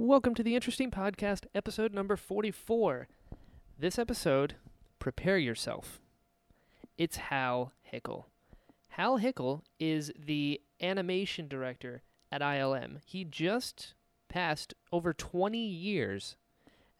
Welcome 0.00 0.36
to 0.36 0.44
the 0.44 0.54
Interesting 0.54 0.92
Podcast, 0.92 1.46
episode 1.56 1.92
number 1.92 2.14
44. 2.14 3.08
This 3.76 3.98
episode, 3.98 4.54
prepare 5.00 5.38
yourself. 5.38 6.00
It's 6.96 7.16
Hal 7.16 7.72
Hickel. 7.92 8.26
Hal 8.90 9.18
Hickel 9.18 9.62
is 9.80 10.12
the 10.16 10.60
animation 10.80 11.48
director 11.48 12.02
at 12.30 12.42
ILM. 12.42 12.98
He 13.04 13.24
just 13.24 13.94
passed 14.28 14.72
over 14.92 15.12
20 15.12 15.58
years 15.58 16.36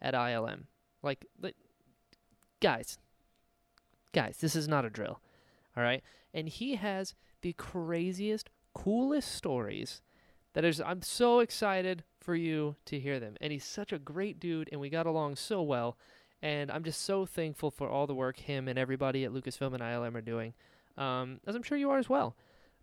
at 0.01 0.13
ILM. 0.13 0.63
Like, 1.01 1.25
like 1.41 1.55
guys, 2.59 2.97
guys, 4.11 4.39
this 4.41 4.57
is 4.57 4.67
not 4.67 4.83
a 4.83 4.89
drill. 4.89 5.21
All 5.77 5.83
right? 5.83 6.03
And 6.33 6.49
he 6.49 6.75
has 6.75 7.15
the 7.43 7.53
craziest, 7.53 8.49
coolest 8.73 9.31
stories 9.31 10.01
that 10.53 10.65
is 10.65 10.81
I'm 10.81 11.01
so 11.01 11.39
excited 11.39 12.03
for 12.19 12.35
you 12.35 12.75
to 12.85 12.99
hear 12.99 13.19
them. 13.19 13.35
And 13.41 13.51
he's 13.51 13.65
such 13.65 13.93
a 13.93 13.99
great 13.99 14.39
dude 14.39 14.69
and 14.71 14.81
we 14.81 14.89
got 14.89 15.05
along 15.05 15.35
so 15.35 15.61
well. 15.61 15.97
And 16.41 16.71
I'm 16.71 16.83
just 16.83 17.01
so 17.01 17.25
thankful 17.25 17.71
for 17.71 17.89
all 17.89 18.07
the 18.07 18.15
work 18.15 18.37
him 18.37 18.67
and 18.67 18.79
everybody 18.79 19.25
at 19.25 19.31
Lucasfilm 19.31 19.73
and 19.73 19.83
ILM 19.83 20.15
are 20.15 20.21
doing. 20.21 20.53
Um, 20.97 21.39
as 21.45 21.55
I'm 21.55 21.63
sure 21.63 21.77
you 21.77 21.89
are 21.89 21.97
as 21.97 22.09
well. 22.09 22.35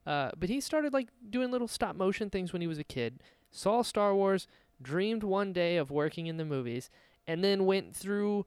Uh, 0.07 0.31
but 0.39 0.49
he 0.49 0.61
started 0.61 0.93
like 0.93 1.09
doing 1.29 1.51
little 1.51 1.69
stop 1.69 1.97
motion 1.97 2.31
things 2.31 2.53
when 2.53 2.63
he 2.63 2.69
was 2.69 2.79
a 2.79 2.85
kid. 2.85 3.21
Saw 3.51 3.83
Star 3.83 4.15
Wars, 4.15 4.47
dreamed 4.81 5.23
one 5.23 5.53
day 5.53 5.77
of 5.77 5.91
working 5.91 6.27
in 6.27 6.37
the 6.37 6.45
movies, 6.45 6.91
and 7.27 7.43
then 7.43 7.67
went 7.67 7.97
through 7.97 8.47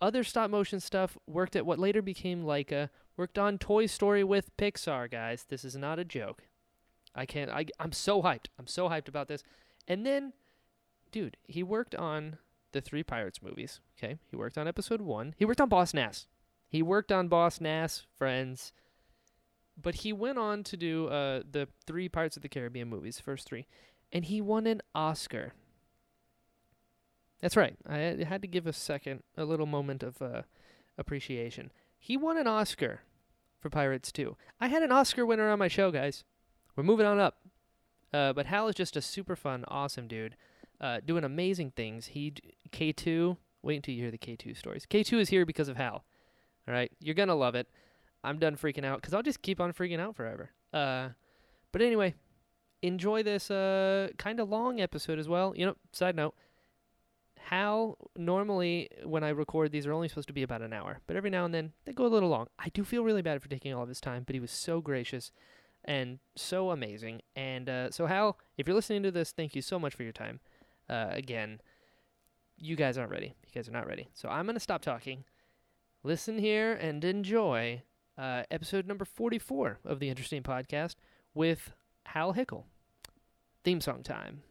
other 0.00 0.24
stop 0.24 0.50
motion 0.50 0.80
stuff, 0.80 1.16
worked 1.26 1.56
at 1.56 1.66
what 1.66 1.78
later 1.78 2.02
became 2.02 2.44
Laika, 2.44 2.90
worked 3.16 3.38
on 3.38 3.58
Toy 3.58 3.86
Story 3.86 4.24
with 4.24 4.56
Pixar, 4.56 5.10
guys. 5.10 5.44
This 5.48 5.64
is 5.64 5.76
not 5.76 5.98
a 5.98 6.04
joke. 6.04 6.42
I 7.16 7.26
can't. 7.26 7.50
I, 7.50 7.66
I'm 7.80 7.92
so 7.92 8.22
hyped. 8.22 8.46
I'm 8.58 8.66
so 8.66 8.88
hyped 8.88 9.08
about 9.08 9.28
this. 9.28 9.42
And 9.88 10.04
then, 10.04 10.32
dude, 11.10 11.36
he 11.44 11.62
worked 11.62 11.94
on 11.94 12.38
the 12.72 12.80
three 12.80 13.02
Pirates 13.02 13.42
movies. 13.42 13.80
Okay, 13.98 14.18
he 14.30 14.36
worked 14.36 14.58
on 14.58 14.68
episode 14.68 15.00
one. 15.00 15.34
He 15.38 15.44
worked 15.44 15.60
on 15.60 15.68
Boss 15.68 15.94
Nass. 15.94 16.26
He 16.68 16.82
worked 16.82 17.10
on 17.10 17.28
Boss 17.28 17.60
Nass, 17.60 18.06
Friends. 18.18 18.72
But 19.80 19.96
he 19.96 20.12
went 20.12 20.38
on 20.38 20.62
to 20.64 20.76
do 20.76 21.08
uh, 21.08 21.42
the 21.50 21.68
three 21.86 22.08
Pirates 22.08 22.36
of 22.36 22.42
the 22.42 22.48
Caribbean 22.48 22.88
movies, 22.88 23.20
first 23.20 23.46
three, 23.46 23.66
and 24.12 24.24
he 24.24 24.40
won 24.40 24.66
an 24.66 24.82
Oscar. 24.94 25.52
That's 27.40 27.56
right. 27.56 27.76
I 27.86 27.98
had 28.26 28.42
to 28.42 28.48
give 28.48 28.66
a 28.66 28.72
second, 28.72 29.22
a 29.36 29.44
little 29.44 29.66
moment 29.66 30.02
of 30.02 30.20
uh, 30.22 30.42
appreciation. 30.96 31.70
He 31.98 32.16
won 32.16 32.38
an 32.38 32.46
Oscar 32.46 33.00
for 33.60 33.68
Pirates 33.68 34.10
2. 34.12 34.36
I 34.60 34.68
had 34.68 34.82
an 34.82 34.92
Oscar 34.92 35.26
winner 35.26 35.50
on 35.50 35.58
my 35.58 35.68
show, 35.68 35.90
guys. 35.90 36.24
We're 36.76 36.84
moving 36.84 37.06
on 37.06 37.18
up. 37.18 37.38
Uh, 38.12 38.32
but 38.32 38.46
Hal 38.46 38.68
is 38.68 38.74
just 38.74 38.96
a 38.96 39.02
super 39.02 39.34
fun, 39.34 39.64
awesome 39.68 40.06
dude, 40.06 40.36
uh, 40.80 41.00
doing 41.04 41.24
amazing 41.24 41.72
things. 41.72 42.06
He 42.08 42.34
K2. 42.70 43.36
Wait 43.62 43.76
until 43.76 43.94
you 43.94 44.02
hear 44.02 44.10
the 44.10 44.18
K2 44.18 44.56
stories. 44.56 44.86
K2 44.86 45.20
is 45.20 45.28
here 45.28 45.44
because 45.44 45.68
of 45.68 45.76
Hal. 45.76 46.04
All 46.68 46.74
right, 46.74 46.90
you're 47.00 47.14
gonna 47.14 47.34
love 47.34 47.54
it. 47.54 47.68
I'm 48.22 48.38
done 48.38 48.56
freaking 48.56 48.84
out 48.84 49.00
because 49.00 49.14
I'll 49.14 49.22
just 49.22 49.42
keep 49.42 49.60
on 49.60 49.72
freaking 49.72 50.00
out 50.00 50.16
forever. 50.16 50.50
Uh, 50.72 51.10
but 51.72 51.82
anyway, 51.82 52.14
enjoy 52.82 53.22
this 53.22 53.50
uh, 53.50 54.08
kind 54.18 54.40
of 54.40 54.48
long 54.48 54.80
episode 54.80 55.18
as 55.18 55.28
well. 55.28 55.52
You 55.56 55.66
know, 55.66 55.76
side 55.92 56.16
note. 56.16 56.34
Hal, 57.38 57.96
normally 58.16 58.88
when 59.04 59.22
I 59.22 59.28
record 59.28 59.70
these 59.70 59.86
are 59.86 59.92
only 59.92 60.08
supposed 60.08 60.26
to 60.28 60.34
be 60.34 60.42
about 60.42 60.62
an 60.62 60.72
hour, 60.72 61.00
but 61.06 61.16
every 61.16 61.30
now 61.30 61.44
and 61.44 61.54
then 61.54 61.72
they 61.84 61.92
go 61.92 62.06
a 62.06 62.08
little 62.08 62.28
long. 62.28 62.48
I 62.58 62.70
do 62.70 62.82
feel 62.82 63.04
really 63.04 63.22
bad 63.22 63.40
for 63.40 63.48
taking 63.48 63.72
all 63.72 63.84
of 63.84 63.88
his 63.88 64.00
time, 64.00 64.24
but 64.26 64.34
he 64.34 64.40
was 64.40 64.50
so 64.50 64.80
gracious 64.80 65.30
and 65.86 66.18
so 66.34 66.70
amazing. 66.70 67.22
And 67.34 67.68
uh, 67.68 67.90
so, 67.90 68.06
Hal, 68.06 68.38
if 68.58 68.66
you're 68.66 68.74
listening 68.74 69.02
to 69.04 69.10
this, 69.10 69.32
thank 69.32 69.54
you 69.54 69.62
so 69.62 69.78
much 69.78 69.94
for 69.94 70.02
your 70.02 70.12
time. 70.12 70.40
Uh, 70.88 71.06
again, 71.10 71.60
you 72.58 72.76
guys 72.76 72.98
aren't 72.98 73.10
ready. 73.10 73.34
You 73.46 73.52
guys 73.54 73.68
are 73.68 73.72
not 73.72 73.86
ready. 73.86 74.08
So 74.14 74.28
I'm 74.28 74.46
going 74.46 74.54
to 74.54 74.60
stop 74.60 74.82
talking. 74.82 75.24
Listen 76.02 76.38
here 76.38 76.72
and 76.72 77.04
enjoy 77.04 77.82
uh, 78.18 78.42
episode 78.50 78.86
number 78.86 79.04
44 79.04 79.80
of 79.84 79.98
the 80.00 80.08
Interesting 80.08 80.42
Podcast 80.42 80.96
with 81.34 81.72
Hal 82.06 82.34
Hickel. 82.34 82.64
Theme 83.64 83.80
song 83.80 84.02
time. 84.02 84.42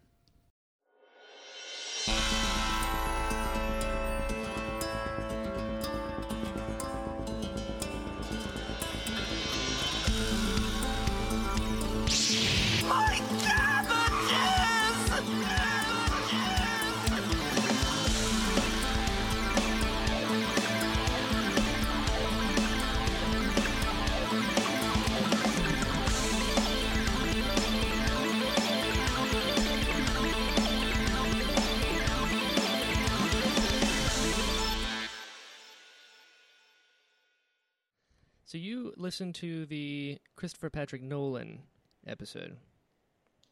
So 38.55 38.59
you 38.59 38.93
listened 38.95 39.35
to 39.35 39.65
the 39.65 40.17
Christopher 40.37 40.69
Patrick 40.69 41.01
Nolan 41.01 41.63
episode. 42.07 42.55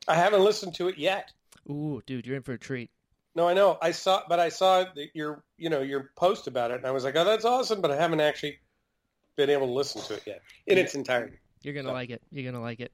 I 0.08 0.16
haven't 0.16 0.46
listened 0.46 0.76
to 0.76 0.88
it 0.88 0.98
yet. 0.98 1.34
Ooh, 1.70 2.02
dude, 2.06 2.26
you're 2.26 2.38
in 2.38 2.42
for 2.42 2.54
a 2.54 2.58
treat. 2.58 2.90
No, 3.36 3.46
I 3.46 3.54
know. 3.54 3.78
I 3.82 3.92
saw, 3.92 4.22
but 4.30 4.40
I 4.40 4.48
saw 4.48 4.86
that 4.96 5.08
your, 5.14 5.44
you 5.58 5.70
know, 5.70 5.82
your 5.82 6.12
post 6.16 6.48
about 6.48 6.72
it, 6.72 6.78
and 6.78 6.86
I 6.86 6.92
was 6.92 7.04
like, 7.04 7.18
"Oh, 7.18 7.26
that's 7.26 7.44
awesome!" 7.44 7.82
But 7.82 7.92
I 7.92 7.98
haven't 7.98 8.22
actually 8.22 8.60
been 9.36 9.50
able 9.50 9.68
to 9.68 9.74
listen 9.74 10.02
to 10.04 10.14
it 10.14 10.24
yet 10.26 10.42
in 10.68 10.78
its 10.78 10.96
entirety. 10.96 11.36
You're 11.64 11.74
gonna 11.74 11.92
like 11.92 12.10
it. 12.10 12.22
You're 12.32 12.50
gonna 12.50 12.64
like 12.64 12.80
it. 12.80 12.94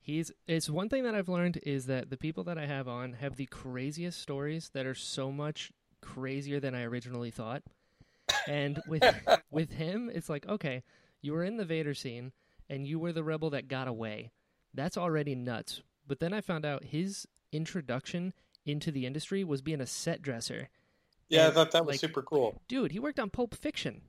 He's. 0.00 0.30
It's 0.46 0.70
one 0.70 0.88
thing 0.88 1.02
that 1.02 1.16
I've 1.16 1.28
learned 1.28 1.58
is 1.64 1.86
that 1.86 2.08
the 2.08 2.16
people 2.16 2.44
that 2.44 2.56
I 2.56 2.66
have 2.66 2.86
on 2.86 3.14
have 3.14 3.34
the 3.34 3.46
craziest 3.46 4.20
stories 4.20 4.70
that 4.74 4.86
are 4.86 4.94
so 4.94 5.32
much 5.32 5.72
crazier 6.02 6.60
than 6.60 6.76
I 6.76 6.84
originally 6.84 7.32
thought. 7.32 7.64
And 8.46 8.80
with 8.86 9.02
with 9.50 9.72
him, 9.72 10.08
it's 10.14 10.28
like, 10.28 10.48
okay, 10.48 10.84
you 11.20 11.32
were 11.32 11.44
in 11.44 11.56
the 11.56 11.64
Vader 11.64 11.94
scene, 11.94 12.32
and 12.68 12.86
you 12.86 12.98
were 12.98 13.12
the 13.12 13.24
rebel 13.24 13.50
that 13.50 13.68
got 13.68 13.88
away. 13.88 14.32
That's 14.74 14.96
already 14.96 15.34
nuts. 15.34 15.82
But 16.06 16.20
then 16.20 16.32
I 16.32 16.40
found 16.40 16.64
out 16.64 16.84
his 16.84 17.26
introduction 17.52 18.32
into 18.64 18.90
the 18.90 19.06
industry 19.06 19.44
was 19.44 19.62
being 19.62 19.80
a 19.80 19.86
set 19.86 20.22
dresser. 20.22 20.68
Yeah, 21.28 21.48
I 21.48 21.50
thought 21.50 21.72
that 21.72 21.84
was 21.84 21.94
like, 21.94 22.00
super 22.00 22.22
cool. 22.22 22.60
Dude, 22.68 22.92
he 22.92 22.98
worked 22.98 23.20
on 23.20 23.30
Pulp 23.30 23.54
Fiction. 23.54 24.02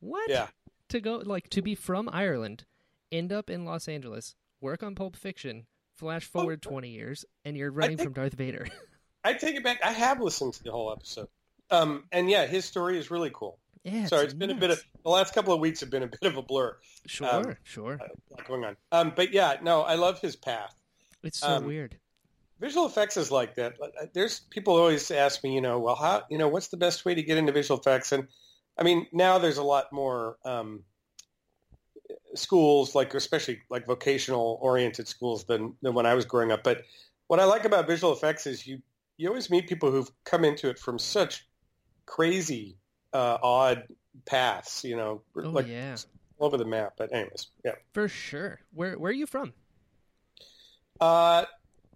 What? 0.00 0.28
Yeah, 0.28 0.48
to 0.90 1.00
go 1.00 1.16
like 1.24 1.48
to 1.50 1.62
be 1.62 1.74
from 1.74 2.08
Ireland, 2.12 2.64
end 3.10 3.32
up 3.32 3.50
in 3.50 3.64
Los 3.64 3.88
Angeles, 3.88 4.34
work 4.60 4.82
on 4.82 4.94
Pulp 4.94 5.16
Fiction, 5.16 5.66
flash 5.96 6.24
forward 6.24 6.62
twenty 6.62 6.90
years, 6.90 7.24
and 7.44 7.56
you're 7.56 7.72
running 7.72 7.96
from 7.96 8.12
Darth 8.12 8.34
Vader. 8.34 8.68
I 9.24 9.32
take 9.32 9.56
it 9.56 9.64
back. 9.64 9.80
I 9.84 9.90
have 9.90 10.20
listened 10.20 10.54
to 10.54 10.62
the 10.62 10.70
whole 10.70 10.92
episode, 10.92 11.28
um, 11.70 12.04
and 12.12 12.30
yeah, 12.30 12.46
his 12.46 12.64
story 12.64 12.98
is 12.98 13.10
really 13.10 13.30
cool. 13.34 13.58
Yeah, 13.86 14.06
Sorry, 14.06 14.24
it's 14.24 14.34
been 14.34 14.50
a 14.50 14.54
bit 14.54 14.70
of 14.70 14.82
the 15.04 15.10
last 15.10 15.32
couple 15.32 15.54
of 15.54 15.60
weeks 15.60 15.80
have 15.80 15.90
been 15.90 16.02
a 16.02 16.06
bit 16.20 16.22
of 16.22 16.36
a 16.36 16.42
blur. 16.42 16.76
sure, 17.06 17.32
um, 17.32 17.56
sure. 17.62 17.98
Lot 18.30 18.46
going 18.46 18.64
on, 18.64 18.76
um, 18.92 19.12
but 19.14 19.32
yeah, 19.32 19.56
no, 19.62 19.82
I 19.82 19.94
love 19.94 20.20
his 20.20 20.34
path. 20.34 20.74
It's 21.22 21.38
so 21.38 21.48
um, 21.48 21.66
weird. 21.66 21.96
Visual 22.58 22.86
effects 22.86 23.16
is 23.16 23.30
like 23.30 23.54
that. 23.56 23.74
Uh, 23.80 24.06
There's 24.12 24.40
people 24.50 24.76
always 24.76 25.10
ask 25.10 25.44
me, 25.44 25.54
you 25.54 25.60
know, 25.60 25.78
well, 25.78 25.94
how, 25.94 26.22
you 26.30 26.38
know, 26.38 26.48
what's 26.48 26.68
the 26.68 26.78
best 26.78 27.04
way 27.04 27.14
to 27.14 27.22
get 27.22 27.36
into 27.36 27.52
visual 27.52 27.78
effects? 27.78 28.12
And 28.12 28.28
I 28.78 28.82
mean, 28.82 29.06
now 29.12 29.38
there's 29.38 29.58
a 29.58 29.62
lot 29.62 29.92
more 29.92 30.38
um, 30.44 30.82
schools, 32.34 32.94
like 32.94 33.14
especially 33.14 33.60
like 33.68 33.86
vocational 33.86 34.58
oriented 34.60 35.08
schools 35.08 35.44
than 35.44 35.74
than 35.82 35.94
when 35.94 36.06
I 36.06 36.14
was 36.14 36.24
growing 36.24 36.50
up. 36.50 36.64
But 36.64 36.82
what 37.26 37.40
I 37.40 37.44
like 37.44 37.64
about 37.64 37.86
visual 37.86 38.12
effects 38.12 38.46
is 38.46 38.66
you 38.66 38.80
you 39.16 39.28
always 39.28 39.50
meet 39.50 39.68
people 39.68 39.90
who've 39.90 40.10
come 40.24 40.44
into 40.44 40.68
it 40.68 40.78
from 40.78 40.98
such 40.98 41.46
crazy, 42.06 42.78
uh, 43.16 43.38
odd 43.42 43.84
paths. 44.26 44.84
You 44.84 44.96
know, 44.96 45.22
Oh 45.36 45.40
like 45.50 45.68
yeah, 45.68 45.96
all 46.38 46.46
over 46.48 46.56
the 46.56 46.64
map. 46.64 46.94
But 46.96 47.12
anyways, 47.12 47.48
yeah. 47.64 47.72
for 47.92 48.08
sure. 48.08 48.60
Where 48.74 48.98
where 48.98 49.10
are 49.10 49.14
you 49.14 49.26
from? 49.26 49.52
Uh, 51.00 51.44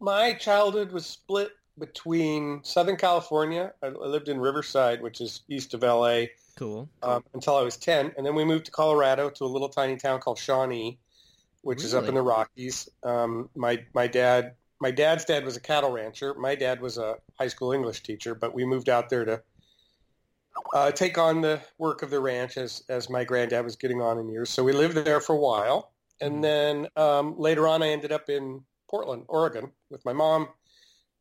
my 0.00 0.34
childhood 0.34 0.92
was 0.92 1.06
split 1.06 1.50
between 1.78 2.62
Southern 2.62 2.96
California. 2.96 3.72
I, 3.82 3.86
I 3.86 3.90
lived 3.90 4.28
in 4.28 4.38
Riverside, 4.38 5.02
which 5.02 5.20
is 5.20 5.42
east 5.48 5.72
of 5.74 5.82
LA, 5.82 6.24
Cool. 6.56 6.88
um, 7.02 7.24
until 7.32 7.56
I 7.56 7.62
was 7.62 7.76
10. 7.78 8.12
And 8.16 8.26
then 8.26 8.34
we 8.34 8.44
moved 8.44 8.66
to 8.66 8.70
Colorado 8.70 9.30
to 9.30 9.44
a 9.44 9.46
little 9.46 9.70
tiny 9.70 9.96
town 9.96 10.20
called 10.20 10.38
Shawnee, 10.38 10.98
which 11.62 11.82
is 11.82 11.94
up 11.94 12.04
in 12.06 12.14
the 12.14 12.22
Rockies. 12.22 12.88
Um, 13.02 13.48
my, 13.54 13.82
my 13.94 14.06
dad, 14.06 14.54
my 14.80 14.90
dad's 14.90 15.24
dad 15.24 15.44
was 15.44 15.56
a 15.56 15.60
cattle 15.60 15.90
rancher. 15.90 16.34
My 16.34 16.54
dad 16.54 16.82
was 16.82 16.98
a 16.98 17.16
high 17.38 17.48
school 17.48 17.72
English 17.72 18.02
teacher, 18.02 18.34
but 18.34 18.54
we 18.54 18.66
moved 18.66 18.90
out 18.90 19.08
there 19.08 19.24
to 19.24 19.42
uh, 20.74 20.90
take 20.90 21.18
on 21.18 21.40
the 21.40 21.60
work 21.78 22.02
of 22.02 22.10
the 22.10 22.20
ranch 22.20 22.56
as, 22.56 22.82
as 22.88 23.10
my 23.10 23.24
granddad 23.24 23.64
was 23.64 23.76
getting 23.76 24.00
on 24.00 24.18
in 24.18 24.28
years. 24.28 24.50
So 24.50 24.64
we 24.64 24.72
lived 24.72 24.96
there 24.96 25.20
for 25.20 25.34
a 25.34 25.38
while. 25.38 25.92
And 26.20 26.44
then 26.44 26.86
um, 26.96 27.34
later 27.38 27.66
on, 27.66 27.82
I 27.82 27.88
ended 27.88 28.12
up 28.12 28.28
in 28.28 28.62
Portland, 28.90 29.24
Oregon, 29.28 29.70
with 29.88 30.04
my 30.04 30.12
mom. 30.12 30.48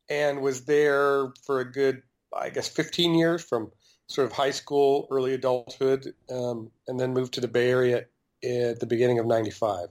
and 0.08 0.40
was 0.40 0.64
there 0.64 1.32
for 1.46 1.60
a 1.60 1.70
good, 1.70 2.02
I 2.36 2.50
guess, 2.50 2.68
15 2.68 3.14
years 3.14 3.42
from 3.42 3.70
sort 4.08 4.26
of 4.26 4.32
high 4.32 4.50
school, 4.50 5.06
early 5.10 5.34
adulthood, 5.34 6.12
um, 6.30 6.70
and 6.88 6.98
then 6.98 7.14
moved 7.14 7.32
to 7.34 7.40
the 7.40 7.48
Bay 7.48 7.70
Area 7.70 8.04
at 8.42 8.80
the 8.80 8.86
beginning 8.86 9.20
of 9.20 9.26
95. 9.26 9.88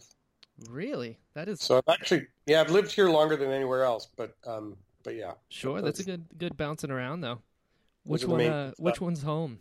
Really? 0.69 1.17
That 1.35 1.47
is 1.47 1.61
So 1.61 1.77
I've 1.77 1.87
actually, 1.87 2.27
yeah, 2.45 2.59
I've 2.59 2.69
lived 2.69 2.91
here 2.91 3.09
longer 3.09 3.37
than 3.37 3.49
anywhere 3.49 3.83
else, 3.83 4.09
but, 4.17 4.35
um, 4.45 4.75
but 5.03 5.15
yeah. 5.15 5.33
sure. 5.47 5.81
That's 5.81 6.01
a 6.01 6.03
good 6.03 6.25
good 6.37 6.57
bouncing 6.57 6.91
around 6.91 7.21
though. 7.21 7.39
Which 8.03 8.25
one? 8.25 8.41
Uh, 8.41 8.71
which 8.77 8.99
one's 9.01 9.21
home? 9.23 9.59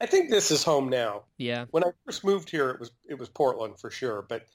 I 0.00 0.06
think 0.06 0.30
this 0.30 0.50
is 0.50 0.62
home 0.64 0.88
now. 0.88 1.24
Yeah. 1.38 1.66
When 1.70 1.84
I 1.84 1.88
first 2.04 2.24
moved 2.24 2.50
here, 2.50 2.70
it 2.70 2.80
was 2.80 2.90
it 3.08 3.18
was 3.18 3.28
Portland 3.28 3.78
for 3.78 3.90
sure, 3.90 4.22
but 4.28 4.46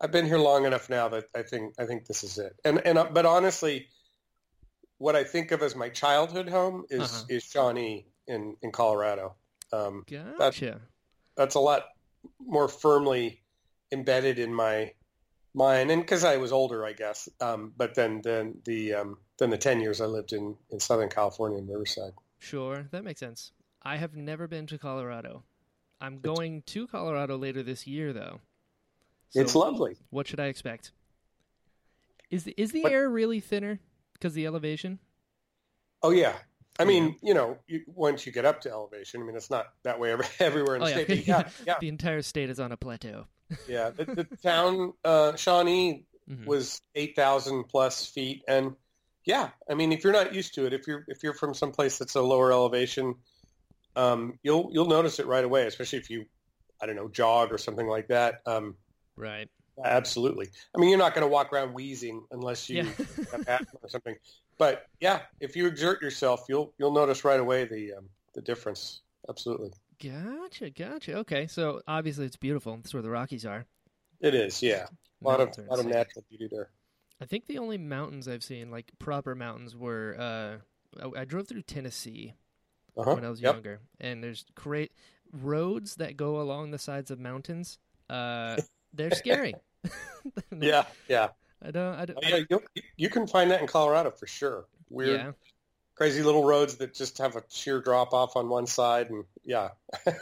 I've 0.00 0.10
been 0.12 0.26
here 0.26 0.38
long 0.38 0.64
enough 0.66 0.88
now 0.90 1.08
that 1.08 1.24
I 1.34 1.42
think 1.42 1.74
I 1.78 1.86
think 1.86 2.06
this 2.06 2.24
is 2.24 2.38
it. 2.38 2.54
And 2.64 2.80
and 2.86 2.98
uh, 2.98 3.08
but 3.12 3.26
honestly, 3.26 3.88
what 4.98 5.14
I 5.16 5.24
think 5.24 5.52
of 5.52 5.62
as 5.62 5.76
my 5.76 5.88
childhood 5.88 6.48
home 6.48 6.84
is 6.90 7.02
Uh-huh. 7.02 7.24
is 7.28 7.44
Shawnee 7.44 8.06
in 8.26 8.56
in 8.62 8.72
Colorado. 8.72 9.34
Um, 9.72 10.04
Gotcha. 10.38 10.80
that's 11.36 11.54
a 11.56 11.60
lot 11.60 11.86
more 12.40 12.68
firmly 12.68 13.42
embedded 13.92 14.38
in 14.38 14.52
my 14.54 14.92
mind, 15.56 15.90
and 15.90 16.00
because 16.02 16.22
I 16.22 16.36
was 16.36 16.52
older, 16.52 16.84
I 16.86 16.92
guess. 16.92 17.28
Um, 17.40 17.72
but 17.76 17.94
then 17.96 18.20
then 18.22 18.58
the 18.64 18.94
um, 18.94 19.18
then 19.38 19.50
the 19.50 19.58
ten 19.58 19.80
years 19.80 20.00
I 20.00 20.06
lived 20.06 20.32
in 20.32 20.54
in 20.70 20.78
Southern 20.78 21.08
California 21.08 21.58
in 21.58 21.66
Riverside. 21.66 22.12
Sure, 22.38 22.86
that 22.92 23.02
makes 23.02 23.18
sense. 23.18 23.50
I 23.82 23.96
have 23.96 24.14
never 24.14 24.46
been 24.46 24.66
to 24.68 24.78
Colorado. 24.78 25.42
I'm 26.00 26.18
going 26.20 26.62
to 26.66 26.86
Colorado 26.86 27.36
later 27.38 27.62
this 27.62 27.86
year, 27.86 28.12
though. 28.12 28.40
it's 29.34 29.54
lovely. 29.54 29.96
What 30.10 30.28
should 30.28 30.38
I 30.40 30.46
expect? 30.46 30.92
Is 32.30 32.44
the 32.44 32.54
is 32.56 32.72
the 32.72 32.82
What- 32.82 32.92
air 32.92 33.08
really 33.08 33.40
thinner 33.40 33.80
because 34.12 34.34
the 34.34 34.46
elevation? 34.46 34.98
Oh 36.02 36.10
yeah. 36.10 36.34
I 36.78 36.84
mean, 36.84 37.16
you 37.22 37.32
know, 37.32 37.56
you, 37.66 37.80
once 37.86 38.26
you 38.26 38.32
get 38.32 38.44
up 38.44 38.60
to 38.62 38.70
elevation, 38.70 39.22
I 39.22 39.24
mean, 39.24 39.34
it's 39.34 39.48
not 39.48 39.72
that 39.84 39.98
way 39.98 40.12
every, 40.12 40.26
everywhere 40.40 40.76
in 40.76 40.82
the 40.82 40.86
Oh, 40.86 40.98
yeah. 40.98 41.04
state. 41.04 41.26
yeah, 41.26 41.48
yeah, 41.66 41.76
The 41.80 41.88
entire 41.88 42.20
state 42.20 42.50
is 42.50 42.60
on 42.60 42.70
a 42.70 42.76
plateau. 42.76 43.24
Yeah. 43.66 43.90
The, 43.90 44.04
the 44.14 44.28
town, 44.42 44.92
uh, 45.04 45.36
Shawnee, 45.36 46.04
Mhm. 46.30 46.46
was 46.46 46.80
eight 46.94 47.14
thousand 47.16 47.64
plus 47.64 48.06
feet, 48.06 48.42
and 48.48 48.74
yeah, 49.24 49.50
I 49.70 49.74
mean, 49.74 49.92
if 49.92 50.04
you're 50.04 50.12
not 50.12 50.34
used 50.34 50.54
to 50.54 50.66
it, 50.66 50.72
if 50.72 50.86
you're 50.86 51.04
if 51.08 51.22
you're 51.22 51.34
from 51.34 51.54
someplace 51.54 51.98
that's 51.98 52.14
a 52.14 52.22
lower 52.22 52.52
elevation, 52.52 53.14
um, 53.96 54.38
you'll 54.42 54.70
you'll 54.72 54.86
notice 54.88 55.18
it 55.18 55.26
right 55.26 55.44
away, 55.44 55.66
especially 55.66 55.98
if 55.98 56.10
you, 56.10 56.26
I 56.80 56.86
don't 56.86 56.96
know, 56.96 57.08
jog 57.08 57.52
or 57.52 57.58
something 57.58 57.86
like 57.86 58.08
that. 58.08 58.40
Um, 58.46 58.76
Right. 59.16 59.48
absolutely. 59.82 60.48
I 60.74 60.78
mean, 60.80 60.90
you're 60.90 60.98
not 60.98 61.14
going 61.14 61.26
to 61.26 61.32
walk 61.32 61.52
around 61.52 61.74
wheezing 61.74 62.24
unless 62.30 62.68
you 62.68 62.76
Yeah. 62.76 62.92
have 63.32 63.40
asthma 63.46 63.78
or 63.82 63.88
something. 63.88 64.16
But 64.58 64.84
yeah, 65.00 65.22
if 65.40 65.56
you 65.56 65.66
exert 65.66 66.02
yourself, 66.02 66.44
you'll 66.48 66.72
you'll 66.78 66.92
notice 66.92 67.24
right 67.24 67.40
away 67.40 67.64
the 67.64 67.94
um, 67.94 68.08
the 68.34 68.42
difference. 68.42 69.02
Absolutely, 69.28 69.70
gotcha. 70.02 70.70
Gotcha. 70.70 71.14
Okay. 71.18 71.46
So 71.46 71.80
obviously 71.86 72.26
it's 72.26 72.36
beautiful. 72.36 72.76
That's 72.76 72.92
where 72.94 73.02
the 73.02 73.10
Rockies 73.10 73.44
are. 73.46 73.64
it 74.20 74.34
is. 74.34 74.62
Yeah, 74.62 74.86
a 74.86 74.88
lot 75.26 75.40
of 75.40 75.48
Mountains 75.48 75.68
lot 75.70 75.78
of 75.80 75.86
natural 75.86 76.24
beauty 76.28 76.48
there. 76.50 76.70
I 77.20 77.24
think 77.24 77.46
the 77.46 77.58
only 77.58 77.78
mountains 77.78 78.28
I've 78.28 78.42
seen, 78.44 78.70
like 78.70 78.90
proper 78.98 79.34
mountains, 79.34 79.74
were 79.74 80.16
uh, 80.18 81.06
I, 81.16 81.22
I 81.22 81.24
drove 81.24 81.48
through 81.48 81.62
Tennessee 81.62 82.34
Uh-huh. 82.96 83.14
when 83.14 83.24
I 83.24 83.30
was 83.30 83.40
Yep. 83.40 83.54
younger, 83.54 83.80
and 84.00 84.22
there's 84.22 84.44
great 84.54 84.92
roads 85.32 85.96
that 85.96 86.16
go 86.16 86.40
along 86.40 86.70
the 86.72 86.78
sides 86.78 87.10
of 87.10 87.18
mountains. 87.18 87.78
Uh, 88.10 88.58
they're 88.92 89.10
scary. 89.14 89.54
Yeah, 90.60 90.84
yeah. 91.08 91.28
I 91.64 91.70
don't. 91.70 91.94
I 91.94 92.04
don't. 92.04 92.18
Oh, 92.22 92.28
yeah 92.28 92.42
you 92.50 92.60
you 92.96 93.08
can 93.08 93.26
find 93.26 93.50
that 93.52 93.60
in 93.60 93.66
Colorado 93.68 94.10
for 94.10 94.26
sure. 94.26 94.66
Weird, 94.90 95.20
yeah. 95.20 95.32
Crazy 95.96 96.22
little 96.22 96.44
roads 96.44 96.76
that 96.76 96.94
just 96.94 97.18
have 97.18 97.34
a 97.36 97.42
sheer 97.48 97.80
drop 97.80 98.12
off 98.12 98.36
on 98.36 98.48
one 98.48 98.66
side, 98.66 99.10
and 99.10 99.24
yeah, 99.44 99.70
Oh 100.06 100.12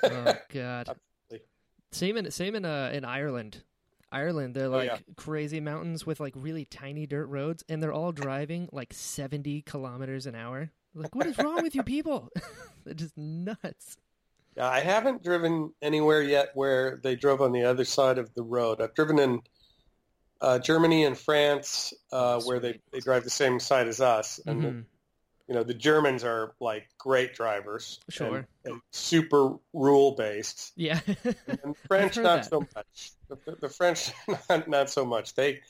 God. 0.52 0.88
Absolutely. 0.88 1.46
Same 1.92 2.16
in 2.16 2.30
same 2.30 2.54
in 2.54 2.64
uh 2.64 2.90
in 2.94 3.04
Ireland. 3.04 3.62
Ireland, 4.10 4.54
they're 4.54 4.66
Oh, 4.66 4.70
like 4.70 4.86
yeah. 4.86 4.98
crazy 5.16 5.60
mountains 5.60 6.06
with 6.06 6.20
like 6.20 6.32
really 6.36 6.64
tiny 6.64 7.06
dirt 7.06 7.26
roads, 7.26 7.64
and 7.68 7.82
they're 7.82 7.92
all 7.92 8.12
driving 8.12 8.68
like 8.72 8.92
seventy 8.94 9.60
kilometers 9.62 10.26
an 10.26 10.34
hour. 10.36 10.70
Like, 10.94 11.14
what 11.16 11.26
is 11.26 11.36
wrong 11.38 11.62
with 11.62 11.74
you 11.74 11.82
people? 11.82 12.30
they're 12.84 12.94
just 12.94 13.16
nuts. 13.18 13.96
Yeah, 14.56 14.68
I 14.68 14.78
haven't 14.78 15.24
driven 15.24 15.72
anywhere 15.82 16.22
yet 16.22 16.50
where 16.54 17.00
they 17.02 17.16
drove 17.16 17.40
on 17.40 17.50
the 17.50 17.64
other 17.64 17.84
side 17.84 18.18
of 18.18 18.32
the 18.34 18.44
road. 18.44 18.80
I've 18.80 18.94
driven 18.94 19.18
in 19.18 19.40
uh, 20.40 20.60
Germany 20.60 21.04
and 21.04 21.18
France 21.18 21.92
uh, 22.12 22.40
where 22.42 22.60
they, 22.60 22.78
they 22.92 23.00
drive 23.00 23.24
the 23.24 23.30
same 23.30 23.58
side 23.58 23.88
as 23.88 24.00
us. 24.00 24.38
And, 24.46 24.62
Mhm. 24.62 24.84
You 25.48 25.54
know, 25.54 25.62
the 25.62 25.74
Germans 25.74 26.24
are 26.24 26.54
like 26.60 26.88
great 26.98 27.34
drivers. 27.34 28.00
Sure. 28.08 28.36
And, 28.36 28.46
and 28.64 28.80
super 28.90 29.56
rule 29.72 30.12
based. 30.12 30.72
Yeah. 30.76 31.00
And 31.46 31.76
French, 31.88 32.16
not 32.16 32.42
that. 32.42 32.50
so 32.50 32.60
much. 32.74 33.12
The, 33.28 33.56
the 33.60 33.68
French, 33.68 34.10
not, 34.48 34.68
not 34.68 34.90
so 34.90 35.04
much. 35.04 35.34
They, 35.34 35.60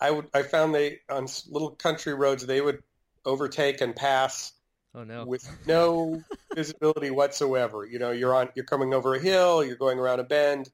I 0.00 0.10
would, 0.10 0.26
I 0.34 0.42
found 0.42 0.74
they, 0.74 1.00
on 1.08 1.26
little 1.48 1.70
country 1.70 2.14
roads, 2.14 2.46
they 2.46 2.60
would 2.60 2.82
overtake 3.24 3.80
and 3.80 3.94
pass 3.94 4.52
oh 4.94 5.04
no. 5.04 5.24
with 5.24 5.48
no 5.66 6.22
visibility 6.54 7.10
whatsoever. 7.10 7.84
You 7.84 7.98
know, 7.98 8.10
you're 8.10 8.34
on, 8.34 8.48
you're 8.54 8.64
coming 8.64 8.92
over 8.92 9.14
a 9.14 9.20
hill, 9.20 9.64
you're 9.64 9.76
going 9.76 9.98
around 9.98 10.20
a 10.20 10.24
bend. 10.24 10.68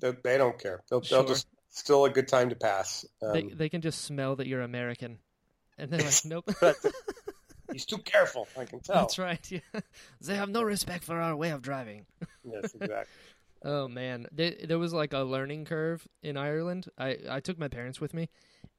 They, 0.00 0.12
they 0.22 0.38
don't 0.38 0.58
care. 0.58 0.82
They'll, 0.88 1.02
Sure. 1.02 1.18
they'll 1.18 1.28
just 1.28 1.48
still 1.70 2.04
a 2.04 2.10
good 2.10 2.28
time 2.28 2.50
to 2.50 2.54
pass. 2.56 3.04
Um, 3.22 3.32
they 3.32 3.42
they 3.42 3.68
can 3.68 3.80
just 3.80 4.02
smell 4.02 4.36
that 4.36 4.46
you're 4.46 4.62
American, 4.62 5.18
and 5.78 5.90
they're 5.90 6.00
like, 6.00 6.24
nope. 6.24 6.48
He's 7.72 7.84
too 7.86 7.98
careful. 7.98 8.46
I 8.58 8.64
can 8.64 8.80
tell. 8.80 8.96
That's 8.96 9.18
right. 9.18 9.40
Yeah. 9.50 9.80
They 10.20 10.34
have 10.36 10.48
no 10.48 10.62
respect 10.62 11.04
for 11.04 11.20
our 11.20 11.34
way 11.36 11.50
of 11.50 11.62
driving. 11.62 12.06
Yes, 12.44 12.74
exactly. 12.74 13.06
Oh 13.64 13.88
man, 13.88 14.26
there, 14.30 14.54
there 14.64 14.78
was 14.78 14.92
like 14.92 15.12
a 15.12 15.20
learning 15.20 15.64
curve 15.64 16.06
in 16.22 16.36
Ireland. 16.36 16.86
I 16.96 17.16
I 17.28 17.40
took 17.40 17.58
my 17.58 17.66
parents 17.68 18.00
with 18.00 18.14
me, 18.14 18.28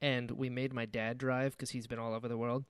and 0.02 0.32
we 0.32 0.50
made 0.50 0.72
my 0.74 0.86
dad 0.86 1.18
drive 1.18 1.52
because 1.52 1.72
he's 1.72 1.88
been 1.88 2.00
all 2.00 2.14
over 2.14 2.28
the 2.30 2.38
world. 2.38 2.64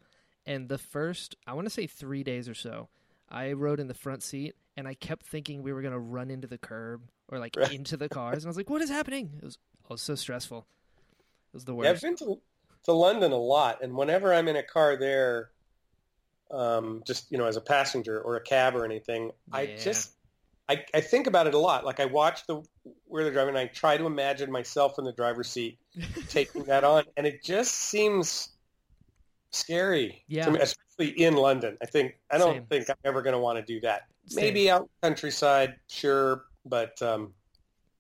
And 0.45 0.69
the 0.69 0.77
first, 0.79 1.35
I 1.45 1.53
want 1.53 1.65
to 1.67 1.69
say 1.73 1.85
three 1.85 2.23
days 2.23 2.49
or 2.49 2.55
so, 2.55 2.89
I 3.29 3.51
rode 3.51 3.79
in 3.79 3.87
the 3.87 3.93
front 3.93 4.23
seat, 4.23 4.55
and 4.75 4.87
I 4.87 4.95
kept 4.95 5.27
thinking 5.27 5.61
we 5.61 5.73
were 5.73 5.81
gonna 5.83 5.99
run 5.99 6.31
into 6.31 6.47
the 6.47 6.57
curb 6.57 7.01
or 7.27 7.37
like 7.37 7.55
Right. 7.55 7.71
into 7.73 7.97
the 7.97 8.09
cars, 8.09 8.43
and 8.43 8.47
I 8.47 8.51
was 8.51 8.57
like, 8.57 8.69
"What 8.71 8.81
is 8.81 8.89
happening?" 8.89 9.33
It 9.37 9.43
was, 9.43 9.57
oh, 9.83 9.87
it 9.89 9.93
was 9.95 10.01
so 10.01 10.15
stressful. 10.15 10.65
It 11.49 11.53
was 11.53 11.65
the 11.65 11.75
Yeah, 11.75 11.91
I've 11.91 12.01
been 12.01 12.15
to, 12.17 12.39
to 12.85 12.93
London 12.93 13.31
a 13.33 13.37
lot, 13.37 13.83
and 13.83 13.95
whenever 13.95 14.33
I'm 14.33 14.47
in 14.47 14.55
a 14.55 14.63
car 14.63 14.95
there, 14.95 15.51
um, 16.51 17.03
just 17.05 17.31
you 17.31 17.37
know, 17.37 17.45
as 17.45 17.57
a 17.57 17.61
passenger 17.61 18.19
or 18.21 18.35
a 18.35 18.41
cab 18.41 18.75
or 18.75 18.85
anything, 18.85 19.31
I 19.51 19.75
just 19.77 20.11
I, 20.69 20.83
I 20.93 21.01
think 21.01 21.27
about 21.27 21.47
it 21.47 21.53
a 21.53 21.57
lot. 21.57 21.85
Like 21.85 21.99
I 21.99 22.05
watch 22.05 22.45
the 22.45 22.61
where 23.05 23.23
they're 23.23 23.33
driving, 23.33 23.55
and 23.55 23.57
I 23.59 23.67
try 23.67 23.97
to 23.97 24.05
imagine 24.05 24.51
myself 24.51 24.99
in 24.99 25.05
the 25.05 25.13
driver's 25.13 25.49
seat 25.49 25.79
taking 26.29 26.63
that 26.65 26.83
on, 26.83 27.03
and 27.15 27.25
it 27.25 27.43
just 27.43 27.73
seems 27.73 28.49
scary. 29.51 30.23
Yeah. 30.27 30.49
me, 30.49 30.59
especially 30.59 31.21
in 31.21 31.35
London. 31.35 31.77
I 31.81 31.85
think 31.85 32.15
I 32.29 32.37
don't 32.37 32.55
Same. 32.55 32.65
think 32.65 32.89
I'm 32.89 32.97
ever 33.05 33.21
going 33.21 33.33
to 33.33 33.39
want 33.39 33.57
to 33.57 33.63
do 33.63 33.79
that. 33.81 34.07
Same. 34.25 34.43
Maybe 34.43 34.69
out 34.69 34.89
countryside, 35.01 35.75
sure, 35.87 36.43
but 36.65 37.01
um, 37.01 37.33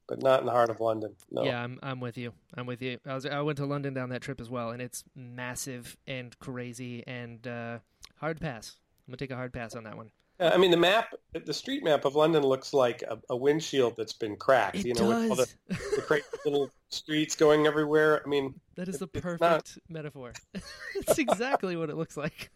but 0.07 0.21
not 0.21 0.41
in 0.41 0.45
the 0.45 0.51
heart 0.51 0.69
of 0.69 0.81
London. 0.81 1.15
No. 1.31 1.45
Yeah, 1.45 1.63
I'm 1.63 1.79
I'm 1.81 2.01
with 2.01 2.17
you. 2.17 2.33
I'm 2.53 2.65
with 2.65 2.81
you. 2.81 2.97
I 3.05 3.13
was 3.13 3.25
I 3.25 3.39
went 3.41 3.57
to 3.59 3.65
London 3.65 3.93
down 3.93 4.09
that 4.09 4.21
trip 4.21 4.41
as 4.41 4.49
well, 4.49 4.71
and 4.71 4.81
it's 4.81 5.05
massive 5.15 5.95
and 6.05 6.37
crazy 6.39 7.03
and 7.07 7.47
uh, 7.47 7.79
hard 8.17 8.39
pass. 8.41 8.75
I'm 9.07 9.11
gonna 9.11 9.17
take 9.17 9.31
a 9.31 9.35
hard 9.35 9.53
pass 9.53 9.75
on 9.75 9.83
that 9.85 9.95
one. 9.97 10.11
Uh, 10.39 10.51
I 10.53 10.57
mean, 10.57 10.69
the 10.69 10.77
map, 10.77 11.15
the 11.45 11.53
street 11.53 11.83
map 11.83 12.05
of 12.05 12.15
London 12.15 12.43
looks 12.43 12.71
like 12.73 13.01
a, 13.01 13.17
a 13.29 13.35
windshield 13.35 13.95
that's 13.97 14.13
been 14.13 14.35
cracked. 14.35 14.75
It 14.75 14.85
you 14.85 14.93
know, 14.93 15.07
with 15.07 15.17
all 15.31 15.35
the, 15.35 15.47
does. 15.69 15.95
the 15.95 16.01
crazy 16.03 16.25
little 16.45 16.69
streets 16.89 17.35
going 17.35 17.65
everywhere. 17.65 18.21
I 18.23 18.29
mean, 18.29 18.53
that 18.75 18.87
is 18.87 18.99
the 18.99 19.07
perfect 19.07 19.41
not- 19.41 19.75
metaphor. 19.89 20.33
it's 20.95 21.17
exactly 21.17 21.75
what 21.75 21.89
it 21.89 21.95
looks 21.95 22.15
like. 22.17 22.51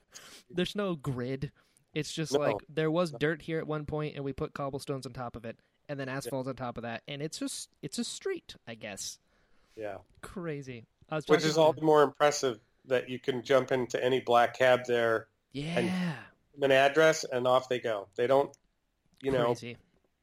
There's 0.50 0.74
no 0.74 0.94
grid. 0.94 1.52
It's 1.92 2.12
just 2.12 2.32
No. 2.32 2.38
like 2.40 2.56
there 2.68 2.90
was 2.90 3.10
dirt 3.12 3.42
here 3.42 3.58
at 3.58 3.66
one 3.66 3.84
point, 3.84 4.16
and 4.16 4.24
we 4.24 4.32
put 4.32 4.54
cobblestones 4.54 5.06
on 5.06 5.12
top 5.12 5.36
of 5.36 5.44
it, 5.44 5.58
and 5.88 5.98
then 6.00 6.08
asphalt 6.08 6.46
on 6.46 6.54
top 6.56 6.76
of 6.78 6.82
that, 6.84 7.02
and 7.08 7.20
it's 7.20 7.38
just 7.38 7.68
it's 7.82 7.98
a 7.98 8.04
street, 8.04 8.54
I 8.66 8.74
guess. 8.76 9.18
yeah, 9.76 9.96
Crazy. 10.22 10.86
I 11.10 11.16
was 11.16 11.26
which 11.28 11.44
is 11.44 11.56
all 11.58 11.72
the 11.72 11.82
more 11.82 12.02
impressive 12.02 12.58
that 12.88 13.08
you 13.08 13.18
can 13.18 13.42
jump 13.42 13.72
into 13.72 14.02
any 14.02 14.20
black 14.20 14.56
cab 14.58 14.80
there, 14.86 15.28
yeah, 15.52 15.78
And 16.54 16.64
an 16.64 16.72
address, 16.72 17.24
and 17.24 17.46
off 17.46 17.68
they 17.68 17.78
go. 17.78 18.08
They 18.16 18.26
don't, 18.26 18.54
you 19.22 19.32
know, 19.32 19.46
crazy. 19.46 19.76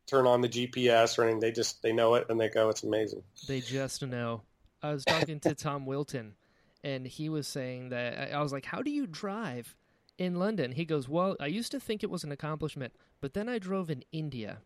turn 0.07 0.27
on 0.27 0.41
the 0.41 0.49
GPS 0.49 1.17
or 1.17 1.23
anything. 1.23 1.39
They 1.39 1.51
just 1.51 1.81
they 1.81 1.91
know 1.93 2.15
it 2.15 2.27
and 2.29 2.39
they 2.39 2.49
go. 2.49 2.69
It's 2.69 2.83
amazing. 2.83 3.23
They 3.47 3.61
just 3.61 4.03
know. 4.05 4.41
I 4.81 4.93
was 4.93 5.05
talking 5.05 5.39
to 5.41 5.55
Tom 5.55 5.85
Wilton, 5.85 6.35
and 6.83 7.07
he 7.07 7.29
was 7.29 7.47
saying 7.47 7.89
that 7.89 8.33
I 8.33 8.37
I 8.37 8.41
was 8.41 8.51
like, 8.51 8.65
"How 8.65 8.81
do 8.81 8.91
you 8.91 9.07
drive 9.07 9.75
in 10.17 10.35
London?" 10.35 10.71
He 10.71 10.85
goes, 10.85 11.07
"Well, 11.07 11.35
I 11.39 11.47
used 11.47 11.71
to 11.71 11.79
think 11.79 12.03
it 12.03 12.09
was 12.09 12.23
an 12.23 12.31
accomplishment, 12.31 12.93
but 13.21 13.33
then 13.33 13.47
I 13.49 13.59
drove 13.59 13.89
in 13.89 14.03
India." 14.11 14.59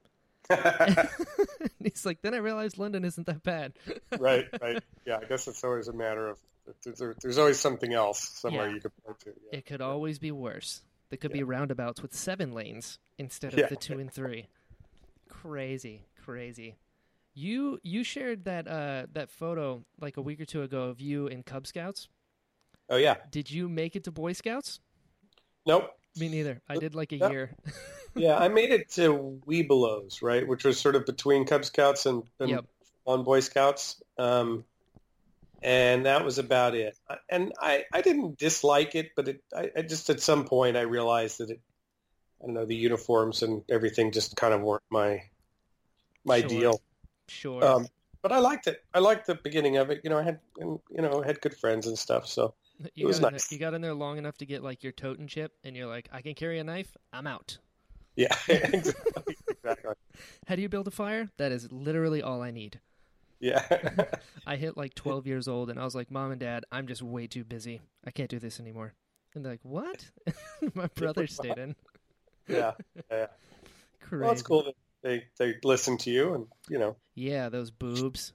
He's 1.84 2.06
like, 2.06 2.22
"Then 2.22 2.34
I 2.34 2.38
realized 2.38 2.78
London 2.78 3.06
isn't 3.06 3.28
that 3.28 3.44
bad." 3.44 3.74
right, 4.20 4.46
right. 4.62 4.84
Yeah, 5.06 5.20
I 5.22 5.26
guess 5.26 5.48
it's 5.48 5.64
always 5.64 5.88
a 5.88 5.94
matter 5.94 6.28
of 6.28 6.38
There- 6.84 6.94
there- 6.94 7.16
there's 7.22 7.38
always 7.38 7.60
something 7.60 7.94
else 7.94 8.20
somewhere 8.30 8.68
Yeah. 8.68 8.76
you 8.76 8.82
could 8.82 8.92
point 9.04 9.20
to. 9.22 9.34
Yeah. 9.52 9.60
It 9.60 9.66
could 9.66 9.82
always 9.82 10.20
be 10.20 10.32
worse. 10.32 10.82
There 11.10 11.18
could 11.18 11.32
be 11.32 11.44
roundabouts 11.44 12.02
with 12.02 12.14
seven 12.14 12.52
lanes 12.52 13.00
instead 13.18 13.58
of 13.58 13.70
the 13.70 13.76
two 13.78 14.00
and 14.00 14.12
three. 14.12 14.48
Crazy, 15.30 16.06
crazy. 16.24 16.76
You 17.34 17.80
you 17.84 18.04
shared 18.04 18.46
that 18.46 18.68
uh 18.68 19.06
that 19.14 19.30
photo 19.30 19.86
like 20.00 20.18
a 20.18 20.22
week 20.22 20.42
or 20.42 20.46
two 20.46 20.64
ago 20.64 20.84
of 20.86 21.00
you 21.00 21.28
in 21.28 21.44
Cub 21.44 21.68
Scouts. 21.68 22.10
Oh 22.90 22.96
yeah. 22.98 23.18
Did 23.30 23.52
you 23.52 23.70
make 23.70 23.96
it 23.96 24.04
to 24.06 24.12
Boy 24.12 24.34
Scouts? 24.34 24.80
Nope. 25.66 25.92
Me 26.18 26.30
neither. 26.30 26.62
I 26.68 26.78
did 26.78 26.96
like 26.96 27.12
a 27.12 27.18
Yeah. 27.18 27.30
year. 27.30 27.56
Yeah, 28.16 28.36
I 28.36 28.48
made 28.48 28.72
it 28.72 28.90
to 28.94 29.40
Webelos, 29.46 30.24
right, 30.24 30.48
which 30.48 30.64
was 30.66 30.80
sort 30.80 30.96
of 30.96 31.06
between 31.06 31.46
Cub 31.46 31.64
Scouts 31.64 32.08
and, 32.08 32.24
and 32.40 32.50
Yep. 32.50 32.66
on 33.06 33.24
Boy 33.24 33.42
Scouts, 33.42 34.02
um, 34.18 34.66
and 35.64 36.06
that 36.06 36.24
was 36.24 36.38
about 36.38 36.76
it. 36.76 36.98
And 37.30 37.52
I, 37.60 37.84
I 37.94 38.02
didn't 38.02 38.38
dislike 38.38 38.96
it, 38.96 39.12
but 39.16 39.28
it, 39.28 39.44
I, 39.56 39.72
I 39.76 39.82
just 39.82 40.10
at 40.10 40.20
some 40.22 40.46
point 40.46 40.78
I 40.78 40.82
realized 40.82 41.40
that 41.40 41.50
it, 41.50 41.60
I 42.42 42.46
don't 42.46 42.54
know, 42.56 42.66
the 42.66 42.76
uniforms 42.76 43.42
and 43.44 43.64
everything 43.70 44.12
just 44.12 44.36
kind 44.36 44.54
of 44.54 44.62
weren't 44.62 44.84
my 44.90 45.24
my 46.26 46.40
Sure. 46.42 46.50
deal. 46.50 46.82
Sure. 47.30 47.64
Um, 47.64 47.88
but 48.22 48.32
I 48.32 48.40
liked 48.40 48.68
it. 48.68 48.84
I 48.94 49.00
liked 49.00 49.28
the 49.28 49.36
beginning 49.36 49.78
of 49.78 49.90
it. 49.90 50.02
You 50.04 50.10
know, 50.10 50.18
I 50.18 50.24
had 50.24 50.40
you 50.60 50.80
know 50.92 51.22
had 51.22 51.42
good 51.42 51.56
friends 51.56 51.88
and 51.88 51.98
stuff. 51.98 52.28
So 52.28 52.54
you 52.96 53.08
was 53.08 53.20
got 53.20 53.28
in 53.28 53.34
nice. 53.34 53.48
there, 53.48 53.56
you 53.56 53.60
got 53.60 53.74
in 53.74 53.82
there 53.82 53.94
long 53.94 54.18
enough 54.18 54.38
to 54.40 54.46
get 54.46 54.64
like 54.64 54.84
your 54.84 54.92
totem 54.92 55.28
chip 55.28 55.54
and 55.64 55.76
you're 55.76 55.88
like, 55.88 56.10
I 56.12 56.22
can 56.22 56.34
carry 56.36 56.60
a 56.60 56.64
knife, 56.64 56.96
I'm 57.14 57.28
out. 57.28 57.58
yeah, 58.16 58.36
exactly. 58.48 59.38
exactly. 59.50 59.94
How 60.48 60.56
do 60.56 60.62
you 60.62 60.70
build 60.70 60.88
a 60.88 60.92
fire? 60.92 61.30
That 61.38 61.52
is 61.52 61.72
literally 61.72 62.22
all 62.22 62.42
I 62.42 62.52
need. 62.52 62.80
Yeah. 63.40 63.64
I 64.48 64.56
hit 64.56 64.78
like 64.78 64.94
12 64.96 65.28
years 65.28 65.48
old 65.48 65.70
and 65.70 65.80
I 65.80 65.84
was 65.84 65.96
like, 65.96 66.12
Mom 66.12 66.32
and 66.32 66.40
Dad, 66.40 66.66
I'm 66.72 66.88
just 66.88 67.02
way 67.02 67.28
too 67.28 67.44
busy. 67.44 67.82
I 68.06 68.12
can't 68.12 68.30
do 68.30 68.40
this 68.40 68.60
anymore. 68.60 68.94
And 69.36 69.46
they're 69.46 69.54
like, 69.54 69.60
What? 69.64 70.10
My 70.74 70.88
brother 70.96 71.28
stayed 71.28 71.58
in. 71.58 71.76
yeah. 72.48 72.74
Yeah. 73.12 73.28
Crazy. 74.02 74.24
Well, 74.24 74.32
it's 74.32 74.42
cool 74.42 74.64
that 74.64 74.76
they 75.04 75.26
they 75.38 75.56
listen 75.64 75.98
to 76.00 76.10
you, 76.10 76.34
and 76.34 76.48
you 76.70 76.80
know, 76.80 76.96
Yeah, 77.14 77.50
those 77.50 77.72
boobs. 77.72 78.34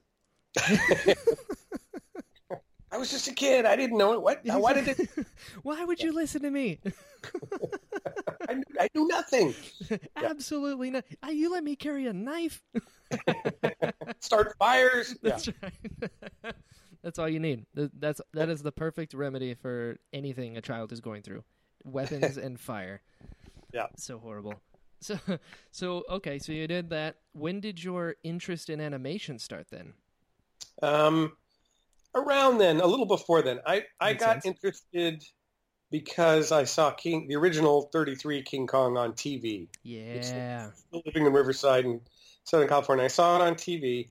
I 2.93 2.99
was 2.99 3.11
just 3.11 3.27
a 3.27 3.33
kid. 3.33 3.65
I 3.65 3.75
didn't 3.75 3.97
know 3.97 4.13
it. 4.13 4.23
What? 4.23 4.41
Why 4.45 4.75
did 4.75 4.89
it? 4.89 5.09
Why 5.63 5.83
would 5.85 6.01
you 6.01 6.13
listen 6.13 6.43
to 6.43 6.51
me? 6.51 6.79
I 8.49 8.57
I 8.79 8.89
knew 8.95 9.07
nothing. 9.07 9.55
Absolutely 10.17 10.91
not. 10.91 11.05
Ah, 11.23 11.31
you 11.31 11.51
let 11.51 11.65
me 11.65 11.77
carry 11.77 12.07
a 12.07 12.13
knife. 12.13 12.63
Start 14.21 14.55
fires. 14.59 15.15
Yeah. 15.23 15.31
That's 15.31 15.49
right. 15.63 16.55
That's 17.03 17.19
all 17.19 17.29
you 17.29 17.41
need. 17.41 17.67
That's 17.75 18.21
that 18.33 18.49
is 18.49 18.63
the 18.63 18.73
perfect 18.73 19.15
remedy 19.15 19.55
for 19.55 19.99
anything 20.13 20.57
a 20.57 20.61
child 20.61 20.93
is 20.93 21.01
going 21.01 21.23
through. 21.23 21.45
Weapons 21.85 22.37
and 22.37 22.59
fire. 22.59 23.03
Yeah. 23.73 23.87
So 23.97 24.19
horrible. 24.19 24.55
So 25.01 25.19
so 25.73 26.05
okay, 26.09 26.39
so 26.39 26.53
you 26.53 26.69
did 26.69 26.91
that. 26.91 27.17
When 27.33 27.61
did 27.61 27.83
your 27.83 28.17
interest 28.23 28.71
in 28.71 28.81
animation 28.81 29.39
start 29.39 29.67
then? 29.71 29.95
Um, 30.81 31.33
around 32.15 32.59
then, 32.59 32.81
a 32.81 32.87
little 32.87 33.07
before 33.07 33.43
then, 33.43 33.59
I 33.67 33.83
I 34.01 34.11
Makes 34.13 34.25
got 34.25 34.43
sense. 34.43 34.47
interested 34.47 35.25
because 35.93 36.51
I 36.51 36.65
saw 36.65 36.91
King, 36.91 37.29
the 37.29 37.37
original 37.37 37.83
'33 37.93 38.43
King 38.43 38.67
Kong 38.67 38.97
on 38.97 39.13
TV. 39.13 39.69
Yeah. 39.85 40.71
Still 40.75 41.03
living 41.07 41.27
in 41.27 41.33
Riverside 41.33 41.85
in 41.85 42.01
Southern 42.43 42.67
California. 42.67 43.05
I 43.05 43.09
saw 43.09 43.37
it 43.37 43.43
on 43.43 43.55
TV, 43.55 44.09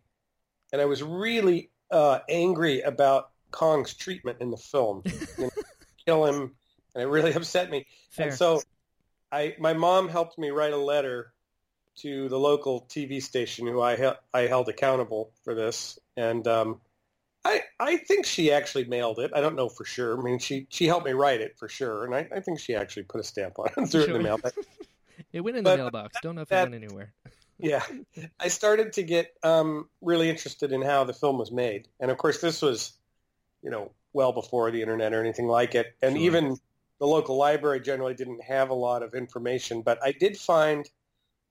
and 0.72 0.82
I 0.82 0.86
was 0.86 1.04
really 1.04 1.72
uh, 1.90 2.20
angry 2.30 2.82
about 2.82 3.32
Kong's 3.50 3.94
treatment 3.96 4.38
in 4.40 4.52
the 4.52 4.58
film. 4.58 5.04
You 5.38 5.46
know, 5.46 5.50
kill 6.06 6.26
him, 6.26 6.52
and 6.94 7.04
it 7.04 7.08
really 7.08 7.34
upset 7.36 7.72
me. 7.72 7.88
Fair. 8.12 8.28
And 8.28 8.38
so 8.38 8.62
I 9.32 9.56
my 9.60 9.74
mom 9.74 10.08
helped 10.08 10.38
me 10.38 10.52
write 10.52 10.74
a 10.74 10.78
letter 10.78 11.34
to 11.98 12.30
the 12.30 12.38
local 12.38 12.86
TV 12.90 13.22
station 13.22 13.66
who 13.66 13.82
I 13.82 13.96
hel- 13.96 14.20
I 14.34 14.42
held 14.42 14.70
accountable 14.70 15.32
for 15.44 15.56
this 15.56 16.00
and 16.16 16.48
um 16.48 16.80
I 17.44 17.62
I 17.80 17.98
think 17.98 18.26
she 18.26 18.52
actually 18.52 18.86
mailed 18.86 19.20
it. 19.20 19.32
I 19.34 19.42
don't 19.42 19.56
know 19.56 19.70
for 19.70 19.84
sure. 19.86 20.20
I 20.20 20.24
mean 20.24 20.40
she 20.40 20.68
she 20.70 20.86
helped 20.88 21.06
me 21.06 21.14
write 21.14 21.42
it 21.42 21.58
for 21.58 21.68
sure 21.68 22.06
and 22.06 22.14
I, 22.16 22.28
I 22.36 22.40
think 22.40 22.60
she 22.60 22.76
actually 22.76 23.04
put 23.04 23.20
a 23.20 23.24
stamp 23.24 23.58
on 23.60 23.68
it 23.68 23.74
and 23.78 23.90
threw 23.92 24.02
it 24.02 24.10
in 24.10 24.14
the 24.14 24.20
Sure. 24.20 24.38
mail. 24.38 24.40
It 25.34 25.42
went 25.42 25.56
in 25.56 25.64
but 25.64 25.72
the 25.78 25.84
mailbox. 25.84 26.18
Don't 26.22 26.36
know 26.36 26.42
if 26.42 26.50
that- 26.50 26.68
it 26.68 26.72
went 26.72 26.84
anywhere. 26.84 27.14
yeah. 27.60 27.84
I 28.40 28.48
started 28.48 28.94
to 28.94 29.04
get 29.04 29.34
um 29.44 29.90
really 30.02 30.30
interested 30.30 30.72
in 30.72 30.82
how 30.82 31.04
the 31.04 31.14
film 31.14 31.38
was 31.38 31.52
made. 31.52 31.88
And 32.00 32.12
of 32.12 32.18
course 32.18 32.42
this 32.42 32.62
was 32.62 32.94
you 33.64 33.70
know 33.70 33.92
well 34.14 34.34
before 34.34 34.72
the 34.72 34.82
internet 34.82 35.14
or 35.14 35.22
anything 35.22 35.48
like 35.48 35.74
it. 35.76 35.96
And 36.02 36.16
Sure. 36.16 36.26
even 36.26 36.58
the 37.00 37.08
local 37.08 37.38
library 37.38 37.80
generally 37.80 38.14
didn't 38.14 38.44
have 38.44 38.70
a 38.70 38.76
lot 38.76 39.02
of 39.04 39.16
information, 39.16 39.82
but 39.82 39.98
I 40.04 40.12
did 40.12 40.38
find 40.38 40.88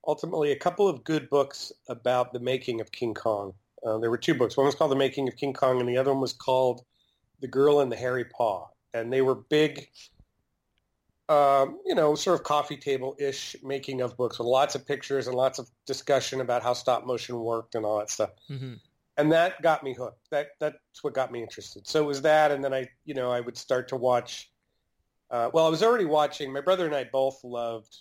ultimately 0.06 0.52
a 0.52 0.56
couple 0.56 0.86
of 0.88 1.02
good 1.04 1.28
books 1.28 1.72
about 1.88 2.32
the 2.32 2.38
making 2.38 2.80
of 2.80 2.92
King 2.92 3.14
Kong. 3.14 3.54
Uh, 3.84 3.98
there 3.98 4.10
were 4.10 4.18
two 4.18 4.34
books. 4.34 4.56
One 4.56 4.66
was 4.66 4.74
called 4.74 4.90
The 4.90 4.96
Making 4.96 5.28
of 5.28 5.36
King 5.36 5.52
Kong, 5.52 5.80
and 5.80 5.88
the 5.88 5.96
other 5.96 6.12
one 6.12 6.20
was 6.20 6.32
called 6.32 6.82
The 7.40 7.48
Girl 7.48 7.80
and 7.80 7.90
the 7.90 7.96
Hairy 7.96 8.24
Paw. 8.24 8.66
And 8.92 9.12
they 9.12 9.22
were 9.22 9.36
big, 9.36 9.88
um, 11.28 11.78
you 11.86 11.94
know, 11.94 12.14
sort 12.14 12.38
of 12.38 12.44
coffee 12.44 12.76
table-ish 12.76 13.56
making 13.62 14.00
of 14.00 14.16
books 14.16 14.38
with 14.38 14.46
lots 14.46 14.74
of 14.74 14.86
pictures 14.86 15.26
and 15.26 15.36
lots 15.36 15.58
of 15.58 15.68
discussion 15.86 16.40
about 16.40 16.62
how 16.62 16.72
stop 16.72 17.06
motion 17.06 17.38
worked 17.38 17.74
and 17.74 17.86
all 17.86 17.98
that 17.98 18.10
stuff 18.10 18.30
hmm 18.48 18.74
and 19.20 19.30
that 19.32 19.60
got 19.60 19.84
me 19.84 19.92
hooked. 19.92 20.30
That 20.30 20.48
that's 20.58 21.02
what 21.02 21.12
got 21.12 21.30
me 21.30 21.42
interested. 21.42 21.86
So 21.86 22.02
it 22.02 22.06
was 22.06 22.22
that, 22.22 22.50
and 22.50 22.64
then 22.64 22.72
I, 22.72 22.88
you 23.04 23.14
know, 23.14 23.30
I 23.30 23.40
would 23.40 23.56
start 23.56 23.88
to 23.88 23.96
watch. 23.96 24.50
Uh, 25.30 25.50
well, 25.52 25.66
I 25.66 25.68
was 25.68 25.82
already 25.82 26.06
watching. 26.06 26.52
My 26.52 26.62
brother 26.62 26.86
and 26.86 26.94
I 26.94 27.04
both 27.04 27.38
loved, 27.44 27.94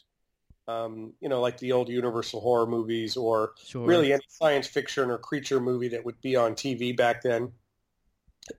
um, 0.70 1.14
you 1.20 1.30
know, 1.30 1.42
like 1.42 1.58
the 1.58 1.72
old 1.72 1.90
Universal 1.90 2.42
horror 2.42 2.68
movies, 2.68 3.18
or 3.18 3.54
Sure. 3.64 3.86
really 3.88 4.14
any 4.14 4.24
science 4.28 4.68
fiction 4.68 5.10
or 5.10 5.18
creature 5.18 5.60
movie 5.60 5.90
that 5.90 6.06
would 6.06 6.22
be 6.22 6.36
on 6.36 6.54
TV 6.54 6.96
back 6.96 7.24
then. 7.24 7.52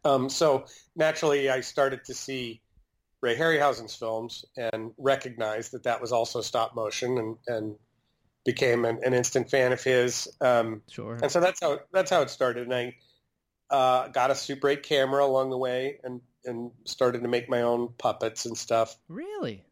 Um, 0.04 0.28
so 0.28 0.64
naturally, 0.96 1.50
I 1.50 1.60
started 1.60 2.04
to 2.06 2.14
see 2.14 2.62
Ray 3.20 3.36
Harryhausen's 3.36 3.94
films 3.94 4.44
and 4.56 4.92
recognized 4.98 5.72
that 5.72 5.84
that 5.84 6.00
was 6.00 6.10
also 6.10 6.40
stop 6.40 6.74
motion, 6.74 7.18
and 7.18 7.36
and 7.46 7.76
became 8.44 8.84
an, 8.84 8.98
an 9.04 9.14
instant 9.14 9.50
fan 9.50 9.72
of 9.72 9.82
his. 9.82 10.26
Um, 10.40 10.82
Sure. 10.90 11.18
and 11.22 11.30
so 11.30 11.40
that's 11.40 11.60
how 11.60 11.80
that's 11.92 12.10
how 12.10 12.22
it 12.22 12.30
started. 12.30 12.64
And 12.64 12.74
I 12.74 12.94
uh, 13.74 14.08
got 14.08 14.30
a 14.30 14.34
Super 14.34 14.68
8 14.68 14.82
camera 14.82 15.24
along 15.24 15.50
the 15.50 15.58
way, 15.58 16.00
and 16.02 16.20
and 16.44 16.72
started 16.86 17.22
to 17.22 17.28
make 17.28 17.48
my 17.48 17.62
own 17.62 17.92
puppets 17.98 18.46
and 18.46 18.56
stuff. 18.56 18.96
Really? 19.08 19.64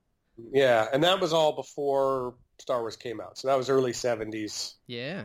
Yeah, 0.52 0.87
and 0.92 1.02
that 1.04 1.21
was 1.21 1.33
all 1.33 1.52
before 1.52 2.35
Star 2.59 2.80
Wars 2.80 2.97
came 2.97 3.21
out. 3.21 3.38
So 3.38 3.49
that 3.49 3.57
was 3.57 3.68
early 3.71 3.92
70s. 3.92 4.75
Yeah. 4.87 5.25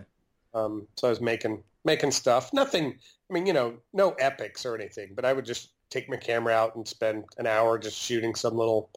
Um, 0.53 0.88
so 0.98 1.08
I 1.08 1.10
was 1.10 1.22
making 1.22 1.63
making 1.86 2.12
stuff. 2.12 2.51
Nothing. 2.53 2.98
I 3.29 3.34
mean, 3.34 3.46
you 3.46 3.53
know, 3.53 3.75
no 3.93 4.12
epics 4.12 4.65
or 4.65 4.75
anything. 4.75 5.12
But 5.15 5.25
I 5.25 5.34
would 5.34 5.46
just 5.46 5.70
take 5.89 6.10
my 6.10 6.17
camera 6.17 6.53
out 6.53 6.75
and 6.75 6.88
spend 6.88 7.25
an 7.38 7.48
hour 7.48 7.77
just 7.77 7.98
shooting 7.98 8.36
some 8.36 8.55
little 8.55 8.89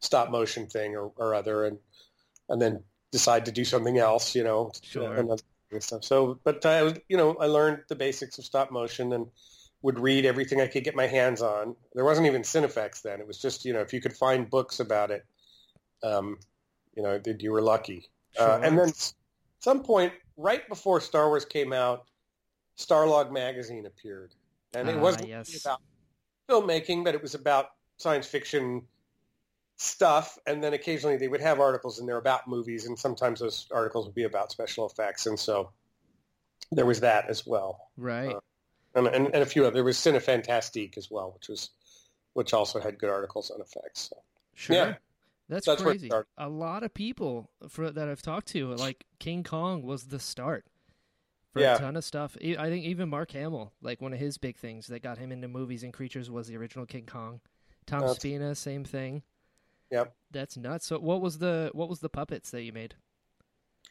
stop 0.00 0.30
motion 0.30 0.66
thing 0.66 0.94
or, 0.96 1.12
or 1.16 1.34
other, 1.34 1.64
and 1.64 1.78
and 2.48 2.60
then 2.60 2.82
decide 3.12 3.46
to 3.46 3.52
do 3.52 3.64
something 3.64 3.98
else. 3.98 4.34
You 4.34 4.44
know, 4.44 4.72
Sure. 4.82 5.14
and 5.14 5.30
other 5.30 5.80
stuff. 5.80 6.04
So, 6.04 6.38
but 6.44 6.64
I 6.66 6.82
was, 6.82 6.94
you 7.08 7.16
know, 7.16 7.36
I 7.36 7.46
learned 7.46 7.82
the 7.88 7.96
basics 7.96 8.38
of 8.38 8.44
stop 8.44 8.70
motion 8.70 9.12
and 9.12 9.26
would 9.82 9.98
read 10.00 10.24
everything 10.24 10.60
I 10.60 10.66
could 10.66 10.82
get 10.82 10.96
my 10.96 11.06
hands 11.06 11.42
on. 11.42 11.76
There 11.94 12.04
wasn't 12.04 12.26
even 12.26 12.42
Cinefex 12.42 13.02
then. 13.02 13.20
It 13.20 13.26
was 13.26 13.38
just, 13.38 13.64
you 13.66 13.72
know, 13.74 13.80
if 13.80 13.92
you 13.92 14.00
could 14.00 14.14
find 14.16 14.48
books 14.48 14.80
about 14.80 15.10
it, 15.10 15.26
um, 16.04 16.38
you 16.94 17.02
know, 17.02 17.20
you 17.40 17.50
were 17.50 17.62
lucky. 17.62 18.08
Uh, 18.38 18.60
and 18.62 18.78
then 18.78 18.92
some 19.60 19.82
point 19.82 20.12
right 20.36 20.68
before 20.68 21.00
Star 21.00 21.28
Wars 21.28 21.44
came 21.44 21.72
out, 21.72 22.04
Starlog 22.78 23.32
magazine 23.32 23.86
appeared, 23.86 24.34
and 24.74 24.88
it 24.88 24.96
Ah, 24.96 25.00
wasn't 25.00 25.28
yes. 25.28 25.64
about 25.64 25.80
filmmaking, 26.48 27.04
but 27.04 27.14
it 27.14 27.22
was 27.22 27.34
about 27.34 27.66
science 27.96 28.26
fiction 28.26 28.82
stuff. 29.76 30.38
And 30.46 30.62
then 30.62 30.74
occasionally 30.74 31.16
they 31.16 31.28
would 31.28 31.40
have 31.40 31.60
articles 31.60 31.98
in 32.00 32.06
there 32.06 32.18
about 32.18 32.46
movies, 32.48 32.86
and 32.86 32.98
sometimes 32.98 33.40
those 33.40 33.66
articles 33.72 34.06
would 34.06 34.14
be 34.14 34.24
about 34.24 34.50
special 34.52 34.86
effects. 34.86 35.26
And 35.26 35.38
so 35.38 35.70
there 36.72 36.86
was 36.86 37.00
that 37.00 37.28
as 37.30 37.46
well, 37.46 37.88
Right. 37.96 38.34
Uh, 38.34 38.40
and 38.96 39.06
and, 39.06 39.26
and 39.26 39.42
a 39.42 39.46
few 39.46 39.62
other. 39.64 39.74
There 39.74 39.84
was 39.84 39.96
Cinefantastique 39.98 40.96
as 40.96 41.10
well, 41.10 41.32
which 41.32 41.48
was 41.48 41.70
which 42.34 42.52
also 42.52 42.80
had 42.80 42.98
good 42.98 43.10
articles 43.10 43.50
on 43.50 43.60
effects. 43.60 44.10
So. 44.10 44.16
Sure. 44.54 44.76
Yeah. 44.76 44.94
That's, 45.48 45.66
That's 45.66 45.82
crazy. 45.82 46.10
A 46.38 46.48
lot 46.48 46.82
of 46.82 46.94
people 46.94 47.50
for, 47.68 47.90
that 47.90 48.08
I've 48.08 48.22
talked 48.22 48.48
to, 48.48 48.74
like 48.74 49.04
King 49.18 49.42
Kong 49.44 49.82
was 49.82 50.04
the 50.04 50.18
start 50.18 50.64
for 51.52 51.60
Yeah. 51.60 51.76
a 51.76 51.78
ton 51.78 51.96
of 51.96 52.04
stuff. 52.04 52.36
I 52.42 52.68
think 52.68 52.84
even 52.84 53.10
Mark 53.10 53.30
Hamill, 53.32 53.72
like 53.82 54.00
one 54.00 54.12
of 54.12 54.18
his 54.18 54.38
big 54.38 54.56
things 54.56 54.86
that 54.86 55.02
got 55.02 55.18
him 55.18 55.32
into 55.32 55.48
movies 55.48 55.82
and 55.82 55.92
creatures 55.92 56.30
was 56.30 56.48
the 56.48 56.56
original 56.56 56.86
King 56.86 57.06
Kong. 57.06 57.40
Tom 57.86 58.00
That's- 58.00 58.16
Spina, 58.16 58.54
same 58.54 58.84
thing. 58.84 59.22
Yep. 59.90 60.14
That's 60.30 60.56
nuts. 60.56 60.86
So 60.86 60.98
what 60.98 61.20
was 61.20 61.38
the 61.38 61.70
what 61.72 61.88
was 61.88 62.00
the 62.00 62.08
puppets 62.08 62.50
that 62.50 62.62
you 62.62 62.72
made? 62.72 62.94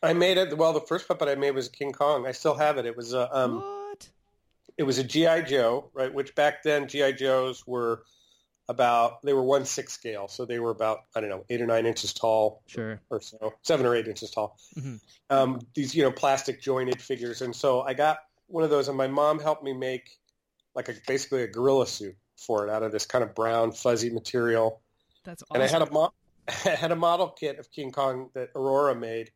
I 0.01 0.11
made 0.13 0.37
it. 0.37 0.57
Well, 0.57 0.73
the 0.73 0.81
first 0.81 1.07
puppet 1.07 1.29
I 1.29 1.35
made 1.35 1.51
was 1.51 1.69
King 1.69 1.93
Kong. 1.93 2.25
I 2.27 2.31
still 2.31 2.55
have 2.55 2.77
it. 2.77 2.85
It 2.85 2.97
was 2.97 3.13
a 3.13 3.33
um, 3.37 3.61
what? 3.61 4.09
it 4.77 4.83
was 4.83 4.97
a 4.97 5.03
GI 5.03 5.43
Joe, 5.43 5.89
right? 5.93 6.13
Which 6.13 6.35
back 6.35 6.63
then 6.63 6.87
GI 6.87 7.13
Joes 7.13 7.65
were 7.65 8.03
about 8.69 9.21
they 9.23 9.33
were 9.33 9.43
one 9.43 9.65
six 9.65 9.93
scale, 9.93 10.27
so 10.27 10.45
they 10.45 10.59
were 10.59 10.71
about 10.71 10.99
I 11.15 11.21
don't 11.21 11.29
know 11.29 11.45
eight 11.49 11.61
or 11.61 11.65
nine 11.67 11.85
inches 11.85 12.13
tall 12.13 12.61
Sure. 12.67 12.99
or 13.09 13.21
so, 13.21 13.53
seven 13.61 13.85
or 13.85 13.95
eight 13.95 14.07
inches 14.07 14.31
tall. 14.31 14.57
Mhm. 14.75 15.01
Um, 15.29 15.59
these 15.73 15.93
you 15.95 16.03
know 16.03 16.11
plastic 16.11 16.61
jointed 16.61 17.01
figures, 17.01 17.41
and 17.41 17.55
so 17.55 17.81
I 17.81 17.93
got 17.93 18.19
one 18.47 18.63
of 18.63 18.69
those, 18.69 18.87
and 18.87 18.97
my 18.97 19.07
mom 19.07 19.39
helped 19.39 19.63
me 19.63 19.73
make 19.73 20.17
like 20.75 20.89
a 20.89 20.93
basically 21.07 21.43
a 21.43 21.47
gorilla 21.47 21.87
suit 21.87 22.15
for 22.37 22.67
it 22.67 22.71
out 22.71 22.83
of 22.83 22.91
this 22.91 23.05
kind 23.05 23.23
of 23.23 23.35
brown 23.35 23.71
fuzzy 23.71 24.09
material. 24.09 24.81
That's 25.23 25.43
awesome. 25.43 25.61
And 25.61 25.63
I 25.63 25.67
had 25.67 25.81
a 25.81 25.91
mo- 25.91 26.13
I 26.65 26.69
had 26.69 26.91
a 26.91 26.95
model 26.95 27.29
kit 27.29 27.59
of 27.59 27.71
King 27.71 27.91
Kong 27.91 28.29
that 28.33 28.49
Aurora 28.55 28.95
made, 28.95 29.31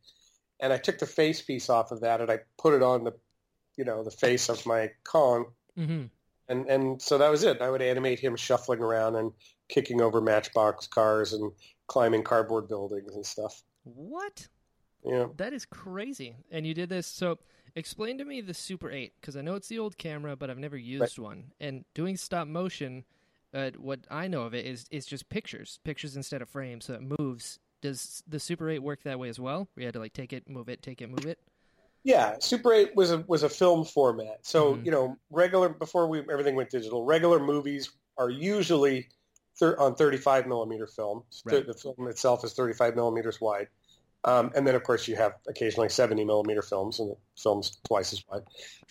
and 0.60 0.72
I 0.72 0.78
took 0.78 0.98
the 0.98 1.06
face 1.06 1.40
piece 1.42 1.68
off 1.70 1.90
of 1.92 2.00
that 2.00 2.20
and 2.20 2.30
I 2.30 2.40
put 2.58 2.74
it 2.74 2.82
on 2.82 3.04
the, 3.04 3.12
you 3.76 3.84
know, 3.84 4.02
the 4.04 4.10
face 4.10 4.48
of 4.48 4.64
my 4.66 4.90
Kong, 5.04 5.52
hmm 5.76 6.06
and 6.48 6.66
and 6.68 7.00
so 7.00 7.18
that 7.18 7.30
was 7.30 7.44
it. 7.44 7.60
I 7.60 7.70
would 7.70 7.82
animate 7.82 8.18
him 8.18 8.36
shuffling 8.36 8.80
around 8.80 9.16
and 9.16 9.32
kicking 9.68 10.00
over 10.00 10.20
Matchbox 10.20 10.86
cars 10.86 11.32
and 11.32 11.52
climbing 11.86 12.22
cardboard 12.22 12.68
buildings 12.68 13.14
and 13.14 13.24
stuff. 13.24 13.62
What? 13.84 14.48
Yeah. 15.04 15.26
That 15.36 15.52
is 15.52 15.64
crazy. 15.64 16.36
And 16.50 16.66
you 16.66 16.74
did 16.74 16.88
this. 16.88 17.06
So 17.06 17.38
explain 17.74 18.18
to 18.18 18.24
me 18.24 18.40
the 18.40 18.54
Super 18.54 18.90
8 18.90 19.12
because 19.20 19.36
I 19.36 19.42
know 19.42 19.54
it's 19.54 19.68
the 19.68 19.78
old 19.78 19.98
camera, 19.98 20.36
but 20.36 20.50
I've 20.50 20.58
never 20.58 20.76
used 20.76 21.18
one. 21.18 21.52
And 21.60 21.84
doing 21.94 22.16
stop 22.16 22.48
motion, 22.48 23.04
uh, 23.54 23.70
what 23.78 24.00
I 24.10 24.28
know 24.28 24.42
of 24.42 24.54
it 24.54 24.66
is 24.66 24.86
is 24.90 25.06
just 25.06 25.28
pictures, 25.28 25.80
pictures 25.84 26.16
instead 26.16 26.42
of 26.42 26.48
frames, 26.48 26.86
so 26.86 26.94
it 26.94 27.18
moves. 27.18 27.58
Does 27.80 28.22
the 28.26 28.40
Super 28.40 28.68
8 28.68 28.80
work 28.80 29.04
that 29.04 29.18
way 29.18 29.28
as 29.28 29.38
well? 29.38 29.68
We 29.76 29.84
had 29.84 29.94
to 29.94 30.00
like 30.00 30.12
take 30.12 30.32
it, 30.32 30.48
move 30.48 30.68
it, 30.68 30.82
take 30.82 31.00
it, 31.00 31.08
move 31.08 31.26
it. 31.26 31.38
Yeah, 32.04 32.36
Super 32.40 32.72
8 32.72 32.94
was 32.94 33.10
a 33.10 33.18
was 33.26 33.42
a 33.42 33.48
film 33.48 33.84
format. 33.84 34.46
So, 34.46 34.74
Mhm. 34.74 34.84
you 34.84 34.90
know, 34.90 35.16
regular 35.30 35.68
before 35.68 36.06
we 36.08 36.20
everything 36.20 36.54
went 36.54 36.70
digital, 36.70 37.04
regular 37.04 37.38
movies 37.38 37.90
are 38.16 38.30
usually 38.30 39.08
thir- 39.58 39.78
on 39.78 39.94
35 39.94 40.46
millimeter 40.46 40.86
film. 40.86 41.24
Right. 41.44 41.66
The 41.66 41.74
film 41.74 42.08
itself 42.08 42.44
is 42.44 42.54
35 42.54 42.94
millimeters 42.94 43.40
wide. 43.40 43.68
Um, 44.24 44.50
and 44.54 44.66
then, 44.66 44.74
of 44.74 44.82
course, 44.82 45.06
you 45.06 45.16
have 45.16 45.34
occasionally 45.46 45.88
70 45.88 46.24
millimeter 46.24 46.62
films, 46.62 46.98
and 46.98 47.10
the 47.10 47.16
film's 47.40 47.78
twice 47.84 48.12
as 48.12 48.24
wide. 48.28 48.42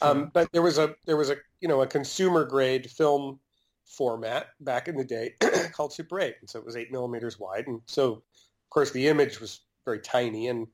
Um, 0.01 0.31
but 0.33 0.51
there 0.51 0.61
was 0.61 0.77
a 0.77 0.95
there 1.05 1.17
was 1.17 1.29
a 1.29 1.37
you 1.59 1.67
know 1.67 1.81
a 1.81 1.87
consumer 1.87 2.45
grade 2.45 2.89
film 2.89 3.39
format 3.85 4.47
back 4.59 4.87
in 4.87 4.95
the 4.95 5.03
day 5.03 5.35
called 5.73 5.93
Super 5.93 6.19
8, 6.19 6.35
and 6.41 6.49
so 6.49 6.59
it 6.59 6.65
was 6.65 6.75
eight 6.75 6.91
millimeters 6.91 7.39
wide, 7.39 7.67
and 7.67 7.81
so 7.87 8.13
of 8.13 8.69
course 8.69 8.91
the 8.91 9.07
image 9.07 9.39
was 9.39 9.61
very 9.85 9.99
tiny 9.99 10.47
and 10.47 10.67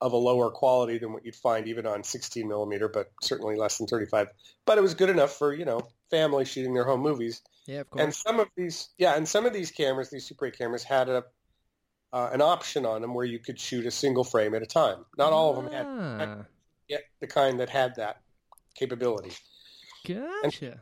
of 0.00 0.12
a 0.12 0.16
lower 0.16 0.50
quality 0.50 0.98
than 0.98 1.12
what 1.12 1.24
you'd 1.24 1.34
find 1.34 1.66
even 1.66 1.86
on 1.86 2.04
16 2.04 2.46
millimeter, 2.46 2.88
but 2.88 3.10
certainly 3.22 3.56
less 3.56 3.78
than 3.78 3.86
35. 3.86 4.28
But 4.64 4.78
it 4.78 4.80
was 4.80 4.94
good 4.94 5.10
enough 5.10 5.32
for 5.32 5.52
you 5.52 5.64
know 5.64 5.88
family 6.10 6.44
shooting 6.44 6.74
their 6.74 6.84
home 6.84 7.00
movies. 7.00 7.42
Yeah, 7.66 7.80
of 7.80 7.90
course. 7.90 8.02
And 8.02 8.14
some 8.14 8.40
of 8.40 8.48
these, 8.56 8.88
yeah, 8.96 9.14
and 9.16 9.28
some 9.28 9.44
of 9.44 9.52
these 9.52 9.70
cameras, 9.70 10.08
these 10.08 10.26
Super 10.26 10.46
8 10.46 10.56
cameras, 10.56 10.84
had 10.84 11.08
a 11.08 11.24
uh, 12.12 12.30
an 12.32 12.40
option 12.40 12.86
on 12.86 13.02
them 13.02 13.14
where 13.14 13.26
you 13.26 13.38
could 13.38 13.60
shoot 13.60 13.84
a 13.86 13.90
single 13.90 14.24
frame 14.24 14.54
at 14.54 14.62
a 14.62 14.66
time. 14.66 15.04
Not 15.16 15.32
all 15.32 15.50
of 15.50 15.62
them 15.62 15.72
had 15.72 15.86
Ah, 15.86 16.44
yeah, 16.88 16.98
the 17.20 17.26
kind 17.26 17.60
that 17.60 17.68
had 17.68 17.96
that 17.96 18.22
capability. 18.74 19.32
Gotcha. 20.06 20.80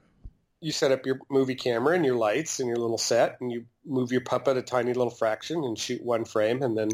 You 0.60 0.72
set 0.72 0.92
up 0.92 1.04
your 1.04 1.18
movie 1.28 1.54
camera 1.54 1.94
and 1.94 2.04
your 2.04 2.16
lights 2.16 2.60
and 2.60 2.68
your 2.68 2.78
little 2.78 2.98
set, 2.98 3.38
and 3.40 3.50
you 3.50 3.66
move 3.84 4.12
your 4.12 4.20
puppet 4.20 4.56
a 4.56 4.62
tiny 4.62 4.92
little 4.92 5.10
fraction 5.10 5.64
and 5.64 5.78
shoot 5.78 6.02
one 6.02 6.24
frame, 6.24 6.62
and 6.62 6.76
then 6.76 6.90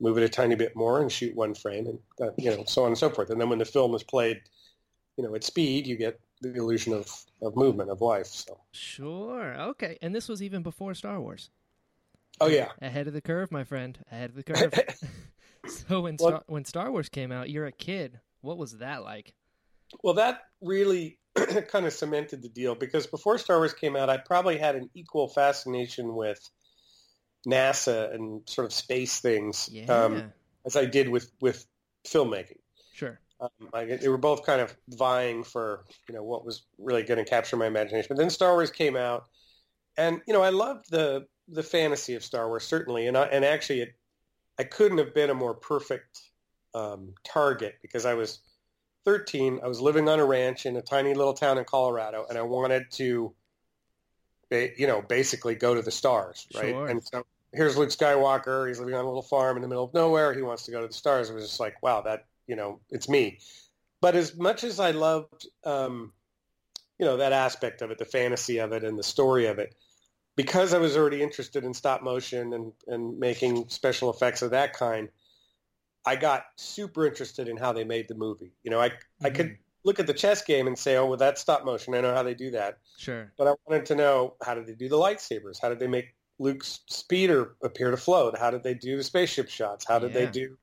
move 0.00 0.18
it 0.18 0.24
a 0.24 0.28
tiny 0.28 0.54
bit 0.54 0.74
more 0.76 1.00
and 1.00 1.10
shoot 1.10 1.34
one 1.34 1.54
frame, 1.54 1.86
and 1.86 1.98
uh, 2.20 2.32
you 2.36 2.50
know 2.50 2.64
so 2.66 2.82
on 2.82 2.88
and 2.88 2.98
so 2.98 3.10
forth. 3.10 3.30
And 3.30 3.40
then 3.40 3.48
when 3.48 3.58
the 3.58 3.64
film 3.64 3.94
is 3.94 4.02
played, 4.02 4.40
you 5.16 5.24
know 5.24 5.34
at 5.34 5.44
speed, 5.44 5.86
you 5.86 5.96
get 5.96 6.20
the 6.40 6.54
illusion 6.54 6.92
of, 6.92 7.08
of 7.42 7.56
movement 7.56 7.90
of 7.90 8.00
life. 8.00 8.26
So 8.26 8.58
Sure. 8.72 9.54
Okay. 9.70 9.98
And 10.02 10.14
this 10.14 10.28
was 10.28 10.42
even 10.42 10.62
before 10.62 10.94
Star 10.94 11.20
Wars. 11.20 11.50
oh 12.40 12.48
yeah, 12.48 12.68
Ahead 12.82 13.06
of 13.06 13.12
the 13.14 13.22
curve, 13.22 13.50
my 13.50 13.64
friend. 13.64 13.98
Ahead 14.10 14.30
of 14.30 14.36
the 14.36 14.42
curve. 14.42 14.74
so 15.66 16.02
when 16.02 16.16
Well- 16.20 16.28
Star, 16.30 16.42
when 16.46 16.64
Star 16.64 16.90
Wars 16.90 17.08
came 17.08 17.32
out, 17.32 17.50
you're 17.50 17.66
a 17.66 17.72
kid. 17.72 18.20
What 18.42 18.58
was 18.58 18.78
that 18.78 19.02
like? 19.02 19.32
Well, 20.02 20.14
that 20.14 20.42
really 20.60 21.18
kind 21.68 21.86
of 21.86 21.92
cemented 21.92 22.42
the 22.42 22.48
deal 22.48 22.74
because 22.74 23.06
before 23.06 23.38
Star 23.38 23.58
Wars 23.58 23.72
came 23.72 23.96
out, 23.96 24.10
I 24.10 24.18
probably 24.18 24.58
had 24.58 24.74
an 24.76 24.90
equal 24.94 25.28
fascination 25.28 26.14
with 26.14 26.46
NASA 27.46 28.14
and 28.14 28.42
sort 28.48 28.64
of 28.64 28.72
space 28.72 29.20
things 29.20 29.68
Yeah. 29.72 29.84
um, 29.92 30.32
as 30.66 30.76
I 30.76 30.84
did 30.86 31.08
with, 31.08 31.30
with 31.40 31.66
filmmaking. 32.06 32.58
sure. 32.92 33.20
Um, 33.40 33.68
I, 33.72 33.84
they 33.84 34.08
were 34.08 34.16
both 34.16 34.46
kind 34.46 34.60
of 34.60 34.74
vying 34.88 35.42
for 35.42 35.84
you 36.08 36.14
know 36.14 36.22
what 36.22 36.44
was 36.46 36.62
really 36.78 37.02
going 37.02 37.22
to 37.22 37.28
capture 37.28 37.56
my 37.56 37.66
imagination. 37.66 38.06
But 38.08 38.18
then 38.18 38.30
Star 38.30 38.52
Wars 38.52 38.70
came 38.70 38.96
out, 38.96 39.24
and 39.96 40.22
you 40.26 40.32
know 40.32 40.40
I 40.42 40.50
loved 40.50 40.90
the 40.90 41.26
the 41.48 41.62
fantasy 41.62 42.14
of 42.14 42.24
Star 42.24 42.48
Wars 42.48 42.64
certainly, 42.64 43.06
and 43.08 43.18
I, 43.18 43.24
and 43.24 43.44
actually 43.44 43.80
it, 43.80 43.96
I 44.58 44.64
couldn't 44.64 44.98
have 44.98 45.12
been 45.14 45.30
a 45.30 45.34
more 45.34 45.52
perfect 45.52 46.20
um, 46.74 47.14
target 47.24 47.74
because 47.82 48.06
I 48.06 48.14
was 48.14 48.38
13. 49.04 49.60
I 49.62 49.66
was 49.66 49.80
living 49.80 50.08
on 50.08 50.20
a 50.20 50.24
ranch 50.24 50.64
in 50.64 50.76
a 50.76 50.82
tiny 50.82 51.12
little 51.12 51.34
town 51.34 51.58
in 51.58 51.64
Colorado, 51.64 52.24
and 52.28 52.38
I 52.38 52.42
wanted 52.42 52.84
to, 52.92 53.34
you 54.50 54.86
know, 54.86 55.02
basically 55.02 55.56
go 55.56 55.74
to 55.74 55.82
the 55.82 55.90
stars, 55.90 56.46
right? 56.54 56.70
Sure. 56.70 56.86
And 56.86 57.02
so 57.04 57.26
here's 57.54 57.76
Luke 57.76 57.90
Skywalker. 57.90 58.68
He's 58.68 58.78
living 58.78 58.94
on 58.94 59.04
a 59.04 59.08
little 59.08 59.22
farm 59.22 59.56
in 59.56 59.62
the 59.62 59.68
middle 59.68 59.84
of 59.84 59.94
nowhere. 59.94 60.34
He 60.34 60.42
wants 60.42 60.64
to 60.64 60.70
go 60.70 60.80
to 60.80 60.86
the 60.86 60.92
stars. 60.92 61.30
It 61.30 61.34
was 61.34 61.44
just 61.46 61.60
like, 61.60 61.82
wow, 61.82 62.00
that 62.02 62.26
you 62.46 62.56
know, 62.56 62.80
it's 62.90 63.08
me. 63.08 63.38
But 64.00 64.14
as 64.16 64.36
much 64.36 64.64
as 64.64 64.80
I 64.80 64.90
loved, 64.90 65.46
um, 65.64 66.12
you 66.98 67.06
know, 67.06 67.16
that 67.16 67.32
aspect 67.32 67.80
of 67.80 67.90
it, 67.90 67.98
the 67.98 68.04
fantasy 68.04 68.58
of 68.58 68.72
it, 68.72 68.84
and 68.84 68.98
the 68.98 69.02
story 69.02 69.46
of 69.46 69.58
it, 69.58 69.74
because 70.36 70.74
I 70.74 70.78
was 70.78 70.96
already 70.96 71.22
interested 71.22 71.64
in 71.64 71.72
stop 71.72 72.02
motion 72.02 72.52
and 72.52 72.72
and 72.86 73.18
making 73.18 73.68
special 73.68 74.10
effects 74.10 74.42
of 74.42 74.50
that 74.50 74.72
kind, 74.74 75.08
I 76.04 76.16
got 76.16 76.44
super 76.56 77.06
interested 77.06 77.48
in 77.48 77.56
how 77.56 77.72
they 77.72 77.84
made 77.84 78.08
the 78.08 78.14
movie. 78.14 78.52
You 78.62 78.70
know, 78.70 78.80
I 78.80 78.92
I 79.22 79.30
Mhm. 79.30 79.34
could 79.34 79.58
look 79.84 80.00
at 80.00 80.06
the 80.06 80.14
chess 80.14 80.42
game 80.42 80.66
and 80.66 80.78
say, 80.78 80.96
oh, 80.96 81.06
well, 81.06 81.16
that's 81.16 81.40
stop 81.40 81.64
motion. 81.64 81.94
I 81.94 82.00
know 82.00 82.14
how 82.14 82.22
they 82.22 82.34
do 82.34 82.50
that. 82.52 82.78
Sure. 82.96 83.32
But 83.36 83.48
I 83.48 83.54
wanted 83.66 83.86
to 83.86 83.94
know 83.94 84.36
how 84.42 84.54
did 84.54 84.66
they 84.66 84.74
do 84.74 84.88
the 84.88 84.96
lightsabers? 84.96 85.60
How 85.60 85.68
did 85.68 85.78
they 85.78 85.86
make 85.86 86.14
Luke's 86.38 86.80
speeder 86.88 87.54
appear 87.62 87.90
to 87.90 87.96
float? 87.96 88.38
How 88.38 88.50
did 88.50 88.62
they 88.62 88.74
do 88.74 88.96
the 88.96 89.04
spaceship 89.04 89.48
shots? 89.48 89.84
How 89.86 89.98
did 89.98 90.12
Yeah. 90.12 90.24
they 90.24 90.30
do, 90.30 90.58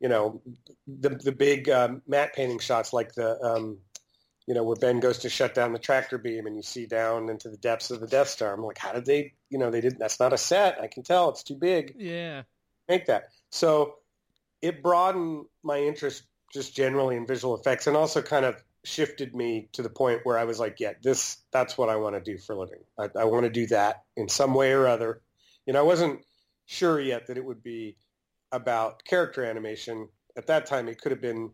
you 0.00 0.08
know, 0.08 0.42
the 0.86 1.10
the 1.10 1.32
big 1.32 1.68
um, 1.70 2.02
matte 2.06 2.34
painting 2.34 2.58
shots 2.58 2.92
like 2.92 3.14
the, 3.14 3.40
um, 3.42 3.78
you 4.46 4.54
know, 4.54 4.62
where 4.64 4.76
Ben 4.76 5.00
goes 5.00 5.18
to 5.18 5.28
shut 5.28 5.54
down 5.54 5.72
the 5.72 5.78
tractor 5.78 6.18
beam 6.18 6.46
and 6.46 6.56
you 6.56 6.62
see 6.62 6.86
down 6.86 7.28
into 7.28 7.48
the 7.50 7.56
depths 7.56 7.90
of 7.90 8.00
the 8.00 8.06
Death 8.06 8.28
Star. 8.28 8.54
I'm 8.54 8.64
like, 8.64 8.78
how 8.78 8.92
did 8.92 9.04
they, 9.04 9.34
you 9.50 9.58
know, 9.58 9.70
they 9.70 9.80
didn't. 9.80 9.98
That's 9.98 10.20
not 10.20 10.32
a 10.32 10.38
set. 10.38 10.80
I 10.80 10.86
can 10.86 11.02
tell 11.02 11.28
it's 11.30 11.42
too 11.42 11.56
big. 11.56 11.94
Yeah. 11.98 12.42
Make 12.88 13.06
that. 13.06 13.24
So 13.50 13.96
it 14.62 14.82
broadened 14.82 15.46
my 15.62 15.78
interest 15.80 16.24
just 16.52 16.74
generally 16.76 17.16
in 17.16 17.26
visual 17.26 17.56
effects 17.56 17.86
and 17.86 17.96
also 17.96 18.22
kind 18.22 18.44
of 18.44 18.62
shifted 18.86 19.34
me 19.34 19.68
to 19.72 19.82
the 19.82 19.90
point 19.90 20.20
where 20.22 20.38
I 20.38 20.44
was 20.44 20.60
like, 20.60 20.78
yeah, 20.78 20.92
this, 21.02 21.38
that's 21.50 21.76
what 21.76 21.88
I 21.88 21.96
want 21.96 22.14
to 22.14 22.20
do 22.20 22.38
for 22.38 22.52
a 22.52 22.58
living. 22.60 22.78
I, 22.98 23.08
I 23.18 23.24
want 23.24 23.44
to 23.44 23.50
do 23.50 23.66
that 23.66 24.04
in 24.16 24.28
some 24.28 24.54
way 24.54 24.72
or 24.72 24.86
other. 24.86 25.20
You 25.66 25.72
know, 25.72 25.80
I 25.80 25.82
wasn't 25.82 26.20
sure 26.66 27.00
yet 27.00 27.26
that 27.26 27.36
it 27.36 27.44
would 27.44 27.62
be 27.62 27.96
about 28.52 29.02
character 29.04 29.44
animation. 29.44 30.08
At 30.36 30.46
that 30.46 30.66
time, 30.66 30.86
it 30.86 31.00
could 31.00 31.10
have 31.10 31.20
been 31.20 31.50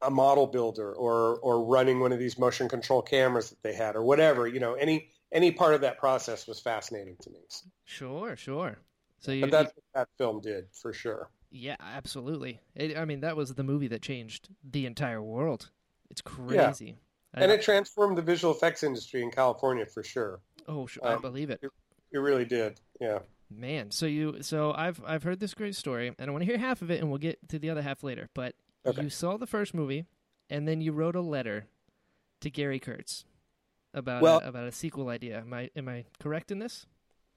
a 0.00 0.10
model 0.10 0.46
builder 0.46 0.90
or, 0.94 1.36
or 1.40 1.62
running 1.66 2.00
one 2.00 2.12
of 2.12 2.18
these 2.18 2.38
motion 2.38 2.66
control 2.66 3.02
cameras 3.02 3.50
that 3.50 3.62
they 3.62 3.74
had 3.74 3.94
or 3.94 4.02
whatever, 4.02 4.46
you 4.46 4.58
know, 4.58 4.72
any, 4.72 5.08
any 5.32 5.52
part 5.52 5.74
of 5.74 5.82
that 5.82 5.98
process 5.98 6.46
was 6.46 6.58
fascinating 6.58 7.16
to 7.20 7.28
me. 7.30 7.40
Sure. 7.84 8.36
Sure. 8.36 8.78
So 9.18 9.32
you, 9.32 9.42
But 9.42 9.50
that's 9.50 9.72
what 9.74 9.84
that 9.94 10.08
film 10.16 10.40
did 10.40 10.64
for 10.72 10.94
sure. 10.94 11.28
yeah, 11.50 11.76
absolutely. 11.78 12.58
It, 12.74 12.96
I 12.96 13.04
mean, 13.04 13.20
that 13.20 13.36
was 13.36 13.54
the 13.54 13.62
movie 13.62 13.88
that 13.88 14.00
changed 14.00 14.48
the 14.64 14.86
entire 14.86 15.22
world. 15.22 15.68
It's 16.10 16.20
crazy. 16.20 16.96
I- 17.34 17.42
And 17.42 17.52
it 17.52 17.62
transformed 17.62 18.18
the 18.18 18.22
visual 18.22 18.52
effects 18.54 18.82
industry 18.82 19.22
in 19.22 19.30
California 19.30 19.86
for 19.86 20.02
sure. 20.02 20.40
oh, 20.68 20.86
sure, 20.86 21.04
I 21.06 21.14
um, 21.14 21.22
believe 21.22 21.50
it. 21.50 21.60
It 22.12 22.18
really 22.18 22.44
did. 22.44 22.80
Yeah. 23.00 23.20
Man, 23.48 23.90
so 23.90 24.06
you 24.06 24.42
so 24.42 24.72
I've 24.72 25.00
I've 25.04 25.22
heard 25.24 25.40
this 25.40 25.54
great 25.54 25.74
story, 25.74 26.12
and 26.18 26.28
I 26.28 26.32
want 26.32 26.42
to 26.42 26.46
hear 26.46 26.58
half 26.58 26.82
of 26.82 26.90
it, 26.90 27.00
and 27.00 27.08
we'll 27.08 27.18
get 27.18 27.48
to 27.48 27.58
the 27.58 27.70
other 27.70 27.82
half 27.82 28.02
later. 28.04 28.28
But 28.34 28.54
Okay. 28.86 29.02
you 29.02 29.10
saw 29.10 29.36
the 29.36 29.46
first 29.46 29.74
movie, 29.74 30.06
and 30.48 30.66
then 30.66 30.80
you 30.80 30.92
wrote 30.92 31.14
a 31.16 31.20
letter 31.20 31.66
to 32.40 32.50
Gary 32.50 32.78
Kurtz 32.78 33.24
about 33.94 34.22
Well- 34.22 34.40
a, 34.44 34.48
about 34.48 34.66
a 34.68 34.72
sequel 34.72 35.08
idea. 35.08 35.38
Am 35.40 35.52
I 35.52 35.70
am 35.76 35.88
I 35.88 36.04
correct 36.20 36.50
in 36.50 36.58
this? 36.60 36.86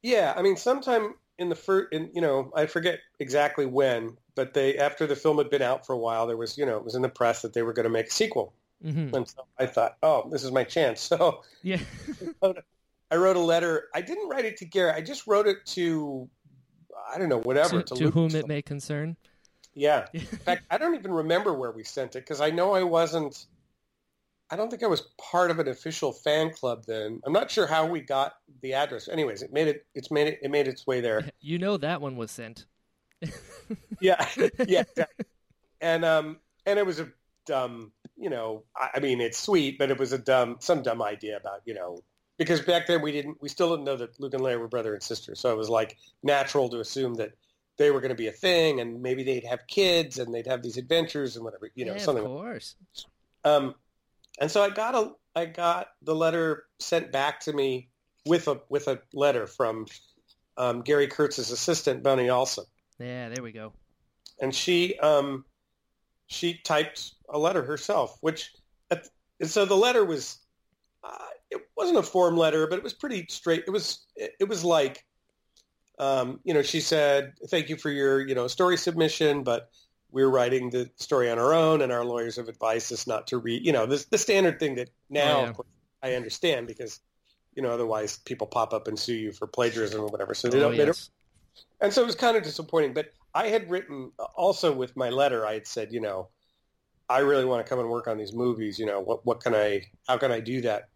Yeah. 0.02 0.34
I 0.36 0.42
mean, 0.42 0.56
sometime 0.58 1.16
in 1.40 1.50
the 1.50 1.56
first, 1.56 1.92
in, 1.94 2.12
you 2.14 2.22
know, 2.22 2.52
I 2.56 2.66
forget 2.68 3.00
exactly 3.20 3.66
when, 3.66 4.18
but 4.36 4.54
they, 4.54 4.78
after 4.78 5.08
the 5.08 5.16
film 5.16 5.38
had 5.40 5.50
been 5.50 5.62
out 5.64 5.86
for 5.86 5.94
a 5.94 5.98
while, 5.98 6.28
there 6.28 6.38
was, 6.38 6.58
you 6.58 6.66
know, 6.66 6.78
it 6.78 6.84
was 6.84 6.94
in 6.96 7.02
the 7.02 7.10
press 7.10 7.42
that 7.42 7.54
they 7.54 7.64
were 7.64 7.74
going 7.74 7.86
to 7.86 7.90
make 7.90 8.08
a 8.08 8.12
sequel. 8.12 8.54
Mm-hmm. 8.84 9.16
And 9.16 9.28
so 9.28 9.46
I 9.58 9.66
thought, 9.66 9.98
oh, 10.04 10.28
this 10.30 10.44
is 10.44 10.52
my 10.52 10.64
chance. 10.64 11.02
So 11.14 11.42
Yeah. 11.62 11.80
I 13.12 13.16
wrote 13.16 13.36
a 13.36 13.40
letter. 13.42 13.90
I 13.94 14.02
didn't 14.02 14.28
write 14.28 14.46
it 14.46 14.58
to 14.58 14.66
Gary. 14.66 14.92
I 14.92 15.02
just 15.02 15.28
wrote 15.28 15.46
it 15.48 15.64
to, 15.68 16.28
I 17.14 17.20
don't 17.20 17.30
know, 17.30 17.42
whatever. 17.42 17.84
to, 17.84 17.96
to 17.96 18.04
to 18.06 18.10
whom 18.10 18.36
it 18.36 18.48
may 18.48 18.64
concern. 18.64 19.18
Yeah. 19.76 20.08
In 20.14 20.22
fact, 20.22 20.64
I 20.72 20.78
don't 20.78 20.96
even 20.96 21.12
remember 21.12 21.54
where 21.54 21.72
we 21.72 21.84
sent 21.84 22.16
it 22.16 22.22
because 22.22 22.42
I 22.42 22.50
know 22.50 22.74
I 22.74 22.84
wasn't. 22.84 23.46
I 24.50 24.56
don't 24.56 24.70
think 24.70 24.84
I 24.84 24.88
was 24.88 25.02
part 25.20 25.52
of 25.52 25.60
an 25.60 25.68
official 25.68 26.12
fan 26.12 26.52
club 26.52 26.86
then. 26.86 27.22
I'm 27.26 27.34
not 27.34 27.50
sure 27.50 27.66
how 27.66 27.86
we 27.86 28.02
got 28.02 28.36
the 28.62 28.74
address. 28.74 29.08
Anyways, 29.08 29.42
it 29.42 29.54
made 29.54 29.68
it. 29.68 29.86
It's 29.96 30.12
made 30.12 30.28
it. 30.28 30.40
It 30.42 30.52
made 30.52 30.68
its 30.68 30.86
way 30.86 31.02
there. 31.02 31.28
You 31.40 31.58
know 31.58 31.78
that 31.78 32.02
one 32.02 32.18
was 32.18 32.32
sent. 32.32 32.66
yeah, 34.00 34.28
yeah, 34.68 34.84
and 35.82 36.04
um, 36.04 36.38
and 36.66 36.78
it 36.78 36.86
was 36.86 37.00
a 37.00 37.10
dumb. 37.46 37.92
You 38.18 38.30
know, 38.30 38.64
I, 38.76 38.90
I 38.96 39.00
mean, 39.00 39.22
it's 39.22 39.40
sweet, 39.40 39.78
but 39.78 39.90
it 39.90 39.98
was 40.00 40.14
a 40.14 40.18
dumb, 40.18 40.58
some 40.60 40.82
dumb 40.84 41.02
idea 41.02 41.38
about 41.38 41.62
you 41.66 41.74
know 41.74 41.98
because 42.38 42.62
back 42.62 42.88
then 42.88 43.02
we 43.02 43.12
didn't, 43.12 43.38
we 43.42 43.50
still 43.50 43.70
didn't 43.72 43.86
know 43.86 43.96
that 43.98 44.20
Luke 44.20 44.34
and 44.34 44.44
Leia 44.44 44.60
were 44.60 44.68
brother 44.68 44.94
and 44.94 45.04
sister. 45.04 45.36
So 45.36 45.52
it 45.52 45.58
was 45.58 45.70
like 45.70 45.98
natural 46.24 46.68
to 46.70 46.80
assume 46.80 47.16
that 47.16 47.34
they 47.78 47.92
were 47.92 48.02
going 48.02 48.10
to 48.10 48.16
be 48.16 48.28
a 48.28 48.32
thing, 48.32 48.80
and 48.80 49.02
maybe 49.02 49.24
they'd 49.24 49.46
have 49.46 49.66
kids, 49.68 50.20
and 50.20 50.34
they'd 50.34 50.48
have 50.48 50.62
these 50.62 50.78
adventures 50.78 51.36
and 51.36 51.44
whatever. 51.46 51.70
You 51.76 51.86
know, 51.86 51.94
yeah, 51.94 52.00
something. 52.00 52.24
Of 52.24 52.30
course. 52.30 52.76
Um, 53.44 53.76
and 54.40 54.50
so 54.50 54.62
I 54.64 54.70
got 54.70 54.96
a 54.96 55.12
I 55.36 55.46
got 55.46 55.88
the 56.02 56.14
letter 56.16 56.66
sent 56.80 57.12
back 57.12 57.40
to 57.42 57.54
me 57.54 57.90
with 58.26 58.48
a 58.48 58.62
with 58.70 58.88
a 58.88 59.00
letter 59.14 59.48
from 59.48 59.88
um, 60.58 60.82
Gary 60.82 61.08
Kurtz's 61.08 61.50
assistant 61.52 62.04
Bunny 62.04 62.30
Olson, 62.30 62.66
Yeah, 63.00 63.30
there 63.30 63.44
we 63.44 63.52
go. 63.52 63.74
and 64.40 64.54
she 64.54 64.98
um, 65.00 65.46
she 66.28 66.60
typed 66.64 67.14
a 67.30 67.38
letter 67.38 67.64
herself, 67.64 68.18
which 68.22 68.52
at, 68.92 69.08
and 69.40 69.50
so 69.50 69.66
the 69.66 69.76
letter 69.76 70.04
was 70.06 70.38
uh, 71.04 71.18
it 71.52 71.68
wasn't 71.76 71.98
a 71.98 72.04
form 72.04 72.38
letter, 72.38 72.68
but 72.68 72.78
it 72.78 72.84
was 72.84 72.94
pretty 72.94 73.26
straight. 73.30 73.64
It 73.68 73.72
was 73.72 74.06
it, 74.16 74.34
it 74.40 74.50
was 74.50 74.64
like 74.64 75.06
um, 76.00 76.40
you 76.44 76.54
know 76.54 76.62
she 76.62 76.80
said 76.80 77.34
thank 77.50 77.70
you 77.70 77.78
for 77.78 77.90
your 77.90 78.26
you 78.26 78.36
know 78.36 78.48
story 78.48 78.78
submission, 78.78 79.44
but 79.44 79.70
we're 80.12 80.30
writing 80.30 80.70
the 80.70 80.90
story 80.98 81.30
on 81.30 81.40
our 81.40 81.54
own, 81.54 81.82
and 81.82 81.92
our 81.92 82.06
lawyers 82.06 82.36
have 82.36 82.48
advised 82.48 82.94
us 82.94 83.08
not 83.08 83.28
to 83.28 83.38
read. 83.38 83.66
You 83.66 83.74
know, 83.74 83.86
this 83.86 84.06
the 84.06 84.18
standard 84.18 84.60
thing 84.60 84.76
that 84.76 84.90
now, 85.10 85.22
Oh, 85.22 85.42
yeah. 85.42 85.50
of 85.50 85.56
course, 85.56 85.68
I 86.04 86.14
understand 86.14 86.68
because 86.68 87.00
you 87.56 87.64
know 87.64 87.72
otherwise 87.72 88.18
people 88.18 88.48
pop 88.48 88.74
up 88.74 88.88
and 88.88 88.98
sue 88.98 89.16
you 89.16 89.32
for 89.32 89.48
plagiarism 89.48 90.02
or 90.02 90.08
whatever. 90.08 90.34
So 90.34 90.48
they 90.48 90.60
oh, 90.60 90.62
don't. 90.62 90.72
They 90.72 90.86
don't 90.86 90.88
yes. 90.88 91.10
and 91.82 91.92
so 91.92 92.04
it 92.04 92.06
was 92.06 92.16
kind 92.16 92.38
of 92.38 92.44
disappointing. 92.44 92.94
But 92.94 93.14
I 93.34 93.48
had 93.48 93.70
written 93.70 94.12
also 94.36 94.74
with 94.74 94.96
my 94.96 95.10
letter. 95.10 95.46
I 95.46 95.54
had 95.54 95.68
said, 95.68 95.92
you 95.92 96.02
know, 96.02 96.30
I 97.10 97.20
really 97.20 97.46
want 97.46 97.66
to 97.66 97.70
come 97.70 97.80
and 97.80 97.90
work 97.90 98.08
on 98.08 98.18
these 98.18 98.34
movies. 98.34 98.78
You 98.80 98.86
know, 98.86 99.00
what 99.02 99.26
what 99.26 99.42
can 99.42 99.56
I? 99.56 99.84
How 100.08 100.18
can 100.18 100.32
I 100.32 100.40
do 100.40 100.62
that? 100.62 100.90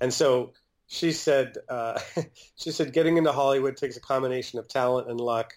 And 0.00 0.12
so 0.12 0.52
she 0.88 1.12
said, 1.12 1.54
uh, 1.68 1.98
she 2.56 2.70
said, 2.70 2.92
getting 2.92 3.16
into 3.16 3.32
Hollywood 3.32 3.76
takes 3.76 3.96
a 3.96 4.00
combination 4.00 4.58
of 4.58 4.68
talent 4.68 5.08
and 5.10 5.20
luck, 5.20 5.54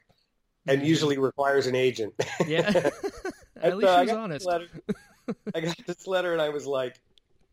and 0.68 0.82
Mhm. 0.82 0.86
usually 0.86 1.18
requires 1.18 1.68
an 1.68 1.76
agent. 1.76 2.14
Yeah. 2.48 2.62
At 3.62 3.74
And 3.74 3.76
least 3.78 3.92
so 3.94 3.96
she 3.98 4.02
was 4.06 4.12
honest. 4.18 4.46
letter- 4.46 4.70
I 5.54 5.60
got 5.62 5.78
this 5.86 6.08
letter, 6.08 6.32
and 6.34 6.42
I 6.42 6.50
was 6.50 6.66
like, 6.66 7.00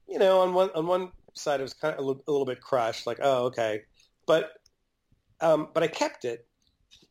you 0.08 0.18
know, 0.18 0.40
on 0.40 0.54
one 0.54 0.70
on 0.74 0.86
one 0.86 1.12
side, 1.34 1.60
I 1.60 1.62
was 1.62 1.74
kind 1.74 1.94
of 1.94 1.98
a 2.00 2.02
little, 2.02 2.22
a 2.26 2.30
little 2.30 2.46
bit 2.46 2.60
crushed, 2.60 3.06
like, 3.06 3.18
oh, 3.22 3.46
okay, 3.46 3.82
but 4.26 4.52
um, 5.40 5.68
but 5.74 5.82
I 5.82 5.88
kept 5.88 6.24
it, 6.24 6.46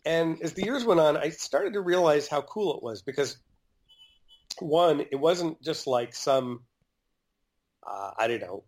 and 0.05 0.41
as 0.41 0.53
the 0.53 0.63
years 0.63 0.85
went 0.85 0.99
on, 0.99 1.17
I 1.17 1.29
started 1.29 1.73
to 1.73 1.81
realize 1.81 2.27
how 2.27 2.41
cool 2.41 2.75
it 2.77 2.83
was 2.83 3.01
because 3.01 3.37
one, 4.59 5.01
it 5.11 5.19
wasn't 5.19 5.61
just 5.61 5.87
like 5.87 6.13
some, 6.15 6.61
uh, 7.85 8.11
I 8.17 8.27
don't 8.27 8.41
know, 8.41 8.63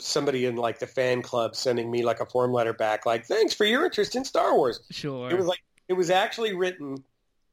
somebody 0.00 0.46
in 0.46 0.56
like 0.56 0.78
the 0.78 0.86
fan 0.86 1.22
club 1.22 1.56
sending 1.56 1.90
me 1.90 2.02
like 2.04 2.20
a 2.20 2.26
form 2.26 2.52
letter 2.52 2.72
back, 2.72 3.06
like, 3.06 3.26
thanks 3.26 3.54
for 3.54 3.64
your 3.64 3.84
interest 3.84 4.16
in 4.16 4.24
Star 4.24 4.56
Wars. 4.56 4.80
Sure. 4.90 5.30
It 5.30 5.36
was 5.36 5.46
like 5.46 5.60
it 5.88 5.94
was 5.94 6.10
actually 6.10 6.54
written 6.54 6.96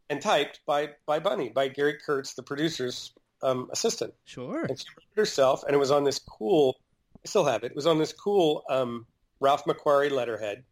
and 0.09 0.21
typed 0.21 0.59
by 0.65 0.89
by 1.05 1.19
Bunny, 1.19 1.49
by 1.49 1.67
Gary 1.67 1.97
Kurtz, 2.05 2.33
the 2.33 2.43
producer's 2.43 3.13
um, 3.41 3.67
assistant, 3.71 4.13
sure. 4.25 4.65
and 4.65 4.79
she 4.79 4.85
wrote 4.89 5.03
it 5.11 5.19
herself. 5.19 5.63
And 5.63 5.73
it 5.73 5.79
was 5.79 5.91
on 5.91 6.03
this 6.03 6.19
cool. 6.19 6.77
I 7.23 7.27
still 7.27 7.45
have 7.45 7.63
it. 7.63 7.71
It 7.71 7.75
was 7.75 7.87
on 7.87 7.97
this 7.97 8.13
cool 8.13 8.63
um, 8.69 9.07
Ralph 9.39 9.65
McQuarrie 9.65 10.11
letterhead, 10.11 10.63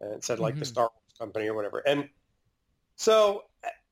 and 0.00 0.14
it 0.14 0.24
said 0.24 0.40
like 0.40 0.54
the 0.56 0.62
Mhm. 0.62 0.66
Star 0.66 0.84
Wars 0.84 1.03
Company 1.18 1.48
or 1.48 1.54
whatever. 1.54 1.78
And 1.86 2.08
so, 2.96 3.42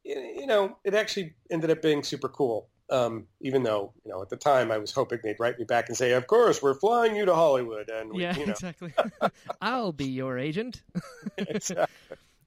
you 0.05 0.47
know, 0.47 0.79
it 0.85 0.95
actually 0.95 1.35
ended 1.51 1.71
up 1.71 1.83
being 1.83 2.03
super 2.03 2.29
cool. 2.29 2.69
Um, 2.91 3.27
even 3.41 3.63
though, 3.63 3.93
you 4.05 4.11
know, 4.13 4.21
at 4.21 4.29
the 4.29 4.37
time 4.37 4.71
I 4.71 4.77
was 4.77 4.93
hoping 4.93 5.21
they'd 5.23 5.41
write 5.41 5.59
me 5.59 5.65
back 5.65 5.89
and 5.89 5.97
say, 5.97 6.13
"Of 6.13 6.27
course, 6.27 6.61
we're 6.61 6.79
flying 6.79 7.17
you 7.17 7.25
to 7.25 7.35
Hollywood," 7.35 7.89
and 7.89 8.11
we, 8.11 8.23
Yeah, 8.23 8.37
you 8.37 8.45
know, 8.45 8.53
exactly. 8.53 8.93
I'll 9.63 9.93
be 9.93 10.05
your 10.05 10.39
agent. 10.39 10.83
exactly. 11.39 11.87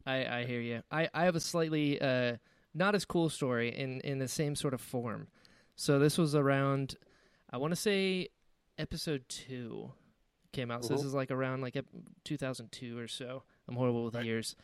I, 0.06 0.40
I 0.40 0.46
hear 0.46 0.62
you. 0.62 0.84
I, 0.92 1.10
I 1.16 1.24
have 1.24 1.36
a 1.36 1.40
slightly 1.40 2.00
uh, 2.00 2.38
not 2.76 2.94
as 2.94 3.06
cool 3.06 3.30
story 3.30 3.70
in, 3.70 4.02
in 4.02 4.20
the 4.20 4.28
same 4.28 4.56
sort 4.56 4.76
of 4.76 4.82
form. 4.82 5.30
So 5.76 5.98
this 5.98 6.18
was 6.18 6.36
around, 6.36 6.96
I 7.50 7.58
want 7.58 7.72
to 7.72 7.76
say, 7.76 8.28
episode 8.78 9.28
two 9.28 9.94
came 10.54 10.70
out. 10.70 10.84
So 10.86 10.94
this 10.94 11.02
Mhm. 11.02 11.06
is 11.08 11.14
like 11.16 11.32
around 11.32 11.62
like 11.62 11.76
2002 12.24 13.00
or 13.00 13.08
so. 13.08 13.44
I'm 13.68 13.76
horrible 13.76 14.06
with 14.06 14.24
years. 14.24 14.56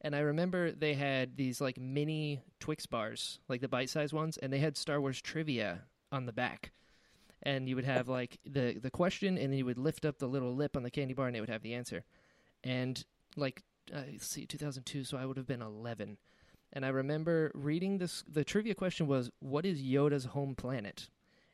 And 0.00 0.16
I 0.16 0.20
remember 0.20 0.72
they 0.72 0.94
had 0.94 1.36
these 1.36 1.60
like 1.60 1.78
mini 1.78 2.42
Twix 2.58 2.86
bars, 2.86 3.38
like 3.48 3.60
the 3.60 3.68
bite-sized 3.68 4.12
ones, 4.12 4.36
and 4.36 4.52
they 4.52 4.58
had 4.58 4.76
Star 4.76 5.00
Wars 5.00 5.20
trivia 5.20 5.82
on 6.10 6.26
the 6.26 6.32
back. 6.32 6.72
And 7.44 7.68
you 7.68 7.76
would 7.76 7.84
have 7.84 8.08
like 8.08 8.38
the 8.44 8.78
the 8.80 8.90
question, 8.90 9.36
and 9.38 9.52
then 9.52 9.58
you 9.58 9.64
would 9.64 9.78
lift 9.78 10.04
up 10.04 10.18
the 10.18 10.28
little 10.28 10.54
lip 10.54 10.76
on 10.76 10.82
the 10.82 10.90
candy 10.90 11.14
bar, 11.14 11.26
and 11.26 11.36
it 11.36 11.40
would 11.40 11.48
have 11.48 11.62
the 11.62 11.74
answer. 11.74 12.04
And 12.62 13.04
like 13.36 13.62
uh, 13.92 14.02
let's 14.12 14.26
see, 14.26 14.46
2002, 14.46 15.04
so 15.04 15.16
I 15.16 15.24
would 15.24 15.36
have 15.36 15.46
been 15.46 15.62
11. 15.62 16.18
And 16.72 16.86
I 16.86 16.88
remember 16.88 17.50
reading 17.54 17.98
this. 17.98 18.24
The 18.30 18.44
trivia 18.44 18.74
question 18.74 19.06
was, 19.06 19.30
"What 19.40 19.66
is 19.66 19.82
Yoda's 19.82 20.26
home 20.26 20.54
planet?" 20.54 21.08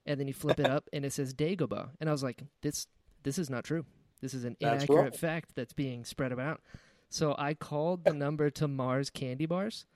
And 0.06 0.18
then 0.18 0.28
you 0.28 0.34
flip 0.34 0.60
it 0.60 0.66
up, 0.66 0.88
and 0.92 1.04
it 1.04 1.12
says 1.12 1.34
Dagobah. 1.34 1.90
And 2.00 2.08
I 2.08 2.12
was 2.12 2.22
like, 2.22 2.42
"This, 2.62 2.86
this 3.24 3.38
is 3.38 3.50
not 3.50 3.64
true. 3.64 3.84
This 4.20 4.32
is 4.34 4.44
an 4.44 4.56
That's 4.60 4.84
inaccurate 4.84 5.02
wrong. 5.02 5.10
fact 5.12 5.50
that's 5.54 5.72
being 5.72 6.04
spread 6.04 6.32
about." 6.32 6.60
So 7.10 7.34
I 7.38 7.54
called 7.54 8.04
the 8.04 8.12
number 8.12 8.50
to 8.50 8.68
Mars 8.68 9.10
Candy 9.10 9.46
Bars, 9.46 9.86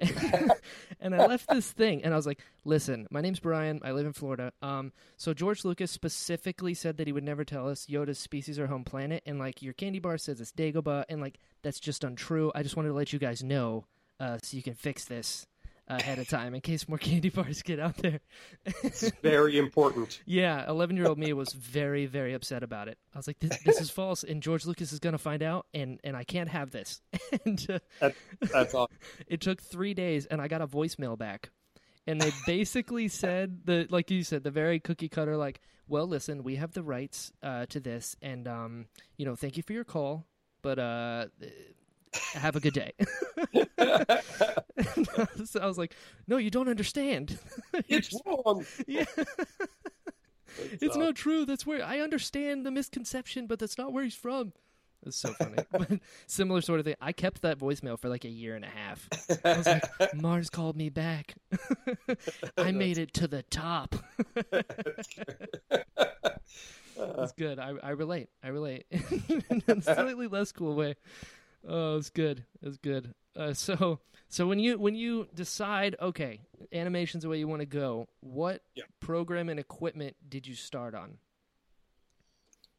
and 1.00 1.14
I 1.14 1.26
left 1.26 1.48
this 1.48 1.70
thing. 1.72 2.02
And 2.04 2.14
I 2.14 2.16
was 2.16 2.26
like, 2.26 2.40
"Listen, 2.64 3.06
my 3.10 3.20
name's 3.20 3.40
Brian. 3.40 3.80
I 3.84 3.92
live 3.92 4.06
in 4.06 4.12
Florida. 4.12 4.52
Um, 4.62 4.92
so 5.16 5.34
George 5.34 5.64
Lucas 5.64 5.90
specifically 5.90 6.74
said 6.74 6.96
that 6.96 7.06
he 7.06 7.12
would 7.12 7.24
never 7.24 7.44
tell 7.44 7.68
us 7.68 7.86
Yoda's 7.86 8.18
species 8.18 8.58
or 8.58 8.68
home 8.68 8.84
planet, 8.84 9.22
and 9.26 9.38
like 9.38 9.62
your 9.62 9.74
candy 9.74 9.98
bar 9.98 10.16
says 10.18 10.40
it's 10.40 10.52
Dagobah, 10.52 11.04
and 11.08 11.20
like 11.20 11.38
that's 11.62 11.80
just 11.80 12.04
untrue. 12.04 12.52
I 12.54 12.62
just 12.62 12.76
wanted 12.76 12.88
to 12.88 12.94
let 12.94 13.12
you 13.12 13.18
guys 13.18 13.42
know, 13.42 13.84
uh, 14.18 14.38
so 14.42 14.56
you 14.56 14.62
can 14.62 14.74
fix 14.74 15.04
this 15.04 15.46
ahead 15.90 16.18
of 16.18 16.28
time 16.28 16.54
in 16.54 16.60
case 16.60 16.88
more 16.88 16.98
candy 16.98 17.28
bars 17.34 17.62
get 17.62 17.80
out 17.80 17.96
there. 17.96 18.20
It's 18.82 19.10
very 19.22 19.58
important. 19.58 20.20
yeah, 20.26 20.68
eleven-year-old 20.68 21.18
me 21.18 21.32
was 21.32 21.52
very, 21.52 22.06
very 22.06 22.32
upset 22.32 22.62
about 22.62 22.88
it. 22.88 22.98
I 23.14 23.18
was 23.18 23.26
like, 23.26 23.38
"This, 23.40 23.58
this 23.64 23.80
is 23.80 23.90
false, 23.90 24.22
and 24.22 24.42
George 24.42 24.66
Lucas 24.66 24.92
is 24.92 24.98
gonna 24.98 25.18
find 25.18 25.42
out, 25.42 25.66
and 25.74 26.00
and 26.04 26.16
I 26.16 26.24
can't 26.24 26.48
have 26.48 26.70
this." 26.70 27.02
and 27.44 27.66
uh, 27.68 27.78
That, 28.00 28.14
that's 28.52 28.74
all. 28.74 28.88
it 29.26 29.40
took 29.40 29.60
three 29.60 29.94
days, 29.94 30.26
and 30.26 30.40
I 30.40 30.48
got 30.48 30.62
a 30.62 30.66
voicemail 30.66 31.18
back, 31.18 31.50
and 32.06 32.20
they 32.20 32.32
basically 32.46 33.08
said 33.08 33.60
the 33.64 33.86
like 33.90 34.10
you 34.10 34.22
said 34.22 34.44
the 34.44 34.50
very 34.50 34.80
cookie 34.80 35.08
cutter 35.08 35.36
like, 35.36 35.60
well, 35.88 36.06
listen, 36.06 36.44
we 36.44 36.56
have 36.56 36.72
the 36.72 36.82
rights 36.82 37.32
uh, 37.42 37.66
to 37.66 37.80
this, 37.80 38.16
and 38.22 38.46
um, 38.46 38.86
you 39.16 39.26
know, 39.26 39.34
thank 39.34 39.56
you 39.56 39.62
for 39.62 39.72
your 39.72 39.84
call, 39.84 40.26
but 40.62 40.78
uh, 40.78 41.26
have 42.34 42.56
a 42.56 42.60
good 42.60 42.74
day. 42.74 42.92
so 45.44 45.60
I 45.60 45.66
was 45.66 45.78
like, 45.78 45.94
no, 46.26 46.36
you 46.36 46.50
don't 46.50 46.68
understand. 46.68 47.38
It's 47.88 48.08
just- 48.08 48.22
wrong. 48.26 48.64
yeah. 48.86 49.04
it's 50.58 50.96
uh, 50.96 50.98
not 50.98 51.14
true. 51.14 51.44
That's 51.44 51.66
where 51.66 51.84
I 51.84 52.00
understand 52.00 52.66
the 52.66 52.70
misconception, 52.70 53.46
but 53.46 53.58
that's 53.58 53.78
not 53.78 53.92
where 53.92 54.04
he's 54.04 54.14
from. 54.14 54.52
It's 55.06 55.16
so 55.16 55.32
funny. 55.32 55.56
but 55.72 56.00
similar 56.26 56.60
sort 56.60 56.80
of 56.80 56.84
thing. 56.84 56.96
I 57.00 57.12
kept 57.12 57.42
that 57.42 57.58
voicemail 57.58 57.98
for 57.98 58.08
like 58.08 58.24
a 58.24 58.28
year 58.28 58.54
and 58.54 58.64
a 58.64 58.68
half. 58.68 59.08
I 59.44 59.56
was 59.56 59.66
like, 59.66 59.84
Mars 60.14 60.50
called 60.50 60.76
me 60.76 60.90
back. 60.90 61.34
I 62.58 62.72
made 62.72 62.98
it 62.98 63.14
to 63.14 63.26
the 63.26 63.42
top. 63.44 63.96
That's 66.96 67.32
good. 67.32 67.58
I, 67.58 67.72
I 67.82 67.90
relate. 67.90 68.28
I 68.42 68.48
relate. 68.48 68.84
In 68.90 69.62
a 69.68 69.80
slightly 69.80 70.26
less 70.26 70.52
cool 70.52 70.74
way. 70.74 70.96
Oh, 71.66 71.96
it's 71.96 72.10
good. 72.10 72.44
It's 72.62 72.78
good. 72.78 73.14
Uh, 73.36 73.52
so, 73.54 74.00
so 74.28 74.46
when 74.46 74.58
you 74.58 74.78
when 74.78 74.94
you 74.94 75.28
decide, 75.34 75.96
okay, 76.00 76.40
animation's 76.72 77.22
the 77.22 77.28
way 77.28 77.38
you 77.38 77.46
want 77.48 77.60
to 77.60 77.66
go, 77.66 78.08
what 78.20 78.62
Yeah. 78.74 78.84
program 79.00 79.48
and 79.48 79.60
equipment 79.60 80.16
did 80.28 80.46
you 80.46 80.54
start 80.54 80.94
on? 80.94 81.18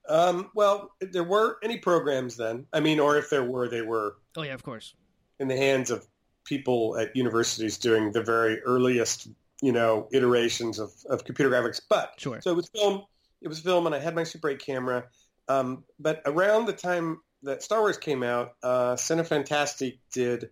Um, 0.09 0.49
well, 0.55 0.91
there 0.99 1.23
were 1.23 1.57
any 1.63 1.77
programs 1.77 2.35
then. 2.35 2.65
I 2.73 2.79
mean, 2.79 2.99
or 2.99 3.17
if 3.17 3.29
there 3.29 3.43
were, 3.43 3.69
they 3.69 3.81
were 3.81 4.17
Oh 4.35 4.41
yeah, 4.41 4.53
of 4.53 4.63
course. 4.63 4.95
in 5.39 5.47
the 5.47 5.55
hands 5.57 5.91
of 5.91 6.07
people 6.43 6.97
at 6.97 7.15
universities 7.15 7.77
doing 7.77 8.11
the 8.11 8.21
very 8.23 8.59
earliest, 8.63 9.27
you 9.61 9.71
know, 9.71 10.07
iterations 10.11 10.79
of, 10.79 10.91
of 11.09 11.23
computer 11.23 11.51
graphics. 11.51 11.79
But 11.87 12.13
Sure. 12.17 12.41
so 12.41 12.51
it 12.51 12.55
was 12.55 12.67
film. 12.69 13.03
It 13.41 13.47
was 13.47 13.59
film, 13.59 13.85
and 13.85 13.93
I 13.95 13.99
had 13.99 14.15
my 14.15 14.23
Super 14.23 14.49
8 14.49 14.59
camera. 14.59 15.05
Um, 15.47 15.83
but 15.99 16.21
around 16.25 16.65
the 16.65 16.73
time 16.73 17.21
that 17.43 17.63
Star 17.63 17.79
Wars 17.81 17.97
came 17.97 18.23
out, 18.23 18.55
uh, 18.63 18.95
Cinefantastique 18.95 19.99
did 20.13 20.49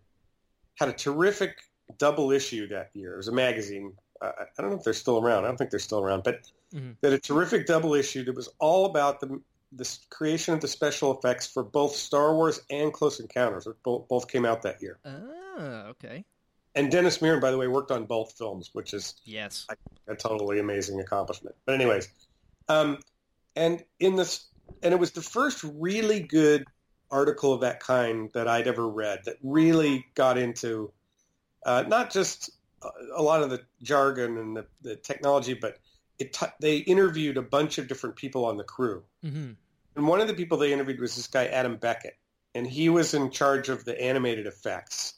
had 0.75 0.89
a 0.89 0.93
terrific 0.93 1.57
double 1.97 2.31
issue 2.31 2.67
that 2.69 2.89
year. 2.93 3.13
It 3.13 3.17
was 3.17 3.27
a 3.27 3.33
magazine 3.33 3.93
I, 4.21 4.27
I 4.27 4.61
don't 4.61 4.71
know 4.71 4.77
if 4.77 4.83
they're 4.83 4.93
still 4.93 5.17
around. 5.19 5.45
I 5.45 5.47
don't 5.47 5.55
think 5.57 5.69
they're 5.71 5.79
still 5.79 5.99
around, 6.01 6.23
but 6.23 6.41
Mhm. 6.73 6.97
that 7.01 7.13
a 7.13 7.17
terrific 7.17 7.65
double 7.65 7.95
issue 7.95 8.23
that 8.25 8.35
was 8.35 8.49
all 8.59 8.85
about 8.85 9.19
the 9.21 9.41
the 9.71 9.97
creation 10.09 10.53
of 10.53 10.61
the 10.61 10.67
special 10.67 11.15
effects 11.17 11.45
for 11.47 11.63
both 11.63 11.95
Star 11.95 12.33
Wars 12.35 12.59
and 12.71 12.91
Close 12.91 13.19
Encounters. 13.19 13.67
Both, 13.83 14.07
both 14.07 14.27
came 14.27 14.43
out 14.43 14.63
that 14.63 14.81
year. 14.81 14.97
Ah, 15.05 15.85
okay. 15.89 16.25
And 16.73 16.91
Dennis 16.91 17.19
Muren, 17.19 17.39
by 17.39 17.51
the 17.51 17.57
way, 17.57 17.67
worked 17.67 17.91
on 17.91 18.05
both 18.05 18.35
films, 18.35 18.71
which 18.73 18.93
is 18.95 19.15
Yes. 19.25 19.67
a 20.07 20.15
totally 20.15 20.57
amazing 20.59 20.99
accomplishment. 20.99 21.55
But 21.65 21.75
anyways, 21.75 22.09
um, 22.67 22.99
and 23.55 23.83
in 23.99 24.15
this, 24.15 24.47
and 24.81 24.91
it 24.93 24.99
was 24.99 25.11
the 25.11 25.21
first 25.21 25.63
really 25.63 26.19
good 26.19 26.65
article 27.11 27.53
of 27.53 27.61
that 27.61 27.79
kind 27.79 28.29
that 28.33 28.47
I'd 28.47 28.67
ever 28.67 28.87
read 28.87 29.21
that 29.25 29.37
really 29.43 30.05
got 30.15 30.37
into 30.37 30.91
uh, 31.65 31.83
not 31.87 32.11
just 32.11 32.51
a, 32.83 32.89
a 33.15 33.21
lot 33.21 33.41
of 33.41 33.49
the 33.49 33.61
jargon 33.81 34.37
and 34.37 34.55
the, 34.55 34.65
the 34.81 34.95
technology, 34.95 35.53
but 35.53 35.77
it 36.17 36.33
t- 36.33 36.45
they 36.59 36.77
interviewed 36.77 37.37
a 37.37 37.41
bunch 37.41 37.77
of 37.77 37.87
different 37.87 38.15
people 38.15 38.45
on 38.45 38.57
the 38.57 38.63
crew. 38.63 39.03
hmm 39.23 39.51
And 39.95 40.07
one 40.07 40.21
of 40.21 40.27
the 40.27 40.33
people 40.33 40.57
they 40.57 40.73
interviewed 40.73 40.99
was 40.99 41.15
this 41.15 41.27
guy, 41.27 41.45
Adam 41.45 41.77
Beckett. 41.77 42.17
And 42.55 42.65
he 42.65 42.89
was 42.89 43.13
in 43.13 43.29
charge 43.29 43.69
of 43.69 43.85
the 43.85 43.99
animated 44.01 44.47
effects. 44.47 45.13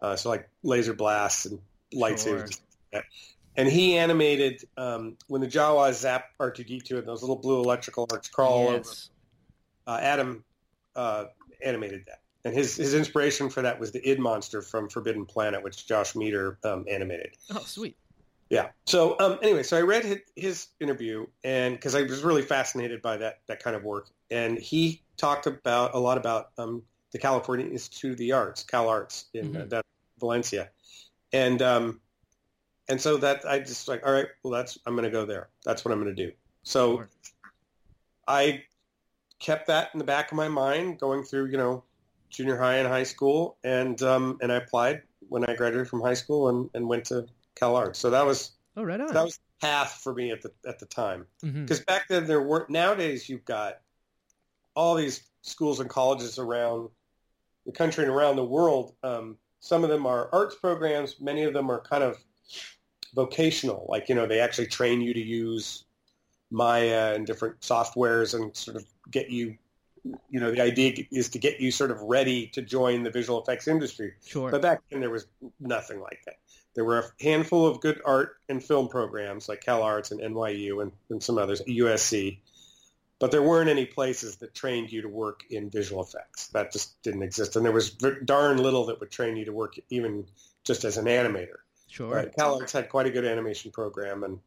Uh, 0.00 0.16
so 0.16 0.30
like 0.30 0.48
laser 0.62 0.94
blasts 0.94 1.44
and 1.46 1.60
lightsabers. 1.94 2.58
Sure. 2.92 3.02
And 3.56 3.68
he 3.68 3.98
animated 3.98 4.64
um, 4.76 5.16
when 5.26 5.40
the 5.40 5.46
Jawas 5.46 5.94
zap 5.94 6.26
R2-D2 6.40 6.98
and 6.98 7.06
those 7.06 7.20
little 7.20 7.36
blue 7.36 7.60
electrical 7.60 8.06
arcs 8.10 8.28
crawl 8.28 8.52
all 8.52 8.68
over. 8.68 8.90
Uh, 9.86 9.98
Adam 10.00 10.44
uh, 11.00 11.24
animated 11.62 12.02
that. 12.06 12.20
And 12.44 12.54
his, 12.54 12.76
his 12.76 12.94
inspiration 12.94 13.50
for 13.50 13.62
that 13.62 13.78
was 13.80 13.92
the 13.92 14.02
id 14.10 14.18
monster 14.18 14.62
from 14.62 14.88
Forbidden 14.88 15.26
Planet, 15.26 15.62
which 15.62 15.86
Josh 15.86 16.14
Meador 16.14 16.58
um, 16.64 16.84
animated. 16.88 17.36
Oh, 17.54 17.64
sweet. 17.64 17.96
Yeah. 18.48 18.70
So 18.86 19.16
um, 19.20 19.38
anyway, 19.42 19.62
so 19.62 19.76
I 19.76 19.82
read 19.82 20.04
his, 20.04 20.18
his 20.36 20.66
interview, 20.80 21.26
and 21.44 21.74
because 21.74 21.94
I 21.94 22.02
was 22.02 22.22
really 22.22 22.42
fascinated 22.42 23.00
by 23.02 23.16
that 23.18 23.40
that 23.46 23.62
kind 23.62 23.76
of 23.76 23.82
work, 23.84 24.08
and 24.30 24.58
he 24.58 25.02
talked 25.16 25.46
about 25.46 25.94
a 25.94 25.98
lot 25.98 26.18
about 26.18 26.50
um, 26.58 26.82
the 27.12 27.18
California 27.18 27.66
Institute 27.66 28.12
of 28.12 28.18
the 28.18 28.32
Arts, 28.32 28.64
Cal 28.64 28.88
Arts 28.88 29.26
in 29.34 29.56
uh, 29.56 29.60
Mhm. 29.60 29.70
that 29.70 29.84
Valencia, 30.18 30.70
and 31.32 31.62
um, 31.62 32.00
and 32.88 33.00
so 33.00 33.18
that 33.18 33.44
I 33.44 33.60
just 33.60 33.86
like, 33.86 34.04
all 34.04 34.12
right, 34.12 34.28
well, 34.42 34.52
that's 34.52 34.78
I'm 34.84 34.94
going 34.94 35.04
to 35.04 35.16
go 35.20 35.24
there. 35.26 35.48
That's 35.64 35.84
what 35.84 35.92
I'm 35.92 36.02
going 36.02 36.14
to 36.16 36.26
do. 36.26 36.32
So. 36.64 37.04
I 38.28 38.62
kept 39.40 39.66
that 39.66 39.90
in 39.92 39.98
the 39.98 40.04
back 40.04 40.30
of 40.30 40.36
my 40.36 40.48
mind 40.48 41.00
going 41.00 41.24
through, 41.24 41.46
you 41.46 41.56
know, 41.56 41.82
junior 42.28 42.56
high 42.56 42.76
and 42.76 42.86
high 42.86 43.02
school, 43.02 43.56
and 43.64 44.00
um, 44.02 44.38
and 44.40 44.52
I 44.52 44.56
applied 44.56 45.02
when 45.28 45.44
I 45.44 45.54
graduated 45.56 45.88
from 45.88 46.00
high 46.00 46.14
school 46.14 46.48
and, 46.48 46.70
and 46.74 46.86
went 46.88 47.06
to 47.06 47.26
Cal 47.56 47.74
Arts. 47.76 47.98
So 47.98 48.10
that 48.10 48.24
was 48.24 48.52
Oh, 48.76 48.84
right 48.84 49.00
on. 49.00 49.12
that 49.12 49.24
was 49.24 49.36
the 49.36 49.66
path 49.66 50.00
for 50.02 50.14
me 50.14 50.30
at 50.30 50.42
the 50.42 50.52
at 50.66 50.78
the 50.78 50.86
time 50.86 51.26
Mhm. 51.42 51.62
because 51.64 51.80
back 51.80 52.06
then 52.08 52.26
there 52.26 52.42
weren't. 52.42 52.70
Nowadays 52.70 53.28
you've 53.28 53.44
got 53.44 53.80
all 54.76 54.94
these 54.94 55.22
schools 55.42 55.80
and 55.80 55.90
colleges 55.90 56.38
around 56.38 56.88
the 57.66 57.72
country 57.72 58.04
and 58.04 58.12
around 58.12 58.36
the 58.36 58.44
world. 58.44 58.94
Um, 59.02 59.36
some 59.58 59.82
of 59.84 59.90
them 59.90 60.06
are 60.06 60.28
arts 60.32 60.54
programs. 60.54 61.20
Many 61.20 61.42
of 61.42 61.52
them 61.52 61.70
are 61.70 61.80
kind 61.80 62.04
of 62.04 62.16
vocational. 63.14 63.86
Like 63.88 64.08
you 64.08 64.14
know 64.14 64.26
they 64.26 64.40
actually 64.40 64.68
train 64.68 65.00
you 65.00 65.12
to 65.12 65.20
use 65.20 65.84
Maya 66.50 67.14
and 67.14 67.26
different 67.26 67.60
softwares 67.60 68.34
and 68.34 68.54
sort 68.56 68.76
of 68.76 68.84
get 69.10 69.30
you. 69.30 69.56
You 70.30 70.40
know 70.40 70.50
the 70.50 70.62
idea 70.62 71.04
is 71.12 71.28
to 71.30 71.38
get 71.38 71.60
you 71.60 71.70
sort 71.70 71.90
of 71.90 72.00
ready 72.00 72.46
to 72.54 72.62
join 72.62 73.02
the 73.02 73.10
visual 73.10 73.42
effects 73.42 73.68
industry. 73.68 74.14
Sure. 74.24 74.50
But 74.50 74.62
back 74.62 74.80
then 74.90 75.00
there 75.00 75.10
was 75.10 75.26
nothing 75.60 76.00
like 76.00 76.20
that. 76.24 76.36
There 76.74 76.84
were 76.84 77.00
a 77.00 77.22
handful 77.22 77.66
of 77.66 77.80
good 77.80 78.00
art 78.04 78.36
and 78.48 78.62
film 78.62 78.88
programs 78.88 79.48
like 79.48 79.60
Cal 79.60 79.82
Arts 79.82 80.10
and 80.10 80.20
NYU 80.20 80.82
and, 80.82 80.92
and 81.10 81.22
some 81.22 81.36
others, 81.36 81.60
USC. 81.62 82.38
But 83.18 83.32
there 83.32 83.42
weren't 83.42 83.68
any 83.68 83.84
places 83.84 84.36
that 84.36 84.54
trained 84.54 84.90
you 84.90 85.02
to 85.02 85.08
work 85.08 85.42
in 85.50 85.68
visual 85.68 86.02
effects. 86.02 86.46
That 86.48 86.72
just 86.72 87.02
didn't 87.02 87.22
exist. 87.22 87.56
And 87.56 87.64
there 87.64 87.72
was 87.72 87.90
darn 87.90 88.56
little 88.56 88.86
that 88.86 89.00
would 89.00 89.10
train 89.10 89.36
you 89.36 89.44
to 89.44 89.52
work 89.52 89.74
even 89.90 90.26
just 90.64 90.84
as 90.84 90.96
an 90.96 91.04
animator. 91.04 91.58
sure. 91.88 92.14
Right? 92.14 92.34
Cal 92.34 92.58
Arts 92.58 92.72
had 92.72 92.88
quite 92.88 93.06
a 93.06 93.10
good 93.10 93.26
animation 93.26 93.72
program. 93.72 94.22
And 94.22 94.38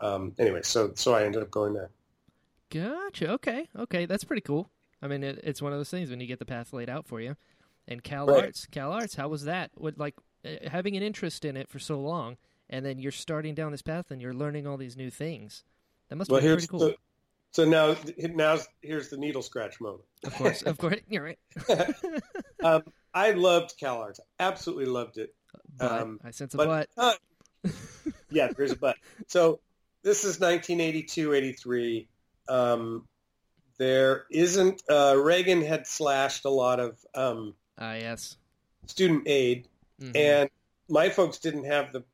um, 0.00 0.34
anyway, 0.38 0.60
so, 0.62 0.92
so 0.94 1.14
I 1.14 1.24
ended 1.24 1.42
up 1.42 1.50
going 1.50 1.74
there. 1.74 1.90
Gotcha. 2.70 3.30
Okay. 3.32 3.68
Okay. 3.76 4.06
That's 4.06 4.24
pretty 4.24 4.42
cool. 4.42 4.70
I 5.02 5.06
mean, 5.08 5.22
it, 5.22 5.40
it's 5.42 5.62
one 5.62 5.72
of 5.72 5.78
those 5.78 5.90
things 5.90 6.10
when 6.10 6.20
you 6.20 6.26
get 6.26 6.38
the 6.38 6.44
path 6.44 6.72
laid 6.72 6.88
out 6.90 7.06
for 7.06 7.20
you. 7.20 7.36
And 7.86 8.02
Cal 8.02 8.26
Right. 8.26 8.44
Arts, 8.44 8.66
Cal 8.66 8.92
Arts, 8.92 9.14
how 9.14 9.28
was 9.28 9.44
that? 9.44 9.70
What 9.74 9.96
like 9.98 10.14
uh, 10.44 10.68
having 10.70 10.96
an 10.96 11.02
interest 11.02 11.44
in 11.46 11.56
it 11.56 11.68
for 11.70 11.78
so 11.78 11.98
long, 11.98 12.36
and 12.68 12.84
then 12.84 12.98
you're 12.98 13.12
starting 13.12 13.54
down 13.54 13.72
this 13.72 13.80
path 13.80 14.10
and 14.10 14.20
you're 14.20 14.34
learning 14.34 14.66
all 14.66 14.76
these 14.76 14.96
new 14.96 15.08
things. 15.10 15.64
That 16.10 16.16
must 16.16 16.30
Well, 16.30 16.40
be 16.42 16.48
pretty 16.48 16.66
cool. 16.66 16.80
the, 16.80 16.96
so 17.52 17.64
now, 17.64 17.96
now 18.18 18.58
here's 18.82 19.08
the 19.08 19.16
needle 19.16 19.40
scratch 19.40 19.80
moment. 19.80 20.02
Of 20.24 20.34
course, 20.34 20.62
of 20.62 20.76
course, 20.76 20.96
you're 21.08 21.22
right. 21.24 21.38
Um, 22.62 22.82
I 23.14 23.30
loved 23.30 23.74
Cal 23.78 23.98
Arts. 24.02 24.18
Absolutely 24.40 24.86
loved 24.86 25.16
it. 25.16 25.32
But 25.78 25.92
Um, 26.02 26.20
I 26.24 26.32
sense 26.32 26.54
a 26.54 26.56
but- 26.56 26.88
but. 26.96 27.18
yeah, 28.30 28.48
there's 28.56 28.72
a 28.72 28.76
but. 28.76 28.96
So 29.28 29.60
this 30.02 30.24
is 30.24 30.40
1982, 30.40 31.34
83. 31.34 32.08
Um, 32.48 33.06
there 33.78 34.24
isn't, 34.30 34.82
uh, 34.90 35.14
Reagan 35.16 35.62
had 35.62 35.86
slashed 35.86 36.44
a 36.44 36.50
lot 36.50 36.80
of 36.80 36.98
um, 37.14 37.54
Ah, 37.78 37.94
yes. 37.94 38.36
student 38.86 39.24
aid, 39.26 39.68
Mhm. 40.00 40.16
and 40.16 40.50
my 40.88 41.08
folks 41.10 41.38
didn't 41.38 41.64
have 41.64 41.92
the 41.92 42.04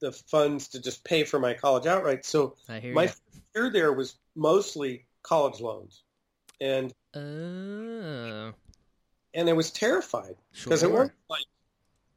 the 0.00 0.12
funds 0.12 0.68
to 0.68 0.80
just 0.80 1.02
pay 1.04 1.24
for 1.24 1.38
my 1.38 1.54
college 1.54 1.86
outright. 1.86 2.26
So 2.26 2.56
my 2.94 3.10
year 3.54 3.70
there 3.70 3.90
was 3.92 4.16
mostly 4.34 5.06
college 5.22 5.60
loans, 5.60 6.02
and 6.60 6.92
Oh, 7.14 8.52
and 9.32 9.48
I 9.48 9.52
was 9.54 9.70
terrified 9.70 10.36
sure. 10.52 10.64
because 10.64 10.82
it 10.82 10.90
wasn't 10.90 11.12
like 11.30 11.46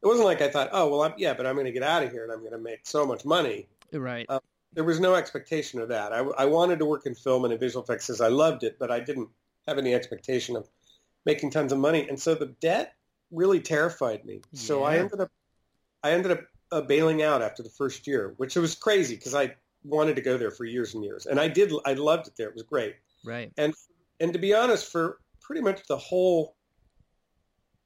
it 0.01 0.05
wasn't 0.05 0.25
like 0.25 0.41
I 0.41 0.49
thought, 0.49 0.69
oh 0.73 0.89
well, 0.89 1.03
I'm, 1.03 1.13
yeah, 1.17 1.33
but 1.33 1.45
I'm 1.45 1.55
going 1.55 1.65
to 1.65 1.71
get 1.71 1.83
out 1.83 2.03
of 2.03 2.11
here 2.11 2.23
and 2.23 2.31
I'm 2.31 2.39
going 2.39 2.51
to 2.51 2.57
make 2.57 2.85
so 2.85 3.05
much 3.05 3.23
money. 3.25 3.67
right. 3.93 4.25
uh, 4.29 4.39
there 4.77 4.83
was 4.83 4.99
no 4.99 5.15
expectation 5.15 5.81
of 5.81 5.89
that. 5.89 6.13
I, 6.13 6.19
I 6.19 6.45
wanted 6.45 6.77
to 6.77 6.85
work 6.85 7.07
in 7.07 7.15
film 7.15 7.45
and 7.45 7.51
in 7.51 7.59
visual 7.59 7.83
effects 7.83 8.05
because 8.05 8.21
I 8.21 8.27
loved 8.27 8.63
it, 8.63 8.77
but 8.77 8.91
I 8.91 8.99
didn't 8.99 9.27
have 9.67 9.79
any 9.79 9.95
expectation 9.95 10.55
of 10.55 10.69
making 11.25 11.49
tons 11.49 11.71
of 11.71 11.79
money. 11.79 12.07
And 12.07 12.19
so 12.19 12.35
the 12.35 12.53
debt 12.61 12.93
really 13.31 13.59
terrified 13.59 14.23
me. 14.23 14.41
So 14.53 14.83
I 14.83 14.97
ended 14.99 15.19
up, 15.19 15.31
I 16.03 16.11
ended 16.11 16.31
up 16.33 16.41
uh, 16.71 16.81
bailing 16.81 17.23
out 17.23 17.41
after 17.41 17.63
the 17.63 17.71
first 17.71 18.05
year, 18.05 18.35
which 18.37 18.55
was 18.55 18.75
crazy 18.75 19.15
because 19.15 19.33
I 19.33 19.55
wanted 19.83 20.15
to 20.17 20.21
go 20.21 20.37
there 20.37 20.51
for 20.51 20.63
years 20.63 20.93
and 20.93 21.03
years, 21.03 21.25
and 21.25 21.39
I 21.39 21.47
did. 21.47 21.73
I 21.83 21.93
loved 21.93 22.27
it 22.27 22.33
there. 22.37 22.49
It 22.49 22.53
was 22.53 22.61
great. 22.61 22.97
right. 23.25 23.51
And 23.57 23.73
and 24.19 24.31
to 24.31 24.37
be 24.37 24.53
honest, 24.53 24.91
for 24.91 25.17
pretty 25.41 25.63
much 25.63 25.87
the 25.87 25.97
whole 25.97 26.55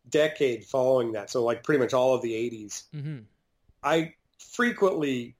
decade 0.10 0.65
following 0.65 1.13
that, 1.13 1.30
so 1.30 1.41
like 1.41 1.63
pretty 1.63 1.80
much 1.80 1.93
all 1.93 2.13
of 2.13 2.21
the 2.21 2.34
'80s, 2.34 2.84
hmm 2.91 3.19
I 3.82 4.13
frequently 4.39 5.36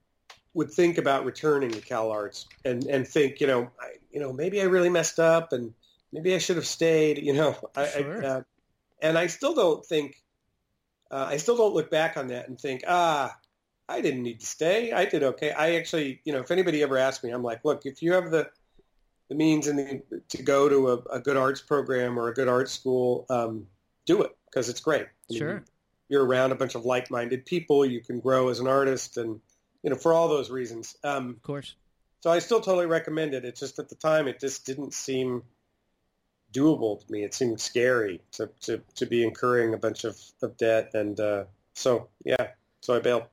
would 0.54 0.70
think 0.70 0.98
about 0.98 1.24
returning 1.24 1.70
to 1.70 1.80
Cal 1.80 2.10
Arts 2.10 2.46
and, 2.64 2.84
and 2.84 3.06
think, 3.06 3.40
you 3.40 3.46
know, 3.46 3.70
I, 3.80 3.92
you 4.10 4.20
know, 4.20 4.32
maybe 4.32 4.60
I 4.60 4.64
really 4.64 4.90
messed 4.90 5.18
up 5.18 5.52
and 5.52 5.72
maybe 6.12 6.34
I 6.34 6.38
should 6.38 6.56
have 6.56 6.66
stayed, 6.66 7.18
you 7.18 7.32
know, 7.32 7.56
I, 7.76 7.86
Sure. 7.86 8.24
I, 8.24 8.28
uh, 8.28 8.42
and 9.00 9.18
I 9.18 9.26
still 9.28 9.54
don't 9.54 9.84
think, 9.84 10.22
uh, 11.10 11.26
I 11.30 11.36
still 11.38 11.56
don't 11.56 11.74
look 11.74 11.90
back 11.90 12.16
on 12.16 12.28
that 12.28 12.48
and 12.48 12.60
think, 12.60 12.84
ah, 12.86 13.36
I 13.88 14.00
didn't 14.00 14.22
need 14.22 14.40
to 14.40 14.46
stay. 14.46 14.92
I 14.92 15.04
did 15.04 15.22
okay. 15.22 15.50
I 15.50 15.74
actually, 15.76 16.20
you 16.24 16.32
know, 16.32 16.40
if 16.40 16.50
anybody 16.50 16.82
ever 16.82 16.96
asked 16.96 17.24
me, 17.24 17.30
I'm 17.30 17.42
like, 17.42 17.64
look, 17.64 17.84
if 17.84 18.00
you 18.02 18.12
have 18.14 18.30
the, 18.30 18.48
the 19.28 19.34
means 19.34 19.66
and 19.66 19.78
the, 19.78 20.22
to 20.30 20.42
go 20.42 20.68
to 20.68 20.90
a, 20.90 21.16
a 21.16 21.20
good 21.20 21.36
arts 21.36 21.60
program 21.60 22.18
or 22.18 22.28
a 22.28 22.34
good 22.34 22.48
art 22.48 22.68
school, 22.68 23.26
um, 23.28 23.66
do 24.06 24.22
it 24.22 24.36
because 24.46 24.68
it's 24.68 24.80
great. 24.80 25.02
I 25.02 25.08
mean, 25.30 25.38
Sure. 25.38 25.64
you're 26.08 26.24
around 26.24 26.52
a 26.52 26.54
bunch 26.54 26.74
of 26.74 26.84
like-minded 26.84 27.44
people. 27.46 27.84
You 27.84 28.00
can 28.00 28.20
grow 28.20 28.48
as 28.48 28.60
an 28.60 28.66
artist, 28.66 29.16
and 29.16 29.40
you 29.82 29.90
know 29.90 29.96
for 29.96 30.12
all 30.12 30.28
those 30.28 30.50
reasons. 30.50 30.96
Um, 31.04 31.30
Of 31.30 31.42
course. 31.42 31.74
so 32.20 32.30
I 32.30 32.38
still 32.38 32.60
totally 32.60 32.86
recommend 32.86 33.34
it. 33.34 33.44
It's 33.44 33.60
just 33.60 33.78
at 33.78 33.88
the 33.88 33.94
time 33.96 34.28
it 34.28 34.40
just 34.40 34.64
didn't 34.66 34.94
seem 34.94 35.42
doable 36.52 37.04
to 37.04 37.12
me. 37.12 37.24
It 37.24 37.34
seemed 37.34 37.60
scary 37.60 38.20
to 38.32 38.50
to, 38.62 38.82
to 38.96 39.06
be 39.06 39.22
incurring 39.22 39.74
a 39.74 39.78
bunch 39.78 40.04
of, 40.04 40.18
of 40.42 40.56
debt, 40.56 40.90
and 40.94 41.18
uh, 41.18 41.44
so 41.74 42.08
yeah, 42.24 42.48
so 42.80 42.94
I 42.94 43.00
bailed. 43.00 43.24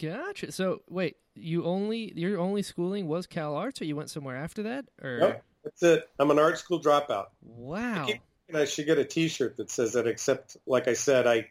Gotcha. 0.00 0.50
So 0.52 0.82
wait, 0.88 1.16
you 1.34 1.64
only 1.64 2.12
your 2.16 2.38
only 2.38 2.62
schooling 2.62 3.06
was 3.06 3.26
Cal 3.26 3.54
Arts, 3.54 3.80
or 3.80 3.84
you 3.84 3.96
went 3.96 4.10
somewhere 4.10 4.36
after 4.36 4.62
that, 4.64 4.86
or 5.02 5.18
Nope, 5.18 5.42
that's 5.64 5.82
it. 5.82 6.08
I'm 6.18 6.30
an 6.30 6.38
art 6.38 6.58
school 6.58 6.80
dropout. 6.80 7.26
wow? 7.42 8.08
And 8.48 8.56
I 8.58 8.64
should 8.66 8.84
get 8.86 8.98
a 8.98 9.04
T-shirt 9.04 9.56
that 9.56 9.70
says 9.70 9.92
that. 9.94 10.06
Except, 10.06 10.56
like 10.66 10.86
I 10.88 10.92
said, 10.94 11.26
I 11.26 11.50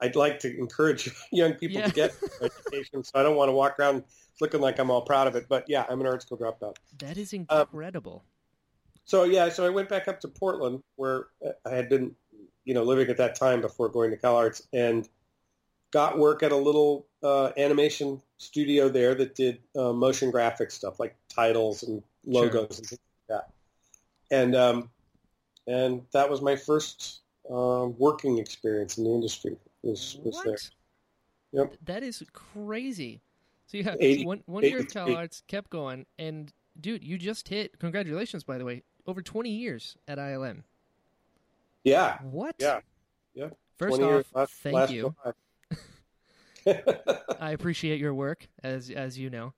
I'd 0.00 0.16
like 0.16 0.38
to 0.40 0.58
encourage 0.58 1.10
young 1.32 1.54
people 1.54 1.80
Yeah. 1.80 1.86
to 1.86 1.92
get 1.92 2.14
education, 2.40 3.02
so 3.04 3.12
I 3.14 3.22
don't 3.22 3.36
want 3.36 3.48
to 3.48 3.52
walk 3.52 3.78
around 3.78 4.04
looking 4.40 4.60
like 4.60 4.78
I'm 4.78 4.90
all 4.90 5.02
proud 5.02 5.26
of 5.26 5.34
it. 5.36 5.46
But 5.48 5.64
yeah, 5.68 5.84
I'm 5.88 6.00
an 6.00 6.06
art 6.06 6.22
school 6.22 6.38
dropout. 6.38 6.76
That 6.98 7.16
is 7.16 7.32
Um, 7.32 7.40
incredible. 7.50 8.24
So 9.04 9.24
yeah, 9.24 9.48
so 9.48 9.66
I 9.66 9.70
went 9.70 9.88
back 9.88 10.06
up 10.06 10.20
to 10.20 10.28
Portland 10.28 10.82
where 10.96 11.28
I 11.64 11.70
had 11.70 11.88
been, 11.88 12.14
you 12.64 12.74
know, 12.74 12.82
living 12.82 13.08
at 13.08 13.16
that 13.16 13.34
time 13.34 13.60
before 13.60 13.88
going 13.88 14.10
to 14.10 14.16
Cal 14.16 14.36
Arts, 14.36 14.62
and 14.72 15.08
got 15.90 16.18
work 16.18 16.42
at 16.42 16.52
a 16.52 16.56
little 16.56 17.06
uh, 17.22 17.50
animation 17.56 18.20
studio 18.36 18.88
there 18.88 19.14
that 19.14 19.34
did 19.34 19.58
uh, 19.76 19.92
motion 19.92 20.30
graphic 20.30 20.70
stuff 20.70 21.00
like 21.00 21.16
titles 21.28 21.82
and 21.82 22.02
logos 22.26 22.78
and 22.78 22.86
things 22.86 23.00
like 23.30 23.40
that. 23.40 23.50
And 24.30 24.54
um, 24.54 24.90
and 25.66 26.02
that 26.12 26.28
was 26.28 26.42
my 26.42 26.56
first 26.56 27.20
uh, 27.50 27.86
working 27.96 28.38
experience 28.38 28.98
in 28.98 29.04
the 29.04 29.10
industry. 29.10 29.56
Was 29.82 30.18
what? 30.22 30.44
there? 30.44 30.56
Yep. 31.52 31.76
That 31.84 32.02
is 32.02 32.22
crazy. 32.32 33.22
So 33.66 33.76
you 33.76 33.84
have 33.84 33.96
80 34.00 34.26
one 34.26 34.42
one 34.46 34.64
year 34.64 34.78
of 34.78 34.84
80 34.86 34.92
Cal 34.92 35.14
Arts, 35.14 35.42
kept 35.46 35.70
going, 35.70 36.06
and 36.18 36.52
dude, 36.80 37.04
you 37.04 37.18
just 37.18 37.48
hit. 37.48 37.78
Congratulations, 37.78 38.44
by 38.44 38.58
the 38.58 38.64
way, 38.64 38.82
over 39.06 39.22
twenty 39.22 39.50
years 39.50 39.96
at 40.06 40.18
ILM. 40.18 40.62
Yeah, 41.84 42.18
What? 42.22 42.56
yeah, 42.58 42.80
yeah. 43.34 43.48
First 43.78 43.98
20 43.98 44.12
off, 44.12 44.26
last- 44.34 44.52
thank 44.54 44.74
last 44.74 44.92
you. 44.92 45.14
I 47.40 47.52
appreciate 47.52 48.00
your 48.00 48.14
work, 48.14 48.48
as 48.62 48.90
as 48.90 49.18
you 49.18 49.30
know. 49.30 49.54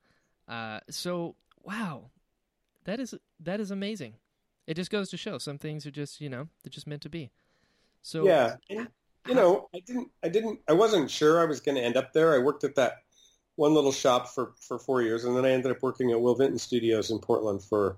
Uh, 0.46 0.80
so 0.90 1.34
wow, 1.62 2.10
that 2.84 3.00
is 3.00 3.14
that 3.40 3.60
is 3.60 3.70
amazing. 3.70 4.14
It 4.66 4.74
just 4.74 4.90
goes 4.90 5.10
to 5.10 5.16
show 5.16 5.38
some 5.38 5.58
things 5.58 5.86
are 5.86 5.90
just 5.90 6.20
you 6.20 6.28
know 6.28 6.48
they're 6.62 6.70
just 6.70 6.86
meant 6.86 7.02
to 7.02 7.08
be. 7.08 7.30
So 8.02 8.24
yeah, 8.24 8.56
and, 8.68 8.88
you 9.26 9.34
know, 9.34 9.68
I 9.74 9.80
didn't, 9.80 10.08
I 10.22 10.28
didn't, 10.28 10.60
I 10.68 10.72
wasn't 10.72 11.10
sure 11.10 11.40
I 11.40 11.44
was 11.44 11.60
going 11.60 11.76
to 11.76 11.82
end 11.82 11.96
up 11.96 12.12
there. 12.12 12.34
I 12.34 12.38
worked 12.38 12.64
at 12.64 12.74
that 12.76 13.02
one 13.56 13.74
little 13.74 13.92
shop 13.92 14.28
for 14.28 14.52
for 14.60 14.78
four 14.78 15.02
years, 15.02 15.24
and 15.24 15.36
then 15.36 15.44
I 15.44 15.50
ended 15.50 15.70
up 15.70 15.82
working 15.82 16.10
at 16.10 16.20
Will 16.20 16.34
Vinton 16.34 16.58
Studios 16.58 17.10
in 17.10 17.18
Portland 17.18 17.62
for 17.62 17.96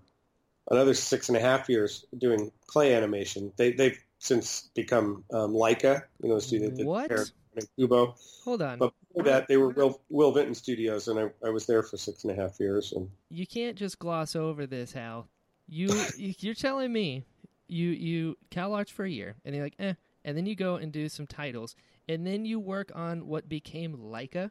another 0.71 0.95
six 0.95 1.29
and 1.29 1.37
a 1.37 1.41
half 1.41 1.69
years 1.69 2.05
doing 2.19 2.51
clay 2.67 2.95
animation. 2.95 3.53
They 3.57 3.73
they've 3.73 3.99
since 4.19 4.71
become 4.75 5.25
um, 5.33 5.53
Laika, 5.53 6.03
you 6.23 6.29
know, 6.29 6.37
the 6.37 6.41
studio 6.41 6.69
that 6.69 6.77
did 6.77 6.87
What? 6.87 7.11
And 7.57 7.67
Kubo. 7.77 8.15
hold 8.45 8.63
on, 8.63 8.79
But 8.79 8.95
before 9.09 9.25
that, 9.25 9.47
they 9.49 9.57
were 9.57 9.69
Will, 9.69 10.01
Will 10.09 10.33
Vinton 10.33 10.55
Studios, 10.55 11.09
and 11.09 11.19
I, 11.19 11.31
I 11.47 11.51
was 11.51 11.67
there 11.67 11.83
for 11.83 11.97
six 11.99 12.25
and 12.25 12.33
a 12.33 12.41
half 12.41 12.59
years. 12.59 12.93
And 12.93 13.11
you 13.29 13.47
can't 13.47 13.77
just 13.77 13.99
gloss 13.99 14.35
over 14.35 14.67
this, 14.67 14.93
Hal. 14.93 15.29
You 15.69 16.07
you- 16.17 16.35
you're 16.39 16.55
telling 16.55 16.93
me 16.93 17.25
you 17.69 17.89
you 17.91 18.37
Cal 18.51 18.75
Arts 18.75 18.91
for 18.91 19.05
a 19.05 19.11
year, 19.11 19.37
and 19.45 19.55
you're 19.55 19.65
like 19.65 19.75
eh, 19.79 19.95
and 20.25 20.37
then 20.37 20.47
you 20.47 20.55
go 20.55 20.77
and 20.77 20.93
do 20.93 21.09
some 21.09 21.27
titles, 21.27 21.75
and 22.09 22.27
then 22.27 22.45
you 22.45 22.59
work 22.61 22.91
on 22.95 23.27
what 23.27 23.49
became 23.49 23.97
Laika. 23.97 24.51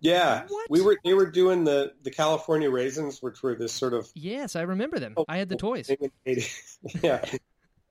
yeah, 0.00 0.44
What? 0.48 0.70
we 0.70 0.80
were 0.82 0.98
they 1.04 1.14
were 1.14 1.30
doing 1.30 1.64
the 1.64 1.92
the 2.02 2.10
California 2.10 2.70
raisins, 2.70 3.22
which 3.22 3.42
were 3.42 3.54
this 3.54 3.72
sort 3.72 3.94
of 3.94 4.08
Yes, 4.14 4.56
I 4.56 4.62
remember 4.62 4.98
them. 4.98 5.14
I 5.28 5.38
had 5.38 5.48
the 5.48 5.56
toys. 5.56 5.86
thing 5.86 5.96
in 6.00 6.10
the 6.24 6.36
80s. 6.36 6.78
yeah, 7.02 7.24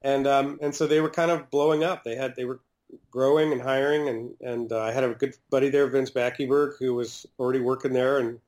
and 0.01 0.27
um, 0.27 0.59
and 0.61 0.73
so 0.73 0.87
they 0.87 1.01
were 1.01 1.09
kind 1.09 1.31
of 1.31 1.49
blowing 1.49 1.83
up. 1.83 2.03
They 2.03 2.15
had 2.15 2.35
they 2.35 2.45
were 2.45 2.59
growing 3.11 3.51
and 3.51 3.61
hiring, 3.61 4.07
and 4.09 4.35
and 4.41 4.71
uh, 4.71 4.81
I 4.81 4.91
had 4.91 5.03
a 5.03 5.13
good 5.13 5.35
buddy 5.49 5.69
there, 5.69 5.87
Vince 5.87 6.11
Backyberg, 6.11 6.73
who 6.79 6.93
was 6.93 7.25
already 7.39 7.59
working 7.59 7.93
there, 7.93 8.19
and 8.19 8.39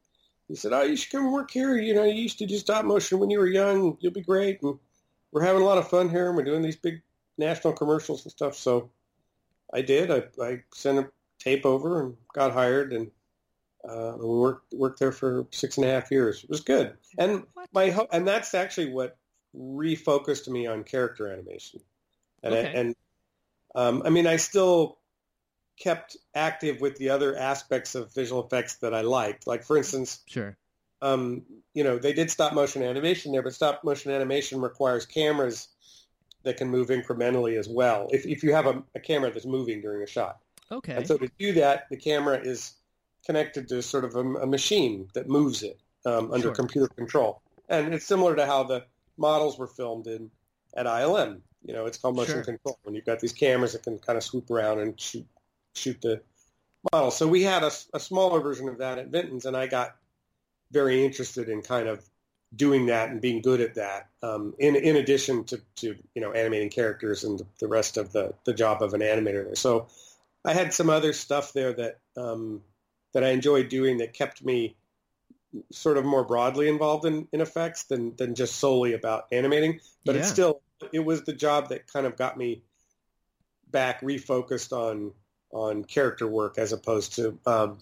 he 0.47 0.55
said, 0.55 0.71
"Oh, 0.71 0.83
you 0.83 0.95
should 0.95 1.11
come 1.11 1.31
work 1.31 1.49
here. 1.51 1.77
You 1.77 1.95
know, 1.95 2.03
you 2.03 2.13
used 2.21 2.37
to 2.39 2.45
do 2.45 2.57
stop 2.57 2.85
motion 2.85 3.17
when 3.19 3.29
you 3.31 3.39
were 3.39 3.47
young. 3.47 3.97
You'll 3.99 4.13
be 4.13 4.21
great, 4.21 4.61
and 4.61 4.77
we're 5.31 5.43
having 5.43 5.63
a 5.63 5.65
lot 5.65 5.79
of 5.79 5.89
fun 5.89 6.09
here, 6.09 6.27
and 6.27 6.37
we're 6.37 6.43
doing 6.43 6.61
these 6.61 6.77
big 6.77 7.01
national 7.37 7.73
commercials 7.73 8.23
and 8.25 8.31
stuff." 8.31 8.55
So 8.55 8.89
I 9.73 9.81
did. 9.81 10.11
I 10.11 10.23
I 10.43 10.63
sent 10.73 10.99
a 10.99 11.11
tape 11.39 11.65
over 11.65 12.01
and 12.01 12.17
got 12.33 12.53
hired, 12.53 12.93
and 12.93 13.11
uh, 13.87 14.13
we 14.17 14.25
worked 14.25 14.73
worked 14.73 14.99
there 14.99 15.11
for 15.11 15.47
six 15.51 15.77
and 15.77 15.85
a 15.85 15.89
half 15.89 16.11
years. 16.11 16.43
It 16.43 16.49
was 16.49 16.61
good, 16.61 16.97
and 17.17 17.43
What? 17.53 17.69
my 17.73 18.07
and 18.11 18.27
that's 18.27 18.53
actually 18.53 18.91
what 18.91 19.17
refocused 19.55 20.47
me 20.47 20.67
on 20.67 20.83
character 20.83 21.31
animation. 21.31 21.79
And 22.43 22.53
I, 22.53 22.57
Okay. 22.59 22.73
and 22.73 22.95
um, 23.75 24.01
I 24.05 24.09
mean, 24.09 24.27
I 24.27 24.37
still 24.37 24.97
kept 25.79 26.17
active 26.33 26.81
with 26.81 26.97
the 26.97 27.09
other 27.09 27.37
aspects 27.37 27.95
of 27.95 28.13
visual 28.13 28.43
effects 28.43 28.75
that 28.77 28.93
I 28.93 29.01
liked. 29.01 29.45
Like, 29.47 29.63
for 29.63 29.77
instance, 29.77 30.19
Sure. 30.25 30.57
um, 31.01 31.43
you 31.73 31.83
know, 31.83 31.97
they 31.99 32.13
did 32.13 32.31
stop 32.31 32.53
motion 32.53 32.81
animation 32.81 33.31
there, 33.31 33.43
but 33.43 33.53
stop 33.53 33.83
motion 33.83 34.11
animation 34.11 34.61
requires 34.61 35.05
cameras 35.05 35.67
that 36.47 36.55
can 36.55 36.69
move 36.69 36.87
incrementally 36.87 37.59
as 37.59 37.67
well. 37.67 38.07
If, 38.11 38.25
if 38.25 38.41
you 38.41 38.53
have 38.53 38.67
a, 38.67 38.81
a 38.95 39.01
camera 39.01 39.29
that's 39.31 39.45
moving 39.45 39.81
during 39.81 40.01
a 40.01 40.07
shot. 40.07 40.39
Okay. 40.71 40.93
And 40.93 41.05
so 41.05 41.17
to 41.17 41.29
do 41.37 41.51
that, 41.53 41.87
the 41.89 41.97
camera 41.97 42.39
is 42.39 42.73
connected 43.25 43.67
to 43.67 43.81
sort 43.81 44.05
of 44.05 44.15
a, 44.15 44.19
a 44.19 44.47
machine 44.47 45.09
that 45.13 45.27
moves 45.27 45.61
it 45.61 45.77
um, 46.05 46.31
under 46.31 46.47
Sure. 46.47 46.55
computer 46.55 46.87
control. 46.87 47.41
And 47.67 47.93
it's 47.93 48.05
similar 48.05 48.33
to 48.37 48.45
how 48.45 48.63
the 48.63 48.85
models 49.17 49.59
were 49.59 49.67
filmed 49.67 50.07
in 50.07 50.31
at 50.77 50.85
ILM. 50.85 51.41
You 51.65 51.73
know, 51.73 51.85
it's 51.85 51.97
called 51.97 52.15
motion 52.15 52.35
Sure. 52.35 52.43
control. 52.45 52.79
When 52.83 52.95
you've 52.95 53.05
got 53.05 53.19
these 53.19 53.33
cameras 53.33 53.73
that 53.73 53.83
can 53.83 53.99
kind 53.99 54.15
of 54.15 54.23
swoop 54.23 54.49
around 54.49 54.79
and 54.79 54.99
shoot 54.99 55.27
shoot 55.75 55.99
the 56.01 56.21
model. 56.93 57.11
So 57.11 57.27
we 57.27 57.43
had 57.43 57.63
a 57.63 57.99
smaller 57.99 58.39
version 58.39 58.69
of 58.69 58.77
that 58.77 58.97
at 58.97 59.09
Vinton's, 59.09 59.45
and 59.45 59.55
I 59.57 59.67
got 59.67 59.97
very 60.71 61.03
interested 61.03 61.49
in 61.49 61.61
kind 61.61 61.89
of 61.89 62.07
doing 62.55 62.87
that 62.87 63.09
and 63.09 63.21
being 63.21 63.41
good 63.41 63.61
at 63.61 63.75
that. 63.75 64.09
Um, 64.23 64.53
in 64.59 64.75
in 64.75 64.95
addition 64.95 65.43
to, 65.45 65.61
to 65.77 65.95
you 66.15 66.21
know 66.21 66.31
animating 66.31 66.69
characters 66.69 67.23
and 67.23 67.41
the, 67.59 67.67
rest 67.67 67.97
of 67.97 68.11
the 68.11 68.33
the 68.45 68.53
job 68.53 68.81
of 68.81 68.93
an 68.93 69.01
animator 69.01 69.45
there. 69.45 69.55
So 69.55 69.87
I 70.45 70.53
had 70.53 70.73
some 70.73 70.89
other 70.89 71.13
stuff 71.13 71.53
there 71.53 71.73
that 71.73 71.99
um, 72.15 72.61
that 73.13 73.23
I 73.23 73.29
enjoyed 73.29 73.69
doing 73.69 73.97
that 73.97 74.13
kept 74.13 74.43
me 74.43 74.75
sort 75.71 75.97
of 75.97 76.05
more 76.05 76.23
broadly 76.23 76.67
involved 76.67 77.05
in, 77.05 77.27
in 77.31 77.41
effects 77.41 77.83
than 77.85 78.15
than 78.15 78.35
just 78.35 78.55
solely 78.55 78.93
about 78.93 79.25
animating. 79.31 79.79
But 80.05 80.15
it's 80.15 80.29
still 80.29 80.61
it 80.93 81.03
was 81.03 81.23
the 81.23 81.33
job 81.33 81.69
that 81.69 81.91
kind 81.91 82.05
of 82.05 82.15
got 82.15 82.37
me 82.37 82.61
back 83.69 84.01
refocused 84.01 84.71
on 84.71 85.11
on 85.51 85.83
character 85.83 86.27
work 86.27 86.57
as 86.57 86.71
opposed 86.73 87.15
to 87.15 87.37
um, 87.45 87.77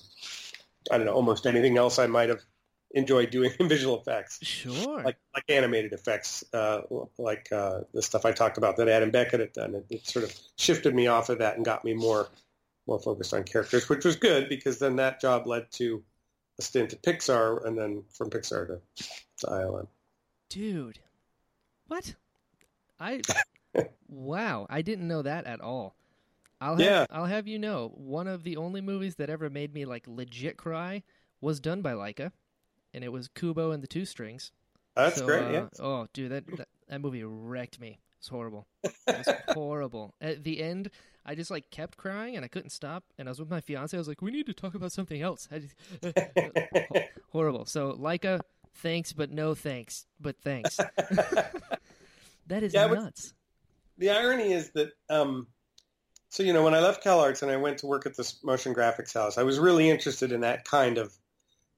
I 0.92 0.98
don't 0.98 1.06
know 1.06 1.14
almost 1.14 1.46
anything 1.46 1.78
else 1.78 2.00
I 2.00 2.08
might 2.08 2.30
have 2.30 2.42
enjoyed 2.96 3.30
doing 3.30 3.52
visual 3.60 4.00
effects 4.00 4.40
Sure. 4.42 5.04
like 5.04 5.18
like 5.36 5.44
animated 5.50 5.94
effects, 5.94 6.44
uh, 6.54 6.82
like 7.20 7.52
uh, 7.52 7.82
the 7.94 8.02
stuff 8.02 8.26
I 8.26 8.32
talked 8.32 8.58
about 8.58 8.78
that 8.78 8.88
Adam 8.88 9.12
Beckett 9.12 9.40
had 9.42 9.54
done. 9.54 9.76
It, 9.76 9.86
it 9.90 10.08
sort 10.08 10.26
of 10.26 10.34
shifted 10.58 10.96
me 10.96 11.06
off 11.08 11.30
of 11.30 11.38
that 11.40 11.56
and 11.58 11.64
got 11.66 11.86
me 11.86 11.94
more 11.94 12.28
more 12.88 13.00
focused 13.00 13.34
on 13.34 13.44
characters, 13.44 13.88
which 13.90 14.06
was 14.06 14.16
good 14.16 14.48
because 14.50 14.80
then 14.80 14.96
that 14.96 15.20
job 15.22 15.46
led 15.48 15.72
to 15.74 16.04
a 16.58 16.62
stint 16.62 16.94
at 16.94 17.04
Pixar, 17.04 17.66
and 17.66 17.78
then 17.78 18.04
from 18.14 18.30
Pixar 18.30 18.68
to, 18.68 18.82
to 19.40 19.48
ILM. 19.48 19.88
Dude. 20.50 21.00
What? 21.88 22.16
I 23.00 23.22
Wow, 24.08 24.68
I 24.70 24.82
didn't 24.82 25.08
know 25.08 25.22
that 25.24 25.46
at 25.46 25.60
all. 25.62 25.96
I'll 26.62 26.78
have, 26.78 26.80
Yeah. 26.80 27.06
I'll 27.12 27.26
have 27.26 27.48
you 27.48 27.60
know, 27.60 27.92
one 27.96 28.28
of 28.28 28.44
the 28.44 28.56
only 28.56 28.80
movies 28.82 29.16
that 29.16 29.30
ever 29.30 29.50
made 29.50 29.74
me 29.74 29.84
like 29.86 30.06
legit 30.08 30.56
cry 30.58 31.04
was 31.42 31.60
done 31.60 31.82
by 31.82 31.92
Laika, 31.92 32.32
and 32.96 33.04
it 33.04 33.12
was 33.12 33.28
Kubo 33.28 33.70
and 33.72 33.84
the 33.84 33.88
Two 33.88 34.06
Strings. 34.06 34.52
That's 34.96 35.18
So, 35.18 35.26
great. 35.28 35.44
uh, 35.44 35.50
yeah. 35.52 35.66
Oh, 35.80 36.08
dude, 36.14 36.32
that, 36.32 36.48
that 36.58 36.68
that 36.90 37.02
movie 37.02 37.24
wrecked 37.24 37.80
me. 37.80 38.00
It's 38.18 38.30
horrible. 38.30 38.66
It 38.84 38.94
was 39.08 39.28
horrible. 39.50 40.16
At 40.20 40.44
the 40.44 40.64
end, 40.64 40.90
I 41.26 41.36
just 41.36 41.52
like 41.52 41.70
kept 41.70 41.98
crying 41.98 42.36
and 42.36 42.44
I 42.46 42.48
couldn't 42.48 42.72
stop. 42.72 43.04
And 43.20 43.28
I 43.28 43.32
was 43.32 43.40
with 43.40 43.50
my 43.52 43.62
fiance. 43.62 43.96
I 43.96 44.00
was 44.00 44.08
like, 44.08 44.22
"We 44.22 44.32
need 44.32 44.46
to 44.48 44.54
talk 44.54 44.74
about 44.74 44.92
something 44.92 45.22
else." 45.22 45.48
Just, 46.02 46.16
horrible. 47.32 47.66
So 47.66 47.94
Laika, 47.94 48.42
thanks, 48.76 49.14
but 49.14 49.30
no 49.32 49.54
thanks, 49.54 50.06
but 50.20 50.38
thanks. 50.42 50.78
that 52.48 52.64
is 52.64 52.74
Yeah, 52.74 52.88
nuts. 52.88 53.34
the 53.98 54.10
irony 54.12 54.54
is 54.54 54.72
that 54.72 54.92
um, 55.10 55.48
so 56.30 56.44
you 56.44 56.54
know 56.54 56.64
when 56.64 56.74
I 56.74 56.80
left 56.80 57.04
CalArts 57.04 57.42
and 57.44 57.52
I 57.52 57.58
went 57.58 57.80
to 57.80 57.88
work 57.88 58.06
at 58.06 58.16
this 58.16 58.44
motion 58.44 58.74
graphics 58.74 59.14
house, 59.14 59.38
I 59.38 59.44
was 59.44 59.60
really 59.60 59.90
interested 59.90 60.32
in 60.32 60.42
that 60.42 60.66
kind 60.66 60.98
of 60.98 61.14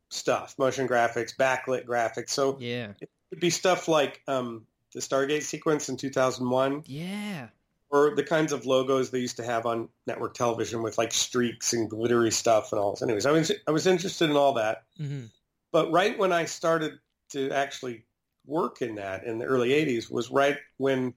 stuff, 0.09 0.55
motion 0.57 0.87
graphics, 0.87 1.35
backlit 1.35 1.85
graphics. 1.85 2.29
So 2.29 2.57
Yeah, 2.59 2.93
it'd 3.31 3.41
be 3.41 3.49
stuff 3.49 3.87
like 3.87 4.21
um, 4.27 4.65
the 4.93 4.99
Stargate 4.99 5.43
sequence 5.43 5.89
in 5.89 5.97
2001, 5.97 6.83
yeah. 6.85 7.47
or 7.89 8.15
the 8.15 8.23
kinds 8.23 8.51
of 8.51 8.65
logos 8.65 9.11
they 9.11 9.19
used 9.19 9.37
to 9.37 9.43
have 9.43 9.65
on 9.65 9.89
network 10.05 10.33
television 10.33 10.81
with 10.81 10.97
like 10.97 11.13
streaks 11.13 11.73
and 11.73 11.89
glittery 11.89 12.31
stuff 12.31 12.71
and 12.71 12.79
all 12.79 12.91
this. 12.91 13.01
Anyways, 13.01 13.25
I 13.25 13.31
was 13.31 13.51
I 13.67 13.71
was 13.71 13.87
interested 13.87 14.29
in 14.29 14.35
all 14.35 14.53
that, 14.53 14.83
hmm 14.97 15.25
but 15.71 15.91
right 15.91 16.17
when 16.17 16.31
I 16.31 16.45
started 16.45 16.99
to 17.31 17.51
actually 17.51 18.05
work 18.45 18.81
in 18.81 18.95
that 18.95 19.25
in 19.25 19.37
the 19.37 19.45
early 19.45 19.69
80s 19.69 20.09
was 20.09 20.31
right 20.31 20.57
when 20.77 21.13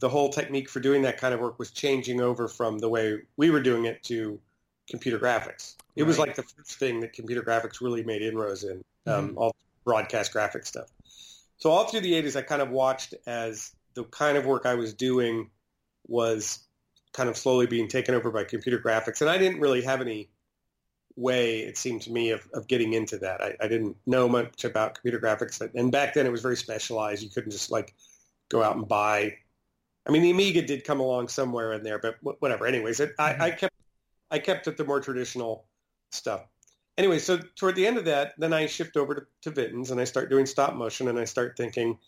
the 0.00 0.08
whole 0.08 0.30
technique 0.30 0.68
for 0.68 0.80
doing 0.80 1.02
that 1.02 1.18
kind 1.18 1.32
of 1.32 1.40
work 1.40 1.58
was 1.58 1.70
changing 1.70 2.20
over 2.20 2.48
from 2.48 2.78
the 2.78 2.88
way 2.88 3.18
we 3.36 3.50
were 3.50 3.62
doing 3.62 3.84
it 3.84 4.02
to 4.04 4.40
computer 4.90 5.18
graphics. 5.18 5.76
It 5.96 6.02
was 6.02 6.18
like 6.18 6.34
the 6.34 6.42
first 6.42 6.78
thing 6.78 7.00
that 7.00 7.12
computer 7.12 7.42
graphics 7.42 7.80
really 7.80 8.02
made 8.02 8.22
inroads 8.22 8.64
in, 8.64 8.82
um, 9.06 9.34
all 9.36 9.54
broadcast 9.84 10.32
graphic 10.32 10.66
stuff. 10.66 10.88
So 11.58 11.70
all 11.70 11.84
through 11.84 12.00
the 12.00 12.12
80s, 12.12 12.36
I 12.36 12.42
kind 12.42 12.62
of 12.62 12.70
watched 12.70 13.14
as 13.26 13.72
the 13.94 14.04
kind 14.04 14.36
of 14.36 14.46
work 14.46 14.66
I 14.66 14.74
was 14.74 14.94
doing 14.94 15.50
was 16.06 16.60
kind 17.12 17.28
of 17.28 17.36
slowly 17.36 17.66
being 17.66 17.88
taken 17.88 18.14
over 18.14 18.30
by 18.30 18.44
computer 18.44 18.78
graphics. 18.78 19.20
And 19.20 19.28
I 19.28 19.38
didn't 19.38 19.60
really 19.60 19.82
have 19.82 20.00
any 20.00 20.28
way, 21.16 21.60
it 21.60 21.76
seemed 21.76 22.02
to 22.02 22.12
me, 22.12 22.30
of, 22.30 22.48
of 22.54 22.66
getting 22.66 22.92
into 22.92 23.18
that. 23.18 23.42
I, 23.42 23.56
I 23.60 23.68
didn't 23.68 23.96
know 24.06 24.28
much 24.28 24.64
about 24.64 24.94
computer 24.94 25.18
graphics. 25.20 25.60
And 25.74 25.92
back 25.92 26.14
then 26.14 26.26
it 26.26 26.32
was 26.32 26.40
very 26.40 26.56
specialized. 26.56 27.22
You 27.22 27.30
couldn't 27.30 27.50
just 27.50 27.70
like 27.70 27.94
go 28.48 28.62
out 28.62 28.76
and 28.76 28.88
buy. 28.88 29.36
I 30.06 30.12
mean, 30.12 30.22
the 30.22 30.30
Amiga 30.30 30.62
did 30.62 30.84
come 30.84 31.00
along 31.00 31.28
somewhere 31.28 31.72
in 31.74 31.82
there, 31.82 31.98
but 31.98 32.16
whatever. 32.40 32.66
Anyways, 32.66 33.00
it, 33.00 33.12
I, 33.18 33.36
I 33.38 33.50
kept 33.50 33.69
I 34.30 34.38
kept 34.38 34.66
it 34.68 34.76
the 34.76 34.84
more 34.84 35.00
traditional 35.00 35.64
stuff. 36.10 36.46
Anyway, 36.98 37.18
so 37.18 37.38
toward 37.56 37.76
the 37.76 37.86
end 37.86 37.98
of 37.98 38.04
that, 38.04 38.34
then 38.38 38.52
I 38.52 38.66
shift 38.66 38.96
over 38.96 39.14
to, 39.14 39.22
to 39.42 39.50
Vinton's 39.50 39.90
and 39.90 40.00
I 40.00 40.04
start 40.04 40.28
doing 40.30 40.46
stop 40.46 40.74
motion 40.74 41.08
and 41.08 41.18
I 41.18 41.24
start 41.24 41.56
thinking, 41.56 41.98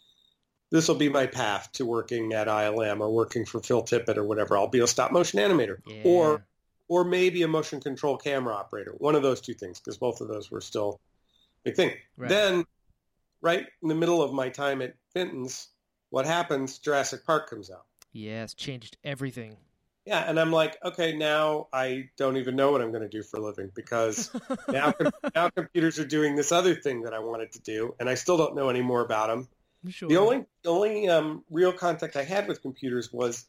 this 0.71 0.89
will 0.89 0.97
be 0.97 1.09
my 1.09 1.27
path 1.27 1.71
to 1.73 1.87
working 1.87 2.33
at 2.33 2.47
ILM 2.47 3.01
or 3.01 3.11
working 3.11 3.45
for 3.45 3.61
Phil 3.61 3.83
Tippett 3.83 4.17
or 4.17 4.25
whatever. 4.25 4.57
I'll 4.57 4.69
be 4.69 4.81
a 4.81 4.87
stop 4.87 5.13
motion 5.13 5.39
animator 5.39 5.79
Yeah. 5.87 6.03
or 6.05 6.47
or 6.89 7.05
maybe 7.05 7.43
a 7.43 7.49
motion 7.49 7.81
control 7.81 8.19
camera 8.19 8.55
operator. 8.55 8.93
One 8.99 9.15
of 9.15 9.23
those 9.23 9.41
two 9.41 9.55
things, 9.55 9.81
because 9.81 9.97
both 9.97 10.21
of 10.21 10.29
those 10.29 10.51
were 10.51 10.61
still 10.61 11.01
a 11.65 11.71
big 11.71 11.77
thing. 11.77 11.93
Right. 12.19 12.29
Then, 12.29 12.65
right 13.41 13.67
in 13.83 13.89
the 13.89 13.95
middle 13.95 14.21
of 14.21 14.35
my 14.35 14.51
time 14.51 14.83
at 14.83 14.95
Vinton's, 15.15 15.69
what 16.11 16.27
happens? 16.27 16.79
Jurassic 16.79 17.25
Park 17.25 17.49
comes 17.49 17.71
out. 17.71 17.87
Yes, 18.13 18.53
changed 18.53 18.99
everything. 19.05 19.57
Yeah, 20.05 20.19
and 20.29 20.41
I'm 20.41 20.51
like, 20.51 20.79
okay, 20.85 21.17
now 21.17 21.69
I 21.73 22.09
don't 22.17 22.37
even 22.37 22.57
know 22.57 22.73
what 22.73 22.83
I'm 22.83 22.91
going 22.91 23.03
to 23.03 23.09
do 23.09 23.23
for 23.23 23.37
a 23.39 23.41
living 23.41 23.71
because 23.75 24.31
now 24.69 24.91
com- 24.93 25.13
now 25.35 25.49
computers 25.51 25.99
are 26.01 26.05
doing 26.05 26.35
this 26.35 26.51
other 26.51 26.75
thing 26.75 27.03
that 27.03 27.15
I 27.15 27.21
wanted 27.21 27.53
to 27.53 27.61
do, 27.61 27.95
and 28.01 28.09
I 28.09 28.15
still 28.15 28.37
don't 28.37 28.57
know 28.57 28.69
any 28.69 28.83
more 28.83 29.01
about 29.01 29.29
them. 29.29 29.49
Sure. 29.89 30.09
The 30.09 30.17
only 30.17 30.45
the 30.63 30.71
only 30.71 31.09
um, 31.09 31.45
real 31.51 31.73
contact 31.73 32.17
I 32.17 32.25
had 32.25 32.49
with 32.49 32.63
computers 32.63 33.13
was 33.13 33.45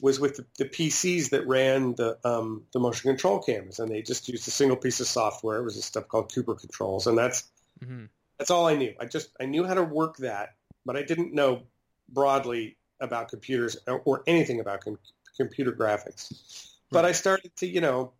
was 0.00 0.20
with 0.20 0.36
the, 0.36 0.46
the 0.58 0.64
PCs 0.66 1.30
that 1.30 1.46
ran 1.46 1.94
the 1.94 2.18
um, 2.24 2.62
the 2.72 2.78
motion 2.78 3.10
control 3.10 3.40
cameras, 3.40 3.80
and 3.80 3.90
they 3.90 4.02
just 4.02 4.28
used 4.28 4.46
a 4.46 4.52
single 4.52 4.76
piece 4.76 5.00
of 5.00 5.08
software. 5.08 5.58
It 5.58 5.64
was 5.64 5.76
a 5.76 5.82
stuff 5.82 6.06
called 6.06 6.30
Kuper 6.32 6.58
Controls, 6.58 7.06
and 7.08 7.18
that's 7.18 7.44
Mhm. 7.84 8.08
that's 8.38 8.50
all 8.50 8.66
I 8.66 8.76
knew. 8.76 8.94
I 9.00 9.06
just 9.06 9.30
I 9.40 9.46
knew 9.46 9.64
how 9.64 9.74
to 9.74 9.82
work 9.82 10.18
that, 10.18 10.54
but 10.84 10.96
I 10.96 11.02
didn't 11.02 11.34
know 11.34 11.62
broadly 12.08 12.76
about 13.00 13.28
computers 13.28 13.76
or, 13.86 14.00
or 14.04 14.22
anything 14.26 14.60
about 14.60 14.80
com- 14.82 14.98
computer 15.36 15.72
graphics. 15.72 16.72
But 16.90 17.04
I 17.04 17.12
started 17.12 17.54
to, 17.56 17.66
you 17.66 17.80
know, 17.80 18.12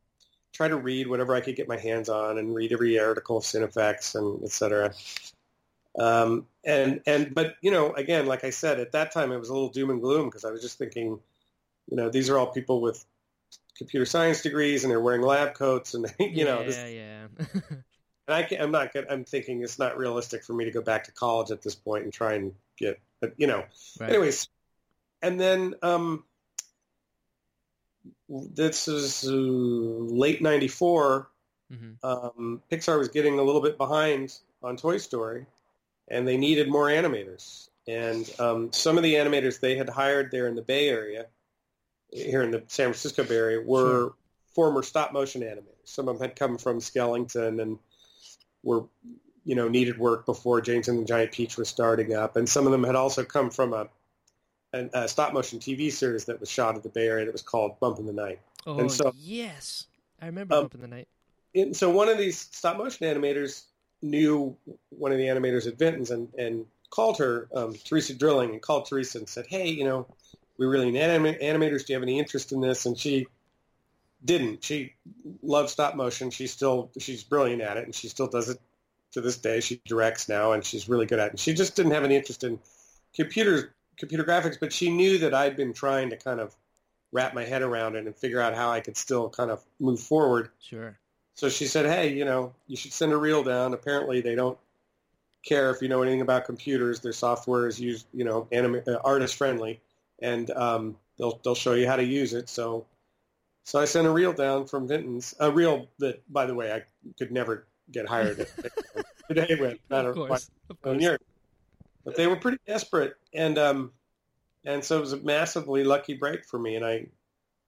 try 0.52 0.68
to 0.68 0.76
read 0.76 1.06
whatever 1.06 1.34
I 1.34 1.40
could 1.40 1.56
get 1.56 1.68
my 1.68 1.76
hands 1.76 2.08
on 2.08 2.38
and 2.38 2.54
read 2.54 2.72
every 2.72 2.98
article 2.98 3.36
of 3.36 3.44
Cinefex 3.44 4.14
and 4.14 4.42
et 4.42 4.50
cetera. 4.50 4.92
Um, 5.98 6.46
and 6.64 7.00
and 7.06 7.34
but 7.34 7.56
you 7.60 7.70
know, 7.70 7.92
again, 7.92 8.26
like 8.26 8.44
I 8.44 8.50
said, 8.50 8.80
at 8.80 8.92
that 8.92 9.12
time 9.12 9.32
it 9.32 9.38
was 9.38 9.48
a 9.48 9.52
little 9.52 9.70
doom 9.70 9.90
and 9.90 10.00
gloom 10.00 10.26
because 10.26 10.44
I 10.44 10.50
was 10.50 10.62
just 10.62 10.78
thinking, 10.78 11.20
you 11.88 11.96
know, 11.96 12.10
these 12.10 12.28
are 12.28 12.38
all 12.38 12.48
people 12.48 12.80
with 12.80 13.04
computer 13.78 14.06
science 14.06 14.42
degrees 14.42 14.84
and 14.84 14.90
they're 14.90 15.00
wearing 15.00 15.22
lab 15.22 15.54
coats 15.54 15.94
and 15.94 16.12
you 16.18 16.44
know, 16.44 16.60
yeah, 16.60 16.66
this, 16.66 16.76
yeah. 16.76 17.26
and 18.28 18.34
I 18.34 18.42
can, 18.42 18.60
I'm 18.60 18.70
not 18.70 18.92
good. 18.92 19.06
I'm 19.08 19.24
thinking 19.24 19.62
it's 19.62 19.78
not 19.78 19.96
realistic 19.96 20.44
for 20.44 20.52
me 20.52 20.64
to 20.64 20.70
go 20.70 20.82
back 20.82 21.04
to 21.04 21.12
college 21.12 21.50
at 21.50 21.62
this 21.62 21.74
point 21.74 22.04
and 22.04 22.12
try 22.12 22.34
and 22.34 22.54
get, 22.78 23.00
you 23.36 23.46
know, 23.46 23.64
right. 24.00 24.10
anyways. 24.10 24.48
And 25.22 25.40
then 25.40 25.74
um, 25.82 26.24
this 28.28 28.88
is 28.88 29.24
uh, 29.28 29.32
late 29.32 30.42
'94. 30.42 31.28
Mhm. 31.72 31.96
Um, 32.02 32.62
Pixar 32.70 32.98
was 32.98 33.08
getting 33.08 33.38
a 33.38 33.42
little 33.42 33.60
bit 33.60 33.76
behind 33.76 34.36
on 34.62 34.76
Toy 34.76 34.98
Story, 34.98 35.46
and 36.08 36.26
they 36.26 36.36
needed 36.36 36.68
more 36.68 36.86
animators. 36.86 37.68
And 37.88 38.28
um, 38.40 38.72
some 38.72 38.96
of 38.96 39.02
the 39.04 39.14
animators 39.14 39.60
they 39.60 39.76
had 39.76 39.88
hired 39.88 40.30
there 40.30 40.48
in 40.48 40.54
the 40.54 40.62
Bay 40.62 40.88
Area, 40.88 41.26
here 42.10 42.42
in 42.42 42.50
the 42.50 42.62
San 42.68 42.86
Francisco 42.86 43.24
Bay 43.24 43.36
Area, 43.36 43.60
were 43.60 43.98
Sure. 44.00 44.14
former 44.54 44.82
stop 44.82 45.12
motion 45.12 45.42
animators. 45.42 45.84
Some 45.84 46.08
of 46.08 46.18
them 46.18 46.28
had 46.28 46.36
come 46.36 46.58
from 46.58 46.80
Skellington 46.80 47.60
and 47.62 47.78
were, 48.62 48.84
you 49.44 49.54
know, 49.54 49.68
needed 49.68 49.98
work 49.98 50.26
before 50.26 50.60
James 50.60 50.88
and 50.88 50.98
the 51.00 51.04
Giant 51.04 51.30
Peach 51.32 51.56
was 51.56 51.68
starting 51.68 52.14
up, 52.14 52.36
and 52.36 52.48
some 52.48 52.66
of 52.66 52.72
them 52.72 52.82
had 52.84 52.96
also 52.96 53.24
come 53.24 53.50
from 53.50 53.72
a, 53.72 53.88
a, 54.72 54.88
a 54.92 55.08
stop 55.08 55.32
motion 55.32 55.58
TV 55.58 55.90
series 55.92 56.24
that 56.26 56.40
was 56.40 56.50
shot 56.50 56.76
at 56.76 56.82
the 56.82 56.88
Bay 56.88 57.06
Area 57.06 57.24
that 57.26 57.32
was 57.32 57.42
called 57.42 57.78
Bump 57.80 57.98
in 57.98 58.06
the 58.06 58.12
Night. 58.12 58.40
Oh, 58.66 58.88
so- 58.88 59.12
yes. 59.16 59.86
I 60.20 60.26
remember 60.26 60.54
Um, 60.56 60.64
Up 60.66 60.74
in 60.74 60.80
the 60.80 60.88
Night. 60.88 61.08
And 61.54 61.76
so 61.76 61.90
one 61.90 62.08
of 62.08 62.18
these 62.18 62.38
stop 62.38 62.76
motion 62.76 63.06
animators 63.06 63.64
knew 64.02 64.56
one 64.90 65.12
of 65.12 65.18
the 65.18 65.24
animators 65.24 65.66
at 65.66 65.78
Vinton's 65.78 66.10
and, 66.10 66.28
and 66.38 66.66
called 66.90 67.18
her, 67.18 67.48
um, 67.54 67.74
Teresa 67.84 68.14
Drilling, 68.14 68.50
and 68.50 68.60
called 68.62 68.86
Teresa 68.86 69.18
and 69.18 69.28
said, 69.28 69.46
hey, 69.48 69.68
you 69.68 69.84
know, 69.84 70.06
we 70.58 70.66
really 70.66 70.90
need 70.90 71.00
anim- 71.00 71.34
animators. 71.34 71.84
Do 71.86 71.92
you 71.92 71.96
have 71.96 72.02
any 72.02 72.18
interest 72.18 72.52
in 72.52 72.60
this? 72.60 72.86
And 72.86 72.96
she 72.98 73.26
didn't. 74.24 74.64
She 74.64 74.94
loves 75.42 75.72
stop 75.72 75.94
motion. 75.94 76.30
She's 76.30 76.52
still, 76.52 76.90
she's 76.98 77.22
brilliant 77.24 77.62
at 77.62 77.76
it, 77.76 77.84
and 77.84 77.94
she 77.94 78.08
still 78.08 78.26
does 78.26 78.48
it 78.48 78.58
to 79.12 79.20
this 79.20 79.36
day. 79.38 79.60
She 79.60 79.80
directs 79.86 80.28
now, 80.28 80.52
and 80.52 80.64
she's 80.64 80.88
really 80.88 81.06
good 81.06 81.18
at 81.18 81.26
it. 81.28 81.32
And 81.32 81.40
she 81.40 81.54
just 81.54 81.76
didn't 81.76 81.92
have 81.92 82.04
any 82.04 82.16
interest 82.16 82.44
in 82.44 82.58
computers, 83.14 83.64
computer 83.98 84.24
graphics, 84.24 84.58
but 84.58 84.72
she 84.72 84.90
knew 84.90 85.18
that 85.18 85.34
I'd 85.34 85.56
been 85.56 85.72
trying 85.72 86.10
to 86.10 86.16
kind 86.16 86.40
of 86.40 86.54
wrap 87.12 87.34
my 87.34 87.44
head 87.44 87.62
around 87.62 87.96
it 87.96 88.06
and 88.06 88.14
figure 88.14 88.40
out 88.40 88.54
how 88.54 88.70
I 88.70 88.80
could 88.80 88.96
still 88.96 89.28
kind 89.28 89.50
of 89.50 89.64
move 89.80 90.00
forward. 90.00 90.50
Sure. 90.60 90.98
So 91.34 91.48
she 91.48 91.66
said, 91.66 91.86
hey, 91.86 92.12
you 92.12 92.24
know, 92.24 92.54
you 92.66 92.76
should 92.76 92.92
send 92.92 93.12
a 93.12 93.16
reel 93.16 93.42
down. 93.42 93.74
Apparently 93.74 94.20
they 94.20 94.34
don't 94.34 94.58
care 95.42 95.70
if 95.70 95.82
you 95.82 95.88
know 95.88 96.02
anything 96.02 96.22
about 96.22 96.44
computers. 96.44 97.00
Their 97.00 97.12
software 97.12 97.66
is 97.66 97.80
used, 97.80 98.06
you 98.12 98.24
know, 98.24 98.48
uh, 98.52 98.96
artist 99.04 99.36
friendly, 99.36 99.80
and 100.20 100.50
um, 100.50 100.96
they'll 101.18 101.38
they'll 101.44 101.54
show 101.54 101.74
you 101.74 101.86
how 101.86 101.96
to 101.96 102.04
use 102.04 102.34
it. 102.34 102.48
So 102.48 102.86
so 103.66 103.80
I 103.80 103.84
sent 103.84 104.06
a 104.06 104.10
reel 104.10 104.32
down 104.32 104.66
from 104.66 104.86
Vinton's, 104.86 105.34
a 105.40 105.50
reel 105.50 105.88
that, 105.98 106.22
by 106.32 106.46
the 106.46 106.54
way, 106.54 106.72
I 106.72 106.84
could 107.18 107.32
never 107.32 107.66
get 107.90 108.06
hired 108.06 108.46
today 109.28 109.56
with. 109.58 109.78
Of 109.90 110.14
course. 110.14 110.50
Of 110.70 110.80
course. 110.80 111.18
But 112.06 112.16
they 112.16 112.26
were 112.26 112.36
pretty 112.36 112.58
desperate, 112.66 113.16
and 113.34 113.58
um, 113.58 113.92
and 114.64 114.82
so 114.82 114.96
it 114.96 115.00
was 115.00 115.12
a 115.12 115.18
massively 115.18 115.84
lucky 115.84 116.14
break 116.14 116.46
for 116.46 116.58
me. 116.58 116.76
And 116.76 116.84
I, 116.84 117.06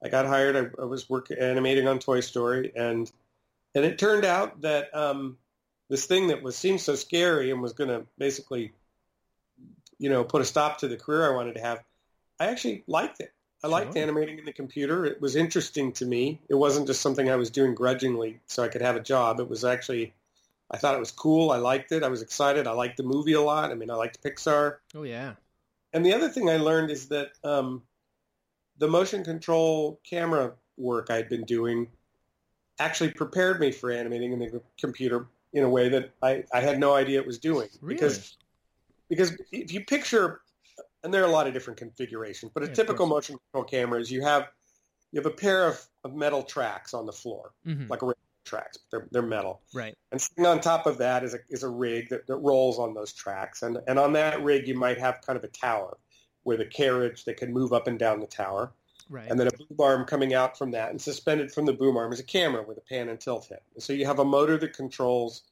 I 0.03 0.09
got 0.09 0.27
hired. 0.27 0.57
I, 0.57 0.83
I 0.83 0.85
was 0.87 1.11
working 1.11 1.39
animating 1.39 1.89
on 1.89 1.99
Toy 1.99 2.21
Story, 2.21 2.73
and 2.75 3.11
and 3.75 3.85
it 3.85 3.99
turned 3.99 4.25
out 4.25 4.63
that 4.63 4.95
um, 4.95 5.37
this 5.89 6.07
thing 6.07 6.29
that 6.29 6.43
was 6.43 6.57
seemed 6.57 6.81
so 6.81 6.95
scary 6.95 7.51
and 7.51 7.61
was 7.61 7.73
going 7.73 7.91
to 7.91 8.07
basically, 8.17 8.73
you 9.99 10.09
know, 10.09 10.25
put 10.25 10.41
a 10.41 10.45
stop 10.45 10.79
to 10.79 10.89
the 10.89 10.97
career 10.97 11.31
I 11.31 11.35
wanted 11.35 11.57
to 11.57 11.61
have, 11.61 11.83
I 12.39 12.47
actually 12.47 12.85
liked 12.87 13.21
it. 13.21 13.33
I 13.63 13.67
liked 13.67 13.95
Sure. 13.95 14.03
animating 14.03 14.39
in 14.39 14.45
the 14.45 14.53
computer. 14.53 15.05
It 15.05 15.21
was 15.21 15.35
interesting 15.35 15.91
to 15.95 16.07
me. 16.07 16.41
It 16.49 16.55
wasn't 16.55 16.87
just 16.87 17.01
something 17.01 17.29
I 17.29 17.37
was 17.37 17.51
doing 17.51 17.75
grudgingly 17.75 18.39
so 18.47 18.63
I 18.63 18.69
could 18.69 18.83
have 18.83 18.95
a 18.95 19.01
job. 19.01 19.41
It 19.41 19.49
was 19.49 19.65
actually, 19.65 20.15
I 20.71 20.77
thought 20.77 20.95
it 20.95 21.01
was 21.01 21.11
cool. 21.11 21.51
I 21.51 21.57
liked 21.57 21.93
it. 21.93 22.03
I 22.03 22.09
was 22.09 22.23
excited. 22.23 22.67
I 22.67 22.73
liked 22.73 22.97
the 22.97 23.03
movie 23.03 23.33
a 23.33 23.41
lot. 23.41 23.71
I 23.71 23.75
mean, 23.75 23.91
I 23.91 23.95
liked 23.95 24.23
Pixar. 24.23 24.77
Oh, 24.95 25.03
yeah. 25.03 25.35
And 25.93 26.05
the 26.05 26.13
other 26.13 26.29
thing 26.29 26.51
I 26.51 26.59
learned 26.59 26.91
is 26.91 27.09
that 27.09 27.31
um, 27.43 27.83
the 28.79 28.89
motion 28.89 29.25
control 29.25 30.01
camera 30.05 30.53
work 30.77 31.11
I'd 31.11 31.29
been 31.29 31.45
doing 31.45 31.89
actually 32.79 33.11
prepared 33.11 33.61
me 33.61 33.73
for 33.73 33.91
animating 33.91 34.33
in 34.33 34.39
the 34.39 34.63
computer 34.79 35.27
in 35.53 35.65
a 35.65 35.69
way 35.69 35.89
that 35.89 36.11
I, 36.23 36.45
I 36.53 36.61
had 36.61 36.79
no 36.79 36.95
idea 36.95 37.21
it 37.21 37.27
was 37.27 37.39
doing. 37.39 37.69
Really? 37.81 37.97
Because 37.97 38.37
because 39.09 39.33
if 39.53 39.73
you 39.73 39.85
picture, 39.85 40.43
and 41.03 41.13
there 41.13 41.23
are 41.23 41.27
a 41.27 41.31
lot 41.31 41.47
of 41.47 41.55
different 41.55 41.79
configurations, 41.79 42.53
but 42.53 42.63
a 42.63 42.67
Yeah, 42.67 42.75
typical 42.75 43.07
motion 43.07 43.39
control 43.39 43.65
camera 43.65 44.01
is 44.01 44.11
you 44.11 44.23
have 44.23 44.49
you 45.13 45.21
have 45.21 45.27
a 45.27 45.35
pair 45.35 45.67
of, 45.67 45.83
of 46.05 46.15
metal 46.15 46.43
tracks 46.43 46.93
on 46.93 47.07
the 47.07 47.13
floor, 47.13 47.53
hmm 47.65 47.87
like 47.89 48.03
a 48.03 48.13
tracks. 48.49 48.77
But 48.77 48.91
they're 48.91 49.09
they're 49.13 49.29
metal. 49.29 49.61
Right. 49.75 49.95
And 50.11 50.21
sitting 50.21 50.47
on 50.47 50.61
top 50.61 50.87
of 50.87 50.99
that 50.99 51.23
is 51.25 51.35
a, 51.35 51.39
is 51.51 51.63
a 51.63 51.69
rig 51.69 52.09
that, 52.09 52.27
that 52.27 52.37
rolls 52.37 52.79
on 52.79 52.95
those 52.95 53.13
tracks. 53.13 53.63
And, 53.63 53.79
and 53.87 53.99
on 53.99 54.13
that 54.15 54.43
rig, 54.43 54.67
you 54.67 54.75
might 54.75 54.99
have 54.99 55.21
kind 55.27 55.37
of 55.37 55.45
a 55.45 55.49
tower 55.49 55.97
with 56.45 56.61
a 56.61 56.67
carriage 56.67 57.25
that 57.25 57.37
can 57.37 57.53
move 57.53 57.73
up 57.73 57.87
and 57.87 57.99
down 57.99 58.21
the 58.21 58.27
tower. 58.27 58.73
Right. 59.11 59.31
And 59.31 59.39
then 59.39 59.47
a 59.47 59.51
boom 59.51 59.79
arm 59.81 60.05
coming 60.05 60.35
out 60.35 60.59
from 60.59 60.71
that. 60.73 60.91
And 60.91 61.01
suspended 61.01 61.53
from 61.53 61.67
the 61.67 61.73
boom 61.73 61.97
arm 61.97 62.13
is 62.13 62.21
a 62.21 62.25
camera 62.25 62.63
with 62.63 62.79
a 62.79 62.83
pan 62.83 63.09
and 63.09 63.21
tilt 63.21 63.47
head. 63.49 63.61
So 63.79 63.93
you 63.93 64.07
have 64.07 64.19
a 64.19 64.25
motor 64.25 64.59
that 64.59 64.75
controls 64.75 65.43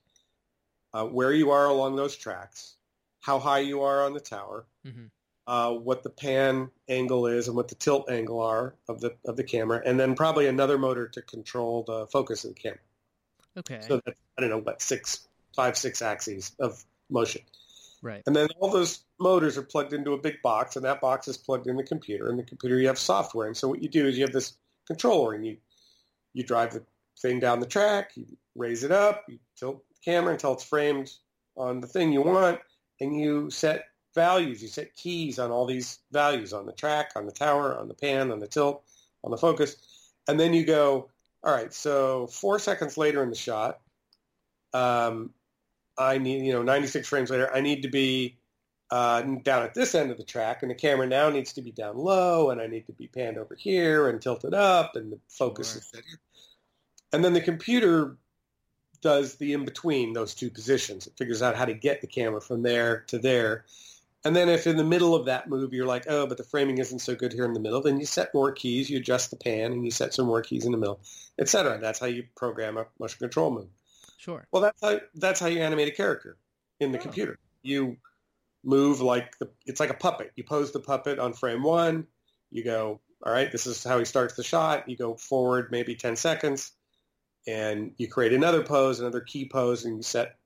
uh, 0.92 1.05
where 1.05 1.32
you 1.32 1.51
are 1.51 1.66
along 1.66 1.97
those 1.97 2.16
tracks, 2.16 2.76
how 3.20 3.38
high 3.38 3.59
you 3.61 3.82
are 3.82 4.05
on 4.05 4.14
the 4.14 4.20
tower, 4.20 4.66
Mhm. 4.86 5.11
Uh, 5.47 5.72
what 5.72 6.03
the 6.03 6.11
pan 6.11 6.70
angle 6.88 7.26
is 7.26 7.47
and 7.47 7.57
what 7.57 7.68
the 7.68 7.74
tilt 7.74 8.11
angle 8.11 8.40
are 8.40 8.74
of 8.88 9.01
the, 9.01 9.14
of 9.24 9.36
the 9.36 9.44
camera, 9.44 9.80
and 9.84 9.99
then 9.99 10.14
probably 10.14 10.47
another 10.47 10.78
motor 10.78 11.07
to 11.09 11.22
control 11.22 11.84
the 11.86 12.07
focus 12.09 12.44
of 12.44 12.55
the 12.55 12.61
camera. 12.61 12.78
okay. 13.59 13.80
So 13.82 14.01
that's, 14.05 14.20
I 14.36 14.40
don't 14.40 14.51
know, 14.51 14.59
what, 14.59 14.82
six, 14.82 15.26
five, 15.55 15.76
six 15.76 16.03
axes 16.03 16.53
of 16.59 16.84
motion. 17.09 17.42
right. 18.03 18.22
And 18.26 18.34
then 18.34 18.49
all 18.59 18.70
those 18.70 19.05
motors 19.20 19.57
are 19.57 19.62
plugged 19.62 19.92
into 19.92 20.12
a 20.12 20.18
big 20.18 20.42
box, 20.42 20.76
and 20.76 20.84
that 20.84 21.01
box 21.01 21.28
is 21.28 21.36
plugged 21.36 21.68
in 21.68 21.76
the 21.76 21.84
computer. 21.84 22.28
And 22.28 22.38
the 22.38 22.42
computer, 22.42 22.78
you 22.78 22.88
have 22.88 22.99
software. 22.99 23.47
And 23.47 23.57
so 23.57 23.68
what 23.68 23.82
you 23.82 23.88
do 23.88 24.07
is 24.07 24.18
you 24.18 24.24
have 24.24 24.32
this 24.32 24.55
controller, 24.86 25.34
and 25.34 25.47
you, 25.47 25.59
you 26.34 26.42
drive 26.42 26.72
the 26.72 26.82
thing 27.20 27.40
down 27.40 27.61
the 27.61 27.66
track, 27.66 28.11
you 28.16 28.26
raise 28.57 28.82
it 28.84 28.90
up, 28.90 29.24
you 29.28 29.38
tilt 29.57 29.82
the 29.88 29.94
camera 30.05 30.32
until 30.32 30.55
it's 30.55 30.64
framed 30.64 31.12
on 31.57 31.80
the 31.80 31.86
thing 31.86 32.12
you 32.12 32.22
want, 32.22 32.61
and 33.01 33.18
you 33.18 33.49
set 33.51 33.84
values. 34.17 34.61
You 34.61 34.67
set 34.69 34.97
keys 34.97 35.39
on 35.39 35.53
all 35.53 35.67
these 35.67 36.01
values 36.11 36.53
on 36.53 36.67
the 36.67 36.73
track, 36.73 37.12
on 37.14 37.27
the 37.27 37.33
tower, 37.33 37.79
on 37.79 37.87
the 37.87 37.95
pan, 37.95 38.33
on 38.33 38.41
the 38.41 38.49
tilt, 38.49 38.83
on 39.23 39.31
the 39.31 39.37
focus. 39.37 39.77
And 40.27 40.41
then 40.41 40.53
you 40.53 40.64
go, 40.67 41.11
all 41.45 41.55
right, 41.55 41.73
so 41.73 42.27
four 42.27 42.59
seconds 42.59 42.99
later 42.99 43.23
in 43.23 43.31
the 43.31 43.37
shot, 43.37 43.79
um, 44.75 45.31
I 45.97 46.19
need, 46.19 46.45
you 46.45 46.53
know, 46.53 46.62
96 46.64 47.07
frames 47.09 47.31
later, 47.31 47.49
I 47.55 47.61
need 47.61 47.83
to 47.83 47.89
be 47.89 48.37
uh, 48.91 49.23
down 49.23 49.62
at 49.62 49.75
this 49.75 49.95
end 49.95 50.11
of 50.11 50.17
the 50.17 50.25
track, 50.25 50.62
and 50.62 50.71
the 50.71 50.75
camera 50.75 51.07
now 51.07 51.31
needs 51.31 51.53
to 51.55 51.62
be 51.62 51.71
down 51.73 51.97
low, 51.97 52.51
and 52.51 52.61
I 52.61 52.67
need 52.67 52.87
to 52.87 52.93
be 52.93 53.07
panned 53.07 53.39
over 53.39 53.55
here 53.55 54.09
and 54.09 54.21
tilted 54.21 54.55
up, 54.55 54.97
and 54.97 55.12
the 55.12 55.19
focus 55.29 55.71
Sure. 55.73 55.79
is 55.79 55.87
set 55.87 56.05
here. 56.05 56.21
and 57.12 57.25
then 57.25 57.33
the 57.33 57.41
computer 57.41 58.17
does 59.01 59.37
the 59.37 59.53
in 59.53 59.64
between 59.64 60.12
those 60.12 60.35
two 60.35 60.51
positions. 60.51 61.07
It 61.07 61.14
figures 61.17 61.43
out 61.43 61.55
how 61.57 61.64
to 61.67 61.75
get 61.75 62.01
the 62.01 62.07
camera 62.07 62.41
from 62.41 62.62
there 62.62 63.05
to 63.09 63.19
there. 63.19 63.64
And 64.25 64.35
then 64.35 64.49
if 64.49 64.67
in 64.67 64.77
the 64.77 64.85
middle 64.85 65.14
of 65.14 65.27
that 65.27 65.49
move 65.49 65.73
you're 65.73 65.87
like, 65.87 66.05
oh, 66.09 66.27
but 66.27 66.37
the 66.37 66.43
framing 66.45 66.79
isn't 66.79 66.99
so 66.99 67.14
good 67.14 67.33
here 67.33 67.45
in 67.45 67.53
the 67.53 67.61
middle, 67.61 67.81
then 67.81 68.01
you 68.01 68.07
set 68.07 68.35
more 68.35 68.51
keys, 68.51 68.91
you 68.91 68.97
adjust 68.99 69.31
the 69.31 69.37
pan, 69.37 69.73
and 69.73 69.85
you 69.85 69.91
set 69.91 70.14
some 70.14 70.27
more 70.27 70.43
keys 70.43 70.64
in 70.64 70.73
the 70.73 70.79
middle, 70.79 71.01
etc. 71.39 71.79
That's 71.81 72.01
how 72.01 72.07
you 72.07 72.25
program 72.35 72.77
a 72.77 72.87
motion 72.99 73.19
control 73.21 73.51
move. 73.53 73.69
Sure. 74.19 74.47
Well, 74.51 74.62
that's 74.62 74.81
how 74.83 75.01
that's 75.14 75.39
how 75.39 75.47
you 75.47 75.61
animate 75.61 75.89
a 75.89 75.93
character 75.93 76.37
in 76.81 76.91
the 76.91 76.99
Oh. 76.99 77.03
computer. 77.03 77.39
You 77.62 77.97
move 78.64 79.01
like 79.01 79.39
the 79.39 79.49
it's 79.67 79.79
like 79.79 79.91
a 79.91 79.95
puppet. 79.95 80.33
You 80.35 80.43
pose 80.43 80.73
the 80.73 80.81
puppet 80.81 81.19
on 81.21 81.33
frame 81.33 81.62
one. 81.62 82.07
You 82.51 82.64
go, 82.64 83.01
all 83.25 83.33
right, 83.33 83.53
this 83.53 83.67
is 83.67 83.85
how 83.85 83.99
he 83.99 84.05
starts 84.05 84.35
the 84.35 84.43
shot. 84.43 84.89
You 84.89 84.97
go 84.97 85.14
forward 85.14 85.69
maybe 85.71 85.95
ten 85.95 86.17
seconds, 86.17 86.73
and 87.47 87.93
you 87.99 88.09
create 88.09 88.33
another 88.33 88.62
pose, 88.64 88.99
another 88.99 89.21
key 89.21 89.49
pose, 89.49 89.85
and 89.85 89.97
you 89.99 90.03
set 90.03 90.37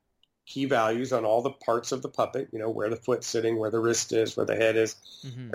key 0.51 0.65
values 0.65 1.13
on 1.13 1.25
all 1.25 1.43
the 1.43 1.51
parts 1.51 1.93
of 1.93 2.03
the 2.03 2.09
puppet. 2.09 2.49
You 2.53 2.59
know 2.59 2.69
where 2.69 2.91
the 2.91 2.97
foot's 2.97 3.27
sitting, 3.27 3.57
where 3.59 3.71
the 3.71 3.79
wrist 3.79 4.13
is, 4.13 4.37
where 4.37 4.47
the 4.47 4.57
head 4.57 4.77
is, 4.77 4.97
hmm 5.23 5.51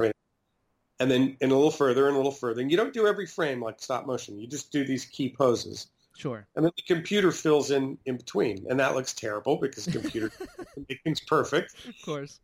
and 0.97 1.11
then 1.11 1.35
and 1.41 1.51
a 1.51 1.55
little 1.55 1.71
further 1.71 2.07
and 2.07 2.15
a 2.15 2.17
little 2.17 2.31
further. 2.31 2.61
And 2.61 2.71
you 2.71 2.77
don't 2.77 2.93
do 2.93 3.05
every 3.05 3.25
frame 3.25 3.61
like 3.61 3.81
stop 3.81 4.05
motion. 4.05 4.39
You 4.39 4.47
just 4.47 4.71
do 4.71 4.85
these 4.85 5.03
key 5.03 5.27
poses. 5.29 5.87
Sure. 6.17 6.47
And 6.55 6.63
then 6.63 6.71
the 6.77 6.95
computer 6.95 7.33
fills 7.33 7.71
in 7.71 7.97
in 8.05 8.15
between, 8.15 8.65
and 8.69 8.79
that 8.79 8.95
looks 8.95 9.13
terrible 9.13 9.57
because 9.57 9.85
the 9.85 9.91
computer 9.91 10.29
can 10.29 10.85
make 10.89 11.01
things 11.03 11.19
perfect. 11.19 11.75
Of 11.85 11.95
course. 12.05 12.39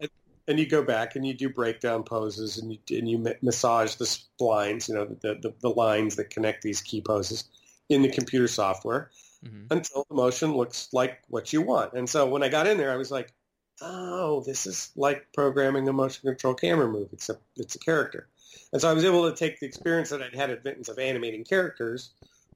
And 0.47 0.59
you 0.59 0.67
go 0.67 0.83
back 0.83 1.15
and 1.15 1.25
you 1.25 1.33
do 1.33 1.47
breakdown 1.47 2.03
poses, 2.03 2.57
and 2.57 2.73
you 2.73 2.79
and 2.97 3.09
you 3.09 3.25
massage 3.41 3.95
the 3.95 4.05
splines, 4.05 4.89
you 4.89 4.95
know, 4.95 5.05
the, 5.05 5.35
the 5.35 5.53
the 5.61 5.69
lines 5.69 6.17
that 6.17 6.29
connect 6.29 6.61
these 6.61 6.81
key 6.81 6.99
poses 6.99 7.45
in 7.87 8.01
the 8.01 8.11
computer 8.11 8.49
software 8.49 9.11
hmm 9.43 9.65
until 9.71 10.05
the 10.09 10.15
motion 10.15 10.53
looks 10.53 10.89
like 10.91 11.21
what 11.29 11.53
you 11.53 11.61
want. 11.61 11.93
And 11.93 12.09
so 12.09 12.27
when 12.27 12.43
I 12.43 12.49
got 12.49 12.67
in 12.67 12.77
there, 12.77 12.91
I 12.91 12.97
was 12.97 13.09
like, 13.09 13.33
oh, 13.81 14.43
this 14.45 14.65
is 14.65 14.91
like 14.95 15.27
programming 15.33 15.87
a 15.87 15.93
motion 15.93 16.29
control 16.29 16.53
camera 16.53 16.87
move, 16.87 17.09
except 17.13 17.41
it's 17.55 17.75
a 17.75 17.79
character. 17.79 18.27
And 18.73 18.81
so 18.81 18.89
I 18.89 18.93
was 18.93 19.05
able 19.05 19.29
to 19.29 19.35
take 19.35 19.59
the 19.59 19.65
experience 19.65 20.09
that 20.09 20.21
I'd 20.21 20.35
had 20.35 20.49
at 20.49 20.63
Vinton's 20.63 20.89
of 20.89 20.99
animating 20.99 21.43
characters 21.43 22.11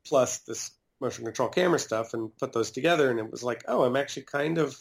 plus 0.06 0.40
this 0.40 0.72
motion 1.02 1.26
control 1.26 1.50
camera 1.50 1.80
stuff 1.80 2.14
and 2.14 2.36
put 2.38 2.54
those 2.54 2.72
together. 2.72 3.10
And 3.10 3.20
it 3.20 3.32
was 3.32 3.44
like, 3.44 3.64
oh, 3.68 3.84
I'm 3.84 3.96
actually 3.96 4.24
kind 4.24 4.58
of, 4.58 4.78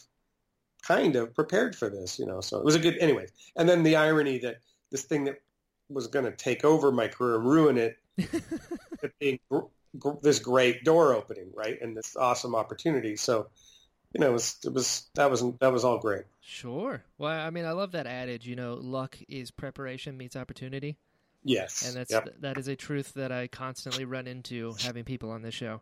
kind 0.85 1.15
of 1.15 1.33
prepared 1.33 1.75
for 1.75 1.89
this, 1.89 2.19
you 2.19 2.25
know. 2.25 2.41
So 2.41 2.57
it 2.57 2.65
was 2.65 2.75
a 2.75 2.79
good, 2.79 2.97
anyways. 2.99 3.31
And 3.55 3.67
then 3.67 3.83
the 3.83 3.95
irony 3.95 4.37
that 4.39 4.57
this 4.91 5.03
thing 5.03 5.25
that 5.25 5.41
was 5.89 6.07
going 6.07 6.25
to 6.25 6.31
take 6.31 6.63
over 6.63 6.91
my 6.91 7.07
career 7.07 7.35
and 7.35 7.45
ruin 7.45 7.77
it, 7.77 7.97
it 8.17 9.13
being 9.19 9.39
this 10.21 10.39
great 10.39 10.83
door 10.83 11.13
opening, 11.13 11.51
right, 11.53 11.79
and 11.81 11.95
this 11.95 12.15
awesome 12.15 12.55
opportunity. 12.55 13.15
So, 13.15 13.47
you 14.13 14.19
know, 14.21 14.29
it 14.29 14.33
was, 14.33 14.57
it 14.63 14.73
was 14.73 15.05
that 15.15 15.29
was 15.29 15.43
that 15.59 15.71
was 15.71 15.83
all 15.83 15.99
great. 15.99 16.23
Sure. 16.41 17.03
Well, 17.17 17.31
I 17.31 17.49
mean, 17.49 17.65
I 17.65 17.71
love 17.71 17.91
that 17.93 18.07
adage. 18.07 18.47
You 18.47 18.55
know, 18.55 18.75
luck 18.75 19.17
is 19.27 19.51
preparation 19.51 20.17
meets 20.17 20.35
opportunity, 20.35 20.97
Yes, 21.43 21.85
and 21.87 21.95
that's 21.95 22.11
Yep. 22.11 22.35
that 22.41 22.57
is 22.57 22.67
a 22.67 22.75
truth 22.75 23.13
that 23.15 23.31
I 23.31 23.47
constantly 23.47 24.05
run 24.05 24.27
into 24.27 24.75
having 24.81 25.03
people 25.03 25.31
on 25.31 25.41
this 25.41 25.53
show. 25.53 25.81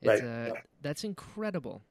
It's, 0.00 0.08
Right, 0.08 0.22
uh, 0.22 0.54
yeah. 0.54 0.60
That's 0.82 1.04
incredible. 1.04 1.82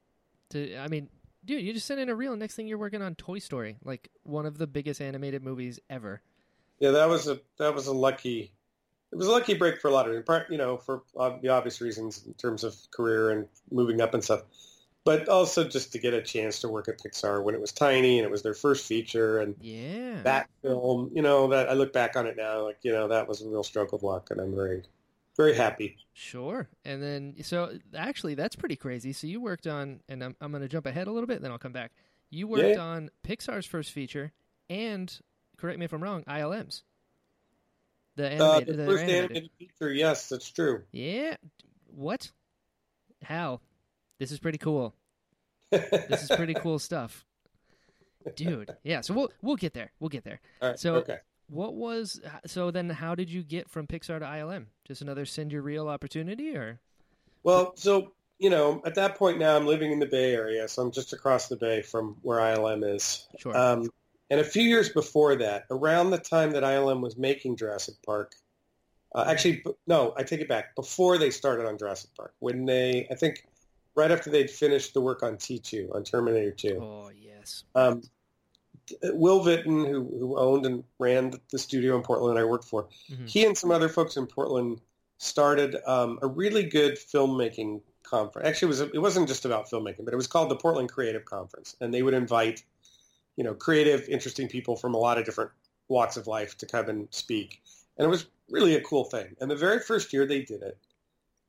To 0.50 0.76
I 0.76 0.88
mean, 0.88 1.08
dude, 1.44 1.62
you 1.62 1.72
just 1.72 1.86
sent 1.86 2.00
in 2.00 2.08
a 2.08 2.14
reel. 2.14 2.34
Next 2.36 2.54
thing 2.54 2.66
you're 2.66 2.78
working 2.78 3.02
on 3.02 3.14
Toy 3.14 3.38
Story, 3.38 3.76
like 3.84 4.08
one 4.22 4.46
of 4.46 4.58
the 4.58 4.66
biggest 4.66 5.00
animated 5.00 5.42
movies 5.42 5.78
ever. 5.90 6.22
Yeah, 6.80 6.92
that 6.92 7.08
was 7.08 7.28
a 7.28 7.40
that 7.58 7.74
was 7.74 7.86
a 7.86 7.92
lucky. 7.92 8.52
It 9.12 9.16
was 9.16 9.26
a 9.26 9.30
lucky 9.30 9.54
break 9.54 9.80
for 9.80 9.88
a 9.88 9.90
lot 9.90 10.08
of 10.08 10.14
you 10.50 10.58
know, 10.58 10.76
for 10.76 11.02
the 11.14 11.48
obvious 11.48 11.80
reasons 11.80 12.26
in 12.26 12.34
terms 12.34 12.62
of 12.62 12.76
career 12.90 13.30
and 13.30 13.48
moving 13.70 14.00
up 14.02 14.12
and 14.12 14.22
stuff, 14.22 14.42
but 15.04 15.28
also 15.28 15.66
just 15.66 15.92
to 15.92 15.98
get 15.98 16.12
a 16.12 16.20
chance 16.20 16.60
to 16.60 16.68
work 16.68 16.88
at 16.88 16.98
Pixar 16.98 17.42
when 17.42 17.54
it 17.54 17.60
was 17.60 17.72
tiny 17.72 18.18
and 18.18 18.26
it 18.26 18.30
was 18.30 18.42
their 18.42 18.54
first 18.54 18.86
feature 18.86 19.38
and 19.38 19.56
Yeah. 19.60 20.22
that 20.24 20.50
film. 20.62 21.10
You 21.14 21.22
know, 21.22 21.48
that 21.48 21.70
I 21.70 21.72
look 21.72 21.92
back 21.92 22.16
on 22.16 22.26
it 22.26 22.36
now, 22.36 22.62
like 22.64 22.78
you 22.82 22.92
know, 22.92 23.08
that 23.08 23.26
was 23.26 23.40
a 23.40 23.48
real 23.48 23.62
stroke 23.64 23.94
of 23.94 24.02
luck, 24.02 24.30
and 24.30 24.40
I'm 24.40 24.54
very, 24.54 24.82
very 25.36 25.54
happy. 25.54 25.96
Sure. 26.12 26.68
And 26.84 27.02
then, 27.02 27.34
so 27.42 27.78
actually, 27.94 28.34
that's 28.34 28.56
pretty 28.56 28.76
crazy. 28.76 29.12
So 29.14 29.26
you 29.26 29.40
worked 29.40 29.66
on, 29.66 30.00
and 30.08 30.22
I'm, 30.22 30.36
I'm 30.40 30.50
going 30.50 30.62
to 30.62 30.68
jump 30.68 30.84
ahead 30.84 31.06
a 31.06 31.12
little 31.12 31.28
bit, 31.28 31.40
then 31.40 31.50
I'll 31.50 31.58
come 31.58 31.72
back. 31.72 31.92
You 32.30 32.46
worked 32.46 32.76
Yeah. 32.76 32.82
on 32.82 33.10
Pixar's 33.26 33.64
first 33.64 33.90
feature 33.92 34.32
and, 34.68 35.18
correct 35.56 35.78
me 35.78 35.84
if 35.86 35.92
I'm 35.92 36.02
wrong, 36.02 36.24
ILM's. 36.26 36.82
The 38.18 38.26
Uh, 38.26 38.30
animated. 38.56 38.66
the 38.66 38.72
the 38.82 38.86
first 38.86 39.02
animated. 39.04 39.24
animated 39.30 39.50
feature, 39.58 39.92
yes, 39.92 40.28
that's 40.28 40.50
true. 40.50 40.82
Yeah. 40.90 41.36
What? 41.94 42.30
How? 43.22 43.60
This 44.18 44.32
is 44.32 44.38
pretty 44.40 44.58
cool. 44.58 44.92
This 45.70 46.24
is 46.24 46.28
pretty 46.36 46.54
cool 46.54 46.78
stuff. 46.80 47.24
Dude. 48.34 48.74
Yeah, 48.82 49.02
so 49.02 49.14
we'll 49.14 49.30
we'll 49.40 49.56
get 49.56 49.72
there. 49.72 49.92
We'll 50.00 50.08
get 50.08 50.24
there. 50.24 50.40
All 50.60 50.70
right, 50.70 50.78
So- 50.78 50.96
okay. 50.96 51.18
What 51.50 51.74
was 51.74 52.20
so 52.44 52.70
then 52.70 52.90
how 52.90 53.14
did 53.14 53.30
you 53.30 53.42
get 53.42 53.70
from 53.70 53.86
Pixar 53.86 54.18
to 54.18 54.26
ILM? 54.26 54.66
Just 54.84 55.00
another 55.00 55.24
send 55.24 55.50
your 55.52 55.62
reel 55.62 55.88
opportunity 55.88 56.54
or 56.56 56.78
Well, 57.42 57.74
so 57.76 58.12
you 58.38 58.50
know, 58.50 58.82
at 58.84 58.94
that 58.96 59.14
point 59.16 59.38
now, 59.38 59.56
I'm 59.56 59.66
living 59.66 59.90
in 59.92 59.98
the 59.98 60.06
Bay 60.06 60.34
Area, 60.34 60.68
so 60.68 60.82
I'm 60.82 60.90
just 60.92 61.12
across 61.14 61.48
the 61.48 61.56
bay 61.56 61.80
from 61.82 62.16
where 62.22 62.38
ILM 62.38 62.82
is. 62.94 63.26
Sure. 63.38 63.56
Um, 63.56 63.90
and 64.30 64.40
a 64.40 64.44
few 64.44 64.62
years 64.62 64.88
before 64.90 65.36
that, 65.36 65.64
around 65.70 66.10
the 66.10 66.18
time 66.18 66.50
that 66.52 66.62
ILM 66.62 67.00
was 67.00 67.16
making 67.16 67.56
Jurassic 67.56 67.94
Park, 68.04 68.34
uh, 69.14 69.24
actually, 69.26 69.64
no, 69.86 70.12
I 70.16 70.22
take 70.22 70.40
it 70.40 70.48
back. 70.48 70.74
Before 70.76 71.16
they 71.16 71.30
started 71.30 71.66
on 71.66 71.78
Jurassic 71.78 72.10
Park, 72.14 72.34
when 72.40 72.66
they, 72.66 73.06
I 73.10 73.14
think, 73.14 73.46
right 73.94 74.10
after 74.10 74.30
they'd 74.30 74.50
finished 74.50 74.92
the 74.94 75.00
work 75.00 75.22
on 75.22 75.36
T2, 75.36 75.94
on 75.94 76.04
Terminator 76.04 76.50
2, 76.52 76.78
Oh, 76.80 77.10
yes. 77.18 77.64
um, 77.74 78.02
Will 79.02 79.42
Vinton, 79.42 79.84
who, 79.84 80.04
who 80.18 80.38
owned 80.38 80.66
and 80.66 80.84
ran 80.98 81.32
the 81.50 81.58
studio 81.58 81.96
in 81.96 82.02
Portland 82.02 82.38
I 82.38 82.44
worked 82.44 82.64
for, 82.64 82.88
Mhm. 83.10 83.28
he 83.28 83.44
and 83.44 83.56
some 83.56 83.70
other 83.70 83.88
folks 83.88 84.16
in 84.16 84.26
Portland 84.26 84.80
started 85.18 85.76
um, 85.86 86.18
a 86.22 86.26
really 86.26 86.62
good 86.62 86.94
filmmaking 86.96 87.80
conference. 88.02 88.46
Actually, 88.48 88.66
it 88.66 88.68
was 88.68 88.80
it 88.80 88.98
wasn't 89.02 89.28
just 89.28 89.44
about 89.44 89.68
filmmaking, 89.68 90.04
but 90.04 90.14
it 90.14 90.16
was 90.16 90.26
called 90.26 90.48
the 90.50 90.56
Portland 90.56 90.90
Creative 90.90 91.24
Conference, 91.24 91.76
and 91.80 91.92
they 91.92 92.02
would 92.02 92.14
invite 92.14 92.62
you 93.38 93.44
know 93.44 93.54
creative, 93.54 94.08
interesting 94.08 94.48
people 94.48 94.74
from 94.74 94.94
a 94.94 94.98
lot 94.98 95.16
of 95.16 95.24
different 95.24 95.52
walks 95.86 96.16
of 96.16 96.26
life 96.26 96.58
to 96.58 96.66
come 96.66 96.88
and 96.88 97.06
speak, 97.10 97.62
and 97.96 98.04
it 98.04 98.08
was 98.08 98.26
really 98.50 98.74
a 98.74 98.80
cool 98.82 99.04
thing. 99.04 99.36
And 99.40 99.48
the 99.48 99.56
very 99.56 99.78
first 99.78 100.12
year 100.12 100.26
they 100.26 100.42
did 100.42 100.60
it, 100.62 100.76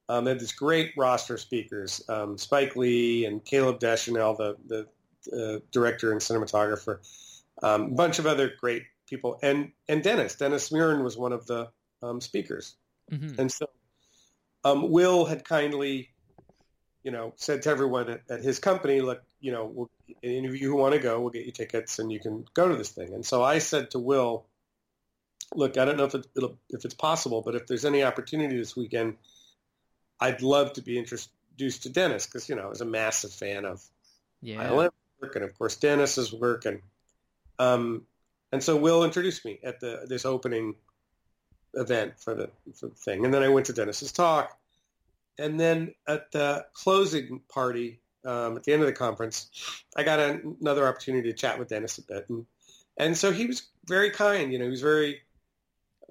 um, 0.07 0.23
they 0.23 0.31
had 0.31 0.39
this 0.39 0.51
great 0.53 0.93
roster 0.95 1.33
of 1.33 1.39
speakers: 1.39 2.03
um, 2.07 2.37
Spike 2.37 2.75
Lee 2.75 3.25
and 3.25 3.43
Caleb 3.43 3.79
Deschanel, 3.79 4.35
the 4.35 4.55
the 4.67 4.87
uh, 5.35 5.59
director 5.71 6.11
and 6.11 6.21
cinematographer, 6.21 6.99
um, 7.63 7.81
a 7.81 7.95
bunch 7.95 8.19
of 8.19 8.27
other 8.27 8.53
great 8.61 8.83
people, 9.07 9.39
and 9.41 9.71
and 9.87 10.03
Dennis. 10.03 10.35
Dennis 10.35 10.71
Muren 10.71 11.03
was 11.03 11.17
one 11.17 11.33
of 11.33 11.47
the 11.47 11.71
um, 12.03 12.21
speakers. 12.21 12.75
hmm 13.09 13.33
And 13.39 13.51
so 13.51 13.65
um, 14.63 14.91
Will 14.91 15.25
had 15.25 15.43
kindly, 15.43 16.11
you 17.03 17.09
know, 17.09 17.33
said 17.35 17.63
to 17.63 17.69
everyone 17.71 18.09
at, 18.09 18.21
at 18.29 18.41
his 18.43 18.59
company, 18.59 19.01
look, 19.01 19.23
you 19.39 19.51
know, 19.51 19.65
we'll, 19.65 19.89
any 20.23 20.47
of 20.47 20.55
you 20.55 20.69
who 20.69 20.75
want 20.75 20.93
to 20.93 20.99
go, 20.99 21.19
we'll 21.19 21.29
get 21.29 21.45
you 21.45 21.51
tickets 21.51 21.99
and 21.99 22.11
you 22.11 22.19
can 22.19 22.45
go 22.53 22.67
to 22.67 22.75
this 22.75 22.89
thing. 22.89 23.13
And 23.13 23.25
so 23.25 23.43
I 23.43 23.59
said 23.59 23.91
to 23.91 23.99
Will, 23.99 24.45
look, 25.55 25.77
I 25.77 25.85
don't 25.85 25.97
know 25.97 26.05
if, 26.05 26.15
it, 26.15 26.27
it'll, 26.35 26.57
if 26.69 26.85
it's 26.85 26.93
possible, 26.93 27.41
but 27.41 27.55
if 27.55 27.67
there's 27.67 27.85
any 27.85 28.03
opportunity 28.03 28.57
this 28.57 28.75
weekend, 28.75 29.15
I'd 30.19 30.41
love 30.41 30.73
to 30.73 30.81
be 30.81 30.97
introduced 30.97 31.83
to 31.83 31.89
Dennis 31.89 32.25
because, 32.25 32.49
you 32.49 32.55
know, 32.55 32.63
I 32.63 32.67
was 32.67 32.81
a 32.81 32.85
massive 32.85 33.31
fan 33.31 33.65
of 33.65 33.81
Yeah. 34.41 34.63
ILM 34.63 34.91
work 35.21 35.35
and 35.35 35.45
of 35.45 35.57
course 35.57 35.75
Dennis's 35.75 36.33
work 36.33 36.65
and 36.65 36.81
um, 37.57 38.05
and 38.51 38.63
so 38.63 38.77
Will 38.77 39.03
introduced 39.03 39.45
me 39.45 39.59
at 39.63 39.79
the 39.79 40.05
this 40.07 40.25
opening 40.25 40.75
event 41.73 42.19
for 42.19 42.33
the 42.33 42.49
for 42.75 42.87
the 42.87 42.95
thing 42.95 43.25
and 43.25 43.33
then 43.33 43.43
I 43.43 43.49
went 43.49 43.67
to 43.67 43.73
Dennis's 43.73 44.11
talk 44.11 44.57
and 45.37 45.59
then 45.59 45.93
at 46.07 46.31
the 46.31 46.65
closing 46.73 47.41
party 47.49 47.99
um, 48.25 48.57
at 48.57 48.63
the 48.63 48.73
end 48.73 48.81
of 48.81 48.87
the 48.87 48.93
conference 48.93 49.49
I 49.95 50.03
got 50.03 50.19
an 50.19 50.57
another 50.61 50.87
opportunity 50.87 51.31
to 51.31 51.37
chat 51.37 51.59
with 51.59 51.69
Dennis 51.69 51.97
a 51.97 52.03
bit 52.03 52.25
and 52.29 52.45
and 52.97 53.17
so 53.17 53.31
he 53.31 53.45
was 53.45 53.67
very 53.85 54.11
kind 54.11 54.51
you 54.51 54.59
know 54.59 54.65
he 54.65 54.71
was 54.71 54.81
very 54.81 55.21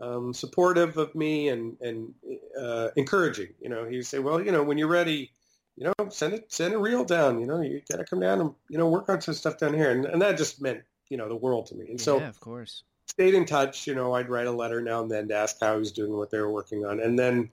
um, 0.00 0.32
supportive 0.32 0.96
of 0.96 1.14
me 1.14 1.48
and 1.48 1.76
and 1.80 2.14
uh, 2.60 2.88
encouraging 2.96 3.48
you 3.60 3.68
know 3.68 3.84
he 3.84 3.96
would 3.96 4.06
say 4.06 4.18
well 4.18 4.42
you 4.42 4.52
know 4.52 4.62
when 4.62 4.78
you're 4.78 4.88
ready 4.88 5.32
you 5.78 5.84
know, 5.84 6.08
send 6.10 6.34
it, 6.34 6.52
send 6.52 6.74
a 6.74 6.78
reel 6.78 7.04
down. 7.04 7.38
You 7.40 7.46
know, 7.46 7.60
you 7.60 7.80
got 7.88 7.98
to 7.98 8.04
come 8.04 8.20
down 8.20 8.40
and 8.40 8.50
you 8.68 8.78
know 8.78 8.88
work 8.88 9.08
on 9.08 9.20
some 9.20 9.34
stuff 9.34 9.58
down 9.58 9.74
here, 9.74 9.92
and, 9.92 10.04
and 10.06 10.20
that 10.22 10.36
just 10.36 10.60
meant 10.60 10.82
you 11.08 11.16
know 11.16 11.28
the 11.28 11.36
world 11.36 11.66
to 11.66 11.76
me. 11.76 11.86
And 11.88 12.00
so 12.00 12.18
yeah, 12.18 12.28
of 12.28 12.40
course. 12.40 12.82
stayed 13.06 13.34
in 13.34 13.44
touch. 13.44 13.86
You 13.86 13.94
know, 13.94 14.12
I'd 14.12 14.28
write 14.28 14.48
a 14.48 14.52
letter 14.52 14.82
now 14.82 15.02
and 15.02 15.10
then 15.10 15.28
to 15.28 15.36
ask 15.36 15.56
how 15.60 15.74
he 15.74 15.78
was 15.78 15.92
doing, 15.92 16.12
what 16.12 16.30
they 16.30 16.38
were 16.38 16.52
working 16.52 16.84
on, 16.84 16.98
and 16.98 17.16
then 17.16 17.50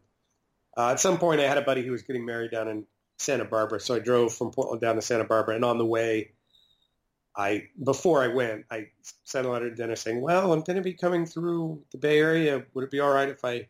uh, 0.76 0.90
at 0.90 1.00
some 1.00 1.20
point 1.20 1.40
I 1.40 1.44
had 1.44 1.60
a 1.60 1.62
buddy 1.62 1.84
who 1.84 1.92
was 1.92 2.02
getting 2.02 2.26
married 2.26 2.50
down 2.50 2.68
in 2.68 2.86
Santa 3.18 3.46
Barbara, 3.46 3.80
so 3.80 3.96
I 3.96 4.00
drove 4.00 4.34
from 4.34 4.52
Portland 4.52 4.82
down 4.82 4.96
to 4.96 5.02
Santa 5.02 5.24
Barbara, 5.24 5.56
and 5.56 5.66
on 5.66 5.78
the 5.78 5.86
way. 5.86 6.32
I 7.38 7.64
before 7.84 8.24
I 8.24 8.30
went, 8.30 8.64
I 8.72 8.88
sent 9.26 9.46
a 9.46 9.50
letter 9.50 9.70
to 9.70 9.76
Dennis 9.76 10.00
saying, 10.00 10.22
"Well, 10.22 10.54
I'm 10.54 10.62
going 10.62 10.78
to 10.78 10.82
be 10.82 10.94
coming 10.94 11.26
through 11.26 11.84
the 11.92 11.98
Bay 11.98 12.18
Area. 12.18 12.64
Would 12.74 12.86
it 12.86 12.92
be 12.92 13.02
all 13.02 13.12
right 13.12 13.28
if 13.28 13.44
I 13.44 13.68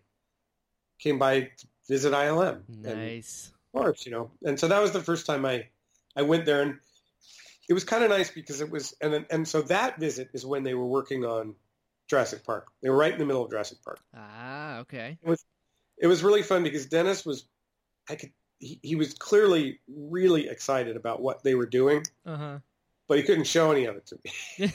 came 0.99 1.17
by 1.17 1.39
to 1.39 1.67
visit 1.89 2.13
ILM?" 2.13 2.61
And 2.83 2.85
Nice. 2.85 3.51
course, 3.75 4.05
you 4.05 4.11
know. 4.11 4.31
And 4.43 4.59
so 4.59 4.67
that 4.67 4.81
was 4.81 4.91
the 4.91 5.01
first 5.01 5.25
time 5.25 5.45
I, 5.45 5.67
I 6.15 6.21
went 6.21 6.45
there, 6.45 6.61
and 6.61 6.79
it 7.67 7.73
was 7.73 7.83
kind 7.83 8.03
of 8.03 8.09
nice 8.09 8.29
because 8.31 8.61
it 8.61 8.69
was, 8.69 8.93
and 9.01 9.13
then, 9.13 9.25
and 9.29 9.47
so 9.47 9.61
that 9.63 9.99
visit 9.99 10.29
is 10.33 10.45
when 10.45 10.63
they 10.63 10.73
were 10.73 10.85
working 10.85 11.25
on 11.25 11.55
Jurassic 12.07 12.43
Park. 12.43 12.67
They 12.81 12.89
were 12.89 12.97
right 12.97 13.13
in 13.13 13.19
the 13.19 13.25
middle 13.25 13.43
of 13.43 13.49
Jurassic 13.49 13.83
Park. 13.83 13.99
Ah, 14.15 14.77
okay. 14.79 15.17
It 15.21 15.27
was, 15.27 15.45
It 15.97 16.07
was 16.07 16.23
really 16.23 16.43
fun 16.43 16.63
because 16.63 16.85
Dennis 16.85 17.25
was, 17.25 17.47
I 18.09 18.15
could, 18.15 18.31
he, 18.59 18.79
he 18.81 18.95
was 18.95 19.13
clearly 19.13 19.79
really 19.87 20.47
excited 20.47 20.95
about 20.95 21.21
what 21.21 21.43
they 21.43 21.55
were 21.55 21.65
doing, 21.65 22.03
Uh 22.25 22.37
huh. 22.37 22.59
but 23.07 23.17
he 23.17 23.23
couldn't 23.23 23.45
show 23.45 23.71
any 23.71 23.85
of 23.85 23.95
it 23.97 24.05
to 24.07 24.19
me. 24.23 24.71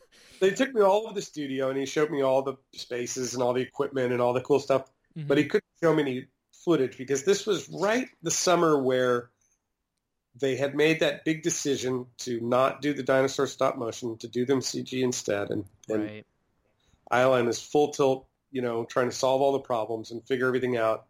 they 0.40 0.50
took 0.50 0.74
me 0.74 0.80
all 0.82 1.04
over 1.04 1.14
the 1.14 1.22
studio, 1.22 1.68
and 1.70 1.78
he 1.78 1.86
showed 1.86 2.10
me 2.10 2.22
all 2.22 2.42
the 2.42 2.54
spaces 2.74 3.34
and 3.34 3.42
all 3.42 3.52
the 3.52 3.62
equipment 3.62 4.12
and 4.12 4.20
all 4.20 4.32
the 4.32 4.40
cool 4.40 4.60
stuff. 4.60 4.90
Mm-hmm. 5.16 5.28
but 5.28 5.38
he 5.38 5.44
couldn't 5.46 5.64
show 5.82 5.94
me 5.94 6.02
any 6.02 6.26
footage 6.64 6.98
because 6.98 7.24
this 7.24 7.46
was 7.46 7.70
right 7.70 8.06
the 8.22 8.30
summer 8.30 8.82
where 8.82 9.30
they 10.38 10.56
had 10.56 10.74
made 10.74 11.00
that 11.00 11.24
big 11.24 11.42
decision 11.42 12.04
to 12.18 12.38
not 12.42 12.82
do 12.82 12.92
the 12.92 13.02
dinosaur 13.02 13.46
stop 13.46 13.78
motion 13.78 14.18
to 14.18 14.28
do 14.28 14.44
them 14.44 14.60
CG 14.60 14.92
instead, 15.02 15.48
and, 15.50 15.64
and 15.88 16.02
right. 16.04 16.26
ILM 17.10 17.48
is 17.48 17.58
full 17.62 17.92
tilt, 17.92 18.26
you 18.50 18.60
know, 18.60 18.84
trying 18.84 19.08
to 19.08 19.16
solve 19.16 19.40
all 19.40 19.52
the 19.52 19.60
problems 19.60 20.10
and 20.10 20.22
figure 20.26 20.46
everything 20.46 20.76
out. 20.76 21.06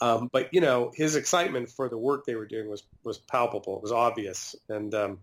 Um, 0.00 0.28
but 0.32 0.52
you 0.52 0.60
know, 0.60 0.92
his 0.94 1.16
excitement 1.16 1.70
for 1.70 1.88
the 1.88 1.98
work 1.98 2.24
they 2.24 2.36
were 2.36 2.46
doing 2.46 2.68
was 2.68 2.84
was 3.02 3.18
palpable. 3.18 3.76
It 3.76 3.82
was 3.82 3.92
obvious, 3.92 4.54
and 4.68 4.94
um, 4.94 5.18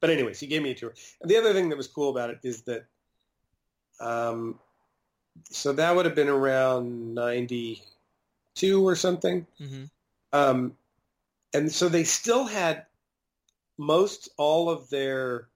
but 0.00 0.10
anyways, 0.10 0.38
he 0.38 0.46
gave 0.46 0.62
me 0.62 0.72
a 0.72 0.74
tour. 0.74 0.92
And 1.22 1.30
the 1.30 1.36
other 1.36 1.52
thing 1.52 1.70
that 1.70 1.76
was 1.76 1.88
cool 1.88 2.10
about 2.10 2.30
it 2.30 2.40
is 2.42 2.62
that, 2.62 2.84
um, 4.00 4.58
so 5.50 5.72
that 5.72 5.96
would 5.96 6.04
have 6.04 6.14
been 6.14 6.28
around 6.28 7.14
ninety 7.14 7.82
two 8.54 8.86
or 8.86 8.96
something. 8.96 9.46
Mm-hmm. 9.60 9.84
Um, 10.32 10.76
and 11.54 11.70
so 11.70 11.88
they 11.88 12.04
still 12.04 12.44
had 12.44 12.84
most 13.78 14.28
all 14.36 14.68
of 14.68 14.90
their 14.90 15.48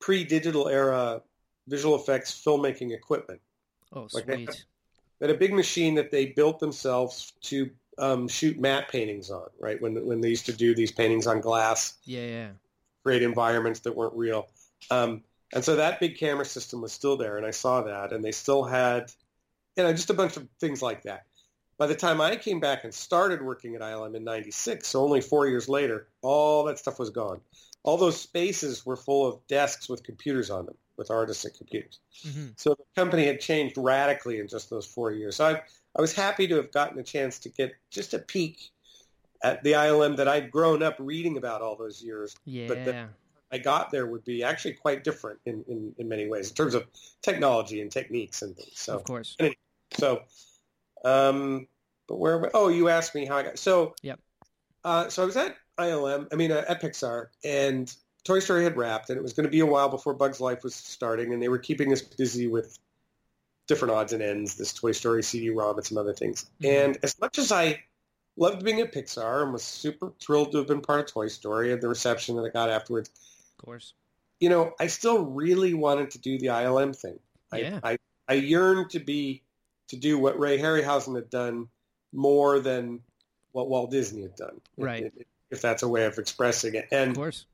pre-digital 0.00 0.68
era 0.68 1.22
visual 1.68 1.96
effects 1.96 2.32
filmmaking 2.44 2.92
equipment. 2.92 3.40
Oh, 3.92 4.08
Like 4.12 4.26
they- 4.26 4.46
had 5.20 5.30
a 5.30 5.38
big 5.38 5.52
machine 5.52 5.94
that 5.96 6.10
they 6.10 6.26
built 6.26 6.58
themselves 6.60 7.32
to 7.42 7.70
um, 7.98 8.28
shoot 8.28 8.58
matte 8.58 8.88
paintings 8.88 9.30
on, 9.30 9.48
right? 9.58 9.80
When 9.80 10.06
when 10.06 10.20
they 10.20 10.28
used 10.30 10.46
to 10.46 10.52
do 10.52 10.74
these 10.74 10.92
paintings 10.92 11.26
on 11.26 11.40
glass, 11.40 11.94
Yeah, 12.04 12.26
yeah. 12.26 12.48
create 13.04 13.22
environments 13.22 13.80
that 13.80 13.94
weren't 13.94 14.14
real. 14.14 14.48
Um, 14.90 15.22
and 15.52 15.64
so 15.64 15.76
that 15.76 16.00
big 16.00 16.16
camera 16.16 16.44
system 16.44 16.80
was 16.80 16.92
still 16.92 17.16
there, 17.16 17.36
and 17.36 17.44
I 17.44 17.50
saw 17.50 17.82
that, 17.82 18.12
and 18.12 18.24
they 18.24 18.32
still 18.32 18.62
had, 18.64 19.12
you 19.76 19.82
know, 19.82 19.92
just 19.92 20.08
a 20.10 20.14
bunch 20.14 20.36
of 20.36 20.46
things 20.60 20.80
like 20.80 21.02
that. 21.02 21.24
By 21.76 21.86
the 21.86 21.94
time 21.94 22.20
I 22.20 22.36
came 22.36 22.60
back 22.60 22.84
and 22.84 22.94
started 22.94 23.42
working 23.42 23.74
at 23.74 23.80
ILM 23.82 24.14
in 24.14 24.24
'96, 24.24 24.86
so 24.86 25.02
only 25.02 25.20
four 25.20 25.46
years 25.48 25.68
later, 25.68 26.06
all 26.22 26.64
that 26.64 26.78
stuff 26.78 26.98
was 26.98 27.10
gone. 27.10 27.40
All 27.82 27.96
those 27.96 28.20
spaces 28.20 28.84
were 28.86 28.96
full 28.96 29.26
of 29.26 29.46
desks 29.48 29.88
with 29.88 30.02
computers 30.02 30.50
on 30.50 30.66
them, 30.66 30.76
with 31.00 31.10
artisan 31.10 31.50
computers. 31.56 31.98
Mm-hmm. 32.26 32.48
So 32.56 32.74
the 32.74 32.84
company 32.94 33.24
had 33.24 33.40
changed 33.40 33.78
radically 33.78 34.38
in 34.38 34.46
just 34.46 34.68
those 34.68 34.84
four 34.84 35.12
years. 35.12 35.36
So 35.36 35.46
I, 35.46 35.62
I 35.96 36.00
was 36.00 36.12
happy 36.12 36.46
to 36.46 36.56
have 36.56 36.70
gotten 36.70 36.98
a 36.98 37.02
chance 37.02 37.38
to 37.40 37.48
get 37.48 37.72
just 37.90 38.12
a 38.12 38.18
peek 38.18 38.70
at 39.42 39.64
the 39.64 39.72
ILM 39.72 40.16
that 40.18 40.28
I'd 40.28 40.50
grown 40.50 40.82
up 40.82 40.96
reading 40.98 41.38
about 41.38 41.62
all 41.62 41.74
those 41.74 42.02
years. 42.02 42.36
Yeah. 42.44 42.68
But 42.68 42.84
the- 42.84 43.08
I 43.52 43.58
got 43.58 43.90
there 43.90 44.06
would 44.06 44.24
be 44.24 44.44
actually 44.44 44.74
quite 44.74 45.02
different 45.02 45.40
in, 45.44 45.64
in, 45.66 45.92
in 45.98 46.08
many 46.08 46.28
ways 46.28 46.50
in 46.50 46.54
terms 46.54 46.74
of 46.74 46.86
technology 47.20 47.80
and 47.80 47.90
techniques 47.90 48.42
and 48.42 48.54
things. 48.54 48.74
So 48.74 48.94
of 48.94 49.02
course. 49.02 49.36
so, 49.94 50.22
um, 51.04 51.66
but 52.06 52.20
where? 52.20 52.48
Oh, 52.54 52.68
you 52.68 52.88
asked 52.88 53.12
me 53.12 53.24
how 53.24 53.38
I 53.38 53.42
got. 53.42 53.58
So, 53.58 53.96
Yep. 54.02 54.20
Uh, 54.84 55.08
so 55.08 55.24
I 55.24 55.26
was 55.26 55.36
at 55.36 55.56
ILM. 55.80 56.28
I 56.32 56.36
mean, 56.36 56.52
uh, 56.52 56.64
at 56.68 56.80
Pixar, 56.80 57.26
and 57.42 57.92
Toy 58.24 58.38
Story 58.40 58.64
had 58.64 58.76
wrapped, 58.76 59.10
and 59.10 59.16
it 59.18 59.22
was 59.22 59.32
going 59.32 59.44
to 59.44 59.50
be 59.50 59.60
a 59.60 59.66
while 59.66 59.88
before 59.88 60.14
Bugs 60.14 60.40
Life 60.40 60.62
was 60.62 60.74
starting, 60.74 61.32
and 61.32 61.42
they 61.42 61.48
were 61.48 61.58
keeping 61.58 61.92
us 61.92 62.02
busy 62.02 62.46
with 62.46 62.78
different 63.66 63.94
odds 63.94 64.12
and 64.12 64.22
ends, 64.22 64.56
this 64.56 64.72
Toy 64.72 64.92
Story 64.92 65.22
CD-ROM 65.22 65.76
and 65.76 65.86
some 65.86 65.96
other 65.98 66.12
things. 66.12 66.46
Mhm. 66.60 66.68
And 66.86 66.98
as 67.02 67.18
much 67.20 67.38
as 67.38 67.52
I 67.52 67.82
loved 68.36 68.64
being 68.64 68.80
at 68.80 68.92
Pixar 68.92 69.42
and 69.42 69.52
was 69.52 69.62
super 69.62 70.12
thrilled 70.20 70.52
to 70.52 70.58
have 70.58 70.66
been 70.66 70.80
part 70.80 71.00
of 71.00 71.06
Toy 71.06 71.28
Story 71.28 71.72
and 71.72 71.80
the 71.80 71.88
reception 71.88 72.36
that 72.36 72.42
I 72.42 72.48
got 72.48 72.68
afterwards, 72.68 73.10
Of 73.58 73.64
course. 73.64 73.94
you 74.40 74.48
know, 74.48 74.74
I 74.80 74.88
still 74.88 75.24
really 75.24 75.74
wanted 75.74 76.10
to 76.12 76.18
do 76.18 76.38
the 76.38 76.46
ILM 76.48 76.94
thing. 76.96 77.18
Yeah. 77.54 77.80
I, 77.82 77.92
I, 77.92 77.98
I 78.28 78.34
yearned 78.34 78.90
to 78.90 78.98
be 79.00 79.42
to 79.88 79.96
do 79.96 80.18
what 80.18 80.38
Ray 80.38 80.58
Harryhausen 80.58 81.14
had 81.16 81.30
done 81.30 81.68
more 82.12 82.58
than 82.60 83.02
what 83.52 83.68
Walt 83.68 83.90
Disney 83.90 84.22
had 84.22 84.36
done. 84.36 84.60
Right. 84.76 85.04
If, 85.16 85.26
if 85.50 85.62
that's 85.62 85.82
a 85.82 85.88
way 85.88 86.04
of 86.06 86.18
expressing 86.18 86.74
it. 86.74 86.88
and 86.92 87.10
Of 87.10 87.16
course. 87.16 87.44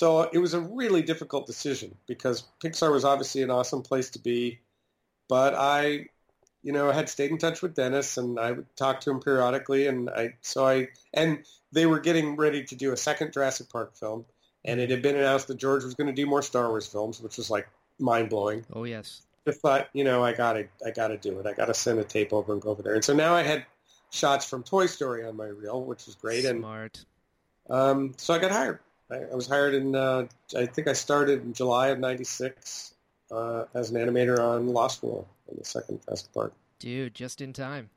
So 0.00 0.22
it 0.22 0.38
was 0.38 0.54
a 0.54 0.60
really 0.60 1.02
difficult 1.02 1.46
decision 1.46 1.94
because 2.06 2.44
Pixar 2.64 2.90
was 2.90 3.04
obviously 3.04 3.42
an 3.42 3.50
awesome 3.50 3.82
place 3.82 4.08
to 4.12 4.18
be, 4.18 4.60
but 5.28 5.52
I, 5.54 6.06
you 6.62 6.72
know, 6.72 6.90
had 6.90 7.10
stayed 7.10 7.30
in 7.30 7.36
touch 7.36 7.60
with 7.60 7.74
Dennis 7.74 8.16
and 8.16 8.40
I 8.40 8.52
would 8.52 8.76
talk 8.76 9.00
to 9.00 9.10
him 9.10 9.20
periodically, 9.20 9.88
and 9.88 10.08
I 10.08 10.36
so 10.40 10.66
I 10.66 10.88
and 11.12 11.44
they 11.72 11.84
were 11.84 12.00
getting 12.00 12.36
ready 12.36 12.64
to 12.64 12.74
do 12.74 12.94
a 12.94 12.96
second 12.96 13.34
Jurassic 13.34 13.68
Park 13.68 13.94
film, 13.94 14.24
and 14.64 14.80
it 14.80 14.88
had 14.88 15.02
been 15.02 15.16
announced 15.16 15.48
that 15.48 15.58
George 15.58 15.84
was 15.84 15.92
going 15.92 16.06
to 16.06 16.14
do 16.14 16.24
more 16.24 16.40
Star 16.40 16.70
Wars 16.70 16.86
films, 16.86 17.20
which 17.20 17.36
was 17.36 17.50
like 17.50 17.68
mind 17.98 18.30
blowing. 18.30 18.64
Oh 18.72 18.84
yes. 18.84 19.20
Just 19.46 19.60
thought, 19.60 19.90
you 19.92 20.04
know, 20.04 20.24
I 20.24 20.32
got 20.32 20.54
to, 20.54 20.66
I 20.86 20.92
got 20.92 21.08
to 21.08 21.18
do 21.18 21.38
it. 21.40 21.46
I 21.46 21.52
got 21.52 21.66
to 21.66 21.74
send 21.74 21.98
a 21.98 22.04
tape 22.04 22.32
over 22.32 22.54
and 22.54 22.62
go 22.62 22.70
over 22.70 22.82
there. 22.82 22.94
And 22.94 23.04
so 23.04 23.12
now 23.12 23.34
I 23.34 23.42
had 23.42 23.66
shots 24.08 24.46
from 24.46 24.62
Toy 24.62 24.86
Story 24.86 25.26
on 25.26 25.36
my 25.36 25.48
reel, 25.48 25.84
which 25.84 26.06
was 26.06 26.14
great, 26.14 26.46
and 26.46 26.60
Smart. 26.60 27.04
um, 27.68 28.14
so 28.16 28.32
I 28.32 28.38
got 28.38 28.50
hired. 28.50 28.78
I, 29.10 29.16
I 29.30 29.34
was 29.34 29.46
hired 29.46 29.74
in, 29.74 29.94
uh, 29.94 30.26
I 30.56 30.66
think 30.66 30.88
I 30.88 30.92
started 30.92 31.42
in 31.42 31.52
July 31.52 31.88
of 31.88 31.98
'96 31.98 32.94
uh, 33.30 33.64
as 33.74 33.90
an 33.90 33.96
animator 33.96 34.38
on 34.38 34.68
Lost 34.68 35.02
World 35.02 35.26
in 35.50 35.56
the 35.58 35.64
second 35.64 36.00
Jurassic 36.04 36.32
Park. 36.32 36.52
Dude, 36.78 37.14
just 37.14 37.40
in 37.40 37.52
time. 37.52 37.90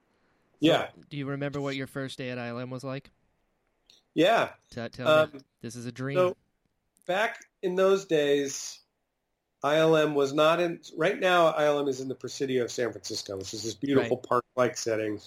Yeah, 0.59 0.87
Do 1.09 1.17
you 1.17 1.25
remember 1.25 1.59
what 1.59 1.75
your 1.75 1.87
first 1.87 2.17
day 2.17 2.29
at 2.29 2.37
ILM 2.37 2.69
was 2.69 2.83
like? 2.85 3.11
yeah. 4.13 4.49
Tell 4.71 4.89
me. 4.97 5.03
Um, 5.03 5.31
This 5.61 5.75
is 5.75 5.85
a 5.85 5.91
dream. 5.91 6.15
so 6.17 6.37
back 7.05 7.39
in 7.61 7.75
those 7.75 8.05
days, 8.05 8.79
ILM 9.63 10.13
was 10.13 10.33
not 10.33 10.59
in. 10.61 10.79
Right 10.95 11.19
now, 11.19 11.51
ILM 11.53 11.89
is 11.89 11.99
in 11.99 12.07
the 12.07 12.15
Presidio 12.15 12.63
of 12.63 12.71
San 12.71 12.91
Francisco, 12.91 13.37
which 13.37 13.53
is 13.53 13.63
this 13.63 13.73
beautiful 13.73 14.17
park-like 14.17 14.77
setting. 14.77 15.19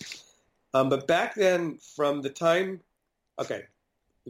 Um, 0.73 0.89
but 0.89 1.07
back 1.07 1.35
then, 1.35 1.79
from 1.97 2.23
the 2.23 2.31
time, 2.31 2.81
okay, 3.39 3.65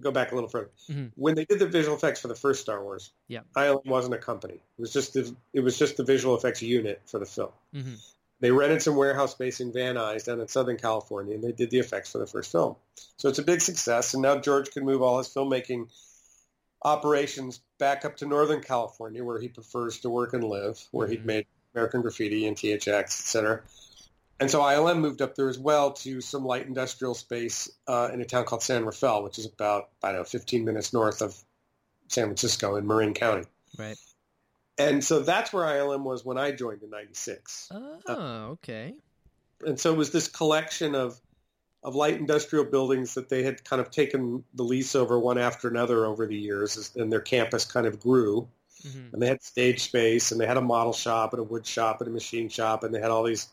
go 0.01 0.11
back 0.11 0.33
a 0.33 0.35
little 0.35 0.51
further. 0.51 0.71
Mhm. 0.89 1.13
When 1.17 1.35
they 1.35 1.45
did 1.45 1.59
the 1.59 1.67
visual 1.67 1.97
effects 1.97 2.21
for 2.21 2.29
the 2.29 2.35
first 2.35 2.61
Star 2.61 2.83
Wars, 2.83 3.11
Yeah. 3.29 3.41
ILM 3.57 3.87
wasn't 3.87 4.15
a 4.15 4.19
company. 4.19 4.55
It 4.55 4.81
was 4.81 4.93
just 4.93 5.15
the 5.15 5.35
it 5.53 5.61
was 5.61 5.79
just 5.79 5.97
the 5.97 6.05
visual 6.05 6.35
effects 6.37 6.63
unit 6.63 7.01
for 7.07 7.19
the 7.19 7.27
film. 7.27 7.53
hmm 7.73 7.95
They 8.41 8.51
rented 8.51 8.83
some 8.83 8.97
warehouse 8.97 9.33
space 9.33 9.61
in 9.61 9.73
Van 9.73 9.95
Nuys 9.95 10.25
down 10.25 10.41
in 10.41 10.49
Southern 10.49 10.77
California, 10.77 11.35
and 11.35 11.43
they 11.43 11.53
did 11.53 11.71
the 11.71 11.79
effects 11.79 12.13
for 12.13 12.19
the 12.19 12.27
first 12.27 12.53
film. 12.53 12.77
So 13.17 13.31
it's 13.31 13.39
a 13.39 13.43
big 13.43 13.63
success, 13.63 14.13
and 14.13 14.23
now 14.23 14.39
George 14.39 14.71
can 14.73 14.85
move 14.85 15.01
all 15.01 15.17
his 15.17 15.29
filmmaking 15.29 15.89
operations 16.83 17.61
back 17.79 18.05
up 18.05 18.17
to 18.19 18.27
Northern 18.27 18.63
California, 18.63 19.25
where 19.25 19.41
he 19.41 19.49
prefers 19.49 20.01
to 20.01 20.11
work 20.11 20.35
and 20.35 20.45
live, 20.45 20.87
where 20.91 21.07
he'd 21.09 21.23
Mhm. 21.23 21.27
made 21.27 21.47
American 21.75 22.03
Graffiti 22.03 22.47
and 22.47 22.57
THX, 22.57 23.21
et 23.21 23.27
cetera. 23.27 23.63
And 24.39 24.51
so 24.51 24.61
ILM 24.61 24.99
moved 25.01 25.23
up 25.23 25.35
there 25.35 25.49
as 25.49 25.59
well 25.59 25.93
to 25.93 26.21
some 26.21 26.45
light 26.45 26.67
industrial 26.67 27.15
space 27.15 27.71
uh, 27.89 28.11
in 28.13 28.21
a 28.21 28.25
town 28.25 28.45
called 28.45 28.63
San 28.63 28.85
Rafael, 28.85 29.23
which 29.23 29.39
is 29.39 29.47
about, 29.47 29.89
I 30.03 30.09
don't 30.09 30.19
know, 30.19 30.25
15 30.25 30.65
minutes 30.65 30.93
north 30.93 31.23
of 31.23 31.35
San 32.09 32.25
Francisco 32.27 32.77
in 32.77 32.87
Marin 32.87 33.15
County. 33.15 33.47
Right. 33.79 33.97
And 34.79 35.03
so 35.03 35.21
that's 35.21 35.53
where 35.55 35.65
ILM 35.65 36.03
was 36.05 36.23
when 36.25 36.37
I 36.37 36.53
joined 36.53 36.83
in 36.83 36.91
96 36.91 37.71
Oh, 37.73 38.59
okay. 38.63 38.95
and 39.65 39.81
so 39.81 39.93
it 39.93 39.97
was 39.97 40.11
this 40.11 40.29
collection 40.29 40.95
of 40.95 41.19
of 41.83 41.95
light 41.95 42.19
industrial 42.19 42.65
buildings 42.65 43.15
that 43.15 43.29
they 43.29 43.45
had 43.45 43.65
kind 43.65 43.81
of 43.81 43.91
taken 43.91 44.43
the 44.55 44.65
lease 44.65 44.97
over 44.97 45.19
one 45.19 45.39
after 45.39 45.69
another 45.69 46.05
over 46.05 46.27
the 46.27 46.37
years, 46.37 46.91
and 46.97 47.13
their 47.13 47.21
campus 47.21 47.65
kind 47.65 47.87
of 47.87 48.01
grew. 48.01 48.49
hmm 48.83 49.09
And 49.13 49.23
they 49.23 49.29
had 49.29 49.43
stage 49.43 49.85
space, 49.85 50.33
and 50.33 50.41
they 50.41 50.47
had 50.47 50.57
a 50.57 50.63
model 50.63 50.93
shop, 50.93 51.33
and 51.33 51.41
a 51.41 51.45
wood 51.45 51.65
shop, 51.65 52.01
and 52.01 52.09
a 52.09 52.13
machine 52.13 52.49
shop, 52.49 52.83
and 52.83 52.93
they 52.93 53.01
had 53.01 53.11
all 53.11 53.23
these 53.23 53.47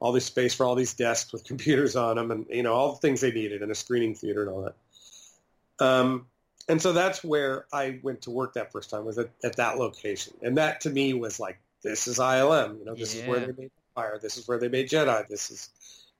all 0.00 0.12
this 0.12 0.26
space 0.26 0.54
for 0.54 0.64
all 0.64 0.74
these 0.74 0.94
desks 0.94 1.32
with 1.32 1.44
computers 1.52 1.96
on 1.96 2.16
them, 2.16 2.30
and 2.30 2.46
you 2.50 2.62
know 2.62 2.74
all 2.74 2.92
the 2.92 2.98
things 2.98 3.20
they 3.20 3.32
needed, 3.32 3.62
and 3.62 3.70
a 3.70 3.74
screening 3.74 4.14
theater 4.14 4.42
and 4.42 4.50
all 4.50 4.62
that. 4.62 5.84
Um, 5.84 6.26
and 6.68 6.82
so 6.82 6.92
that's 6.92 7.24
where 7.24 7.66
I 7.72 8.00
went 8.02 8.22
to 8.22 8.30
work 8.30 8.54
that 8.54 8.72
first 8.72 8.90
time 8.90 9.04
was 9.04 9.18
at, 9.18 9.30
at 9.42 9.56
that 9.56 9.78
location, 9.78 10.34
and 10.42 10.56
that 10.58 10.82
to 10.82 10.90
me 10.90 11.14
was 11.14 11.40
like, 11.40 11.58
this 11.82 12.06
is 12.06 12.18
ILM. 12.18 12.78
You 12.78 12.84
know, 12.84 12.94
this 12.94 13.14
is 13.14 13.26
where 13.26 13.40
they 13.40 13.52
made 13.52 13.70
Empire. 13.96 14.18
This 14.20 14.36
is 14.36 14.46
where 14.46 14.58
they 14.58 14.68
made 14.68 14.88
Jedi. 14.88 15.26
This 15.28 15.50
is 15.50 15.70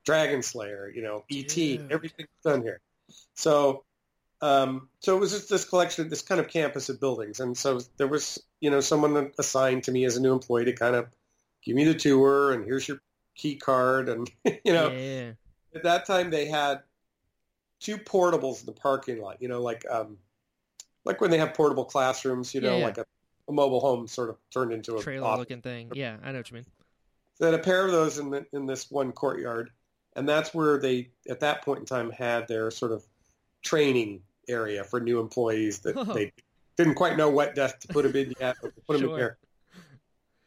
Dragon 0.05 0.43
Slayer. 0.43 0.91
You 0.95 1.03
know, 1.03 1.25
ET. 1.31 1.49
Dude. 1.49 1.93
Everything's 1.93 2.29
done 2.45 2.63
here. 2.63 2.81
So, 3.35 3.85
um, 4.41 4.89
so 5.01 5.17
it 5.17 5.21
was 5.21 5.33
just 5.33 5.49
this 5.49 5.65
collection, 5.65 6.09
this 6.09 6.23
kind 6.23 6.41
of 6.41 6.49
campus 6.49 6.89
of 6.89 7.01
buildings, 7.01 7.41
and 7.41 7.57
so 7.57 7.81
there 7.97 8.07
was, 8.07 8.43
you 8.61 8.71
know, 8.71 8.81
someone 8.81 9.33
assigned 9.39 9.85
to 9.85 9.93
me 9.93 10.05
as 10.05 10.17
a 10.17 10.21
new 10.21 10.33
employee 10.33 10.67
to 10.67 10.73
kind 10.73 10.95
of 10.95 11.09
give 11.65 11.75
me 11.75 11.85
the 11.85 11.95
tour, 11.95 12.53
and 12.53 12.65
here's 12.65 12.87
your 12.87 13.01
key 13.39 13.57
card, 13.57 14.11
and 14.11 14.31
you 14.65 14.75
know, 14.75 14.91
yeah. 14.91 15.31
at 15.75 15.83
that 15.85 16.05
time 16.05 16.29
they 16.31 16.45
had 16.45 16.83
two 17.81 17.97
portables 17.97 18.61
in 18.61 18.67
the 18.67 18.73
parking 18.73 19.23
lot. 19.23 19.41
You 19.41 19.49
know, 19.49 19.63
like 19.63 19.85
um, 19.91 20.19
like 21.07 21.23
when 21.23 21.31
they 21.31 21.39
have 21.39 21.55
portable 21.55 21.87
classrooms. 21.87 22.55
You 22.55 22.61
know, 22.61 22.77
yeah. 22.77 22.85
like 22.85 22.99
a, 22.99 23.07
a 23.49 23.53
mobile 23.53 23.81
home 23.81 24.07
sort 24.07 24.29
of 24.29 24.37
turned 24.53 24.73
into 24.73 24.97
a 24.97 25.03
Trailer 25.03 25.27
office. 25.27 25.39
looking 25.39 25.63
thing. 25.63 25.91
Yeah, 25.95 26.19
I 26.23 26.33
know 26.33 26.41
what 26.41 26.51
you 26.51 26.57
mean. 26.57 26.67
They 27.41 27.47
had 27.47 27.55
a 27.55 27.59
pair 27.63 27.87
of 27.87 27.93
those 27.93 28.19
in 28.19 28.31
the, 28.31 28.45
in 28.53 28.67
this 28.67 28.91
one 28.91 29.13
courtyard, 29.13 29.71
and 30.17 30.29
that's 30.29 30.53
where 30.53 30.79
they 30.79 31.11
at 31.31 31.41
that 31.41 31.63
point 31.65 31.79
in 31.81 31.87
time 31.87 32.11
had 32.11 32.49
their 32.49 32.71
sort 32.71 32.93
of 32.93 33.07
training 33.63 34.21
area 34.49 34.83
for 34.83 34.99
new 35.01 35.21
employees 35.21 35.79
that 35.81 35.97
Oh. 35.97 36.05
they 36.15 36.33
didn't 36.77 36.95
quite 36.95 37.17
know 37.17 37.29
what 37.31 37.55
desk 37.55 37.81
to 37.81 37.89
put 37.89 38.05
them 38.05 38.15
in 38.17 38.35
yet, 38.41 38.57
but 38.63 38.73
put 38.87 38.95
them 38.95 39.03
Sure. 39.03 39.11
in 39.15 39.17
there. 39.21 39.39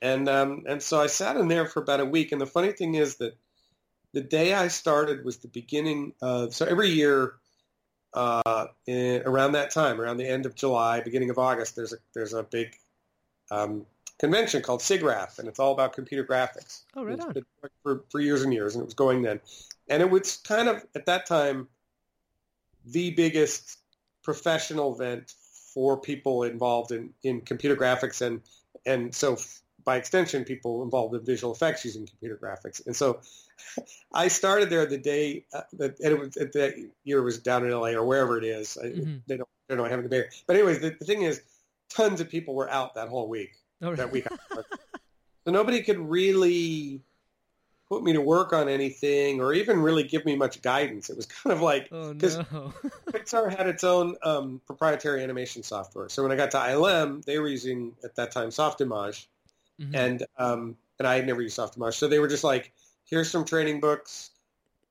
And 0.02 0.28
um, 0.28 0.64
and 0.68 0.82
so 0.82 1.00
I 1.00 1.08
sat 1.08 1.38
in 1.38 1.48
there 1.48 1.66
for 1.66 1.82
about 1.82 2.00
a 2.00 2.06
week. 2.06 2.32
And 2.32 2.42
the 2.42 2.46
funny 2.46 2.72
thing 2.72 2.96
is 2.96 3.18
that 3.18 3.38
the 4.14 4.22
day 4.22 4.54
I 4.54 4.68
started 4.68 5.24
was 5.24 5.38
the 5.38 5.48
beginning. 5.48 6.14
Of, 6.22 6.54
so 6.54 6.66
every 6.66 6.90
year, 6.90 7.34
uh, 8.14 8.68
in, 8.88 9.22
around 9.26 9.54
that 9.54 9.72
time, 9.72 10.02
around 10.02 10.18
the 10.18 10.28
end 10.28 10.46
of 10.46 10.56
July, 10.56 11.02
beginning 11.02 11.30
of 11.30 11.38
August, 11.38 11.76
there's 11.76 11.94
a 11.94 11.98
there's 12.14 12.34
a 12.34 12.44
big 12.44 12.76
um, 13.52 13.86
convention 14.20 14.62
called 14.62 14.82
SIGGRAPH, 14.82 15.40
and 15.40 15.48
it's 15.48 15.60
all 15.60 15.72
about 15.72 15.94
computer 15.94 16.26
graphics. 16.26 16.82
Oh, 16.96 17.04
right 17.04 17.20
on. 17.20 17.34
for 17.84 18.04
for 18.10 18.20
years 18.20 18.42
and 18.42 18.54
years, 18.54 18.76
and 18.76 18.82
it 18.82 18.86
was 18.86 18.96
going 18.96 19.22
then, 19.22 19.40
and 19.88 20.02
it 20.02 20.10
was 20.10 20.38
kind 20.38 20.68
of 20.68 20.84
at 20.96 21.06
that 21.06 21.26
time 21.28 21.68
the 22.86 23.12
biggest 23.12 23.78
professional 24.24 24.94
event 24.96 25.34
for 25.74 25.98
people 26.00 26.44
involved 26.44 26.92
in, 26.92 27.14
in 27.24 27.42
computer 27.42 27.76
graphics 27.76 28.22
and 28.26 28.42
and 28.86 29.14
so 29.14 29.38
by 29.84 29.98
extension 29.98 30.44
people 30.44 30.84
involved 30.84 31.16
in 31.16 31.24
visual 31.26 31.54
effects 31.54 31.86
using 31.86 32.06
computer 32.06 32.38
graphics. 32.42 32.86
And 32.86 32.96
so 32.96 33.22
I 34.14 34.28
started 34.28 34.70
there 34.70 34.86
the 34.86 34.98
day 34.98 35.46
uh, 35.54 35.62
that 35.74 36.00
and 36.00 36.14
it 36.14 36.20
was 36.20 36.30
that 36.32 36.90
year 37.04 37.22
was 37.22 37.40
down 37.40 37.66
in 37.66 37.72
LA 37.72 37.90
or 37.90 38.06
wherever 38.06 38.38
it 38.38 38.44
is. 38.44 38.78
I, 38.78 38.88
Mhm. 38.88 39.22
they 39.28 39.38
don't 39.38 39.50
they 39.70 39.76
don't 39.76 39.90
have 39.90 40.00
it 40.00 40.04
in 40.06 40.10
the 40.10 40.16
Bay 40.22 40.26
but 40.48 40.56
anyways 40.58 40.80
the, 40.82 40.90
the 41.00 41.06
thing 41.06 41.22
is 41.22 41.42
tons 41.90 42.20
of 42.22 42.30
people 42.30 42.54
were 42.56 42.70
out 42.70 42.96
that 42.96 43.08
whole 43.08 43.28
week 43.30 43.54
Oh, 43.82 43.96
that 43.96 44.12
week 44.12 44.28
so 44.54 45.52
nobody 45.52 45.82
could 45.82 45.98
really 46.00 47.02
put 47.90 48.04
me 48.04 48.14
to 48.14 48.22
work 48.22 48.54
on 48.54 48.70
anything 48.70 49.42
or 49.42 49.54
even 49.54 49.82
really 49.82 50.04
give 50.04 50.24
me 50.26 50.36
much 50.36 50.62
guidance. 50.62 51.10
It 51.10 51.18
was 51.18 51.26
kind 51.44 51.54
of 51.54 51.62
like 51.62 51.90
oh 51.92 52.14
'cause- 52.14 52.38
no. 52.52 52.74
Pixar 53.12 53.54
had 53.56 53.68
its 53.68 53.84
own 53.84 54.16
um, 54.24 54.62
proprietary 54.66 55.22
animation 55.24 55.64
software. 55.64 56.08
So 56.08 56.24
when 56.24 56.32
I 56.32 56.36
got 56.38 56.52
to 56.52 56.58
ILM, 56.58 57.24
they 57.26 57.40
were 57.40 57.50
using 57.50 57.94
at 58.06 58.16
that 58.16 58.32
time 58.32 58.50
Softimage, 58.50 59.26
Mhm. 59.82 59.96
and 59.96 60.26
um, 60.38 60.78
and 61.00 61.08
I 61.08 61.16
had 61.16 61.26
never 61.26 61.42
used 61.42 61.58
Softimage. 61.58 61.96
So 61.96 62.08
they 62.08 62.20
were 62.20 62.28
just 62.28 62.44
like, 62.44 62.72
"Here's 63.06 63.30
some 63.30 63.44
training 63.44 63.80
books. 63.80 64.32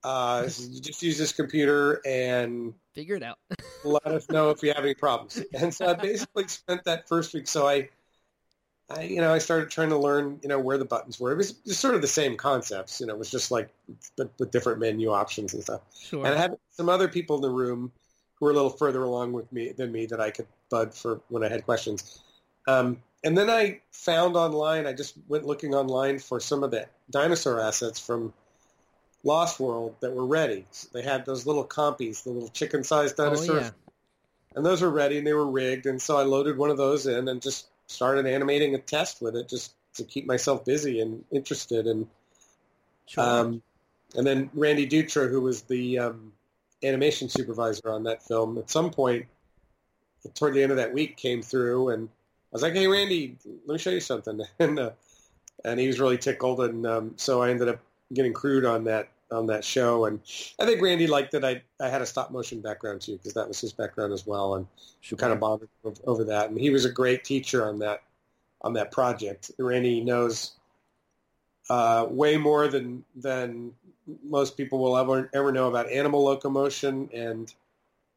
Uh, 0.03 0.49
you 0.59 0.81
just 0.81 1.03
use 1.03 1.19
this 1.19 1.33
computer 1.33 2.01
and 2.07 2.75
Figure 2.95 3.17
it 3.17 3.23
out. 3.23 3.39
let 3.85 4.07
us 4.07 4.29
know 4.29 4.51
if 4.51 4.63
you 4.63 4.73
have 4.73 4.85
any 4.85 4.95
problems." 4.95 5.41
And 5.55 5.73
so 5.73 5.87
I 5.87 5.95
basically 5.95 6.49
spent 6.49 6.85
that 6.85 7.09
first 7.09 7.33
week. 7.33 7.47
So 7.47 7.69
I, 7.69 7.89
I 8.91 9.03
you 9.03 9.21
know, 9.21 9.33
I 9.33 9.39
started 9.39 9.71
trying 9.71 9.91
to 9.91 9.99
learn, 9.99 10.41
you 10.43 10.49
know, 10.49 10.59
where 10.59 10.79
the 10.79 10.85
buttons 10.85 11.21
were. 11.21 11.31
It 11.31 11.37
was 11.37 11.53
just 11.53 11.81
sort 11.81 11.95
of 11.95 12.03
the 12.03 12.09
same 12.09 12.37
concepts. 12.37 13.01
You 13.01 13.07
know, 13.07 13.15
it 13.15 13.19
was 13.19 13.31
just 13.31 13.53
like 13.53 13.71
with, 14.19 14.31
with 14.41 14.51
different 14.51 14.81
menu 14.81 15.11
options 15.11 15.55
and 15.55 15.63
stuff. 15.63 15.83
Sure. 15.97 16.27
And 16.27 16.35
I 16.35 16.39
had 16.39 16.57
some 16.71 16.89
other 16.89 17.07
people 17.07 17.37
in 17.37 17.43
the 17.43 17.51
room 17.51 17.93
who 18.35 18.47
were 18.47 18.51
a 18.51 18.55
little 18.55 18.71
further 18.71 19.05
along 19.05 19.33
with 19.35 19.53
me 19.53 19.71
than 19.71 19.93
me 19.93 20.07
that 20.07 20.21
I 20.21 20.31
could 20.31 20.47
bud 20.69 20.93
for 20.95 21.21
when 21.29 21.45
I 21.45 21.49
had 21.49 21.65
questions. 21.65 22.21
Um, 22.67 23.01
and 23.25 23.37
then 23.37 23.51
I 23.51 23.81
found 23.93 24.37
online, 24.37 24.87
I 24.87 24.93
just 24.93 25.15
went 25.29 25.47
looking 25.47 25.75
online 25.75 26.19
for 26.19 26.41
some 26.41 26.63
of 26.63 26.71
the 26.71 26.87
dinosaur 27.11 27.61
assets 27.61 27.99
from 27.99 28.33
Lost 29.25 29.61
World 29.61 29.97
that 30.01 30.13
were 30.13 30.27
ready. 30.27 30.67
So 30.71 30.89
they 30.93 31.03
had 31.03 31.27
those 31.27 31.47
little 31.47 31.65
compies, 31.65 32.25
the 32.25 32.31
little 32.31 32.49
chicken-sized 32.49 33.19
oh 33.19 33.25
dinosaurs, 33.25 33.65
yeah. 33.65 33.71
and 34.57 34.65
those 34.65 34.83
were 34.83 34.91
ready 34.91 35.19
and 35.19 35.27
they 35.27 35.35
were 35.35 35.51
rigged. 35.51 35.87
And 35.87 36.01
so 36.01 36.17
I 36.17 36.23
loaded 36.23 36.57
one 36.57 36.71
of 36.71 36.77
those 36.77 37.07
in 37.07 37.29
and 37.29 37.43
just 37.43 37.67
started 37.87 38.27
animating 38.27 38.75
a 38.75 38.79
test 38.79 39.21
with 39.21 39.37
it 39.37 39.49
just 39.49 39.75
to 39.95 40.05
keep 40.05 40.27
myself 40.27 40.65
busy 40.65 41.01
and 41.01 41.25
interested. 41.31 41.87
And 41.87 42.07
Sure. 43.11 43.25
um, 43.25 43.63
and 44.15 44.25
then 44.25 44.51
Randy 44.55 44.89
Dutra, 44.89 45.29
who 45.29 45.41
was 45.41 45.63
the 45.63 45.99
um, 45.99 46.33
animation 46.85 47.29
supervisor 47.29 47.91
on 47.91 48.05
that 48.05 48.23
film, 48.23 48.57
at 48.57 48.71
some 48.71 48.91
point 48.91 49.27
toward 50.35 50.55
the 50.55 50.63
end 50.63 50.71
of 50.71 50.77
that 50.77 50.93
week 50.93 51.17
came 51.17 51.43
through 51.43 51.89
and 51.89 52.09
was 52.53 52.63
like, 52.63 52.75
"Hey, 52.75 52.87
Randy, 52.87 53.37
let 53.67 53.75
me 53.75 53.79
show 53.79 53.91
you 53.91 54.01
something." 54.01 54.41
And 54.59 54.79
uh, 54.79 54.91
and 55.65 55.79
he 55.79 55.87
was 55.87 56.01
really 56.01 56.19
tickled, 56.19 56.61
and 56.61 56.87
um, 56.87 57.15
so 57.17 57.43
I 57.43 57.51
ended 57.51 57.69
up 57.69 57.81
getting 58.13 58.33
crewed 58.33 58.65
on 58.65 58.85
that 58.85 59.11
on 59.31 59.47
that 59.47 59.65
show. 59.65 60.07
And 60.07 60.21
I 60.59 60.67
think 60.67 60.83
Randy 60.83 61.07
liked 61.07 61.33
that 61.33 61.45
I 61.45 61.63
I 61.81 61.89
had 61.89 62.03
a 62.03 62.07
stop 62.07 62.31
motion 62.31 62.61
background 62.61 63.03
too, 63.03 63.17
because 63.17 63.35
that 63.35 63.49
was 63.49 63.61
his 63.61 63.73
background 63.73 64.13
as 64.13 64.27
well, 64.27 64.55
and 64.55 64.67
sure. 65.01 65.19
kind 65.19 65.33
of 65.33 65.41
bonded 65.41 65.69
over 66.07 66.25
that. 66.25 66.51
And 66.51 66.59
he 66.59 66.71
was 66.71 66.85
a 66.85 66.91
great 66.91 67.25
teacher 67.25 67.67
on 67.67 67.79
that 67.81 68.03
on 68.63 68.73
that 68.75 68.91
project. 68.91 69.51
Randy 69.59 70.01
knows 70.01 70.53
uh, 71.69 72.07
way 72.11 72.37
more 72.37 72.69
than 72.69 73.05
than 73.17 73.73
most 74.25 74.57
people 74.57 74.79
will 74.79 74.97
ever 74.97 75.31
ever 75.33 75.53
know 75.53 75.69
about 75.69 75.91
animal 75.91 76.25
locomotion 76.25 77.09
and 77.15 77.55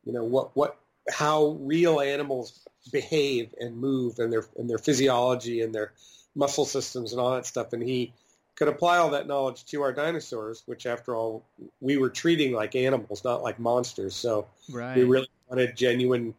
you 0.05 0.11
know 0.11 0.23
what 0.23 0.55
what 0.55 0.79
how 1.09 1.57
real 1.61 1.99
animals 1.99 2.59
behave 2.91 3.53
and 3.59 3.77
move 3.77 4.19
and 4.19 4.31
their 4.31 4.45
and 4.57 4.69
their 4.69 4.77
physiology 4.77 5.61
and 5.61 5.73
their 5.73 5.93
muscle 6.35 6.65
systems 6.65 7.11
and 7.11 7.21
all 7.21 7.31
that 7.35 7.45
stuff. 7.45 7.73
And 7.73 7.83
he 7.83 8.13
could 8.55 8.67
apply 8.67 8.97
all 8.97 9.11
that 9.11 9.27
knowledge 9.27 9.65
to 9.65 9.81
our 9.81 9.91
dinosaurs, 9.91 10.63
which 10.65 10.85
after 10.85 11.15
all 11.15 11.43
we 11.79 11.97
were 11.97 12.09
treating 12.09 12.53
like 12.53 12.75
animals, 12.75 13.23
not 13.23 13.41
like 13.41 13.59
monsters. 13.59 14.15
So 14.15 14.47
right. 14.71 14.95
we 14.95 15.03
really 15.03 15.29
wanted 15.49 15.75
genuine, 15.75 16.35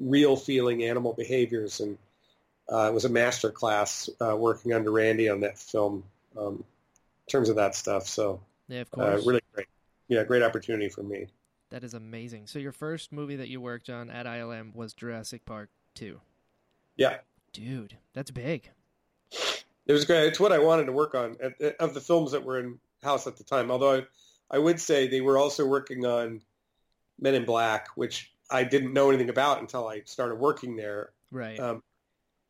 real 0.00 0.36
feeling 0.36 0.82
animal 0.84 1.12
behaviors, 1.12 1.80
and 1.80 1.98
uh, 2.70 2.88
it 2.88 2.94
was 2.94 3.04
a 3.04 3.08
master 3.08 3.50
class 3.50 4.10
uh, 4.20 4.36
working 4.36 4.72
under 4.72 4.90
Randy 4.90 5.28
on 5.28 5.40
that 5.40 5.58
film 5.58 6.04
um, 6.36 6.64
in 7.26 7.30
terms 7.30 7.48
of 7.48 7.56
that 7.56 7.74
stuff. 7.74 8.08
So 8.08 8.40
yeah, 8.68 8.80
of 8.80 8.88
uh, 8.94 9.10
course. 9.10 9.26
really 9.26 9.42
great, 9.54 9.68
yeah, 10.08 10.24
great 10.24 10.42
opportunity 10.42 10.88
for 10.88 11.02
me. 11.02 11.26
That 11.72 11.84
is 11.84 11.94
amazing. 11.94 12.46
So 12.48 12.58
your 12.58 12.70
first 12.70 13.12
movie 13.12 13.36
that 13.36 13.48
you 13.48 13.58
worked 13.58 13.88
on 13.88 14.10
at 14.10 14.26
ILM 14.26 14.74
was 14.74 14.92
Jurassic 14.92 15.46
Park 15.46 15.70
2. 15.94 16.20
Yeah, 16.96 17.16
Dude, 17.54 17.96
that's 18.12 18.30
big. 18.30 18.68
it 19.86 19.92
was 19.92 20.04
great. 20.04 20.26
It's 20.26 20.38
what 20.38 20.52
I 20.52 20.58
wanted 20.58 20.84
to 20.84 20.92
work 20.92 21.14
on 21.14 21.36
at, 21.42 21.76
of 21.76 21.94
the 21.94 22.00
films 22.00 22.32
that 22.32 22.44
were 22.44 22.58
in 22.60 22.78
house 23.02 23.26
at 23.26 23.38
the 23.38 23.44
time. 23.44 23.70
Although 23.70 23.96
I, 23.96 24.02
I 24.50 24.58
would 24.58 24.78
say 24.78 25.06
they 25.08 25.22
were 25.22 25.38
also 25.38 25.66
working 25.66 26.04
on 26.04 26.42
Men 27.18 27.34
in 27.34 27.46
Black, 27.46 27.88
which 27.94 28.32
I 28.50 28.64
didn't 28.64 28.92
know 28.92 29.08
anything 29.08 29.30
about 29.30 29.60
until 29.60 29.88
I 29.88 30.02
started 30.04 30.34
working 30.36 30.76
there. 30.76 31.12
Right. 31.30 31.58
Um, 31.58 31.82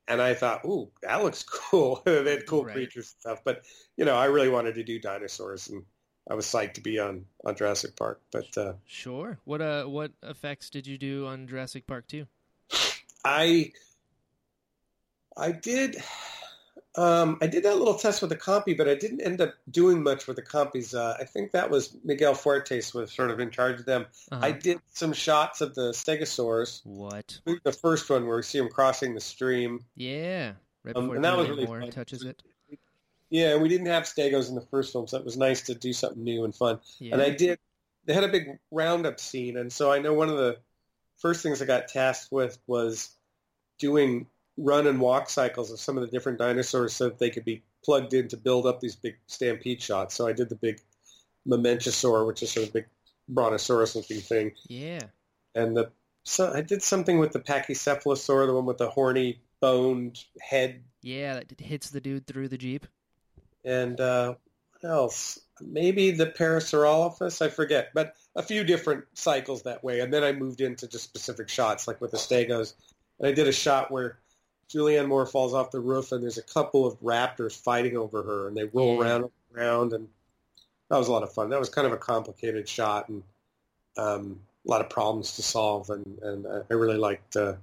and 0.09 0.21
I 0.21 0.35
thought, 0.35 0.65
ooh, 0.65 0.91
that 1.03 1.23
looks 1.23 1.43
cool. 1.49 2.03
they 2.07 2.29
had 2.29 2.47
cool 2.47 2.65
Right. 2.65 2.75
creatures 2.75 3.15
and 3.15 3.21
stuff. 3.21 3.45
But, 3.45 3.63
you 3.97 4.05
know, 4.05 4.17
I 4.17 4.25
really 4.25 4.49
wanted 4.49 4.75
to 4.75 4.83
do 4.85 4.99
dinosaurs, 4.99 5.69
and 5.69 5.85
I 6.31 6.35
was 6.35 6.47
psyched 6.47 6.75
to 6.75 6.81
be 6.81 6.99
on, 6.99 7.25
on 7.45 7.57
Jurassic 7.57 7.97
Park. 7.97 8.21
But 8.31 8.57
uh, 8.57 8.75
sure. 8.87 9.39
What 9.45 9.61
uh 9.61 9.85
what 9.85 10.13
effects 10.23 10.71
did 10.71 10.87
you 10.87 10.99
do 10.99 11.27
on 11.27 11.47
Jurassic 11.47 11.87
Park 11.87 12.07
too? 12.07 12.27
I 13.25 13.73
I 15.37 15.53
did 15.53 16.03
um, 16.95 17.39
I 17.41 17.47
did 17.47 17.63
that 17.65 17.79
little 17.79 17.95
test 17.95 18.21
with 18.21 18.31
the 18.31 18.37
compy, 18.37 18.77
but 18.77 18.87
I 18.87 18.95
didn't 18.95 19.23
end 19.23 19.41
up 19.41 19.55
doing 19.71 20.03
much 20.03 20.27
with 20.27 20.37
the 20.37 20.43
compies. 20.43 20.95
Uh, 20.95 21.17
I 21.19 21.25
think 21.25 21.53
that 21.53 21.71
was 21.71 21.97
Miguel 22.05 22.35
Fuertes 22.35 22.93
was 22.93 23.11
sort 23.11 23.31
of 23.31 23.41
in 23.41 23.51
charge 23.51 23.81
of 23.81 23.87
them. 23.87 24.07
Uh-huh. 24.31 24.45
I 24.45 24.53
did 24.53 24.79
some 24.93 25.15
shots 25.15 25.63
of 25.63 25.75
the 25.75 25.93
stegosaurs. 25.93 26.85
What? 26.85 27.41
The 27.65 27.73
first 27.73 28.11
one 28.11 28.27
where 28.27 28.37
we 28.37 28.43
see 28.43 28.59
them 28.59 28.69
crossing 28.69 29.15
the 29.15 29.21
stream. 29.21 29.85
Yeah. 29.97 30.53
Right 30.85 30.95
Um, 30.95 31.11
and 31.13 31.25
that 31.25 31.37
was 31.37 31.49
really 31.49 31.65
Moore 31.65 31.81
fun. 31.81 31.91
touches 31.91 32.25
it. 32.25 32.43
Yeah, 33.33 33.57
we 33.57 33.71
didn't 33.71 33.87
have 33.87 34.03
stegos 34.03 34.51
in 34.51 34.55
the 34.55 34.67
first 34.71 34.93
film, 34.93 35.07
so 35.07 35.17
it 35.17 35.25
was 35.25 35.39
nice 35.39 35.63
to 35.63 35.75
do 35.75 35.95
something 35.95 36.23
new 36.23 36.45
and 36.45 36.55
fun. 36.55 36.81
Yeah. 36.99 37.15
And 37.15 37.23
I 37.23 37.31
did. 37.31 37.59
They 38.05 38.13
had 38.13 38.25
a 38.25 38.29
big 38.29 38.59
roundup 38.71 39.19
scene, 39.19 39.57
and 39.57 39.73
so 39.73 39.91
I 39.91 40.01
know 40.01 40.13
one 40.13 40.29
of 40.29 40.37
the 40.37 40.59
first 41.17 41.43
things 41.43 41.63
I 41.63 41.65
got 41.65 41.89
tasked 41.89 42.31
with 42.31 42.59
was 42.67 43.17
doing 43.79 44.27
run 44.59 44.87
and 44.87 45.01
walk 45.01 45.31
cycles 45.31 45.73
of 45.73 45.81
some 45.81 45.97
of 45.97 46.03
the 46.03 46.11
different 46.11 46.41
dinosaurs 46.41 46.93
so 46.93 47.05
that 47.05 47.19
they 47.19 47.31
could 47.31 47.47
be 47.47 47.63
plugged 47.83 48.13
in 48.13 48.29
to 48.29 48.37
build 48.37 48.67
up 48.67 48.81
these 48.81 48.97
big 48.97 49.17
stampede 49.29 49.81
shots. 49.81 50.15
So 50.15 50.27
I 50.27 50.35
did 50.35 50.51
the 50.51 50.57
big 50.57 50.79
Mamenchisaur, 51.49 52.27
which 52.27 52.43
is 52.43 52.51
sort 52.51 52.67
of 52.67 52.75
big 52.75 52.85
brontosaurus-looking 53.31 54.21
thing, 54.21 54.53
yeah. 54.69 55.01
and 55.55 55.75
the 55.75 55.91
so 56.25 56.53
I 56.53 56.61
did 56.61 56.83
something 56.83 57.19
with 57.19 57.33
the 57.33 57.41
Pachycephalosaur, 57.41 58.47
the 58.47 58.53
one 58.53 58.67
with 58.67 58.77
the 58.77 58.91
horny 58.91 59.41
boned 59.61 60.23
head 60.39 60.83
Yeah, 61.01 61.35
that 61.35 61.59
hits 61.59 61.89
the 61.89 62.01
dude 62.03 62.27
through 62.27 62.49
the 62.49 62.59
Jeep. 62.59 62.87
And 63.65 64.01
uh, 64.01 64.35
what 64.81 64.91
else? 64.91 65.39
Maybe 65.61 66.11
the 66.11 66.27
Parasaurolophus, 66.27 67.41
I 67.41 67.49
forget, 67.49 67.91
but 67.95 68.15
a 68.35 68.43
few 68.43 68.65
different 68.65 69.05
cycles 69.15 69.63
that 69.63 69.85
way. 69.85 70.01
And 70.01 70.13
then 70.13 70.25
I 70.25 70.33
moved 70.33 70.61
into 70.61 70.89
just 70.89 71.05
specific 71.05 71.49
shots, 71.49 71.87
like 71.87 72.01
with 72.01 72.11
the 72.11 72.17
Stegos. 72.17 72.75
And 73.19 73.29
I 73.29 73.33
did 73.33 73.47
a 73.47 73.53
shot 73.53 73.91
where 73.91 74.19
Julianne 74.69 75.07
Moore 75.07 75.27
falls 75.27 75.55
off 75.55 75.71
the 75.71 75.81
roof, 75.81 76.13
and 76.13 76.23
there's 76.23 76.39
a 76.39 76.43
couple 76.43 76.87
of 76.87 76.99
raptors 77.01 77.57
fighting 77.57 77.97
over 77.97 78.23
her, 78.23 78.49
and 78.49 78.57
they 78.57 78.65
roll 78.65 78.97
Yeah. 78.97 79.03
around 79.03 79.23
and 79.23 79.31
around, 79.55 79.93
and 79.93 80.09
that 80.89 80.97
was 80.97 81.09
a 81.09 81.13
lot 81.13 81.23
of 81.23 81.33
fun. 81.33 81.51
That 81.51 81.61
was 81.61 81.69
kind 81.69 81.87
of 81.87 81.93
a 81.93 81.99
complicated 81.99 82.69
shot, 82.69 83.09
and 83.09 83.23
um, 83.97 84.41
a 84.67 84.71
lot 84.71 84.81
of 84.81 84.89
problems 84.89 85.37
to 85.37 85.43
solve, 85.43 85.91
and 85.91 86.19
and 86.23 86.47
I 86.47 86.73
really 86.75 86.97
liked 86.97 87.37
uh, 87.37 87.55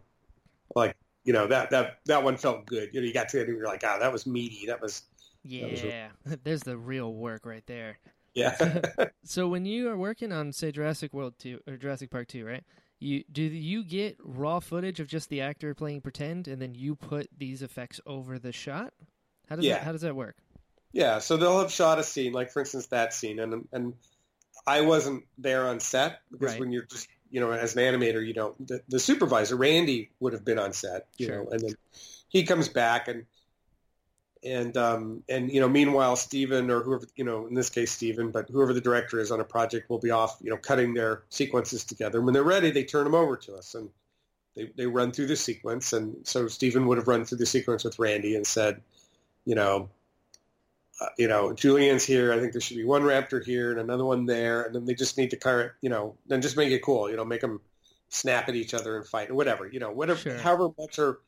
like 0.76 0.96
you 1.24 1.34
know 1.34 1.48
that 1.48 1.72
that 1.72 2.00
that 2.06 2.24
one 2.24 2.38
felt 2.38 2.66
good. 2.66 2.90
You 2.94 3.02
know, 3.02 3.08
you 3.08 3.14
got 3.14 3.30
to 3.30 3.40
it 3.42 3.48
and 3.48 3.58
you're 3.58 3.68
like, 3.68 3.84
ah, 3.86 3.98
that 4.00 4.14
was 4.14 4.28
meaty. 4.28 4.68
That 4.68 4.82
was 4.82 5.04
Yeah, 5.44 6.10
there's 6.44 6.64
the 6.64 6.78
real 6.78 7.14
work 7.14 7.46
right 7.46 7.66
there. 7.66 7.98
yeah. 8.34 8.56
So 9.24 9.48
when 9.48 9.66
you 9.66 9.90
are 9.90 9.98
working 9.98 10.32
on 10.32 10.52
say 10.54 10.72
Jurassic 10.72 11.14
World 11.14 11.36
2 11.40 11.62
or 11.68 11.78
Jurassic 11.78 12.10
Park 12.10 12.28
2, 12.28 12.46
right? 12.46 12.64
You 13.00 13.24
do 13.32 13.42
you 13.44 13.84
get 13.84 14.18
raw 14.24 14.60
footage 14.60 15.00
of 15.00 15.08
just 15.08 15.30
the 15.30 15.42
actor 15.42 15.74
playing 15.74 16.02
pretend 16.02 16.48
and 16.48 16.62
then 16.62 16.74
you 16.76 16.96
put 16.96 17.28
these 17.38 17.62
effects 17.62 18.02
over 18.06 18.40
the 18.40 18.52
shot? 18.52 18.94
How 19.50 19.56
does 19.56 19.66
Yeah. 19.66 19.76
that 19.76 19.84
how 19.84 19.92
does 19.94 20.02
that 20.02 20.16
work? 20.16 20.36
Yeah, 20.92 21.20
so 21.20 21.38
they'll 21.38 21.60
have 21.60 21.72
shot 21.72 22.00
a 22.00 22.04
scene, 22.04 22.34
like 22.34 22.52
for 22.52 22.60
instance 22.62 22.88
that 22.88 23.14
scene, 23.14 23.40
and 23.40 23.68
and 23.72 23.94
I 24.68 24.82
wasn't 24.82 25.26
there 25.38 25.68
on 25.68 25.80
set 25.80 26.22
because 26.32 26.54
Right. 26.54 26.60
when 26.60 26.72
you're 26.72 26.86
just 26.86 27.08
you 27.30 27.40
know 27.40 27.52
as 27.52 27.76
an 27.76 27.84
animator, 27.84 28.26
you 28.26 28.34
don't. 28.34 28.68
The, 28.68 28.82
the 28.90 29.00
supervisor 29.00 29.56
Randy 29.56 30.12
would 30.20 30.34
have 30.34 30.44
been 30.44 30.60
on 30.60 30.74
set, 30.74 31.08
you 31.18 31.28
Sure. 31.28 31.44
know, 31.44 31.50
and 31.52 31.62
then 31.62 31.76
he 32.30 32.44
comes 32.44 32.70
back 32.70 33.08
and 33.08 33.26
and 34.44 34.78
um 34.78 35.24
and 35.28 35.52
you 35.52 35.60
know 35.60 35.68
meanwhile 35.70 36.16
Steven 36.16 36.70
or 36.72 36.82
whoever 36.82 37.06
you 37.16 37.24
know 37.24 37.48
in 37.48 37.54
this 37.54 37.70
case 37.70 37.92
Steven, 37.92 38.32
but 38.32 38.50
whoever 38.50 38.74
the 38.74 38.82
director 38.82 39.20
is 39.20 39.32
on 39.32 39.40
a 39.40 39.44
project 39.44 39.90
will 39.90 40.00
be 40.00 40.12
off 40.12 40.38
you 40.42 40.50
know 40.50 40.58
cutting 40.58 40.94
their 40.94 41.24
sequences 41.30 41.84
together. 41.84 42.20
And 42.20 42.26
when 42.26 42.34
they're 42.34 42.44
ready, 42.44 42.72
they 42.72 42.84
turn 42.84 43.04
them 43.04 43.16
over 43.16 43.36
to 43.38 43.56
us 43.56 43.76
and. 43.76 43.90
They, 44.56 44.72
they 44.76 44.88
run 44.88 45.12
through 45.12 45.28
the 45.28 45.36
sequence, 45.38 45.94
and 45.94 46.28
so 46.28 46.48
Steven 46.48 46.88
would 46.88 46.98
have 46.98 47.08
run 47.08 47.24
through 47.24 47.38
the 47.38 47.46
sequence 47.46 47.84
with 47.84 48.00
Randy 48.00 48.36
and 48.36 48.46
said, 48.46 48.82
you 49.46 49.56
know, 49.56 49.90
uh, 51.00 51.08
you 51.18 51.28
know, 51.28 51.54
Julianne's 51.54 52.04
here. 52.04 52.34
I 52.34 52.40
think 52.40 52.52
there 52.52 52.60
should 52.60 52.76
be 52.76 52.84
one 52.84 53.04
raptor 53.04 53.44
here 53.44 53.72
and 53.72 53.80
another 53.80 54.04
one 54.04 54.26
there, 54.26 54.64
and 54.64 54.76
then 54.76 54.86
they 54.86 54.96
just 54.96 55.18
need 55.18 55.30
to 55.32 55.38
of, 55.38 55.72
you 55.82 55.90
know, 55.90 56.16
then 56.28 56.42
just 56.42 56.58
make 56.58 56.72
it 56.72 56.82
cool. 56.84 57.10
You 57.10 57.16
know, 57.16 57.24
make 57.24 57.42
them 57.42 57.62
snap 58.10 58.50
at 58.50 58.56
each 58.56 58.74
other 58.74 58.98
and 58.98 59.06
fight 59.06 59.30
or 59.30 59.36
whatever. 59.36 59.68
You 59.68 59.80
know, 59.80 59.92
whatever, 59.92 60.20
Sure. 60.20 60.38
however 60.38 60.70
much 60.78 61.00
or 61.00 61.20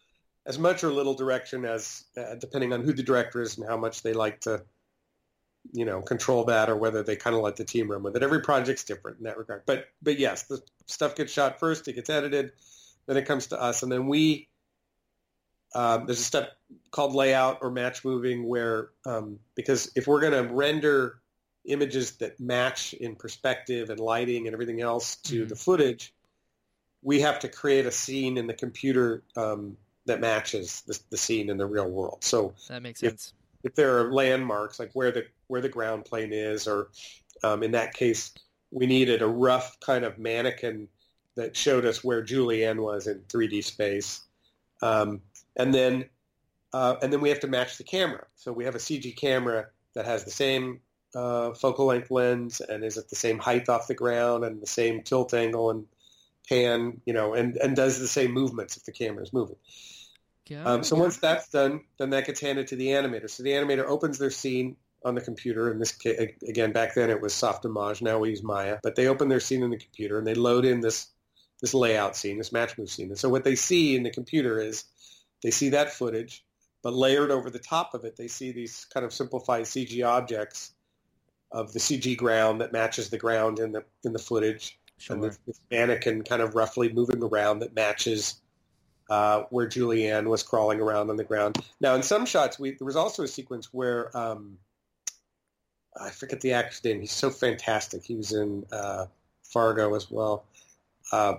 as 0.45 0.57
much 0.57 0.83
or 0.83 0.91
little 0.91 1.13
direction 1.13 1.65
as 1.65 2.05
uh, 2.17 2.35
depending 2.35 2.73
on 2.73 2.81
who 2.81 2.93
the 2.93 3.03
director 3.03 3.41
is 3.41 3.57
and 3.57 3.67
how 3.67 3.77
much 3.77 4.01
they 4.01 4.13
like 4.13 4.41
to, 4.41 4.63
you 5.71 5.85
know, 5.85 6.01
control 6.01 6.45
that 6.45 6.69
or 6.69 6.75
whether 6.75 7.03
they 7.03 7.15
kind 7.15 7.35
of 7.35 7.41
let 7.41 7.55
the 7.55 7.63
team 7.63 7.91
run 7.91 8.01
with 8.03 8.15
it. 8.15 8.23
Every 8.23 8.41
project's 8.41 8.83
different 8.83 9.19
in 9.19 9.25
that 9.25 9.37
regard. 9.37 9.63
But 9.65 9.87
but 10.01 10.17
yes, 10.17 10.43
the 10.43 10.61
stuff 10.87 11.15
gets 11.15 11.31
shot 11.31 11.59
first. 11.59 11.87
It 11.87 11.93
gets 11.93 12.09
edited, 12.09 12.53
then 13.05 13.17
it 13.17 13.25
comes 13.25 13.47
to 13.47 13.61
us, 13.61 13.83
and 13.83 13.91
then 13.91 14.07
we. 14.07 14.47
Um, 15.73 16.05
there's 16.05 16.19
a 16.19 16.23
step 16.23 16.57
called 16.89 17.15
layout 17.15 17.59
or 17.61 17.71
match 17.71 18.03
moving 18.03 18.45
where 18.45 18.89
um, 19.05 19.39
because 19.55 19.89
if 19.95 20.05
we're 20.05 20.19
going 20.19 20.33
to 20.33 20.53
render 20.53 21.21
images 21.63 22.17
that 22.17 22.41
match 22.41 22.93
in 22.93 23.15
perspective 23.15 23.89
and 23.89 23.97
lighting 23.97 24.47
and 24.47 24.53
everything 24.53 24.81
else 24.81 25.15
to 25.17 25.45
Mhm. 25.45 25.49
the 25.49 25.55
footage, 25.55 26.13
we 27.01 27.21
have 27.21 27.39
to 27.39 27.47
create 27.47 27.85
a 27.85 27.91
scene 27.91 28.37
in 28.37 28.47
the 28.47 28.53
computer 28.53 29.23
um, 29.37 29.77
that 30.05 30.19
matches 30.19 30.81
the, 30.87 30.99
the 31.09 31.17
scene 31.17 31.49
in 31.49 31.57
the 31.57 31.65
real 31.65 31.89
world. 31.89 32.23
So 32.23 32.53
That 32.69 32.81
makes 32.81 33.03
If- 33.03 33.11
sense. 33.11 33.33
if 33.63 33.75
there 33.75 33.97
are 33.99 34.11
landmarks 34.11 34.79
like 34.79 34.91
where 34.93 35.11
the 35.11 35.25
where 35.47 35.61
the 35.61 35.69
ground 35.69 36.05
plane 36.05 36.31
is, 36.33 36.67
or 36.67 36.89
um, 37.43 37.61
in 37.61 37.71
that 37.71 37.93
case, 37.93 38.33
we 38.71 38.85
needed 38.87 39.21
a 39.21 39.27
rough 39.27 39.79
kind 39.81 40.05
of 40.05 40.17
mannequin 40.17 40.87
that 41.35 41.55
showed 41.55 41.85
us 41.85 42.03
where 42.03 42.23
Julianne 42.23 42.81
was 42.81 43.07
in 43.07 43.19
3D 43.29 43.63
space, 43.63 44.21
um, 44.81 45.21
and 45.57 45.73
then 45.73 46.05
uh, 46.73 46.95
and 47.01 47.11
then 47.11 47.19
we 47.21 47.29
have 47.29 47.41
to 47.41 47.47
match 47.47 47.77
the 47.77 47.83
camera. 47.83 48.25
So 48.35 48.51
we 48.53 48.63
have 48.63 48.75
a 48.75 48.79
CG 48.79 49.15
camera 49.17 49.67
that 49.93 50.05
has 50.05 50.23
the 50.23 50.31
same 50.31 50.79
uh, 51.13 51.53
focal 51.53 51.85
length 51.87 52.09
lens 52.09 52.61
and 52.61 52.83
is 52.83 52.97
at 52.97 53.09
the 53.09 53.15
same 53.15 53.37
height 53.37 53.67
off 53.67 53.87
the 53.87 53.93
ground 53.93 54.45
and 54.45 54.61
the 54.61 54.67
same 54.67 55.01
tilt 55.03 55.33
angle 55.33 55.69
and 55.69 55.85
pan, 56.47 57.01
you 57.05 57.13
know, 57.13 57.33
and, 57.33 57.57
and 57.57 57.75
does 57.75 57.99
the 57.99 58.07
same 58.07 58.31
movements 58.31 58.77
if 58.77 58.83
the 58.83 58.91
camera 58.91 59.23
is 59.23 59.33
moving. 59.33 59.57
Um, 60.65 60.83
so 60.83 60.95
once 60.95 61.17
that's 61.17 61.49
done, 61.49 61.81
then 61.97 62.09
that 62.09 62.25
gets 62.25 62.41
handed 62.41 62.67
to 62.67 62.75
the 62.75 62.87
animator. 62.87 63.29
So 63.29 63.43
the 63.43 63.51
animator 63.51 63.85
opens 63.85 64.17
their 64.17 64.31
scene 64.31 64.75
on 65.03 65.15
the 65.15 65.21
computer. 65.21 65.71
In 65.71 65.79
this 65.79 65.91
case, 65.91 66.33
again, 66.47 66.71
back 66.71 66.93
then 66.93 67.09
it 67.09 67.21
was 67.21 67.33
Softimage. 67.33 68.01
Now 68.01 68.19
we 68.19 68.29
use 68.29 68.43
Maya. 68.43 68.79
But 68.83 68.95
they 68.95 69.07
open 69.07 69.29
their 69.29 69.39
scene 69.39 69.63
in 69.63 69.69
the 69.69 69.77
computer 69.77 70.17
and 70.17 70.27
they 70.27 70.35
load 70.35 70.65
in 70.65 70.81
this 70.81 71.07
this 71.61 71.73
layout 71.75 72.15
scene, 72.15 72.39
this 72.39 72.51
match 72.51 72.75
move 72.77 72.89
scene. 72.89 73.09
And 73.09 73.19
so 73.19 73.29
what 73.29 73.43
they 73.43 73.55
see 73.55 73.95
in 73.95 74.01
the 74.01 74.09
computer 74.09 74.59
is 74.59 74.83
they 75.43 75.51
see 75.51 75.69
that 75.69 75.93
footage, 75.93 76.43
but 76.81 76.93
layered 76.93 77.29
over 77.29 77.51
the 77.51 77.59
top 77.59 77.93
of 77.93 78.03
it, 78.03 78.17
they 78.17 78.27
see 78.27 78.51
these 78.51 78.85
kind 78.85 79.05
of 79.05 79.13
simplified 79.13 79.65
CG 79.65 80.03
objects 80.03 80.73
of 81.51 81.71
the 81.71 81.79
CG 81.79 82.17
ground 82.17 82.61
that 82.61 82.71
matches 82.71 83.11
the 83.11 83.17
ground 83.17 83.59
in 83.59 83.71
the 83.71 83.83
in 84.03 84.11
the 84.11 84.19
footage 84.19 84.79
and 85.09 85.21
sure. 85.21 85.29
this, 85.29 85.39
this 85.47 85.59
mannequin 85.69 86.23
kind 86.23 86.41
of 86.41 86.55
roughly 86.55 86.91
moving 86.91 87.23
around 87.23 87.59
that 87.59 87.73
matches 87.75 88.41
uh, 89.09 89.43
where 89.49 89.67
Julianne 89.67 90.27
was 90.27 90.43
crawling 90.43 90.79
around 90.79 91.09
on 91.09 91.17
the 91.17 91.23
ground. 91.23 91.57
Now, 91.79 91.95
in 91.95 92.03
some 92.03 92.25
shots, 92.25 92.57
we, 92.59 92.71
there 92.71 92.85
was 92.85 92.95
also 92.95 93.23
a 93.23 93.27
sequence 93.27 93.73
where 93.73 94.15
um, 94.17 94.57
I 95.99 96.09
forget 96.09 96.41
the 96.41 96.53
actor's 96.53 96.83
name. 96.83 97.01
He's 97.01 97.11
so 97.11 97.29
fantastic. 97.29 98.03
He 98.03 98.15
was 98.15 98.31
in 98.31 98.65
uh, 98.71 99.07
Fargo 99.43 99.95
as 99.95 100.09
well. 100.09 100.45
Uh, 101.11 101.35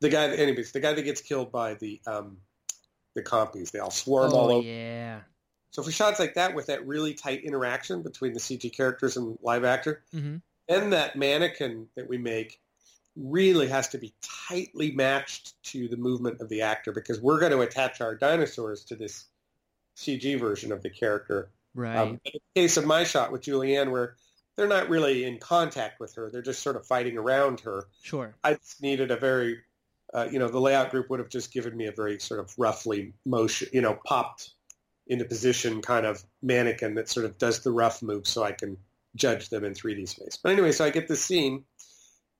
the 0.00 0.08
guy, 0.08 0.28
that, 0.28 0.38
anyways, 0.38 0.72
the 0.72 0.80
guy 0.80 0.92
that 0.92 1.02
gets 1.02 1.20
killed 1.20 1.50
by 1.50 1.74
the 1.74 2.00
um, 2.06 2.36
the 3.16 3.22
compies. 3.22 3.72
They 3.72 3.80
all 3.80 3.90
swarm 3.90 4.32
all 4.32 4.52
Oh 4.52 4.56
over. 4.56 4.66
yeah. 4.66 5.20
So 5.70 5.82
for 5.82 5.90
shots 5.90 6.20
like 6.20 6.34
that, 6.34 6.54
with 6.54 6.66
that 6.66 6.86
really 6.86 7.14
tight 7.14 7.42
interaction 7.42 8.02
between 8.02 8.32
the 8.34 8.40
CG 8.40 8.72
characters 8.74 9.16
and 9.16 9.36
live 9.42 9.64
actor, 9.64 10.02
hmm 10.12 10.36
then 10.68 10.90
that 10.90 11.14
mannequin 11.14 11.86
that 11.94 12.08
we 12.08 12.18
make 12.18 12.58
really 13.16 13.68
has 13.68 13.88
to 13.88 13.98
be 13.98 14.14
tightly 14.48 14.92
matched 14.92 15.60
to 15.64 15.88
the 15.88 15.96
movement 15.96 16.40
of 16.40 16.48
the 16.48 16.62
actor 16.62 16.92
because 16.92 17.20
we're 17.20 17.40
going 17.40 17.52
to 17.52 17.60
attach 17.60 18.00
our 18.00 18.14
dinosaurs 18.14 18.84
to 18.84 18.96
this 18.96 19.24
CG 19.96 20.38
version 20.38 20.72
of 20.72 20.82
the 20.82 20.90
character. 20.90 21.50
Right. 21.74 21.96
Um, 21.96 22.20
in 22.24 22.32
the 22.34 22.60
case 22.60 22.76
of 22.76 22.86
my 22.86 23.04
shot 23.04 23.32
with 23.32 23.42
Julianne, 23.42 23.90
where 23.90 24.16
they're 24.56 24.68
not 24.68 24.88
really 24.88 25.24
in 25.24 25.38
contact 25.38 26.00
with 26.00 26.14
her, 26.14 26.30
they're 26.30 26.42
just 26.42 26.62
sort 26.62 26.76
of 26.76 26.86
fighting 26.86 27.18
around 27.18 27.60
her. 27.60 27.88
sure. 28.02 28.34
I 28.44 28.54
just 28.54 28.82
needed 28.82 29.10
a 29.10 29.16
very, 29.16 29.58
uh, 30.14 30.28
you 30.30 30.38
know, 30.38 30.48
the 30.48 30.60
layout 30.60 30.90
group 30.90 31.10
would 31.10 31.20
have 31.20 31.28
just 31.28 31.52
given 31.52 31.76
me 31.76 31.86
a 31.86 31.92
very 31.92 32.18
sort 32.18 32.40
of 32.40 32.52
roughly 32.58 33.14
motion, 33.24 33.68
you 33.72 33.80
know, 33.80 33.98
popped 34.06 34.50
into 35.06 35.24
position 35.24 35.82
kind 35.82 36.04
of 36.04 36.22
mannequin 36.42 36.94
that 36.94 37.08
sort 37.08 37.26
of 37.26 37.38
does 37.38 37.60
the 37.60 37.70
rough 37.70 38.02
move 38.02 38.26
so 38.26 38.42
I 38.42 38.52
can 38.52 38.76
judge 39.14 39.48
them 39.48 39.64
in 39.64 39.72
3D 39.72 40.08
space. 40.08 40.38
But 40.42 40.52
anyway, 40.52 40.72
so 40.72 40.84
I 40.84 40.90
get 40.90 41.08
this 41.08 41.24
scene 41.24 41.64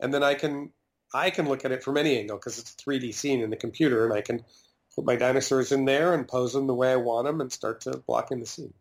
and 0.01 0.13
then 0.13 0.23
I 0.23 0.35
can, 0.35 0.71
I 1.15 1.31
can 1.31 1.49
look 1.49 1.65
at 1.65 1.73
it 1.73 1.83
from 1.83 1.97
any 1.97 2.19
angle 2.19 2.37
because 2.37 2.59
it's 2.59 2.73
a 2.73 2.77
3D 2.77 3.15
scene 3.15 3.41
in 3.41 3.51
the 3.51 3.57
computer 3.57 4.05
and 4.05 4.13
I 4.13 4.21
can 4.21 4.45
put 4.95 5.05
my 5.05 5.17
dinosaurs 5.17 5.73
in 5.73 5.85
there 5.85 6.15
and 6.15 6.27
pose 6.27 6.53
them 6.53 6.67
the 6.67 6.75
way 6.75 6.93
I 6.93 6.97
want 6.97 7.27
them 7.27 7.41
and 7.41 7.53
start 7.53 7.83
to 7.83 7.99
block 7.99 8.31
in 8.31 8.41
the 8.41 8.47
scene. 8.47 8.73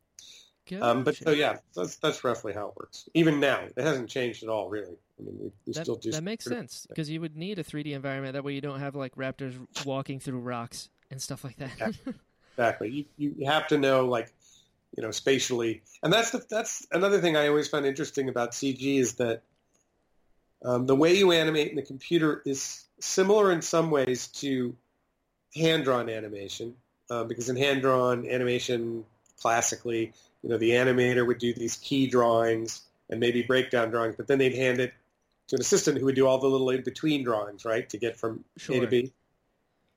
Um, 0.81 1.03
but 1.03 1.15
so 1.15 1.29
yeah, 1.29 1.57
that's, 1.75 1.97
that's 1.97 2.23
roughly 2.23 2.53
how 2.53 2.69
it 2.69 2.73
works. 2.75 3.07
Even 3.13 3.39
now, 3.39 3.59
it 3.77 3.81
hasn't 3.81 4.09
changed 4.09 4.41
at 4.41 4.49
all, 4.49 4.67
really. 4.67 4.97
I 5.19 5.23
mean, 5.23 5.37
we, 5.39 5.51
we 5.67 5.73
that, 5.73 5.83
still 5.83 5.95
do 5.95 6.11
that 6.11 6.23
makes 6.23 6.45
sense 6.45 6.87
because 6.89 7.09
you 7.09 7.21
would 7.21 7.37
need 7.37 7.59
a 7.59 7.63
3D 7.63 7.93
environment. 7.93 8.33
That 8.33 8.43
way, 8.43 8.53
you 8.53 8.61
don't 8.61 8.79
have 8.79 8.95
like 8.95 9.15
raptors 9.15 9.53
walking 9.85 10.19
through 10.19 10.39
rocks 10.39 10.89
and 11.11 11.21
stuff 11.21 11.43
like 11.43 11.57
that. 11.57 11.71
Yeah. 11.79 11.91
Exactly. 12.57 13.05
You, 13.17 13.33
you 13.35 13.47
have 13.47 13.67
to 13.67 13.77
know 13.77 14.05
like, 14.05 14.31
you 14.95 15.03
know, 15.03 15.11
spatially, 15.11 15.81
and 16.01 16.13
that's 16.13 16.31
the, 16.31 16.41
that's 16.49 16.87
another 16.89 17.19
thing 17.19 17.35
I 17.35 17.49
always 17.49 17.67
find 17.67 17.85
interesting 17.85 18.29
about 18.29 18.51
CG 18.51 18.97
is 18.97 19.15
that 19.15 19.41
um, 20.65 20.85
the 20.85 20.95
way 20.95 21.15
you 21.15 21.31
animate 21.31 21.69
in 21.69 21.75
the 21.75 21.81
computer 21.81 22.41
is 22.45 22.83
similar 22.99 23.51
in 23.51 23.61
some 23.61 23.91
ways 23.91 24.27
to 24.27 24.75
hand-drawn 25.55 26.09
animation, 26.09 26.75
uh, 27.09 27.23
because 27.23 27.49
in 27.49 27.55
hand-drawn 27.55 28.27
animation, 28.27 29.05
classically, 29.39 30.11
you 30.41 30.49
know, 30.49 30.57
the 30.57 30.71
animator 30.71 31.25
would 31.25 31.37
do 31.37 31.53
these 31.53 31.77
key 31.77 32.07
drawings 32.07 32.81
and 33.09 33.19
maybe 33.19 33.43
breakdown 33.43 33.89
drawings, 33.89 34.15
but 34.17 34.27
then 34.27 34.39
they'd 34.39 34.55
hand 34.55 34.79
it 34.79 34.93
to 35.47 35.55
an 35.55 35.61
assistant 35.61 35.99
who 35.99 36.05
would 36.05 36.15
do 36.15 36.25
all 36.25 36.39
the 36.39 36.47
little 36.47 36.69
in-between 36.71 37.23
drawings, 37.23 37.65
right, 37.65 37.87
to 37.89 37.97
get 37.97 38.17
from 38.17 38.43
A 38.67 38.79
to 38.79 38.87
B. 38.87 39.13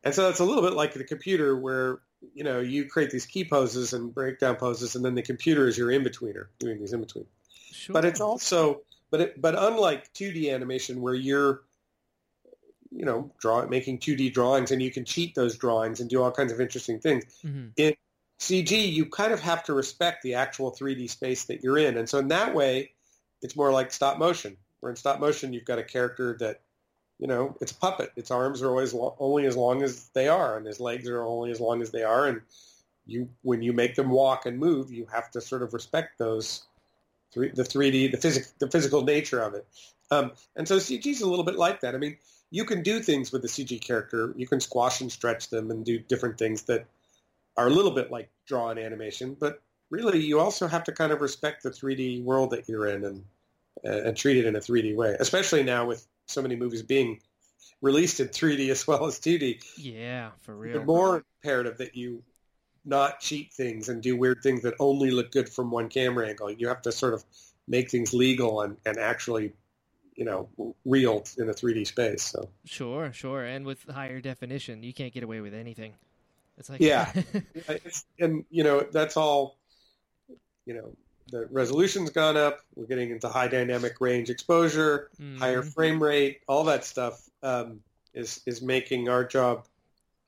And 0.05 0.15
so 0.15 0.29
it's 0.29 0.41
a 0.41 0.45
little 0.45 0.63
bit 0.63 0.75
like 0.75 0.93
the 0.93 1.05
computer 1.05 1.57
where, 1.57 2.01
you 2.35 2.45
know, 2.45 2.61
you 2.61 2.85
create 2.85 3.11
these 3.11 3.27
key 3.27 3.45
poses 3.45 3.95
and 3.95 4.15
breakdown 4.15 4.57
poses, 4.57 4.95
and 4.95 5.05
then 5.05 5.15
the 5.15 5.23
computer 5.23 5.67
is 5.67 5.79
your 5.79 5.91
in-betweener 5.91 6.47
doing 6.59 6.79
these 6.79 6.93
in-between. 6.93 7.27
sure. 7.73 7.95
But 7.95 8.05
it's 8.05 8.21
also, 8.21 8.83
but 9.11 9.21
it, 9.21 9.41
but 9.41 9.55
unlike 9.57 10.13
2D 10.13 10.53
animation 10.53 11.01
where 11.01 11.15
you're, 11.15 11.63
you 12.91 13.05
know, 13.05 13.31
draw, 13.39 13.67
making 13.67 13.99
2D 13.99 14.33
drawings 14.33 14.71
and 14.71 14.83
you 14.83 14.91
can 14.91 15.05
cheat 15.05 15.35
those 15.35 15.57
drawings 15.57 16.01
and 16.01 16.09
do 16.09 16.23
all 16.23 16.31
kinds 16.31 16.53
of 16.53 16.61
interesting 16.61 17.01
things. 17.01 17.25
Mhm. 17.45 17.73
CG, 18.39 18.93
you 18.93 19.07
kind 19.07 19.33
of 19.33 19.41
have 19.41 19.65
to 19.65 19.75
respect 19.75 20.23
the 20.23 20.35
actual 20.35 20.71
3D 20.71 21.11
space 21.11 21.45
that 21.47 21.63
you're 21.63 21.79
in. 21.79 21.97
And 21.97 22.09
so 22.09 22.19
in 22.19 22.29
that 22.29 22.55
way, 22.55 22.93
it's 23.43 23.57
more 23.57 23.73
like 23.73 23.93
stop 23.93 24.19
motion. 24.19 24.57
Where 24.81 24.91
in 24.91 24.97
stop 24.97 25.19
motion, 25.19 25.53
you've 25.53 25.65
got 25.65 25.81
a 25.81 25.85
character 25.85 26.37
that, 26.39 26.61
you 27.19 27.27
know, 27.27 27.57
it's 27.61 27.73
a 27.73 27.75
puppet. 27.75 28.13
Its 28.15 28.31
arms 28.31 28.63
are 28.63 28.69
always 28.69 28.95
lo- 28.95 29.17
only 29.19 29.47
as 29.47 29.57
long 29.57 29.83
as 29.83 30.09
they 30.11 30.29
are, 30.29 30.57
and 30.57 30.67
his 30.67 30.79
legs 30.79 31.09
are 31.09 31.25
only 31.25 31.51
as 31.51 31.61
long 31.61 31.83
as 31.83 31.91
they 31.91 32.05
are. 32.05 32.27
And 32.27 32.43
you, 33.07 33.29
when 33.43 33.61
you 33.61 33.73
make 33.73 33.97
them 33.97 34.11
walk 34.11 34.47
and 34.47 34.57
move, 34.57 34.93
you 34.93 35.07
have 35.07 35.31
to 35.33 35.41
sort 35.41 35.63
of 35.65 35.75
respect 35.75 36.19
those, 36.19 36.68
three, 37.33 37.51
the 37.51 37.63
3D, 37.63 38.11
the, 38.11 38.17
physic, 38.17 38.47
the 38.59 38.71
physical 38.71 39.03
nature 39.03 39.41
of 39.41 39.55
it. 39.55 39.67
Um, 40.11 40.33
and 40.57 40.67
so 40.67 40.77
CG 40.77 41.07
is 41.07 41.21
a 41.21 41.29
little 41.29 41.45
bit 41.45 41.57
like 41.57 41.81
that. 41.81 41.95
I 41.95 41.99
mean, 41.99 42.17
you 42.51 42.65
can 42.65 42.83
do 42.83 43.01
things 43.01 43.31
with 43.31 43.43
the 43.43 43.49
CG 43.49 43.81
character. 43.81 44.33
You 44.37 44.47
can 44.47 44.61
squash 44.61 45.01
and 45.01 45.13
stretch 45.13 45.51
them 45.51 45.71
and 45.71 45.85
do 45.85 45.99
different 45.99 46.39
things 46.39 46.63
that 46.63 46.87
are 47.57 47.67
a 47.67 47.71
little 47.71 47.91
bit 47.91 48.11
like 48.11 48.31
draw 48.47 48.73
drawn 48.73 48.85
animation. 48.85 49.37
But 49.39 49.61
really, 49.91 50.21
you 50.21 50.41
also 50.41 50.67
have 50.67 50.85
to 50.85 50.93
kind 50.93 51.13
of 51.13 51.21
respect 51.21 51.63
the 51.63 51.71
3D 51.71 52.23
world 52.25 52.51
that 52.51 52.69
you're 52.69 52.87
in 52.87 53.05
and 53.05 53.25
and 53.85 54.17
treat 54.17 54.37
it 54.37 54.45
in 54.45 54.57
a 54.57 54.61
3D 54.61 54.97
way. 54.97 55.17
Especially 55.21 55.63
now 55.63 55.87
with 55.87 56.07
so 56.27 56.43
many 56.43 56.57
movies 56.57 56.83
being 56.83 57.21
released 57.81 58.19
in 58.21 58.29
3D 58.29 58.71
as 58.71 58.87
well 58.87 59.07
as 59.07 59.21
2D. 59.21 59.63
Yeah, 59.77 60.31
for 60.41 60.57
real. 60.57 60.81
The 60.81 60.85
more 60.85 61.25
imperative 61.43 61.79
that 61.79 61.97
you 61.97 62.23
not 62.89 63.21
cheat 63.21 63.53
things 63.53 63.89
and 63.89 64.03
do 64.03 64.17
weird 64.17 64.43
things 64.43 64.63
that 64.63 64.75
only 64.81 65.11
look 65.11 65.31
good 65.31 65.49
from 65.49 65.71
one 65.71 65.89
camera 65.89 66.27
angle. 66.29 66.51
You 66.51 66.69
have 66.69 66.83
to 66.83 66.93
sort 66.93 67.13
of 67.15 67.23
make 67.69 67.91
things 67.91 68.15
legal 68.15 68.63
and, 68.63 68.79
and 68.87 68.97
actually, 68.99 69.53
you 70.17 70.25
know, 70.25 70.49
real 70.87 71.23
in 71.37 71.49
a 71.51 71.53
3D 71.53 71.87
space. 71.87 72.23
So 72.23 72.49
Sure, 72.65 73.13
sure. 73.13 73.45
And 73.45 73.67
with 73.67 73.85
higher 73.89 74.21
definition, 74.21 74.83
you 74.83 74.95
can't 74.95 75.13
get 75.13 75.23
away 75.23 75.41
with 75.41 75.53
anything. 75.55 75.93
It's 76.57 76.71
like 76.71 76.81
Yeah. 76.93 77.13
it's, 77.69 78.05
and 78.19 78.45
you 78.51 78.65
know 78.65 78.81
that's 78.91 79.17
all. 79.17 79.59
You 80.65 80.75
know, 80.75 80.93
the 81.31 81.47
resolution's 81.51 82.11
gone 82.11 82.37
up. 82.37 82.61
We're 82.75 82.87
getting 82.87 83.11
into 83.11 83.29
high 83.29 83.49
dynamic 83.49 84.01
range 84.01 84.29
exposure, 84.29 85.11
higher 85.39 85.63
Mhm. 85.63 85.73
frame 85.75 86.03
rate, 86.03 86.41
all 86.49 86.65
that 86.65 86.85
stuff 86.85 87.23
um, 87.43 87.81
is 88.15 88.41
is 88.47 88.61
making 88.63 89.09
our 89.09 89.25
job 89.25 89.67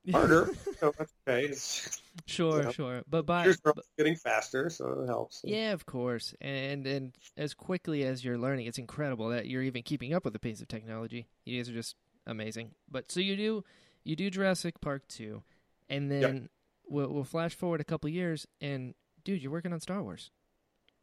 harder. 0.13 0.51
so 0.79 0.93
that's 0.97 1.13
okay. 1.29 1.47
It's, 1.47 2.01
sure, 2.27 2.73
sure. 2.73 3.03
But 3.09 3.27
by 3.27 3.47
also 3.47 3.73
getting 3.99 4.17
faster, 4.17 4.71
so 4.71 5.03
it 5.03 5.07
helps. 5.07 5.43
yeah, 5.45 5.73
of 5.73 5.87
course. 5.87 6.35
And 6.41 6.87
and 6.87 7.17
as 7.37 7.55
quickly 7.55 8.05
as 8.05 8.25
you're 8.25 8.39
learning, 8.39 8.67
it's 8.67 8.79
incredible 8.79 9.29
that 9.31 9.47
you're 9.47 9.63
even 9.63 9.83
keeping 9.83 10.15
up 10.15 10.25
with 10.25 10.33
the 10.33 10.39
pace 10.39 10.61
of 10.61 10.69
technology. 10.69 11.27
You 11.45 11.59
guys 11.59 11.69
are 11.69 11.75
just 11.75 11.97
amazing. 12.27 12.73
But 12.91 13.11
so 13.11 13.21
you 13.21 13.37
do 13.37 13.65
you 14.05 14.17
do 14.17 14.31
Jurassic 14.31 14.81
Park 14.81 15.07
2 15.09 15.43
and 15.89 16.11
then 16.11 16.49
we'll, 16.89 17.09
we'll 17.09 17.25
flash 17.25 17.55
forward 17.55 17.81
a 17.81 17.85
couple 17.85 18.09
years 18.09 18.47
and 18.61 18.95
dude, 19.25 19.43
you're 19.43 19.53
working 19.53 19.73
on 19.73 19.81
Star 19.81 20.03
Wars. 20.03 20.31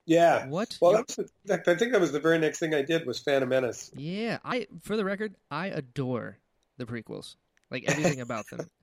Yeah. 0.06 0.48
What? 0.48 0.78
Well, 0.82 1.04
the, 1.46 1.54
I 1.54 1.76
think 1.76 1.92
that 1.92 2.00
was 2.00 2.12
the 2.12 2.20
very 2.20 2.40
next 2.40 2.60
thing 2.60 2.74
I 2.74 2.82
did 2.82 3.06
was 3.06 3.20
Phantom 3.20 3.50
Menace. 3.50 3.92
yeah, 3.96 4.40
I 4.44 4.68
for 4.82 4.96
the 4.96 5.06
record, 5.06 5.36
I 5.52 5.68
adore 5.68 6.40
the 6.78 6.86
prequels. 6.86 7.36
Like 7.70 7.84
everything 7.88 8.22
about 8.22 8.48
them. 8.50 8.70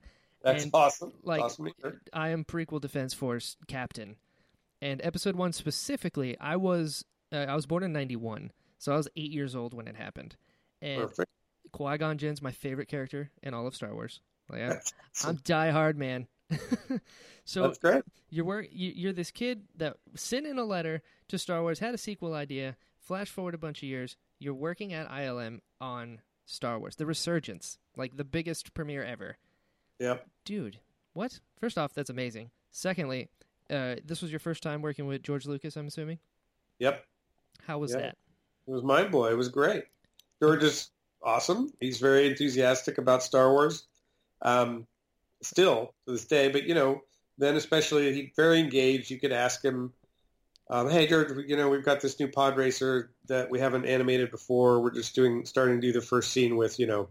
That's 0.45 0.63
And, 0.63 0.75
awesome. 0.75 1.11
like, 1.23 1.41
awesome. 1.41 1.69
I 2.13 2.29
am 2.29 2.45
prequel 2.45 2.79
Defense 2.79 3.15
Force 3.15 3.57
captain, 3.67 4.15
and 4.79 5.01
episode 5.03 5.35
one 5.35 5.51
specifically, 5.53 6.39
I 6.39 6.55
was 6.55 7.03
uh, 7.33 7.37
I 7.49 7.55
was 7.55 7.65
born 7.65 7.81
in 7.81 7.91
'91, 7.91 8.51
so 8.77 8.93
I 8.93 8.97
was 8.97 9.09
eight 9.15 9.31
years 9.31 9.55
old 9.55 9.73
when 9.73 9.87
it 9.87 9.95
happened. 9.95 10.35
And 10.83 11.01
Perfect. 11.01 11.31
Qui 11.71 11.97
Gon 11.97 12.19
Jinn's 12.19 12.43
my 12.43 12.51
favorite 12.51 12.87
character 12.87 13.31
in 13.41 13.55
all 13.55 13.65
of 13.65 13.75
Star 13.75 13.91
Wars. 13.91 14.21
Like 14.47 14.61
I, 14.61 14.79
I'm 15.27 15.37
die 15.43 15.71
hard 15.71 15.97
man. 15.97 16.27
so 17.43 17.63
that's 17.63 17.79
great. 17.79 18.03
you're 18.29 18.45
work, 18.45 18.67
you're 18.71 19.13
this 19.13 19.31
kid 19.31 19.63
that 19.77 19.97
sent 20.13 20.45
in 20.45 20.59
a 20.59 20.63
letter 20.63 21.01
to 21.29 21.39
Star 21.39 21.63
Wars, 21.63 21.79
had 21.79 21.95
a 21.95 21.97
sequel 21.97 22.35
idea. 22.35 22.75
Flash 22.99 23.29
forward 23.31 23.55
a 23.55 23.57
bunch 23.59 23.79
of 23.79 23.89
years, 23.89 24.15
you're 24.37 24.53
working 24.53 24.93
at 24.93 25.09
ILM 25.09 25.61
on 25.81 26.21
Star 26.45 26.77
Wars, 26.77 26.97
the 26.97 27.05
Resurgence, 27.07 27.79
like 27.97 28.15
the 28.17 28.23
biggest 28.23 28.75
premiere 28.75 29.03
ever 29.03 29.37
Yep. 29.99 30.25
dude, 30.43 30.79
what? 31.13 31.39
First 31.59 31.77
off, 31.77 31.93
that's 31.93 32.09
amazing. 32.09 32.51
Secondly, 32.71 33.29
uh, 33.69 33.95
this 34.05 34.21
was 34.21 34.31
your 34.31 34.39
first 34.39 34.61
time 34.61 34.81
working 34.81 35.07
with 35.07 35.23
George 35.23 35.45
Lucas, 35.45 35.75
I'm 35.77 35.87
assuming. 35.87 36.19
Yep. 36.79 37.03
How 37.65 37.77
was 37.79 37.91
Yeah. 37.91 37.99
that? 37.99 38.17
It 38.67 38.71
was 38.71 38.83
mind 38.83 39.11
blowing. 39.11 39.33
It 39.33 39.37
was 39.37 39.49
great. 39.49 39.85
George 40.41 40.63
is 40.63 40.89
awesome. 41.23 41.71
He's 41.79 41.99
very 41.99 42.27
enthusiastic 42.27 42.97
about 42.97 43.23
Star 43.23 43.51
Wars. 43.51 43.87
Um, 44.41 44.85
still 45.41 45.93
to 46.05 46.11
this 46.13 46.25
day, 46.25 46.49
but 46.49 46.63
you 46.63 46.73
know, 46.75 47.01
then 47.37 47.55
especially 47.55 48.13
he 48.13 48.33
very 48.35 48.59
engaged. 48.59 49.09
You 49.09 49.19
could 49.19 49.31
ask 49.31 49.63
him, 49.63 49.93
um, 50.69 50.89
"Hey 50.89 51.07
George, 51.07 51.31
you 51.47 51.55
know 51.55 51.69
we've 51.69 51.85
got 51.85 52.01
this 52.01 52.19
new 52.19 52.27
pod 52.27 52.57
racer 52.57 53.11
that 53.27 53.49
we 53.49 53.59
haven't 53.59 53.85
animated 53.85 54.31
before. 54.31 54.81
We're 54.81 54.93
just 54.93 55.15
doing 55.15 55.45
starting 55.45 55.79
to 55.79 55.87
do 55.87 55.93
the 55.93 56.01
first 56.05 56.31
scene 56.31 56.57
with 56.57 56.79
you 56.79 56.87
know 56.87 57.09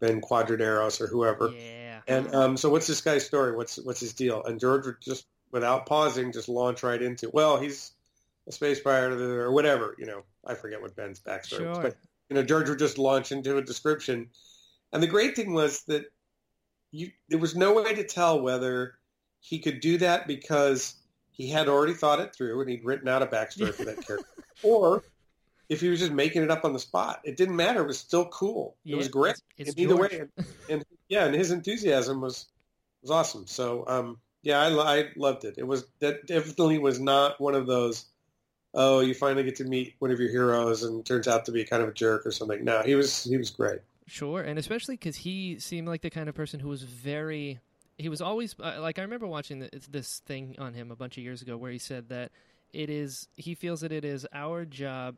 Ben 0.00 0.20
Quadinaros 0.20 1.00
or 1.00 1.06
whoever. 1.06 1.48
Yeah. 1.50 1.79
And 2.10 2.34
um, 2.34 2.56
so, 2.56 2.68
what's 2.70 2.86
this 2.86 3.00
guy's 3.00 3.24
story? 3.24 3.54
What's 3.54 3.76
what's 3.78 4.00
his 4.00 4.12
deal? 4.12 4.42
And 4.44 4.58
George 4.58 4.84
would 4.86 5.00
just, 5.00 5.26
without 5.52 5.86
pausing, 5.86 6.32
just 6.32 6.48
launch 6.48 6.82
right 6.82 7.00
into, 7.00 7.30
well, 7.32 7.58
he's 7.58 7.92
a 8.48 8.52
space 8.52 8.80
pirate 8.80 9.20
or 9.20 9.52
whatever. 9.52 9.94
You 9.96 10.06
know, 10.06 10.22
I 10.44 10.54
forget 10.54 10.82
what 10.82 10.96
Ben's 10.96 11.20
backstory 11.20 11.68
was, 11.68 11.78
but 11.78 11.96
you 12.28 12.34
know, 12.34 12.42
George 12.42 12.68
would 12.68 12.78
just 12.78 12.98
launch 12.98 13.30
into 13.32 13.56
a 13.56 13.62
description. 13.62 14.28
And 14.92 15.02
the 15.02 15.06
great 15.06 15.36
thing 15.36 15.52
was 15.52 15.82
that 15.84 16.04
you 16.90 17.12
there 17.28 17.38
was 17.38 17.54
no 17.54 17.74
way 17.74 17.94
to 17.94 18.04
tell 18.04 18.40
whether 18.40 18.94
he 19.40 19.60
could 19.60 19.80
do 19.80 19.98
that 19.98 20.26
because 20.26 20.96
he 21.30 21.48
had 21.48 21.68
already 21.68 21.94
thought 21.94 22.20
it 22.20 22.34
through 22.34 22.60
and 22.60 22.68
he'd 22.68 22.84
written 22.84 23.08
out 23.08 23.22
a 23.22 23.26
backstory 23.26 23.72
for 23.72 23.84
that 23.84 24.04
character, 24.04 24.26
or 24.62 25.04
if 25.70 25.80
he 25.80 25.88
was 25.88 26.00
just 26.00 26.12
making 26.12 26.42
it 26.42 26.50
up 26.50 26.64
on 26.64 26.72
the 26.72 26.78
spot. 26.80 27.20
It 27.24 27.36
didn't 27.36 27.54
matter. 27.56 27.82
It 27.82 27.86
was 27.86 27.98
still 27.98 28.26
cool. 28.26 28.76
Yeah, 28.82 28.94
it 28.94 28.98
was 28.98 29.08
great. 29.08 29.36
It's, 29.56 29.70
it's 29.70 29.78
either 29.78 29.94
George. 29.94 30.12
way, 30.12 30.18
and, 30.18 30.46
and 30.68 30.84
yeah, 31.08 31.24
and 31.24 31.34
his 31.34 31.52
enthusiasm 31.52 32.20
was 32.20 32.48
was 33.00 33.10
awesome. 33.10 33.46
So 33.46 33.84
um, 33.86 34.18
yeah, 34.42 34.60
I, 34.60 34.98
I 34.98 35.04
loved 35.16 35.44
it. 35.44 35.54
It 35.56 35.66
was 35.66 35.86
that 36.00 36.26
definitely 36.26 36.78
was 36.78 37.00
not 37.00 37.40
one 37.40 37.54
of 37.54 37.66
those. 37.66 38.06
Oh, 38.74 39.00
you 39.00 39.14
finally 39.14 39.44
get 39.44 39.56
to 39.56 39.64
meet 39.64 39.94
one 40.00 40.10
of 40.10 40.20
your 40.20 40.28
heroes, 40.28 40.82
and 40.82 41.06
turns 41.06 41.28
out 41.28 41.44
to 41.46 41.52
be 41.52 41.64
kind 41.64 41.82
of 41.82 41.88
a 41.88 41.92
jerk 41.92 42.26
or 42.26 42.32
something. 42.32 42.62
No, 42.64 42.82
he 42.82 42.96
was 42.96 43.24
he 43.24 43.38
was 43.38 43.50
great. 43.50 43.78
Sure, 44.06 44.42
and 44.42 44.58
especially 44.58 44.96
because 44.96 45.16
he 45.16 45.60
seemed 45.60 45.86
like 45.86 46.02
the 46.02 46.10
kind 46.10 46.28
of 46.28 46.34
person 46.34 46.60
who 46.60 46.68
was 46.68 46.82
very. 46.82 47.60
He 47.96 48.08
was 48.08 48.22
always 48.22 48.56
uh, 48.58 48.78
like 48.80 48.98
I 48.98 49.02
remember 49.02 49.26
watching 49.26 49.60
th- 49.60 49.86
this 49.88 50.20
thing 50.20 50.56
on 50.58 50.72
him 50.72 50.90
a 50.90 50.96
bunch 50.96 51.18
of 51.18 51.22
years 51.22 51.42
ago 51.42 51.56
where 51.58 51.70
he 51.70 51.78
said 51.78 52.08
that 52.08 52.32
it 52.72 52.88
is 52.88 53.28
he 53.36 53.54
feels 53.54 53.82
that 53.82 53.92
it 53.92 54.06
is 54.06 54.26
our 54.32 54.64
job 54.64 55.16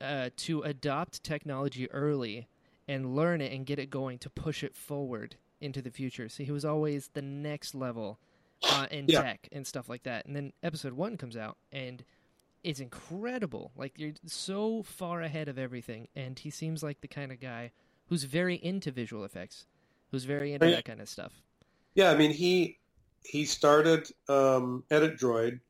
uh, 0.00 0.30
to 0.36 0.62
adopt 0.62 1.22
technology 1.22 1.90
early 1.90 2.48
and 2.86 3.14
learn 3.14 3.40
it 3.40 3.52
and 3.52 3.66
get 3.66 3.78
it 3.78 3.90
going 3.90 4.18
to 4.18 4.30
push 4.30 4.62
it 4.62 4.74
forward 4.76 5.36
into 5.60 5.82
the 5.82 5.90
future. 5.90 6.28
So 6.28 6.44
he 6.44 6.52
was 6.52 6.64
always 6.64 7.08
the 7.14 7.22
next 7.22 7.74
level 7.74 8.18
uh, 8.70 8.86
in 8.90 9.06
Yeah. 9.08 9.22
tech 9.22 9.48
and 9.52 9.66
stuff 9.66 9.88
like 9.88 10.04
that. 10.04 10.26
And 10.26 10.34
then 10.36 10.52
episode 10.62 10.92
one 10.94 11.16
comes 11.16 11.36
out 11.36 11.56
and 11.72 12.04
it's 12.64 12.80
incredible. 12.80 13.72
Like 13.76 13.98
you're 13.98 14.14
so 14.26 14.82
far 14.82 15.22
ahead 15.22 15.48
of 15.48 15.58
everything, 15.58 16.08
and 16.16 16.38
he 16.38 16.50
seems 16.50 16.82
like 16.82 17.00
the 17.00 17.08
kind 17.08 17.30
of 17.30 17.40
guy 17.40 17.70
who's 18.06 18.24
very 18.24 18.56
into 18.56 18.90
visual 18.90 19.24
effects, 19.24 19.66
who's 20.10 20.24
very 20.24 20.52
into 20.52 20.66
Right. 20.66 20.76
that 20.76 20.84
kind 20.84 21.00
of 21.00 21.08
stuff. 21.08 21.32
Yeah, 21.94 22.10
I 22.10 22.16
mean 22.16 22.32
he 22.32 22.78
he 23.24 23.44
started 23.44 24.08
um, 24.28 24.84
Edit 24.90 25.18
Droid 25.18 25.60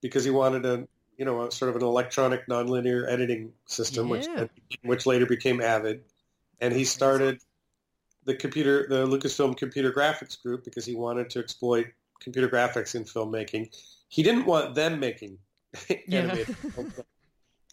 because 0.00 0.24
he 0.24 0.30
wanted 0.30 0.64
a 0.66 0.86
you 1.18 1.24
know 1.24 1.46
a 1.46 1.52
sort 1.52 1.68
of 1.68 1.76
an 1.76 1.82
electronic 1.82 2.46
nonlinear 2.46 3.06
editing 3.10 3.52
system, 3.66 4.08
which 4.08 4.26
Yeah. 4.26 4.46
which 4.82 5.04
later 5.04 5.26
became 5.26 5.60
Avid, 5.60 6.04
and 6.60 6.72
he 6.72 6.84
started 6.84 7.42
the 8.24 8.34
computer 8.34 8.86
the 8.88 9.06
Lucasfilm 9.06 9.56
Computer 9.56 9.92
Graphics 9.92 10.40
Group 10.40 10.64
because 10.64 10.86
he 10.86 10.94
wanted 10.94 11.28
to 11.30 11.40
exploit 11.40 11.88
computer 12.20 12.48
graphics 12.48 12.94
in 12.94 13.04
filmmaking. 13.04 13.74
He 14.08 14.22
didn't 14.22 14.46
want 14.46 14.74
them 14.74 14.98
making 15.00 15.38
Yeah. 16.06 16.20
animated 16.20 16.56
films. 16.74 16.92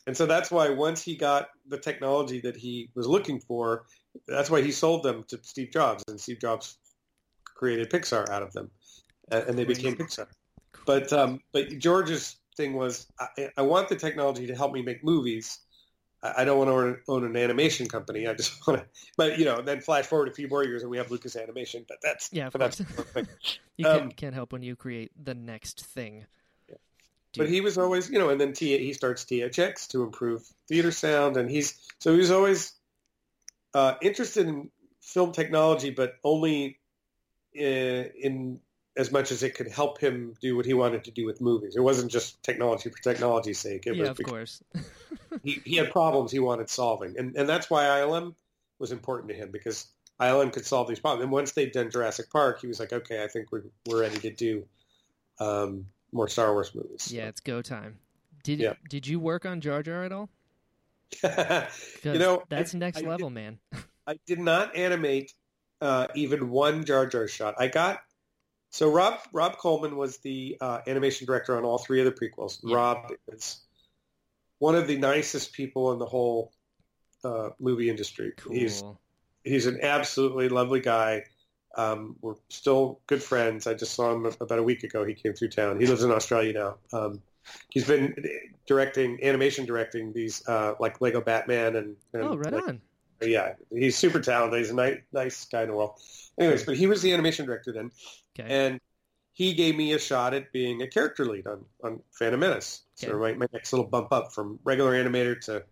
And 0.07 0.15
so 0.15 0.25
that's 0.27 0.51
why 0.51 0.69
once 0.69 1.01
he 1.01 1.15
got 1.15 1.49
the 1.67 1.79
technology 1.79 2.39
that 2.41 2.55
he 2.55 2.89
was 2.93 3.07
looking 3.07 3.39
for, 3.39 3.85
that's 4.27 4.51
why 4.51 4.61
he 4.61 4.71
sold 4.71 5.01
them 5.01 5.23
to 5.29 5.39
Steve 5.41 5.71
Jobs, 5.71 6.03
and 6.07 6.19
Steve 6.19 6.39
Jobs 6.39 6.77
created 7.43 7.89
Pixar 7.89 8.29
out 8.29 8.43
of 8.43 8.53
them, 8.53 8.69
and, 9.29 9.43
and 9.49 9.57
they 9.57 9.65
became 9.65 9.95
Pixar. 9.95 10.27
But 10.85 11.11
um, 11.11 11.41
but 11.53 11.69
George's 11.79 12.37
thing 12.57 12.73
was, 12.73 13.07
I, 13.19 13.49
I 13.57 13.61
want 13.63 13.89
the 13.89 13.95
technology 13.95 14.47
to 14.47 14.55
help 14.55 14.73
me 14.73 14.81
make 14.81 15.03
movies. 15.03 15.59
I, 16.23 16.33
I 16.39 16.45
don't 16.45 16.57
want 16.57 16.69
to 16.69 16.73
own, 16.73 16.97
own 17.07 17.25
an 17.25 17.37
animation 17.37 17.87
company. 17.87 18.27
I 18.27 18.33
just 18.33 18.67
want 18.67 18.81
to. 18.81 18.87
But 19.17 19.39
you 19.39 19.45
know, 19.45 19.61
then 19.61 19.81
flash 19.81 20.05
forward 20.05 20.29
a 20.29 20.33
few 20.33 20.47
more 20.47 20.63
years, 20.63 20.81
and 20.83 20.91
we 20.91 20.97
have 20.97 21.11
Lucas 21.11 21.35
Animation. 21.35 21.85
But 21.87 21.97
that's 22.03 22.31
Yeah, 22.31 22.47
of 22.47 22.53
but 22.53 22.59
that's 22.59 22.77
course. 22.77 22.81
the 22.95 23.03
thing. 23.03 23.27
You 23.77 23.85
Um, 23.85 23.87
can't, 23.87 24.15
can't 24.15 24.33
help 24.35 24.53
when 24.53 24.63
you 24.63 24.75
create 24.75 25.11
the 25.21 25.33
next 25.35 25.83
thing. 25.83 26.25
But 27.37 27.49
he 27.49 27.61
was 27.61 27.77
always, 27.77 28.09
you 28.09 28.17
know, 28.19 28.29
and 28.29 28.39
then 28.39 28.53
T, 28.53 28.77
he 28.77 28.93
starts 28.93 29.25
THX 29.25 29.87
to 29.87 30.03
improve 30.03 30.43
theater 30.67 30.91
sound, 30.91 31.37
and 31.37 31.49
he's 31.49 31.79
so 31.99 32.13
he 32.13 32.17
was 32.19 32.31
always 32.31 32.73
uh, 33.73 33.95
interested 34.01 34.47
in 34.47 34.69
film 35.01 35.31
technology, 35.31 35.89
but 35.89 36.15
only 36.23 36.79
in, 37.53 38.11
in 38.21 38.59
as 38.97 39.11
much 39.11 39.31
as 39.31 39.43
it 39.43 39.55
could 39.55 39.67
help 39.67 39.99
him 39.99 40.35
do 40.41 40.55
what 40.55 40.65
he 40.65 40.73
wanted 40.73 41.03
to 41.03 41.11
do 41.11 41.25
with 41.25 41.41
movies. 41.41 41.75
It 41.75 41.81
wasn't 41.81 42.11
just 42.11 42.41
technology 42.43 42.89
for 42.89 42.97
technology's 43.01 43.59
sake. 43.59 43.85
It 43.87 43.95
yeah, 43.95 44.09
was 44.09 44.19
of 44.19 44.25
course. 44.25 44.63
he, 45.43 45.61
he 45.65 45.75
had 45.75 45.91
problems 45.91 46.31
he 46.31 46.39
wanted 46.39 46.69
solving, 46.69 47.17
and 47.17 47.35
and 47.35 47.47
that's 47.47 47.69
why 47.69 47.83
ILM 47.85 48.35
was 48.79 48.91
important 48.91 49.29
to 49.29 49.35
him 49.35 49.51
because 49.51 49.87
ILM 50.19 50.51
could 50.53 50.65
solve 50.65 50.87
these 50.87 50.99
problems. 50.99 51.23
And 51.23 51.31
once 51.31 51.51
they'd 51.51 51.71
done 51.71 51.89
Jurassic 51.91 52.29
Park, 52.31 52.61
he 52.61 52.67
was 52.67 52.79
like, 52.79 52.93
okay, 52.93 53.23
I 53.23 53.27
think 53.27 53.51
we're 53.51 53.63
we're 53.87 54.01
ready 54.01 54.17
to 54.19 54.29
do 54.31 54.65
um, 55.39 55.87
more 56.11 56.27
Star 56.29 56.53
Wars 56.53 56.73
movies. 56.73 57.11
yeah, 57.11 57.27
it's 57.27 57.41
go 57.41 57.61
time. 57.61 57.97
Did 58.43 58.59
Yeah. 58.59 58.73
did 58.89 59.07
you 59.07 59.19
work 59.19 59.45
on 59.45 59.59
Jar 59.59 59.83
Jar 59.83 60.03
at 60.03 60.11
all? 60.11 60.29
you 61.23 62.17
know, 62.19 62.43
that's 62.49 62.73
I- 62.75 62.77
next 62.77 62.97
I 62.97 63.01
did- 63.01 63.09
level, 63.09 63.29
man. 63.29 63.59
I 64.07 64.19
did 64.27 64.39
not 64.39 64.75
animate 64.75 65.33
uh, 65.81 66.07
even 66.13 66.49
one 66.51 66.85
Jar 66.85 67.07
Jar 67.07 67.27
shot. 67.27 67.55
I 67.57 67.67
got 67.67 68.01
so 68.75 68.91
Rob 68.91 69.19
Rob 69.31 69.57
Coleman 69.57 69.95
was 69.95 70.17
the 70.17 70.57
uh, 70.59 70.81
animation 70.85 71.25
director 71.25 71.55
on 71.57 71.63
all 71.63 71.77
three 71.77 72.01
of 72.01 72.05
the 72.05 72.11
prequels. 72.11 72.59
Yeah. 72.61 72.75
Rob 72.75 73.11
is 73.31 73.61
one 74.59 74.75
of 74.75 74.85
the 74.87 74.97
nicest 74.97 75.53
people 75.53 75.93
in 75.93 75.99
the 75.99 76.05
whole 76.05 76.51
uh, 77.23 77.51
movie 77.57 77.89
industry. 77.89 78.33
He's 78.51 78.83
he's 79.45 79.65
an 79.65 79.79
absolutely 79.81 80.49
lovely 80.49 80.81
guy. 80.81 81.23
Um, 81.77 82.17
we're 82.21 82.35
still 82.49 82.99
good 83.07 83.23
friends. 83.23 83.65
I 83.65 83.75
just 83.75 83.93
saw 83.93 84.13
him 84.13 84.25
about 84.41 84.59
a 84.59 84.63
week 84.63 84.83
ago. 84.83 85.05
He 85.05 85.13
came 85.13 85.33
through 85.33 85.49
town. 85.49 85.79
He 85.79 85.87
lives 85.87 86.03
in 86.03 86.11
Australia 86.11 86.51
now. 86.53 86.77
Um, 86.91 87.21
he's 87.69 87.87
been 87.87 88.25
directing 88.67 89.23
animation, 89.23 89.65
directing 89.65 90.11
these 90.11 90.45
uh, 90.49 90.73
like 90.81 90.99
Lego 90.99 91.21
Batman 91.21 91.77
and, 91.77 91.95
and 92.13 92.23
Oh, 92.23 92.35
right 92.35 92.51
like, 92.51 92.67
on. 92.67 92.81
yeah, 93.21 93.53
he's 93.71 93.97
super 93.97 94.19
talented. 94.19 94.59
He's 94.59 94.71
a 94.71 94.75
nice, 94.75 94.99
nice 95.13 95.45
guy 95.45 95.63
in 95.63 95.69
the 95.69 95.75
world. 95.75 95.99
Anyways, 96.37 96.65
but 96.65 96.75
he 96.75 96.87
was 96.87 97.01
the 97.01 97.13
animation 97.13 97.45
director 97.45 97.71
then, 97.71 97.91
Okay. 98.37 98.47
and 98.49 98.79
he 99.33 99.53
gave 99.53 99.75
me 99.75 99.93
a 99.93 99.99
shot 99.99 100.33
at 100.33 100.51
being 100.53 100.81
a 100.81 100.87
character 100.87 101.25
lead 101.25 101.45
on, 101.45 101.65
on 101.83 101.99
Phantom 102.11 102.39
Menace. 102.39 102.83
Okay. 103.03 103.11
So 103.11 103.19
my, 103.19 103.33
my 103.33 103.47
next 103.51 103.73
little 103.73 103.85
bump 103.87 104.13
up 104.13 104.31
from 104.33 104.59
regular 104.63 104.91
animator 104.93 105.39
to 105.45 105.63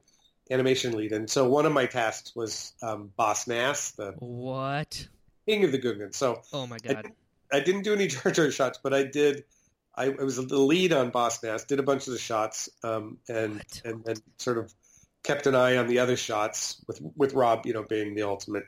animation 0.51 0.97
lead. 0.97 1.13
And 1.13 1.29
so 1.29 1.47
one 1.47 1.65
of 1.65 1.71
my 1.71 1.85
tasks 1.85 2.35
was 2.35 2.73
um, 2.81 3.11
Boss 3.15 3.47
Nass, 3.47 3.91
the 3.91 4.13
what? 4.19 5.07
king 5.47 5.63
of 5.63 5.71
the 5.71 5.79
Gungans. 5.79 6.15
So 6.15 6.41
Oh 6.51 6.67
my 6.67 6.75
I 6.75 6.79
god. 6.93 6.95
didn't, 7.03 7.15
I 7.53 7.59
didn't 7.61 7.83
do 7.83 7.93
any 7.93 8.07
Jar 8.13 8.31
Jar 8.31 8.51
shots, 8.51 8.79
but 8.83 8.93
I 8.93 9.03
did. 9.03 9.45
I, 9.95 10.05
I 10.07 10.23
was 10.23 10.35
the 10.37 10.57
lead 10.57 10.91
on 10.91 11.11
Boss 11.11 11.41
Nass, 11.43 11.63
did 11.65 11.79
a 11.79 11.83
bunch 11.83 12.07
of 12.07 12.13
the 12.13 12.19
shots, 12.19 12.67
um, 12.83 13.17
and, 13.29 13.55
What? 13.57 13.81
and 13.85 14.07
and 14.07 14.21
sort 14.39 14.57
of 14.57 14.73
kept 15.23 15.45
an 15.47 15.55
eye 15.55 15.77
on 15.77 15.87
the 15.87 15.99
other 15.99 16.17
shots 16.17 16.83
with 16.87 16.99
with 17.15 17.33
Rob, 17.33 17.65
you 17.65 17.73
know, 17.73 17.83
being 17.83 18.15
the 18.15 18.23
ultimate 18.23 18.65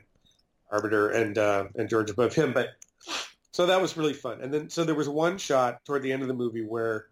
arbiter 0.70 1.10
and 1.10 1.36
uh, 1.36 1.64
and 1.74 1.88
George 1.90 2.10
above 2.10 2.32
him. 2.34 2.52
But 2.52 2.68
so 3.56 3.64
that 3.64 3.80
was 3.80 3.96
really 3.96 4.12
fun. 4.12 4.42
And 4.42 4.52
then 4.52 4.68
so 4.68 4.84
there 4.84 4.94
was 4.94 5.08
one 5.08 5.38
shot 5.38 5.82
toward 5.86 6.02
the 6.02 6.12
end 6.12 6.20
of 6.20 6.28
the 6.28 6.34
movie 6.34 6.60
where 6.60 7.06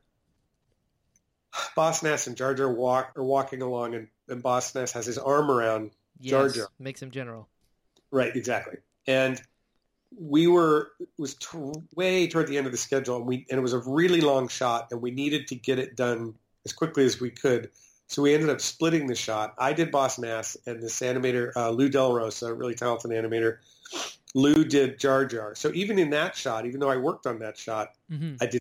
Boss 1.74 2.03
Nass 2.03 2.26
and 2.26 2.36
Jar 2.36 2.53
Jar 2.53 2.70
walk 2.70 3.12
are 3.16 3.24
walking 3.24 3.62
along, 3.62 3.95
and, 3.95 4.09
and 4.28 4.42
Boss 4.42 4.74
Nass 4.74 4.92
has 4.92 5.07
his 5.07 5.16
arm 5.16 5.51
around 5.51 5.92
Jar 6.20 6.51
Jar. 6.51 6.68
Makes 6.78 7.01
him 7.01 7.11
general. 7.11 7.49
Right, 8.11 8.36
exactly. 8.36 8.76
And 9.07 9.40
we 10.20 10.47
were 10.47 10.90
it 11.01 11.09
was 11.16 11.34
t- 11.36 11.57
way 11.97 12.28
toward 12.28 12.49
the 12.49 12.59
end 12.59 12.66
of 12.66 12.72
the 12.72 12.78
schedule, 12.78 13.16
and 13.16 13.24
we 13.24 13.47
and 13.49 13.59
it 13.59 13.62
was 13.62 13.72
a 13.72 13.78
really 13.78 14.20
long 14.20 14.49
shot, 14.49 14.88
and 14.90 15.01
we 15.01 15.12
needed 15.12 15.49
to 15.49 15.55
get 15.55 15.78
it 15.78 15.97
done 15.97 16.34
as 16.66 16.74
quickly 16.74 17.07
as 17.07 17.18
we 17.18 17.30
could. 17.30 17.70
So 18.09 18.20
we 18.20 18.34
ended 18.34 18.51
up 18.51 18.61
splitting 18.61 19.07
the 19.07 19.14
shot. 19.14 19.55
I 19.57 19.72
did 19.72 19.90
Boss 19.90 20.18
Nass, 20.18 20.59
and 20.66 20.82
this 20.82 21.01
animator 21.01 21.53
uh, 21.57 21.70
Lou 21.70 21.88
Del 21.88 22.12
Rosa, 22.12 22.49
a 22.49 22.53
really 22.53 22.74
talented 22.74 23.12
animator, 23.12 23.61
Lou 24.35 24.64
did 24.64 24.99
Jar 24.99 25.24
Jar. 25.24 25.55
So 25.55 25.70
even 25.74 25.99
in 25.99 26.11
that 26.11 26.37
shot, 26.37 26.66
even 26.66 26.80
though 26.80 26.91
I 26.91 26.97
worked 26.97 27.26
on 27.26 27.39
that 27.39 27.57
shot, 27.57 27.91
hmm 28.09 28.35
I 28.41 28.47
did 28.47 28.61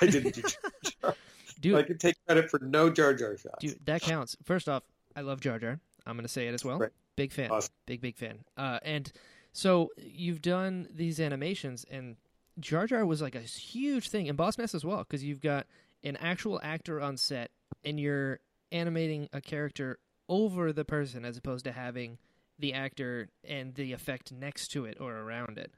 I 0.00 0.06
didn't 0.06 0.34
do 0.34 0.42
Jar 0.42 0.72
Jar. 1.02 1.14
Dude, 1.60 1.74
I 1.76 1.82
could 1.82 1.98
take 2.00 2.16
credit 2.26 2.50
for 2.50 2.60
no 2.60 2.90
Jar 2.90 3.14
Jar 3.14 3.36
shots. 3.36 3.56
Dude, 3.60 3.78
that 3.86 4.02
counts. 4.02 4.36
First 4.44 4.68
off, 4.68 4.82
I 5.16 5.22
love 5.22 5.40
Jar 5.40 5.58
Jar. 5.58 5.80
I'm 6.06 6.16
going 6.16 6.24
to 6.26 6.32
say 6.32 6.46
it 6.46 6.54
as 6.54 6.64
well. 6.64 6.78
Right. 6.78 6.90
Big 7.16 7.32
fan. 7.32 7.50
Awesome. 7.50 7.72
Big, 7.86 8.00
big 8.00 8.16
fan. 8.16 8.40
Uh, 8.56 8.78
and 8.82 9.10
so 9.52 9.90
you've 9.96 10.42
done 10.42 10.88
these 10.92 11.20
animations, 11.20 11.86
and 11.90 12.16
Jar 12.58 12.86
Jar 12.86 13.06
was 13.06 13.22
like 13.22 13.34
a 13.34 13.40
huge 13.40 14.10
thing, 14.10 14.28
and 14.28 14.36
Boss 14.36 14.58
Nass 14.58 14.74
as 14.74 14.84
well, 14.84 14.98
because 14.98 15.24
you've 15.24 15.40
got 15.40 15.66
an 16.02 16.16
actual 16.16 16.60
actor 16.62 17.00
on 17.00 17.16
set, 17.16 17.50
and 17.84 17.98
you're 17.98 18.40
animating 18.72 19.28
a 19.32 19.40
character 19.40 19.98
over 20.28 20.72
the 20.72 20.84
person 20.84 21.24
as 21.24 21.36
opposed 21.36 21.64
to 21.64 21.72
having 21.72 22.18
the 22.58 22.72
actor 22.72 23.28
and 23.42 23.74
the 23.74 23.92
effect 23.92 24.32
next 24.32 24.68
to 24.68 24.84
it 24.84 24.98
or 25.00 25.12
around 25.16 25.58
it. 25.58 25.72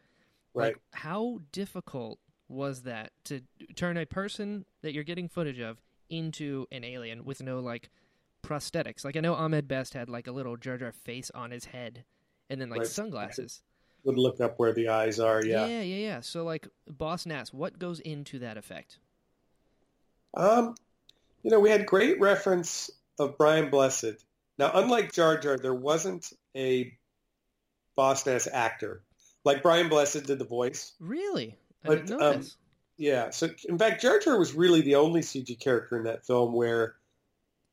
Right. 0.54 0.68
Like, 0.74 0.76
how 0.92 1.40
difficult 1.52 2.18
was 2.48 2.82
that 2.82 3.10
to 3.24 3.40
turn 3.74 3.96
a 3.96 4.06
person 4.06 4.64
that 4.82 4.92
you're 4.92 5.04
getting 5.04 5.28
footage 5.28 5.58
of 5.58 5.80
into 6.08 6.66
an 6.70 6.84
alien 6.84 7.24
with 7.24 7.42
no 7.42 7.60
like 7.60 7.90
prosthetics? 8.42 9.04
Like 9.04 9.16
I 9.16 9.20
know 9.20 9.34
Ahmed 9.34 9.66
Best 9.68 9.94
had 9.94 10.08
like 10.08 10.26
a 10.26 10.32
little 10.32 10.56
Jar 10.56 10.76
Jar 10.78 10.92
face 10.92 11.30
on 11.34 11.50
his 11.50 11.66
head, 11.66 12.04
and 12.48 12.60
then 12.60 12.70
like 12.70 12.80
Right. 12.80 12.88
sunglasses. 12.88 13.62
Would 14.04 14.16
look 14.18 14.40
up 14.40 14.58
where 14.58 14.72
the 14.72 14.88
eyes 14.88 15.18
are. 15.18 15.44
Yeah. 15.44 15.66
yeah, 15.66 15.80
yeah, 15.82 15.96
yeah. 15.96 16.20
So 16.20 16.44
like 16.44 16.68
Boss 16.86 17.26
Nass, 17.26 17.52
what 17.52 17.78
goes 17.78 17.98
into 18.00 18.38
that 18.38 18.56
effect? 18.56 19.00
Um, 20.34 20.76
you 21.42 21.50
know, 21.50 21.58
we 21.58 21.70
had 21.70 21.86
great 21.86 22.20
reference 22.20 22.90
of 23.18 23.36
Brian 23.36 23.68
Blessed. 23.70 24.24
Now, 24.58 24.70
unlike 24.74 25.12
Jar 25.12 25.38
Jar, 25.38 25.58
there 25.58 25.74
wasn't 25.74 26.32
a 26.56 26.96
Boss 27.94 28.26
Nass 28.26 28.48
actor. 28.50 29.02
Like 29.44 29.62
Brian 29.62 29.88
Blessed 29.88 30.26
did 30.26 30.38
the 30.38 30.44
voice. 30.44 30.92
Really? 30.98 31.56
I 31.84 31.88
But, 31.88 32.06
didn't 32.06 32.18
know 32.18 32.30
um, 32.30 32.36
this. 32.38 32.56
Yeah. 32.96 33.30
So, 33.30 33.48
in 33.68 33.78
fact, 33.78 34.02
Jar 34.02 34.18
Jar 34.18 34.38
was 34.38 34.54
really 34.54 34.80
the 34.80 34.96
only 34.96 35.20
CG 35.20 35.58
character 35.60 35.96
in 35.96 36.04
that 36.04 36.26
film 36.26 36.54
where 36.54 36.96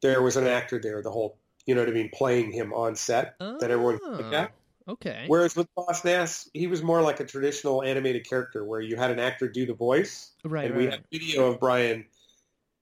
there 0.01 0.21
was 0.21 0.35
an 0.35 0.47
actor 0.47 0.79
there 0.79 1.01
the 1.01 1.11
whole, 1.11 1.37
you 1.65 1.75
know 1.75 1.81
what 1.81 1.89
I 1.89 1.93
mean, 1.93 2.09
playing 2.13 2.51
him 2.51 2.73
on 2.73 2.95
set 2.95 3.35
that 3.39 3.71
everyone 3.71 3.99
could 3.99 4.17
look 4.17 4.33
at. 4.33 4.51
Oh, 4.51 4.59
Okay. 4.87 5.25
Whereas 5.27 5.55
with 5.55 5.73
Boss 5.75 6.03
Nass, 6.03 6.49
he 6.53 6.67
was 6.67 6.83
more 6.83 7.01
like 7.01 7.19
a 7.19 7.25
traditional 7.25 7.83
animated 7.83 8.27
character 8.27 8.65
where 8.65 8.81
you 8.81 8.95
had 8.95 9.11
an 9.11 9.19
actor 9.19 9.47
do 9.47 9.65
the 9.65 9.73
voice 9.73 10.31
right, 10.43 10.65
and 10.65 10.73
right, 10.73 10.77
we 10.77 10.85
right. 10.87 10.93
had 10.95 11.03
video 11.11 11.51
of 11.51 11.59
Brian 11.59 12.05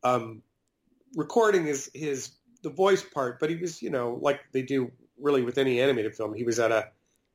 um, 0.04 0.42
recording 1.16 1.66
his 1.66 1.92
his 1.94 2.32
the 2.62 2.70
voice 2.70 3.04
part, 3.04 3.40
but 3.40 3.50
he 3.50 3.56
was 3.56 3.82
you 3.82 3.90
know 3.90 4.20
like 4.22 4.40
they 4.52 4.62
do 4.62 4.92
really 5.20 5.44
with 5.44 5.58
any 5.58 5.82
animated 5.82 6.16
film. 6.16 6.34
He 6.34 6.44
was 6.44 6.60
at 6.60 6.72
a 6.72 6.88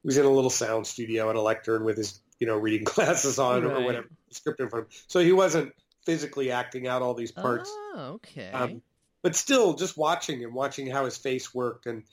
he 0.03 0.07
was 0.07 0.19
in 0.19 0.25
a 0.25 0.31
little 0.31 0.51
sound 0.51 0.87
studio 0.87 1.31
at 1.31 1.37
a 1.37 1.41
lectern 1.41 1.85
with 1.85 1.97
his 1.97 2.21
you 2.41 2.47
know 2.47 2.57
reading 2.57 2.85
glasses 2.95 3.39
on 3.39 3.65
or 3.65 3.81
whatever 3.85 4.09
script 4.31 4.61
in 4.61 4.69
front 4.69 4.87
of 4.87 4.93
him. 4.93 4.99
So 5.09 5.21
he 5.21 5.33
wasn't 5.33 5.73
physically 6.05 6.51
acting 6.51 6.87
out 6.87 7.03
all 7.03 7.15
these 7.15 7.33
parts, 7.33 7.69
Oh, 7.73 8.13
okay. 8.15 8.51
um, 8.53 8.83
but 9.23 9.35
still 9.35 9.75
just 9.75 9.97
watching 9.97 10.41
him, 10.41 10.55
watching 10.55 10.87
how 10.89 11.05
his 11.05 11.17
face 11.17 11.53
worked 11.55 11.87
and 11.87 12.05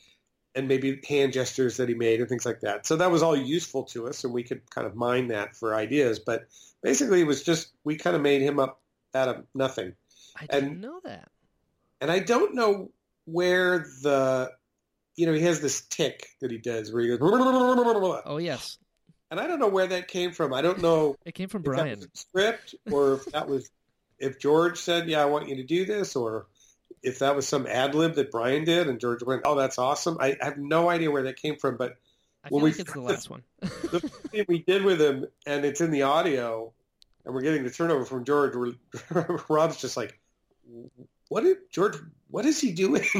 and 0.55 0.67
maybe 0.67 1.01
hand 1.07 1.33
gestures 1.33 1.77
that 1.77 1.89
he 1.89 1.95
made 1.95 2.19
and 2.19 2.29
things 2.29 2.45
like 2.45 2.59
that. 2.61 2.85
So 2.85 2.95
that 2.97 3.09
was 3.09 3.23
all 3.23 3.35
useful 3.35 3.83
to 3.85 4.07
us, 4.07 4.23
and 4.23 4.31
we 4.33 4.43
could 4.43 4.69
kind 4.69 4.85
of 4.85 4.95
mine 4.95 5.29
that 5.29 5.55
for 5.55 5.73
ideas. 5.75 6.19
But 6.19 6.45
basically, 6.81 7.21
it 7.21 7.27
was 7.27 7.43
just 7.43 7.71
we 7.83 7.95
kind 7.95 8.15
of 8.15 8.21
made 8.21 8.41
him 8.41 8.59
up 8.59 8.79
out 9.15 9.29
of 9.29 9.45
nothing. 9.53 9.93
I 10.39 10.45
didn't 10.47 10.79
know 10.79 10.99
that. 11.03 11.29
And 12.01 12.11
I 12.11 12.19
don't 12.19 12.55
know 12.55 12.91
where 13.25 13.79
the, 14.01 14.51
you 15.15 15.25
know, 15.25 15.33
he 15.33 15.41
has 15.41 15.61
this 15.61 15.81
tick 15.81 16.27
that 16.41 16.51
he 16.51 16.57
does 16.57 16.91
where 16.91 17.03
he 17.03 17.09
goes, 17.09 17.19
Oh 18.25 18.37
yes, 18.37 18.77
and 19.31 19.39
I 19.39 19.47
don't 19.47 19.59
know 19.59 19.67
where 19.67 19.87
that 19.87 20.07
came 20.07 20.31
from. 20.31 20.53
I 20.53 20.61
don't 20.61 20.81
know 20.81 21.15
it 21.25 21.33
came 21.33 21.49
from 21.49 21.63
Brian. 21.63 22.01
script 22.13 22.75
or 22.91 23.13
if 23.13 23.25
that 23.27 23.47
was, 23.47 23.69
if 24.19 24.39
George 24.39 24.77
said, 24.77 25.09
yeah, 25.09 25.21
I 25.21 25.25
want 25.25 25.49
you 25.49 25.55
to 25.55 25.63
do 25.63 25.85
this, 25.85 26.15
or 26.15 26.47
if 27.01 27.19
that 27.19 27.35
was 27.35 27.47
some 27.47 27.65
ad 27.65 27.95
lib 27.95 28.15
that 28.15 28.31
Brian 28.31 28.63
did 28.63 28.87
and 28.87 28.99
George 28.99 29.23
went, 29.23 29.41
oh, 29.45 29.55
that's 29.55 29.77
awesome. 29.77 30.17
I 30.19 30.37
have 30.39 30.57
no 30.57 30.89
idea 30.89 31.11
where 31.11 31.23
that 31.23 31.37
came 31.37 31.57
from, 31.57 31.77
but 31.77 31.97
I 32.43 32.49
when 32.49 32.63
we 32.63 32.71
like 32.71 32.79
it's 32.79 32.93
the 32.93 33.01
last 33.01 33.29
one. 33.29 33.43
the 33.61 33.99
thing 34.01 34.45
we 34.47 34.59
did 34.59 34.83
with 34.83 35.01
him, 35.01 35.25
and 35.45 35.63
it's 35.65 35.81
in 35.81 35.91
the 35.91 36.03
audio, 36.03 36.73
and 37.25 37.33
we're 37.33 37.41
getting 37.41 37.63
the 37.63 37.71
turnover 37.71 38.05
from 38.05 38.25
George. 38.25 38.53
We're, 38.55 39.37
Rob's 39.49 39.79
just 39.79 39.95
like, 39.95 40.19
"What 41.29 41.43
did 41.43 41.57
George? 41.71 41.95
What 42.33 42.45
is 42.47 42.59
he 42.59 42.71
doing?" 42.71 43.03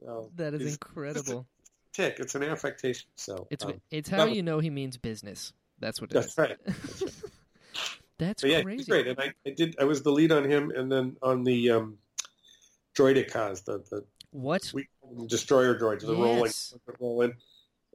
so, 0.00 0.30
that 0.34 0.54
is 0.54 0.60
it's- 0.60 0.72
incredible. 0.74 1.46
tick. 1.92 2.16
It's 2.18 2.34
an 2.34 2.42
affectation. 2.42 3.08
So 3.14 3.46
It's 3.50 3.64
um, 3.64 3.80
it's 3.92 4.08
how 4.08 4.26
was- 4.26 4.34
you 4.36 4.42
know 4.42 4.58
he 4.58 4.68
means 4.70 4.96
business. 4.96 5.52
That's 5.78 6.00
what 6.00 6.10
it 6.10 6.14
that's 6.14 6.32
is. 6.32 6.38
right. 6.38 6.56
That's 8.18 8.40
But 8.42 8.50
yeah, 8.50 8.62
crazy. 8.62 8.90
great. 8.90 9.06
And 9.08 9.20
I, 9.20 9.32
I 9.46 9.50
did. 9.50 9.76
I 9.78 9.84
was 9.84 10.02
the 10.02 10.10
lead 10.10 10.32
on 10.32 10.42
him, 10.50 10.70
and 10.74 10.90
then 10.90 11.16
on 11.22 11.44
the 11.44 11.70
um, 11.70 11.98
droidekas, 12.96 13.64
the 13.64 13.84
the 13.90 14.04
What? 14.30 14.70
we 14.74 14.88
destroyer 15.26 15.78
droids, 15.78 16.00
the 16.00 16.14
rolling 16.14 16.44
Yes. 16.46 16.74
rolling. 16.98 17.34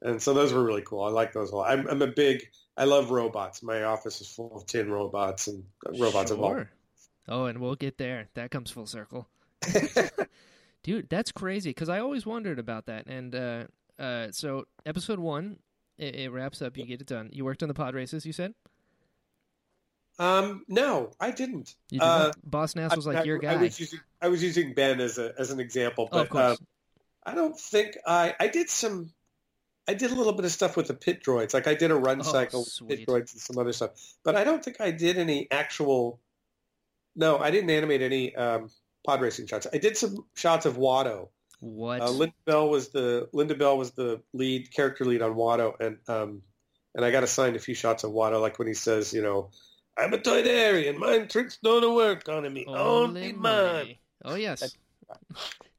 And 0.04 0.22
so 0.22 0.34
those 0.36 0.54
were 0.54 0.64
really 0.64 0.84
cool. 0.84 1.04
I 1.04 1.10
like 1.10 1.34
those 1.34 1.52
a 1.52 1.56
lot. 1.58 1.72
I'm, 1.72 1.88
I'm 1.88 2.02
a 2.04 2.08
big. 2.08 2.48
I 2.78 2.84
love 2.86 3.10
robots. 3.12 3.62
My 3.64 3.84
office 3.84 4.22
is 4.22 4.30
full 4.30 4.56
of 4.56 4.66
tin 4.68 4.92
robots 4.92 5.48
and 5.48 5.64
robots 6.00 6.30
of 6.32 6.40
all 6.40 6.52
Sure. 6.54 6.70
Oh, 7.28 7.46
and 7.46 7.60
we'll 7.60 7.76
get 7.76 7.98
there. 7.98 8.28
That 8.34 8.52
comes 8.52 8.72
full 8.72 8.86
circle. 8.88 9.28
Dude, 10.84 11.10
that's 11.10 11.32
crazy 11.32 11.70
because 11.70 11.90
I 11.90 12.00
always 12.00 12.26
wondered 12.26 12.58
about 12.58 12.88
that. 12.88 13.06
And 13.06 13.36
uh, 13.36 13.64
uh, 14.00 14.28
so 14.32 14.66
episode 14.86 15.20
one, 15.20 15.58
it, 15.98 16.16
it 16.16 16.30
wraps 16.32 16.62
up. 16.62 16.76
You 16.78 16.86
get 16.86 17.02
it 17.02 17.08
done. 17.08 17.30
You 17.32 17.46
worked 17.46 17.62
on 17.62 17.68
the 17.68 17.76
pod 17.76 17.94
races. 17.94 18.26
You 18.26 18.34
said 18.34 18.56
Um, 20.20 20.66
no, 20.68 21.12
I 21.20 21.32
didn't. 21.32 21.76
you 21.90 22.00
did 22.00 22.06
Uh, 22.06 22.32
Boss 22.44 22.76
Nass 22.76 22.96
was 22.96 23.06
like 23.06 23.18
I, 23.18 23.24
your 23.24 23.38
I 23.38 23.56
guy. 23.56 23.62
was 23.62 23.80
using 23.80 24.00
I 24.22 24.28
was 24.28 24.44
using 24.44 24.74
Ben 24.74 25.00
as 25.00 25.18
a 25.20 25.34
as 25.38 25.52
an 25.52 25.60
example, 25.60 26.10
oh, 26.12 26.22
of 26.22 26.30
but 26.30 26.38
uh, 26.38 26.48
course. 26.50 26.60
I 27.26 27.36
don't 27.36 27.60
think 27.60 27.98
I 28.06 28.36
I 28.40 28.48
did 28.48 28.70
some. 28.70 29.12
I 29.88 29.94
did 29.94 30.12
a 30.12 30.16
little 30.16 30.34
bit 30.34 30.46
of 30.46 30.52
stuff 30.52 30.78
with 30.78 30.88
the 30.88 30.94
pit 30.94 31.24
droids, 31.24 31.54
like 31.54 31.68
I 31.68 31.74
did 31.76 31.92
a 31.92 31.96
run 31.96 32.20
Oh, 32.22 32.24
cycle 32.24 32.66
with 32.82 32.88
pit 33.00 33.08
droids 33.08 33.34
and 33.34 33.42
some 33.42 33.58
other 33.58 33.74
stuff. 33.74 33.92
But 34.24 34.36
I 34.36 34.44
don't 34.44 34.64
think 34.64 34.82
I 34.82 34.92
did 34.92 35.18
any 35.18 35.48
actual. 35.52 36.20
No, 37.16 37.38
I 37.38 37.52
didn't 37.52 37.70
animate 37.70 38.02
any 38.02 38.36
um, 38.36 38.70
pod 39.06 39.22
racing 39.22 39.48
shots. 39.48 39.68
I 39.74 39.78
did 39.78 39.98
some 39.98 40.26
shots 40.36 40.66
of 40.66 40.78
Watto, 40.78 41.30
What? 41.60 42.02
Uh, 42.02 42.10
Linda 42.10 42.36
Bell 42.46 42.70
was 42.70 42.90
the 42.90 43.28
Linda 43.34 43.56
Bell 43.56 43.78
was 43.78 43.92
the 43.92 44.22
lead 44.34 44.72
character 44.74 45.06
lead 45.06 45.22
on 45.22 45.34
Watto, 45.34 45.74
and 45.80 45.98
um, 46.08 46.42
and 46.96 47.06
I 47.06 47.12
got 47.12 47.24
assigned 47.24 47.56
a 47.56 47.60
few 47.60 47.76
shots 47.76 48.04
of 48.04 48.12
Watto, 48.12 48.42
like 48.42 48.60
when 48.60 48.68
he 48.68 48.74
says, 48.74 49.14
you 49.14 49.22
know, 49.22 49.50
"I'm 49.98 50.14
a 50.14 50.18
Toydarian, 50.18 50.98
mine 50.98 51.28
tricks 51.28 51.58
don't 51.64 51.96
work 51.96 52.28
on 52.30 52.52
me, 52.52 52.66
only, 52.68 53.34
mine." 53.34 53.96
Oh 54.24 54.36
yes, 54.36 54.76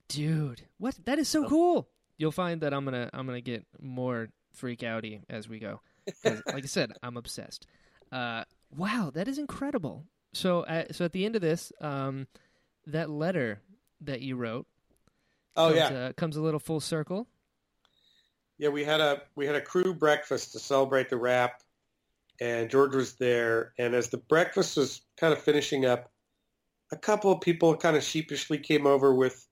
dude. 0.09 0.63
What? 0.79 0.97
That 1.05 1.19
is 1.19 1.29
so 1.29 1.49
cool. 1.49 1.89
You'll 2.19 2.33
find 2.33 2.61
that 2.61 2.75
I'm 2.75 2.85
gonna 2.85 3.09
I'm 3.13 3.27
gonna 3.27 3.41
get 3.41 3.65
more 3.81 4.29
freak 4.53 4.81
outy 4.81 5.23
as 5.31 5.49
we 5.49 5.59
go. 5.59 5.81
like 6.25 6.65
I 6.65 6.67
said, 6.67 6.93
I'm 7.03 7.17
obsessed. 7.17 7.67
Uh, 8.11 8.45
wow, 8.77 9.11
that 9.15 9.29
is 9.29 9.39
incredible. 9.39 10.05
So, 10.33 10.61
uh, 10.63 10.85
so 10.93 11.05
at 11.05 11.13
the 11.13 11.25
end 11.25 11.37
of 11.37 11.43
this, 11.43 11.73
um, 11.81 12.27
that 12.87 13.11
letter 13.11 13.61
that 14.01 14.21
you 14.21 14.37
wrote 14.37 14.67
Oh 15.57 15.69
comes, 15.69 15.77
yeah, 15.77 15.89
uh, 15.89 16.13
comes 16.15 16.37
a 16.37 16.43
little 16.43 16.61
full 16.61 16.81
circle. 16.81 17.27
yeah. 18.59 18.69
We 18.71 18.85
had 18.85 19.01
a 19.01 19.23
we 19.37 19.47
had 19.47 19.55
a 19.55 19.61
crew 19.61 19.95
breakfast 19.95 20.53
to 20.53 20.59
celebrate 20.59 21.11
the 21.11 21.17
wrap, 21.17 21.63
and 22.41 22.71
George 22.71 22.95
was 22.95 23.15
there. 23.15 23.73
And 23.79 23.95
as 23.95 24.09
the 24.09 24.19
breakfast 24.19 24.77
was 24.77 25.03
kind 25.17 25.33
of 25.33 25.43
finishing 25.43 25.85
up, 25.85 26.11
a 26.91 26.97
couple 26.97 27.33
of 27.33 27.41
people 27.41 27.77
kind 27.77 27.97
of 27.97 28.03
sheepishly 28.03 28.59
came 28.59 28.87
over 28.87 29.15
with, 29.15 29.47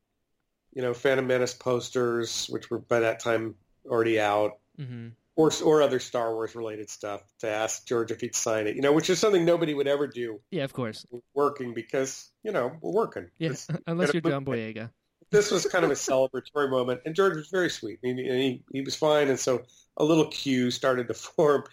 you 0.72 0.82
know, 0.82 0.94
Phantom 0.94 1.26
Menace 1.26 1.54
posters, 1.54 2.46
which 2.48 2.70
were 2.70 2.78
by 2.78 3.00
that 3.00 3.20
time 3.20 3.56
already 3.86 4.20
out. 4.20 4.58
hmm 4.76 5.08
or 5.40 5.50
or 5.64 5.82
other 5.82 5.98
Star 5.98 6.34
Wars 6.34 6.54
related 6.54 6.90
stuff 6.90 7.22
to 7.40 7.48
ask 7.48 7.86
George 7.86 8.10
if 8.10 8.20
he'd 8.20 8.34
sign 8.34 8.66
it. 8.66 8.76
You 8.76 8.82
know, 8.82 8.92
which 8.92 9.08
is 9.10 9.18
something 9.18 9.44
nobody 9.44 9.74
would 9.74 9.86
ever 9.88 10.06
do 10.06 10.40
Yeah, 10.50 10.64
of 10.64 10.72
course. 10.72 11.06
working 11.34 11.74
because 11.74 12.30
you 12.42 12.52
know 12.52 12.72
we're 12.80 12.92
working. 12.92 13.30
Yeah, 13.38 13.50
This, 13.50 13.68
unless 13.86 14.12
you're 14.12 14.20
John 14.22 14.44
Boyega. 14.44 14.90
this 15.30 15.50
was 15.50 15.66
kind 15.66 15.84
of 15.84 15.90
a 15.90 15.94
celebratory 16.08 16.68
moment, 16.70 17.00
and 17.06 17.14
George 17.14 17.36
was 17.36 17.48
very 17.48 17.70
sweet. 17.70 17.98
He, 18.02 18.12
he 18.14 18.62
he 18.72 18.80
was 18.82 18.94
fine, 18.96 19.28
and 19.28 19.38
so 19.38 19.62
a 19.96 20.04
little 20.04 20.26
queue 20.28 20.70
started 20.70 21.08
to 21.08 21.14
form, 21.28 21.64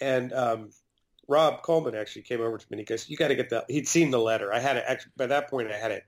and 0.00 0.32
um, 0.32 0.70
Rob 1.28 1.62
Coleman 1.62 1.94
actually 1.94 2.22
came 2.22 2.40
over 2.40 2.58
to 2.58 2.64
me 2.70 2.74
and 2.78 2.80
he 2.80 2.84
goes, 2.84 3.08
"You 3.08 3.16
got 3.16 3.28
to 3.28 3.34
get 3.34 3.50
that." 3.50 3.64
He'd 3.68 3.88
seen 3.88 4.10
the 4.10 4.20
letter. 4.20 4.52
I 4.52 4.58
had 4.60 4.76
it 4.76 4.84
actually 4.86 5.12
by 5.16 5.26
that 5.28 5.48
point. 5.50 5.70
I 5.72 5.76
had 5.76 5.90
it 5.92 6.04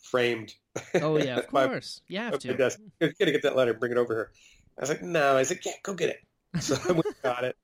framed. 0.00 0.54
Oh 0.94 1.16
yeah, 1.18 1.38
of 1.38 1.52
my- 1.52 1.66
course. 1.66 2.00
You 2.08 2.18
have 2.18 2.38
to. 2.38 2.54
desk. 2.54 2.78
You 3.00 3.08
got 3.18 3.26
to 3.26 3.32
get 3.32 3.42
that 3.42 3.56
letter. 3.56 3.74
Bring 3.74 3.92
it 3.92 3.98
over 3.98 4.14
here. 4.14 4.30
I 4.78 4.80
was 4.80 4.88
like, 4.90 5.02
"No." 5.02 5.36
I 5.36 5.42
said, 5.42 5.58
"Yeah, 5.64 5.72
go 5.82 5.92
get 5.94 6.08
it." 6.10 6.20
So 6.60 6.76
I 6.88 6.92
went 6.92 7.06
and 7.06 7.22
got 7.22 7.44
it, 7.44 7.56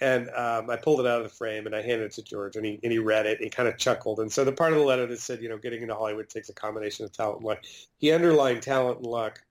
and 0.00 0.28
um, 0.30 0.70
I 0.70 0.76
pulled 0.76 1.00
it 1.00 1.06
out 1.06 1.18
of 1.18 1.24
the 1.24 1.34
frame 1.34 1.66
and 1.66 1.74
I 1.74 1.82
handed 1.82 2.06
it 2.06 2.12
to 2.12 2.22
George, 2.22 2.56
and 2.56 2.64
he 2.66 2.80
and 2.82 2.92
he 2.92 2.98
read 2.98 3.26
it. 3.26 3.40
He 3.40 3.48
kind 3.50 3.68
of 3.68 3.78
chuckled, 3.78 4.20
and 4.20 4.32
so 4.32 4.44
the 4.44 4.52
part 4.52 4.72
of 4.72 4.78
the 4.78 4.84
letter 4.84 5.06
that 5.06 5.20
said, 5.20 5.42
you 5.42 5.48
know, 5.48 5.58
getting 5.58 5.82
into 5.82 5.94
Hollywood 5.94 6.28
takes 6.28 6.48
a 6.48 6.54
combination 6.54 7.04
of 7.04 7.12
talent 7.12 7.38
and 7.38 7.46
luck. 7.46 7.62
He 7.98 8.12
underlined 8.12 8.62
talent 8.62 8.98
and 8.98 9.06
luck, 9.06 9.42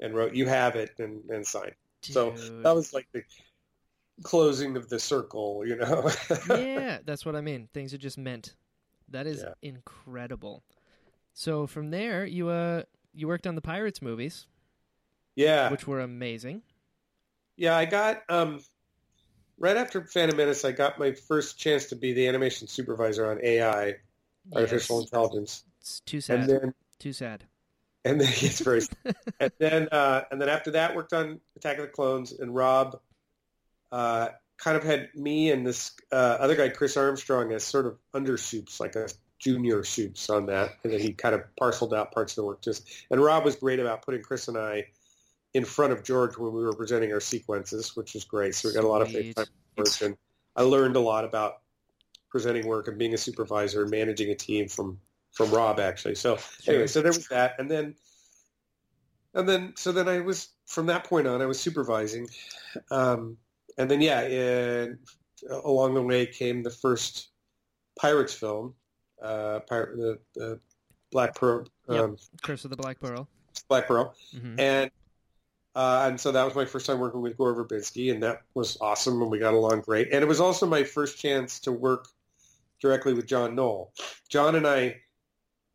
and 0.00 0.14
wrote, 0.14 0.34
"You 0.34 0.46
have 0.46 0.76
it," 0.76 0.90
and, 0.98 1.22
and 1.30 1.46
signed. 1.46 1.74
So 2.02 2.34
that 2.62 2.74
was 2.74 2.92
like 2.92 3.06
the 3.12 3.22
closing 4.22 4.76
of 4.76 4.88
the 4.88 4.98
circle, 4.98 5.64
you 5.66 5.76
know. 5.76 6.10
yeah, 6.50 6.98
that's 7.04 7.24
what 7.24 7.36
I 7.36 7.40
mean. 7.40 7.68
Things 7.72 7.94
are 7.94 7.98
just 7.98 8.18
meant. 8.18 8.54
That 9.08 9.26
is 9.26 9.42
Yeah. 9.42 9.54
incredible. 9.62 10.62
So 11.32 11.66
from 11.66 11.90
there, 11.90 12.24
you 12.24 12.48
uh 12.48 12.82
you 13.12 13.28
worked 13.28 13.46
on 13.46 13.54
the 13.54 13.60
Pirates 13.62 14.02
movies, 14.02 14.46
yeah, 15.36 15.70
which 15.70 15.86
were 15.86 16.00
amazing. 16.00 16.62
Yeah. 17.60 17.76
I 17.76 17.84
got 17.84 18.22
um, 18.28 18.60
right 19.58 19.76
after 19.76 20.04
Phantom 20.06 20.36
Menace, 20.36 20.64
I 20.64 20.72
got 20.72 20.98
my 20.98 21.12
first 21.12 21.58
chance 21.58 21.86
to 21.86 21.96
be 21.96 22.12
the 22.14 22.26
animation 22.26 22.66
supervisor 22.66 23.30
on 23.30 23.38
AI, 23.42 23.96
artificial 24.54 25.00
Yes. 25.00 25.04
intelligence, 25.06 25.64
It's 25.80 26.00
too 26.00 26.20
sad. 26.20 26.40
and 26.40 26.48
then 26.48 26.74
too 26.98 27.12
sad. 27.12 27.44
and 28.04 28.20
then 28.20 28.28
it's 28.40 28.60
very 28.60 28.80
and 29.40 29.52
then 29.58 29.88
uh, 29.92 30.22
and 30.30 30.40
then 30.40 30.48
after 30.48 30.70
that 30.72 30.96
worked 30.96 31.12
on 31.12 31.38
Attack 31.56 31.76
of 31.78 31.82
the 31.82 31.88
Clones 31.88 32.32
and 32.32 32.54
Rob 32.54 32.98
uh, 33.92 34.28
kind 34.56 34.76
of 34.76 34.82
had 34.84 35.08
me 35.14 35.50
and 35.50 35.66
this 35.66 35.92
uh, 36.12 36.14
other 36.40 36.54
guy 36.56 36.68
Chris 36.70 36.96
Armstrong 36.96 37.52
as 37.52 37.62
sort 37.64 37.86
of 37.86 37.98
under 38.14 38.36
soups 38.38 38.80
like 38.80 38.96
a 38.96 39.08
junior 39.38 39.84
soups 39.84 40.28
on 40.30 40.46
that 40.46 40.70
and 40.84 40.92
then 40.92 41.00
he 41.00 41.12
kind 41.12 41.34
of 41.34 41.42
parceled 41.58 41.92
out 41.94 42.12
parts 42.12 42.32
of 42.32 42.36
the 42.36 42.44
work 42.44 42.60
just 42.62 42.86
and 43.10 43.20
Rob 43.22 43.44
was 43.44 43.56
great 43.56 43.80
about 43.80 44.02
putting 44.02 44.22
Chris 44.22 44.48
and 44.48 44.56
I 44.58 44.84
in 45.54 45.64
front 45.64 45.92
of 45.92 46.04
George 46.04 46.36
when 46.38 46.52
we 46.52 46.62
were 46.62 46.72
presenting 46.72 47.12
our 47.12 47.20
sequences 47.20 47.96
which 47.96 48.14
was 48.14 48.24
great. 48.24 48.54
So 48.54 48.68
we 48.68 48.74
got 48.74 48.84
a 48.84 48.88
lot 48.88 49.02
of. 49.02 49.08
FaceTime 49.08 49.46
with 49.76 50.02
and 50.02 50.16
I 50.56 50.62
learned 50.62 50.96
a 50.96 51.00
lot 51.00 51.24
about 51.24 51.60
presenting 52.30 52.66
work 52.66 52.88
and 52.88 52.98
being 52.98 53.14
a 53.14 53.18
supervisor 53.18 53.82
and 53.82 53.90
managing 53.90 54.30
a 54.30 54.34
team 54.34 54.68
from 54.68 54.98
from 55.32 55.50
Rob 55.50 55.80
actually. 55.80 56.14
So 56.14 56.38
anyway, 56.66 56.86
so 56.86 57.02
there 57.02 57.12
was 57.12 57.28
that, 57.28 57.54
and 57.58 57.70
then, 57.70 57.94
and 59.34 59.48
then, 59.48 59.74
so 59.76 59.92
then 59.92 60.08
I 60.08 60.20
was 60.20 60.48
from 60.66 60.86
that 60.86 61.04
point 61.04 61.26
on, 61.26 61.40
I 61.40 61.46
was 61.46 61.60
supervising, 61.60 62.28
um, 62.90 63.36
and 63.78 63.90
then 63.90 64.00
yeah, 64.00 64.20
and 64.20 64.98
along 65.64 65.94
the 65.94 66.02
way 66.02 66.26
came 66.26 66.62
the 66.62 66.70
first 66.70 67.28
Pirates 67.98 68.34
film, 68.34 68.74
uh, 69.22 69.60
Pirate, 69.60 69.96
the, 69.96 70.18
the 70.34 70.60
Black 71.12 71.34
Pearl, 71.34 71.66
Yep. 71.88 72.00
um, 72.00 72.16
Curse 72.42 72.64
of 72.64 72.70
the 72.70 72.76
Black 72.76 73.00
Pearl. 73.00 73.28
Black 73.68 73.86
Pearl, 73.86 74.14
hmm 74.32 74.58
and 74.58 74.90
uh, 75.74 76.06
and 76.08 76.20
so 76.20 76.32
that 76.32 76.44
was 76.44 76.54
my 76.54 76.64
first 76.64 76.86
time 76.86 76.98
working 76.98 77.20
with 77.20 77.36
Gore 77.36 77.54
Verbinski, 77.54 78.12
and 78.12 78.22
that 78.22 78.42
was 78.54 78.76
awesome, 78.80 79.22
and 79.22 79.30
we 79.30 79.38
got 79.38 79.54
along 79.54 79.82
great. 79.82 80.08
And 80.12 80.22
it 80.22 80.26
was 80.26 80.40
also 80.40 80.66
my 80.66 80.82
first 80.82 81.18
chance 81.18 81.60
to 81.60 81.72
work 81.72 82.08
directly 82.80 83.14
with 83.14 83.26
John 83.26 83.54
Knoll. 83.54 83.92
John 84.28 84.56
and 84.56 84.66
I 84.66 84.96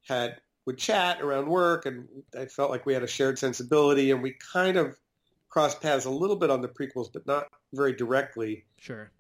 had 0.03 0.41
would 0.65 0.77
chat 0.77 1.21
around 1.21 1.47
work, 1.47 1.85
and 1.85 2.07
I 2.37 2.45
felt 2.45 2.71
like 2.71 2.85
we 2.85 2.93
had 2.93 3.03
a 3.03 3.07
shared 3.07 3.39
sensibility, 3.39 4.11
and 4.11 4.21
we 4.21 4.35
kind 4.51 4.77
of 4.77 4.97
crossed 5.49 5.81
paths 5.81 6.05
a 6.05 6.09
little 6.09 6.35
bit 6.35 6.49
on 6.49 6.61
the 6.61 6.67
prequels, 6.67 7.11
but 7.13 7.25
not 7.25 7.47
very 7.73 7.93
directly. 7.93 8.65
Sure. 8.77 9.11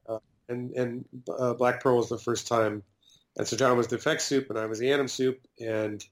And 0.49 0.71
and 0.71 1.05
uh, 1.39 1.53
Black 1.53 1.81
Pearl 1.81 1.97
was 1.97 2.09
the 2.09 2.17
first 2.17 2.47
time, 2.47 2.83
and 3.37 3.47
so 3.47 3.55
John 3.55 3.77
was 3.77 3.87
the 3.87 3.95
effects 3.95 4.25
soup, 4.25 4.49
and 4.49 4.59
I 4.59 4.65
was 4.65 4.79
the 4.79 4.91
anim 4.91 5.07
soup, 5.07 5.39
and 5.59 6.05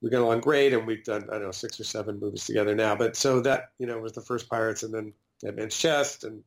we 0.00 0.10
got 0.10 0.20
along 0.22 0.40
great, 0.40 0.72
and 0.72 0.86
we've 0.86 1.04
done 1.04 1.24
I 1.30 1.34
don't 1.34 1.44
know 1.44 1.50
six 1.50 1.78
or 1.80 1.84
seven 1.84 2.18
movies 2.20 2.44
together 2.44 2.74
now. 2.74 2.94
But 2.96 3.16
so 3.16 3.40
that 3.40 3.70
you 3.78 3.86
know 3.86 3.98
was 3.98 4.12
the 4.12 4.20
first 4.20 4.48
Pirates, 4.48 4.82
and 4.82 4.92
then 4.94 5.12
Dead 5.42 5.56
Man's 5.56 5.76
Chest, 5.76 6.24
and 6.24 6.42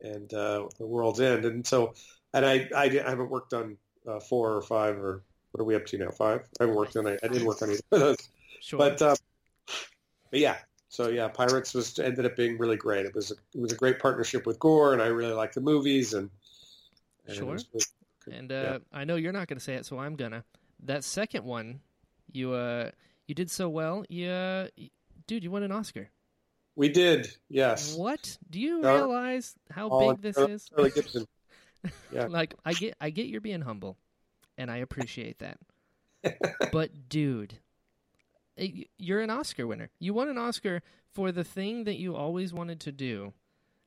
and 0.00 0.32
uh, 0.34 0.66
The 0.78 0.86
World's 0.86 1.20
End, 1.20 1.44
and 1.44 1.66
so 1.66 1.94
and 2.34 2.44
I 2.44 2.68
I, 2.74 2.84
I 2.84 3.10
haven't 3.10 3.30
worked 3.30 3.52
on 3.54 3.76
uh, 4.08 4.20
four 4.20 4.52
or 4.56 4.62
five 4.62 4.98
or 4.98 5.22
what 5.52 5.60
are 5.60 5.64
we 5.64 5.74
up 5.76 5.84
to 5.86 5.98
now? 5.98 6.10
Five? 6.10 6.40
I 6.60 6.64
haven't 6.64 6.76
worked 6.76 6.96
on 6.96 7.06
I, 7.06 7.18
I 7.22 7.28
didn't 7.28 7.44
work 7.46 7.62
on 7.62 7.70
either 7.70 7.80
of 7.92 8.00
those, 8.00 8.28
Sure. 8.60 8.78
but 8.78 9.00
um, 9.02 9.16
but 10.30 10.40
yeah. 10.40 10.56
So 10.88 11.08
yeah, 11.08 11.28
Pirates 11.28 11.72
was 11.72 11.98
ended 11.98 12.26
up 12.26 12.36
being 12.36 12.58
really 12.58 12.76
great. 12.76 13.06
It 13.06 13.14
was 13.14 13.30
a, 13.30 13.34
it 13.54 13.60
was 13.60 13.72
a 13.72 13.76
great 13.76 13.98
partnership 13.98 14.44
with 14.46 14.58
Gore, 14.58 14.92
and 14.92 15.00
I 15.00 15.06
really 15.06 15.32
liked 15.32 15.54
the 15.54 15.60
movies, 15.62 16.12
and, 16.12 16.28
and 17.26 17.36
Sure. 17.36 17.46
really- 17.52 17.84
and 18.30 18.52
uh, 18.52 18.54
yeah. 18.54 18.78
I 18.92 19.04
know 19.04 19.16
you're 19.16 19.32
not 19.32 19.48
going 19.48 19.58
to 19.58 19.64
say 19.64 19.74
it, 19.74 19.86
so 19.86 19.98
I'm 19.98 20.16
gonna. 20.16 20.44
That 20.84 21.02
second 21.02 21.44
one, 21.44 21.80
you 22.32 22.52
uh 22.52 22.90
you 23.28 23.34
did 23.34 23.50
so 23.50 23.68
well. 23.68 24.04
You, 24.08 24.28
uh, 24.28 24.66
dude, 25.26 25.44
you 25.44 25.50
won 25.50 25.62
an 25.62 25.72
Oscar. 25.72 26.10
we 26.76 26.88
did, 26.88 27.28
yes. 27.48 27.94
What? 27.94 28.36
Do 28.50 28.58
you 28.60 28.80
No. 28.80 28.94
realize 28.94 29.54
how 29.70 29.88
big 29.98 30.22
this 30.22 30.36
is? 30.36 30.68
Gibson. 30.94 31.26
Yeah. 32.12 32.26
like 32.26 32.54
I 32.64 32.74
get 32.74 32.94
I 33.00 33.10
get 33.10 33.26
you're 33.26 33.40
being 33.40 33.62
humble, 33.62 33.96
and 34.56 34.70
I 34.70 34.76
appreciate 34.78 35.38
that. 35.40 35.58
but 36.72 37.08
dude, 37.08 37.54
you're 38.98 39.20
an 39.20 39.30
Oscar 39.30 39.66
winner. 39.66 39.90
You 39.98 40.14
won 40.14 40.28
an 40.28 40.38
Oscar 40.38 40.82
for 41.12 41.32
the 41.32 41.44
thing 41.44 41.84
that 41.84 41.96
you 41.98 42.14
always 42.14 42.52
wanted 42.52 42.80
to 42.80 42.92
do. 42.92 43.32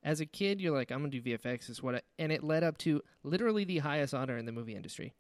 As 0.04 0.20
a 0.20 0.26
kid, 0.26 0.62
you're 0.62 0.76
like, 0.76 0.92
I'm 0.92 1.00
gonna 1.00 1.10
do 1.10 1.22
VFX. 1.22 1.70
Is 1.70 1.82
what, 1.82 1.96
I, 1.96 2.02
and 2.20 2.32
it 2.32 2.44
led 2.44 2.64
up 2.64 2.78
to 2.80 3.02
literally 3.24 3.64
the 3.64 3.80
highest 3.80 4.14
honor 4.14 4.38
in 4.38 4.46
the 4.46 4.52
movie 4.52 4.76
industry. 4.76 5.14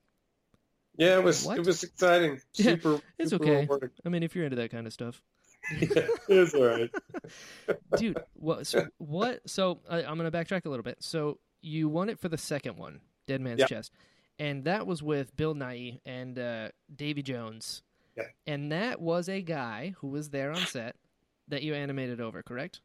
Yeah, 0.97 1.17
it 1.17 1.23
was 1.23 1.45
What? 1.45 1.57
it 1.59 1.65
was 1.65 1.84
exciting. 1.84 2.41
Yeah, 2.53 2.76
it's 3.19 3.31
super 3.31 3.43
okay. 3.43 3.61
rewarding. 3.61 3.89
I 4.05 4.09
mean, 4.09 4.23
if 4.23 4.35
you're 4.35 4.45
into 4.45 4.55
that 4.57 4.72
kind 4.72 4.88
of 4.88 4.93
stuff, 4.93 5.22
yeah, 5.81 6.07
it's 6.30 6.53
all 6.53 6.63
right. 6.65 6.89
dude. 7.97 8.17
What? 8.35 8.67
So, 8.67 8.88
what? 8.97 9.41
So 9.49 9.80
I, 9.89 10.03
I'm 10.03 10.17
gonna 10.17 10.31
backtrack 10.31 10.65
a 10.65 10.69
little 10.69 10.84
bit. 10.84 10.97
So 11.01 11.39
you 11.61 11.89
won 11.89 12.09
it 12.09 12.19
for 12.19 12.30
the 12.30 12.38
second 12.38 12.77
one, 12.77 13.01
Dead 13.27 13.41
Man's 13.41 13.61
Yeah. 13.61 13.65
Chest, 13.67 13.91
and 14.39 14.63
that 14.65 14.85
was 14.88 15.01
with 15.03 15.35
Bill 15.35 15.55
Nighy 15.55 15.99
and 16.05 16.38
uh, 16.38 16.69
Davy 16.95 17.23
Jones. 17.23 17.81
Yeah. 18.15 18.23
And 18.47 18.72
that 18.72 19.01
was 19.01 19.27
a 19.27 19.41
guy 19.41 19.93
who 19.97 20.07
was 20.07 20.30
there 20.30 20.51
on 20.51 20.65
set 20.67 20.95
that 21.49 21.63
you 21.63 21.73
animated 21.73 22.22
over, 22.22 22.41
correct? 22.43 22.80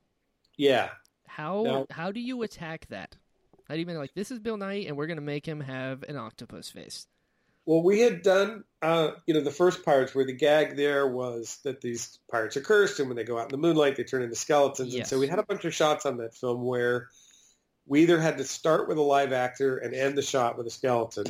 Yeah, 0.57 0.89
How 1.27 1.63
No. 1.63 1.87
how 1.91 2.11
do 2.13 2.19
you 2.21 2.43
attack 2.43 2.87
that? 2.89 3.17
How 3.69 3.75
do 3.75 3.81
you 3.81 3.87
mean 3.87 3.97
like 3.99 4.15
this 4.15 4.31
is 4.33 4.41
Bill 4.41 4.57
Nighy 4.57 4.89
and 4.89 4.97
we're 4.97 5.07
gonna 5.07 5.21
make 5.21 5.47
him 5.47 5.61
have 5.61 6.03
an 6.05 6.17
octopus 6.17 6.71
face? 6.71 7.07
Well, 7.71 7.85
we 7.85 8.01
had 8.01 8.23
done, 8.23 8.65
uh, 8.83 9.13
you 9.27 9.35
know, 9.35 9.43
the 9.43 9.53
first 9.53 9.85
pirates 9.85 10.13
where 10.13 10.25
the 10.25 10.33
gag 10.33 10.75
there 10.75 11.07
was 11.07 11.61
that 11.63 11.81
these 11.81 12.19
pirates 12.29 12.57
are 12.57 12.63
cursed, 12.63 12.99
and 12.99 13.09
when 13.09 13.17
they 13.17 13.23
go 13.23 13.39
out 13.39 13.45
in 13.45 13.51
the 13.51 13.65
moonlight, 13.65 13.95
they 13.95 14.03
turn 14.03 14.25
into 14.25 14.35
skeletons. 14.35 14.93
And 14.93 15.07
so 15.07 15.21
we 15.21 15.29
had 15.29 15.39
a 15.39 15.45
bunch 15.45 15.65
of 15.65 15.73
shots 15.73 16.05
on 16.05 16.17
that 16.17 16.35
film 16.35 16.65
where 16.65 17.11
we 17.87 18.03
either 18.03 18.19
had 18.21 18.39
to 18.39 18.45
start 18.45 18.89
with 18.89 18.99
a 18.99 19.03
live 19.03 19.33
actor 19.33 19.77
and 19.77 19.95
end 19.95 20.19
the 20.19 20.23
shot 20.23 20.59
with 20.59 20.67
a 20.67 20.71
skeleton, 20.71 21.27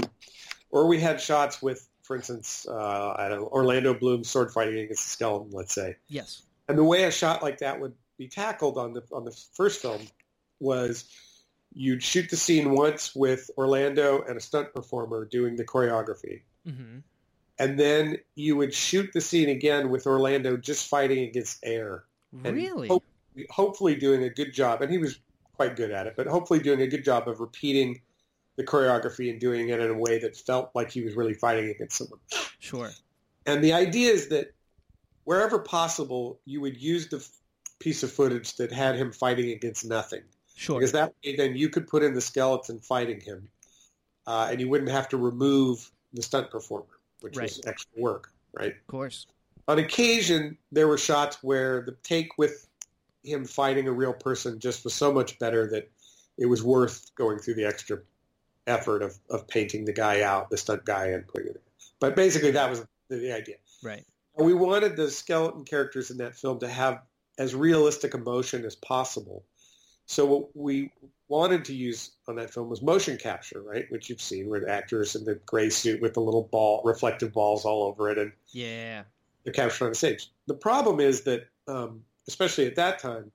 or 0.71 0.87
we 0.87 0.99
had 0.99 1.21
shots 1.21 1.61
with, 1.61 1.87
for 2.05 2.17
instance, 2.17 2.67
uh, 2.67 3.15
I 3.19 3.29
don't 3.29 3.41
know, 3.41 3.49
Orlando 3.49 3.93
Bloom 3.93 4.25
sword 4.25 4.51
fighting 4.51 4.79
against 4.79 5.09
a 5.09 5.11
skeleton, 5.11 5.51
let's 5.53 5.75
say. 5.75 5.97
Yes. 6.09 6.41
And 6.71 6.79
the 6.79 6.85
way 6.85 7.05
a 7.05 7.11
shot 7.11 7.43
like 7.43 7.59
that 7.59 7.83
would 7.83 7.93
be 8.17 8.29
tackled 8.29 8.79
on 8.79 8.95
the 8.95 9.03
on 9.13 9.27
the 9.27 9.39
first 9.53 9.83
film 9.83 10.01
was 10.59 11.05
you'd 11.73 12.03
shoot 12.03 12.31
the 12.31 12.37
scene 12.37 12.73
once 12.73 13.15
with 13.15 13.51
Orlando 13.57 14.23
and 14.27 14.37
a 14.37 14.41
stunt 14.41 14.75
performer 14.75 15.25
doing 15.25 15.57
the 15.57 15.65
choreography. 15.65 16.43
Mm-hmm. 16.67 16.99
And 17.59 17.79
then 17.79 18.19
you 18.35 18.57
would 18.57 18.73
shoot 18.75 19.11
the 19.13 19.21
scene 19.21 19.49
again 19.49 19.91
with 19.91 20.07
Orlando 20.07 20.57
just 20.57 20.89
fighting 20.89 21.25
against 21.25 21.59
air. 21.63 22.05
Really? 22.33 22.89
hope- 22.89 23.05
hopefully 23.51 23.95
doing 23.95 24.23
a 24.25 24.31
good 24.31 24.53
job, 24.53 24.83
and 24.83 24.91
he 24.91 24.99
was 24.99 25.19
quite 25.55 25.77
good 25.77 25.91
at 25.91 26.07
it, 26.07 26.15
but 26.17 26.27
hopefully 26.27 26.61
doing 26.61 26.81
a 26.81 26.87
good 26.87 27.05
job 27.05 27.29
of 27.29 27.41
repeating 27.41 28.01
the 28.57 28.65
choreography 28.65 29.31
and 29.31 29.41
doing 29.41 29.69
it 29.69 29.81
in 29.81 29.91
a 29.91 29.97
way 29.97 30.19
that 30.19 30.37
felt 30.37 30.71
like 30.75 30.91
he 30.91 31.03
was 31.03 31.15
really 31.15 31.35
fighting 31.35 31.71
against 31.71 31.99
someone. 31.99 32.21
Sure. 32.59 32.91
And 33.47 33.63
the 33.65 33.73
idea 33.73 34.13
is 34.13 34.29
that 34.29 34.53
wherever 35.25 35.59
possible, 35.59 36.41
you 36.45 36.61
would 36.61 36.81
use 36.81 37.09
the 37.09 37.19
f- 37.19 37.31
piece 37.79 38.03
of 38.03 38.13
footage 38.13 38.57
that 38.57 38.73
had 38.73 38.97
him 38.97 39.13
fighting 39.13 39.51
against 39.51 39.85
nothing. 39.85 40.23
Sure. 40.61 40.79
Because 40.79 40.93
that 40.93 41.15
way 41.25 41.37
then 41.37 41.57
you 41.57 41.71
could 41.71 41.87
put 41.87 42.03
in 42.03 42.13
the 42.13 42.21
skeleton 42.21 42.81
fighting 42.81 43.19
him, 43.19 43.49
uh, 44.27 44.49
and 44.51 44.61
you 44.61 44.69
wouldn't 44.69 44.91
have 44.91 45.09
to 45.09 45.17
remove 45.17 45.91
the 46.13 46.21
stunt 46.21 46.51
performer, 46.51 46.99
which 47.23 47.35
Right. 47.35 47.49
was 47.49 47.63
extra 47.67 47.91
work, 47.97 48.31
right? 48.53 48.73
Of 48.77 48.87
course. 48.87 49.27
On 49.69 49.79
occasion, 49.79 50.59
there 50.71 50.87
were 50.87 50.99
shots 50.99 51.43
where 51.43 51.81
the 51.81 51.93
take 52.03 52.37
with 52.37 52.69
him 53.25 53.47
fighting 53.47 53.89
a 53.89 53.93
real 53.93 54.13
person 54.13 54.61
just 54.61 54.85
was 54.85 54.93
so 54.93 55.11
much 55.11 55.39
better 55.39 55.67
that 55.71 55.91
it 56.37 56.45
was 56.45 56.63
worth 56.63 57.11
going 57.15 57.39
through 57.39 57.55
the 57.55 57.65
extra 57.65 57.99
effort 58.67 59.01
of, 59.01 59.19
of 59.31 59.49
painting 59.49 59.87
the 59.87 59.95
guy 59.95 60.21
out, 60.21 60.51
the 60.51 60.59
stunt 60.59 60.85
guy, 60.85 61.07
and 61.07 61.27
putting 61.27 61.49
it 61.49 61.57
in. 61.57 61.63
But 62.01 62.15
basically, 62.17 62.51
that 62.51 62.69
was 62.69 62.85
the, 63.09 63.17
the 63.17 63.33
idea. 63.33 63.57
Right. 63.83 64.05
And 64.37 64.47
we 64.47 64.53
wanted 64.53 64.97
the 64.97 65.11
skeleton 65.11 65.65
characters 65.65 66.11
in 66.11 66.19
that 66.19 66.37
film 66.37 66.61
to 66.61 66.69
have 66.69 67.01
as 67.39 67.55
realistic 67.55 68.13
emotion 68.13 68.67
as 68.67 68.77
possible. 68.77 69.43
So 70.11 70.27
what 70.27 70.57
we 70.57 70.91
wanted 71.29 71.65
to 71.67 71.73
use 71.73 72.11
on 72.27 72.35
that 72.35 72.53
film 72.53 72.69
was 72.69 72.83
motion 72.83 73.17
capture, 73.17 73.63
right? 73.63 73.89
Which 73.93 74.11
you've 74.11 74.21
seen, 74.21 74.49
where 74.49 74.59
the 74.59 74.69
actors 74.69 75.15
in 75.15 75.25
the 75.25 75.37
gray 75.47 75.71
suit 75.71 76.03
with 76.03 76.15
the 76.15 76.21
little 76.21 76.49
ball, 76.51 76.83
reflective 76.85 77.33
balls 77.33 77.65
all 77.65 77.85
over 77.85 78.11
it, 78.11 78.19
and 78.19 78.33
Yeah. 78.49 79.05
they're 79.45 79.53
captured 79.53 79.85
on 79.85 79.93
the 79.93 79.95
stage. 79.95 80.29
The 80.49 80.55
problem 80.55 80.99
is 80.99 81.23
that, 81.23 81.47
um, 81.69 82.05
especially 82.27 82.67
at 82.67 82.75
that 82.75 82.99
time, 82.99 83.31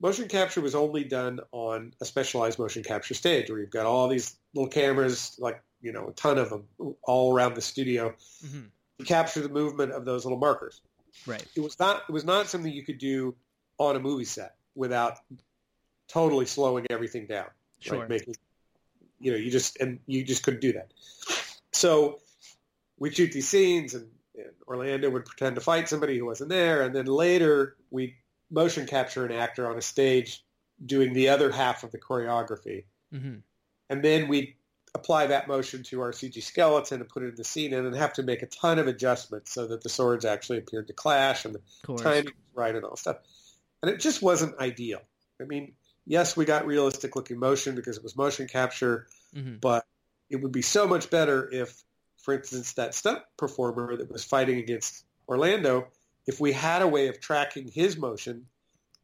motion 0.00 0.26
capture 0.26 0.62
was 0.62 0.74
only 0.74 1.04
done 1.04 1.40
on 1.52 1.92
a 2.00 2.06
specialized 2.06 2.58
motion 2.58 2.82
capture 2.82 3.12
stage 3.12 3.50
where 3.50 3.58
you've 3.58 3.68
got 3.68 3.84
all 3.84 4.08
these 4.08 4.36
little 4.54 4.70
cameras, 4.70 5.36
like, 5.38 5.62
you 5.82 5.92
know, 5.92 6.08
a 6.08 6.12
ton 6.12 6.38
of 6.38 6.48
them 6.48 6.66
all 7.02 7.34
around 7.34 7.54
the 7.54 7.62
studio 7.62 8.14
hmm 8.40 8.62
to 8.98 9.04
capture 9.04 9.42
the 9.42 9.50
movement 9.50 9.92
of 9.92 10.06
those 10.06 10.24
little 10.24 10.38
markers. 10.38 10.80
Right. 11.26 11.46
It 11.54 11.60
was 11.60 11.78
not, 11.78 12.04
it 12.08 12.12
was 12.12 12.24
not 12.24 12.46
something 12.46 12.72
you 12.72 12.86
could 12.86 12.96
do 12.96 13.36
on 13.76 13.96
a 13.96 14.00
movie 14.00 14.24
set 14.24 14.54
without 14.74 15.18
totally 16.08 16.46
slowing 16.46 16.86
everything 16.90 17.26
down. 17.26 17.48
Sure. 17.80 18.00
Right? 18.00 18.08
Making, 18.08 18.34
you 19.20 19.32
know, 19.32 19.38
you 19.38 19.50
just, 19.50 19.80
and 19.80 19.98
you 20.06 20.24
just 20.24 20.42
couldn't 20.42 20.60
do 20.60 20.72
that. 20.72 20.92
So 21.72 22.20
we'd 22.98 23.14
shoot 23.14 23.32
these 23.32 23.48
scenes 23.48 23.94
and, 23.94 24.08
and 24.34 24.52
Orlando 24.66 25.10
would 25.10 25.24
pretend 25.24 25.56
to 25.56 25.60
fight 25.60 25.88
somebody 25.88 26.18
who 26.18 26.26
wasn't 26.26 26.50
there. 26.50 26.82
And 26.82 26.94
then 26.94 27.06
later 27.06 27.76
we 27.90 28.16
motion 28.50 28.86
capture 28.86 29.24
an 29.24 29.32
actor 29.32 29.68
on 29.68 29.76
a 29.76 29.82
stage 29.82 30.44
doing 30.84 31.12
the 31.12 31.28
other 31.30 31.50
half 31.50 31.84
of 31.84 31.90
the 31.90 31.98
choreography. 31.98 32.84
hmm 33.12 33.36
And 33.90 34.02
then 34.02 34.28
we'd 34.28 34.54
apply 34.94 35.26
that 35.26 35.46
motion 35.46 35.82
to 35.82 36.00
our 36.00 36.10
CG 36.10 36.42
skeleton 36.42 37.00
and 37.00 37.08
put 37.08 37.22
it 37.22 37.28
in 37.28 37.34
the 37.34 37.44
scene 37.44 37.74
and 37.74 37.86
then 37.86 37.92
have 37.92 38.14
to 38.14 38.22
make 38.22 38.42
a 38.42 38.46
ton 38.46 38.78
of 38.78 38.86
adjustments 38.86 39.52
so 39.52 39.66
that 39.66 39.82
the 39.82 39.88
swords 39.88 40.24
actually 40.24 40.58
appeared 40.58 40.86
to 40.86 40.94
clash 40.94 41.44
and 41.44 41.54
the 41.54 41.96
timing 41.98 42.24
was 42.24 42.32
right 42.54 42.74
and 42.74 42.84
all 42.84 42.96
stuff. 42.96 43.18
And 43.82 43.90
it 43.90 44.00
just 44.00 44.22
wasn't 44.22 44.58
ideal. 44.58 45.00
I 45.40 45.44
mean, 45.44 45.74
yes, 46.06 46.36
we 46.36 46.44
got 46.44 46.66
realistic 46.66 47.16
looking 47.16 47.38
motion 47.38 47.74
because 47.74 47.96
it 47.96 48.02
was 48.02 48.16
motion 48.16 48.46
capture, 48.46 49.06
hmm 49.34 49.56
but 49.60 49.86
it 50.28 50.36
would 50.36 50.52
be 50.52 50.62
so 50.62 50.88
much 50.88 51.08
better 51.08 51.48
if, 51.52 51.82
for 52.18 52.34
instance, 52.34 52.72
that 52.72 52.94
stunt 52.94 53.22
performer 53.36 53.96
that 53.96 54.10
was 54.10 54.24
fighting 54.24 54.58
against 54.58 55.04
Orlando, 55.28 55.88
if 56.26 56.40
we 56.40 56.52
had 56.52 56.82
a 56.82 56.88
way 56.88 57.06
of 57.08 57.20
tracking 57.20 57.68
his 57.68 57.96
motion, 57.96 58.46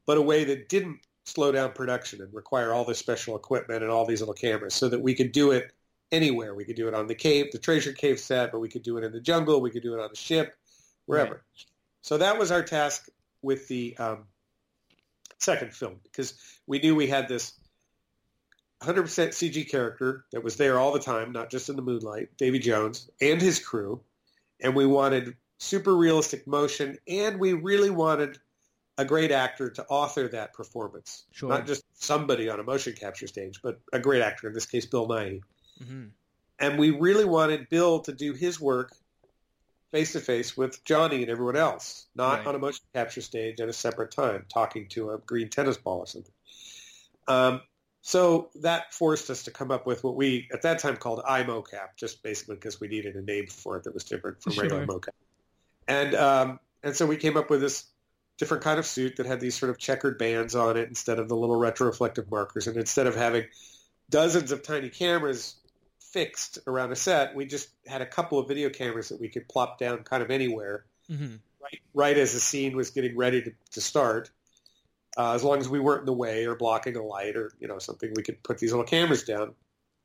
but 0.04 0.18
a 0.18 0.22
way 0.22 0.44
that 0.44 0.68
didn't 0.68 0.98
slow 1.24 1.52
down 1.52 1.72
production 1.72 2.20
and 2.20 2.34
require 2.34 2.72
all 2.72 2.84
this 2.84 2.98
special 2.98 3.36
equipment 3.36 3.82
and 3.82 3.92
all 3.92 4.04
these 4.04 4.20
little 4.20 4.34
cameras 4.34 4.74
so 4.74 4.88
that 4.88 5.00
we 5.00 5.14
could 5.14 5.30
do 5.30 5.52
it 5.52 5.72
anywhere. 6.10 6.54
We 6.54 6.64
could 6.64 6.76
do 6.76 6.88
it 6.88 6.94
on 6.94 7.06
the 7.06 7.14
cave, 7.14 7.52
the 7.52 7.58
treasure 7.58 7.92
cave 7.92 8.18
set, 8.18 8.50
but 8.50 8.58
we 8.58 8.68
could 8.68 8.82
do 8.82 8.98
it 8.98 9.04
in 9.04 9.12
the 9.12 9.20
jungle. 9.20 9.60
We 9.60 9.70
could 9.70 9.82
do 9.82 9.94
it 9.94 10.00
on 10.00 10.10
the 10.10 10.16
ship, 10.16 10.56
wherever. 11.06 11.44
So 12.00 12.18
that 12.18 12.38
was 12.38 12.50
our 12.50 12.62
task 12.64 13.08
with 13.42 13.68
the 13.68 13.96
um, 13.98 14.24
second 15.42 15.74
film 15.74 15.96
because 16.02 16.34
we 16.66 16.78
knew 16.78 16.94
we 16.94 17.06
had 17.06 17.28
this 17.28 17.54
100% 18.82 19.04
CG 19.04 19.70
character 19.70 20.24
that 20.32 20.42
was 20.42 20.56
there 20.56 20.78
all 20.78 20.92
the 20.92 20.98
time, 20.98 21.32
not 21.32 21.50
just 21.50 21.68
in 21.68 21.76
the 21.76 21.82
moonlight, 21.82 22.36
Davy 22.36 22.58
Jones 22.58 23.10
and 23.20 23.40
his 23.40 23.58
crew. 23.58 24.00
And 24.60 24.74
we 24.74 24.86
wanted 24.86 25.36
super 25.58 25.96
realistic 25.96 26.46
motion 26.46 26.98
and 27.06 27.38
we 27.38 27.52
really 27.52 27.90
wanted 27.90 28.38
a 28.98 29.04
great 29.04 29.30
actor 29.30 29.70
to 29.70 29.84
author 29.86 30.28
that 30.28 30.52
performance. 30.52 31.24
Sure. 31.32 31.48
Not 31.48 31.66
just 31.66 31.84
somebody 31.94 32.48
on 32.48 32.60
a 32.60 32.62
motion 32.62 32.94
capture 32.94 33.26
stage, 33.26 33.60
but 33.62 33.80
a 33.92 33.98
great 33.98 34.22
actor, 34.22 34.48
in 34.48 34.54
this 34.54 34.66
case, 34.66 34.86
Bill 34.86 35.08
Nighy. 35.08 35.40
hmm 35.78 36.06
And 36.58 36.78
we 36.78 36.90
really 36.90 37.24
wanted 37.24 37.68
Bill 37.68 38.00
to 38.00 38.12
do 38.12 38.32
his 38.34 38.60
work 38.60 38.92
face 39.92 40.12
to 40.12 40.20
face 40.20 40.56
with 40.56 40.82
Johnny 40.84 41.22
and 41.22 41.30
everyone 41.30 41.56
else, 41.56 42.06
not 42.14 42.38
Right. 42.38 42.46
on 42.48 42.54
a 42.54 42.58
motion 42.58 42.84
capture 42.94 43.20
stage 43.20 43.60
at 43.60 43.68
a 43.68 43.72
separate 43.72 44.10
time, 44.10 44.46
talking 44.52 44.88
to 44.88 45.10
a 45.10 45.18
green 45.18 45.50
tennis 45.50 45.76
ball 45.76 45.98
or 45.98 46.06
something. 46.06 46.32
Um, 47.28 47.60
so 48.00 48.50
that 48.56 48.92
forced 48.92 49.30
us 49.30 49.44
to 49.44 49.52
come 49.52 49.70
up 49.70 49.86
with 49.86 50.02
what 50.02 50.16
we 50.16 50.48
at 50.52 50.62
that 50.62 50.80
time 50.80 50.96
called 50.96 51.22
iMocap, 51.22 51.94
just 51.96 52.22
basically 52.22 52.56
because 52.56 52.80
we 52.80 52.88
needed 52.88 53.14
a 53.14 53.22
name 53.22 53.46
for 53.46 53.76
it 53.76 53.84
that 53.84 53.94
was 53.94 54.02
different 54.04 54.42
from 54.42 54.54
regular 54.54 54.84
mocap. 54.86 55.10
And 55.86 56.14
um, 56.14 56.58
and 56.82 56.96
so 56.96 57.06
we 57.06 57.16
came 57.16 57.36
up 57.36 57.48
with 57.48 57.60
this 57.60 57.84
different 58.38 58.64
kind 58.64 58.80
of 58.80 58.86
suit 58.86 59.16
that 59.16 59.26
had 59.26 59.38
these 59.38 59.54
sort 59.54 59.70
of 59.70 59.78
checkered 59.78 60.18
bands 60.18 60.56
on 60.56 60.76
it 60.76 60.88
instead 60.88 61.20
of 61.20 61.28
the 61.28 61.36
little 61.36 61.56
retroreflective 61.56 62.28
markers, 62.30 62.66
and 62.66 62.76
instead 62.76 63.06
of 63.06 63.14
having 63.14 63.44
dozens 64.10 64.50
of 64.50 64.62
tiny 64.62 64.88
cameras 64.88 65.54
fixed 66.12 66.58
around 66.66 66.92
a 66.92 66.96
set, 66.96 67.34
we 67.34 67.46
just 67.46 67.70
had 67.86 68.02
a 68.02 68.06
couple 68.06 68.38
of 68.38 68.46
video 68.46 68.68
cameras 68.68 69.08
that 69.08 69.20
we 69.20 69.28
could 69.28 69.48
plop 69.48 69.78
down 69.78 70.02
kind 70.04 70.22
of 70.22 70.30
anywhere 70.30 70.84
hmm 71.08 71.36
right, 71.62 71.80
right 71.94 72.18
as 72.18 72.32
the 72.32 72.40
scene 72.40 72.76
was 72.76 72.90
getting 72.90 73.16
ready 73.16 73.42
to, 73.42 73.52
to 73.72 73.80
start. 73.80 74.30
Uh, 75.16 75.34
as 75.34 75.44
long 75.44 75.58
as 75.58 75.68
we 75.68 75.78
weren't 75.78 76.00
in 76.00 76.06
the 76.06 76.12
way 76.12 76.46
or 76.46 76.54
blocking 76.54 76.96
a 76.96 77.02
light 77.02 77.36
or 77.36 77.52
you 77.60 77.68
know 77.68 77.78
something, 77.78 78.12
we 78.16 78.22
could 78.22 78.42
put 78.42 78.58
these 78.58 78.72
little 78.72 78.86
cameras 78.86 79.24
down 79.24 79.54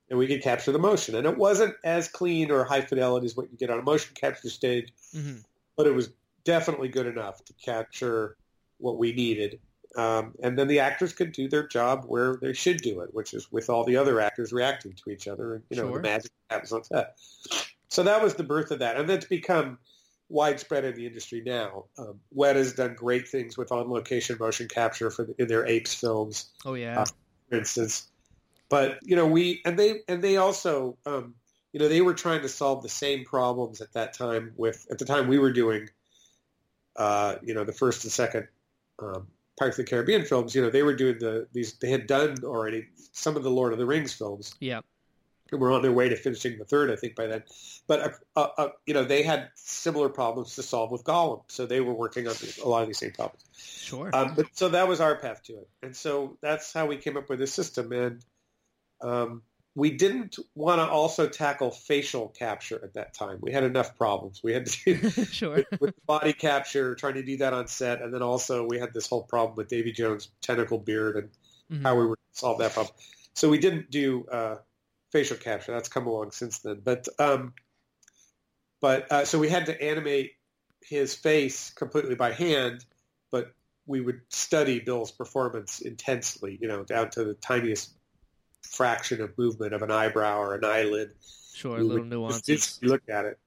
and 0.09 0.19
we 0.19 0.27
could 0.27 0.41
capture 0.41 0.71
the 0.71 0.79
motion. 0.79 1.15
And 1.15 1.25
it 1.25 1.37
wasn't 1.37 1.75
as 1.83 2.07
clean 2.07 2.51
or 2.51 2.63
high 2.63 2.81
fidelity 2.81 3.25
as 3.25 3.35
what 3.35 3.51
you 3.51 3.57
get 3.57 3.69
on 3.69 3.79
a 3.79 3.83
motion 3.83 4.13
capture 4.15 4.49
stage, 4.49 4.93
hmm 5.13 5.37
but 5.75 5.87
it 5.87 5.93
was 5.93 6.09
definitely 6.43 6.87
good 6.87 7.05
enough 7.05 7.43
to 7.45 7.53
capture 7.53 8.35
what 8.79 8.97
we 8.97 9.13
needed. 9.13 9.59
Um, 9.97 10.35
and 10.43 10.57
then 10.57 10.67
the 10.67 10.79
actors 10.81 11.11
could 11.11 11.31
do 11.31 11.49
their 11.49 11.67
job 11.67 12.05
where 12.05 12.37
they 12.39 12.53
should 12.53 12.77
do 12.77 13.01
it, 13.01 13.13
which 13.13 13.33
is 13.33 13.51
with 13.51 13.69
all 13.69 13.83
the 13.83 13.97
other 13.97 14.21
actors 14.21 14.53
reacting 14.53 14.93
to 14.93 15.09
each 15.09 15.27
other 15.27 15.55
and 15.55 15.63
you 15.71 15.77
know 15.77 15.87
Sure. 15.87 15.95
the 15.95 16.01
magic 16.01 16.31
happens 16.51 16.71
on 16.71 16.83
set. 16.83 17.17
So 17.89 18.03
that 18.03 18.21
was 18.21 18.35
the 18.35 18.43
birth 18.43 18.69
of 18.69 18.79
that, 18.79 18.97
and 18.97 19.09
that's 19.09 19.25
become 19.25 19.79
widespread 20.29 20.85
in 20.85 20.93
the 20.93 21.07
industry 21.07 21.41
now. 21.43 21.85
Um, 21.97 22.19
Weta 22.35 22.55
has 22.55 22.73
done 22.73 22.93
great 22.93 23.27
things 23.27 23.57
with 23.57 23.71
on-location 23.71 24.37
motion 24.39 24.67
capture 24.67 25.09
for 25.09 25.23
the, 25.23 25.33
in 25.39 25.47
their 25.47 25.65
apes 25.65 25.93
films 25.93 26.51
Oh 26.65 26.75
yeah. 26.75 27.01
Uh, 27.01 27.05
for 27.49 27.57
instance. 27.57 28.07
But 28.69 28.99
you 29.01 29.15
know, 29.15 29.25
we 29.25 29.61
and 29.65 29.79
they 29.79 30.01
and 30.07 30.21
they 30.21 30.37
also, 30.37 30.97
um, 31.05 31.35
you 31.73 31.79
know, 31.79 31.87
they 31.87 32.01
were 32.01 32.13
trying 32.13 32.41
to 32.41 32.49
solve 32.49 32.83
the 32.83 32.89
same 32.89 33.25
problems 33.25 33.81
at 33.81 33.93
that 33.93 34.13
time. 34.13 34.53
With 34.57 34.85
at 34.91 34.99
the 34.99 35.05
time 35.05 35.27
we 35.27 35.39
were 35.39 35.53
doing, 35.53 35.89
uh, 36.97 37.37
you 37.41 37.53
know, 37.53 37.63
the 37.63 37.73
first 37.73 38.03
and 38.03 38.11
second 38.11 38.47
um, 38.99 39.27
Pirates 39.57 39.79
of 39.79 39.85
the 39.85 39.89
Caribbean 39.89 40.23
films. 40.23 40.55
You 40.55 40.61
know, 40.61 40.69
they 40.69 40.83
were 40.83 40.95
doing 40.95 41.17
the 41.19 41.47
these. 41.51 41.73
They 41.73 41.89
had 41.89 42.07
done 42.07 42.37
already 42.43 42.87
some 43.11 43.35
of 43.35 43.43
the 43.43 43.49
Lord 43.49 43.73
of 43.73 43.79
the 43.79 43.85
Rings 43.85 44.13
films, 44.13 44.53
yeah. 44.59 44.81
and 45.51 45.59
were 45.59 45.71
on 45.71 45.81
their 45.81 45.91
way 45.91 46.09
to 46.09 46.15
finishing 46.15 46.57
the 46.57 46.65
third, 46.65 46.91
I 46.91 46.95
think, 46.95 47.15
by 47.15 47.27
then. 47.27 47.43
But 47.87 47.99
uh, 47.99 48.09
uh, 48.35 48.47
uh, 48.57 48.69
you 48.85 48.93
know, 48.93 49.03
they 49.03 49.23
had 49.23 49.49
similar 49.55 50.09
problems 50.09 50.55
to 50.55 50.63
solve 50.63 50.91
with 50.91 51.03
Gollum, 51.03 51.41
so 51.47 51.65
they 51.65 51.81
were 51.81 51.93
working 51.93 52.27
on 52.27 52.35
a 52.63 52.67
lot 52.67 52.81
of 52.81 52.87
these 52.87 52.99
same 52.99 53.11
problems. 53.11 53.43
Sure. 53.57 54.09
Um, 54.13 54.33
but 54.35 54.45
so 54.53 54.69
that 54.69 54.87
was 54.87 55.01
our 55.01 55.15
path 55.15 55.43
to 55.43 55.53
it, 55.53 55.69
and 55.81 55.95
so 55.95 56.37
that's 56.41 56.71
how 56.73 56.85
we 56.85 56.97
came 56.97 57.17
up 57.17 57.29
with 57.29 57.39
this 57.39 57.53
system. 57.53 57.91
And 57.91 58.23
um, 59.01 59.41
we 59.77 59.91
didn't 59.91 60.39
want 60.55 60.79
to 60.79 60.87
also 60.87 61.29
tackle 61.29 61.69
facial 61.69 62.29
capture 62.29 62.83
at 62.83 62.95
that 62.95 63.13
time. 63.13 63.37
We 63.41 63.51
had 63.51 63.63
enough 63.63 63.95
problems. 63.95 64.41
We 64.43 64.51
had 64.51 64.65
to 64.65 64.95
do 64.95 65.09
sure. 65.25 65.55
with, 65.57 65.67
with 65.79 66.05
body 66.07 66.33
capture, 66.33 66.95
trying 66.95 67.13
to 67.13 67.21
do 67.21 67.37
that 67.37 67.53
on 67.53 67.67
set, 67.67 68.01
and 68.01 68.11
then 68.11 68.23
also 68.23 68.65
we 68.65 68.79
had 68.79 68.91
this 68.91 69.05
whole 69.05 69.21
problem 69.21 69.55
with 69.55 69.67
Davy 69.67 69.91
Jones' 69.91 70.29
tentacle 70.41 70.79
beard 70.79 71.15
and 71.15 71.29
Mhm. 71.69 71.83
how 71.83 71.95
we 71.95 72.05
were 72.05 72.15
to 72.15 72.21
solve 72.31 72.59
that 72.59 72.71
problem. 72.71 72.95
So 73.33 73.49
we 73.49 73.57
didn't 73.57 73.91
do 73.91 74.25
uh, 74.31 74.55
facial 75.11 75.35
capture. 75.35 75.73
That's 75.73 75.89
come 75.89 76.07
along 76.07 76.31
since 76.31 76.59
then. 76.59 76.79
But 76.81 77.09
um, 77.19 77.53
but 78.79 79.11
uh, 79.11 79.25
so 79.25 79.37
we 79.37 79.49
had 79.49 79.65
to 79.65 79.79
animate 79.83 80.31
his 80.81 81.13
face 81.13 81.71
completely 81.71 82.15
by 82.15 82.31
hand, 82.31 82.85
but 83.31 83.51
we 83.85 83.99
would 83.99 84.21
study 84.29 84.79
Bill's 84.79 85.11
performance 85.11 85.81
intensely, 85.81 86.57
you 86.61 86.69
know, 86.69 86.85
down 86.85 87.09
to 87.11 87.25
the 87.25 87.33
tiniest 87.33 87.96
fraction 88.63 89.21
of 89.21 89.37
movement 89.37 89.73
of 89.73 89.81
an 89.81 89.91
eyebrow 89.91 90.39
or 90.39 90.55
an 90.55 90.65
eyelid. 90.65 91.13
Sure, 91.53 91.79
little 91.81 92.03
would 92.03 92.09
nuances. 92.09 92.45
just 92.45 92.83
look 92.85 93.01
at 93.09 93.25
it. 93.25 93.39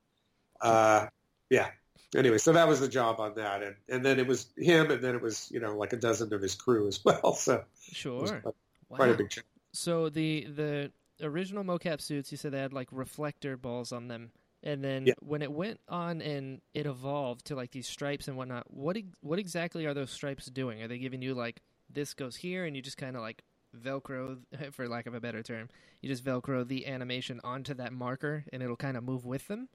Uh, 0.61 1.07
yeah. 1.49 1.69
Anyway, 2.17 2.39
so 2.39 2.53
that 2.53 2.67
was 2.67 2.81
the 2.81 2.89
job 2.89 3.21
on 3.21 3.35
that, 3.37 3.63
and 3.63 3.77
and 3.89 4.05
then 4.05 4.19
it 4.19 4.27
was 4.27 4.49
him, 4.57 4.91
and 4.91 5.03
then 5.03 5.15
it 5.15 5.23
was 5.23 5.49
you 5.53 5.61
know 5.61 5.77
like 5.77 5.93
a 5.93 5.97
dozen 5.97 6.33
of 6.35 6.43
his 6.43 6.55
crew 6.57 6.89
as 6.89 7.03
well. 7.05 7.35
So 7.35 7.65
Sure. 7.81 8.27
quite, 8.27 8.45
Wow. 8.89 8.97
quite 8.97 9.11
a 9.11 9.15
big 9.15 9.31
job. 9.31 9.45
So 9.73 10.09
the 10.09 10.45
the 10.47 10.93
original 11.23 11.63
mocap 11.63 12.01
suits, 12.01 12.33
you 12.33 12.39
said 12.39 12.51
they 12.53 12.59
had 12.59 12.73
like 12.73 12.89
reflector 12.91 13.57
balls 13.57 13.93
on 13.93 14.09
them, 14.09 14.33
and 14.65 14.83
then 14.83 15.07
Yeah. 15.07 15.15
when 15.21 15.41
it 15.43 15.53
went 15.53 15.79
on 15.89 16.21
and 16.21 16.61
it 16.75 16.87
evolved 16.87 17.45
to 17.47 17.55
like 17.55 17.71
these 17.71 17.87
stripes 17.87 18.27
and 18.27 18.37
whatnot, 18.37 18.67
what 18.75 18.97
what 19.21 19.39
exactly 19.39 19.87
are 19.87 19.95
those 19.95 20.11
stripes 20.11 20.47
doing? 20.47 20.83
Are 20.83 20.89
they 20.89 20.99
giving 20.99 21.23
you 21.23 21.35
like 21.35 21.61
this 21.89 22.13
goes 22.15 22.35
here, 22.35 22.65
and 22.65 22.75
you 22.75 22.83
just 22.83 22.97
kind 22.97 23.15
of 23.15 23.23
like 23.23 23.43
velcro, 23.77 24.39
for 24.73 24.89
lack 24.89 25.07
of 25.07 25.15
a 25.15 25.21
better 25.21 25.43
term, 25.43 25.69
you 26.01 26.09
just 26.09 26.25
velcro 26.25 26.67
the 26.67 26.87
animation 26.87 27.41
onto 27.45 27.75
that 27.75 27.93
marker, 27.93 28.45
and 28.53 28.63
it'll 28.63 28.77
kind 28.77 28.97
of 28.97 29.05
move 29.05 29.25
with 29.25 29.47
them? 29.49 29.69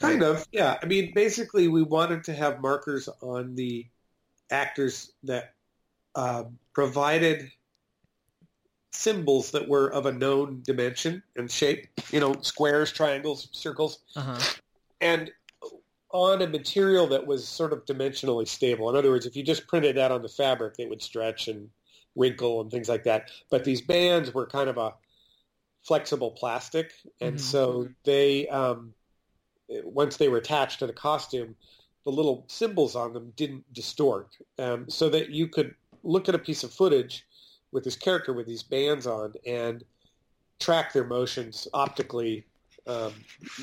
Kind 0.00 0.22
of, 0.22 0.46
yeah. 0.52 0.78
I 0.82 0.86
mean, 0.86 1.12
basically, 1.14 1.68
we 1.68 1.82
wanted 1.82 2.24
to 2.24 2.34
have 2.34 2.60
markers 2.60 3.08
on 3.22 3.54
the 3.54 3.86
actors 4.50 5.12
that 5.24 5.54
um, 6.14 6.58
provided 6.74 7.50
symbols 8.92 9.50
that 9.50 9.68
were 9.68 9.88
of 9.92 10.06
a 10.06 10.12
known 10.12 10.62
dimension 10.64 11.22
and 11.36 11.50
shape. 11.50 11.86
You 12.10 12.20
know, 12.20 12.34
squares, 12.42 12.92
triangles, 12.92 13.48
circles, 13.52 14.00
Uh 14.14 14.20
huh. 14.20 14.40
and 15.00 15.30
on 16.10 16.40
a 16.40 16.46
material 16.46 17.06
that 17.08 17.26
was 17.26 17.46
sort 17.46 17.72
of 17.72 17.84
dimensionally 17.84 18.46
stable. 18.46 18.88
In 18.88 18.96
other 18.96 19.10
words, 19.10 19.26
if 19.26 19.36
you 19.36 19.42
just 19.42 19.66
printed 19.66 19.96
that 19.96 20.12
on 20.12 20.22
the 20.22 20.28
fabric, 20.28 20.74
it 20.78 20.88
would 20.88 21.02
stretch 21.02 21.48
and 21.48 21.68
wrinkle 22.16 22.60
and 22.60 22.70
things 22.70 22.88
like 22.88 23.04
that. 23.04 23.30
But 23.50 23.64
these 23.64 23.80
bands 23.80 24.34
were 24.34 24.46
kind 24.46 24.68
of 24.68 24.78
a 24.78 24.94
flexible 25.82 26.32
plastic, 26.32 26.92
and 27.20 27.36
Mhm. 27.36 27.40
so 27.40 27.88
they 28.04 28.48
um, 28.48 28.94
once 29.84 30.16
they 30.16 30.28
were 30.28 30.38
attached 30.38 30.78
to 30.80 30.86
the 30.86 30.92
costume, 30.92 31.56
the 32.04 32.10
little 32.10 32.44
symbols 32.48 32.96
on 32.96 33.12
them 33.12 33.32
didn't 33.36 33.72
distort, 33.72 34.36
um, 34.58 34.88
so 34.88 35.08
that 35.10 35.30
you 35.30 35.48
could 35.48 35.74
look 36.02 36.28
at 36.28 36.34
a 36.34 36.38
piece 36.38 36.64
of 36.64 36.72
footage 36.72 37.26
with 37.72 37.84
this 37.84 37.96
character 37.96 38.32
with 38.32 38.46
these 38.46 38.62
bands 38.62 39.06
on 39.06 39.32
and 39.46 39.84
track 40.60 40.92
their 40.92 41.04
motions 41.04 41.68
optically 41.74 42.44
um, 42.86 43.12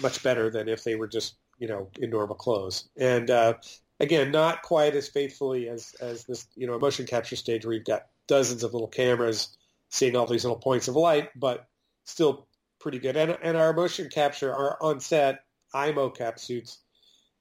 much 0.01 0.21
better 0.23 0.49
than 0.49 0.67
if 0.67 0.83
they 0.83 0.95
were 0.95 1.07
just 1.07 1.35
you 1.59 1.67
know 1.67 1.89
in 1.99 2.09
normal 2.09 2.35
clothes. 2.35 2.89
And 2.97 3.29
uh, 3.31 3.55
again, 3.99 4.31
not 4.31 4.61
quite 4.61 4.95
as 4.95 5.07
faithfully 5.07 5.69
as 5.69 5.95
as 6.01 6.25
this 6.25 6.47
you 6.55 6.67
know 6.67 6.73
a 6.73 6.79
motion 6.79 7.05
capture 7.05 7.35
stage 7.35 7.65
where 7.65 7.73
you've 7.73 7.85
got 7.85 8.07
dozens 8.27 8.63
of 8.63 8.73
little 8.73 8.87
cameras 8.87 9.57
seeing 9.89 10.15
all 10.15 10.25
these 10.25 10.43
little 10.43 10.59
points 10.59 10.87
of 10.87 10.95
light, 10.95 11.29
but 11.35 11.67
still 12.05 12.47
pretty 12.79 12.99
good. 12.99 13.15
And 13.15 13.37
and 13.41 13.57
our 13.57 13.73
motion 13.73 14.09
capture, 14.09 14.53
our 14.53 14.77
on 14.81 14.99
set 14.99 15.43
iMocap 15.73 16.39
suits 16.39 16.79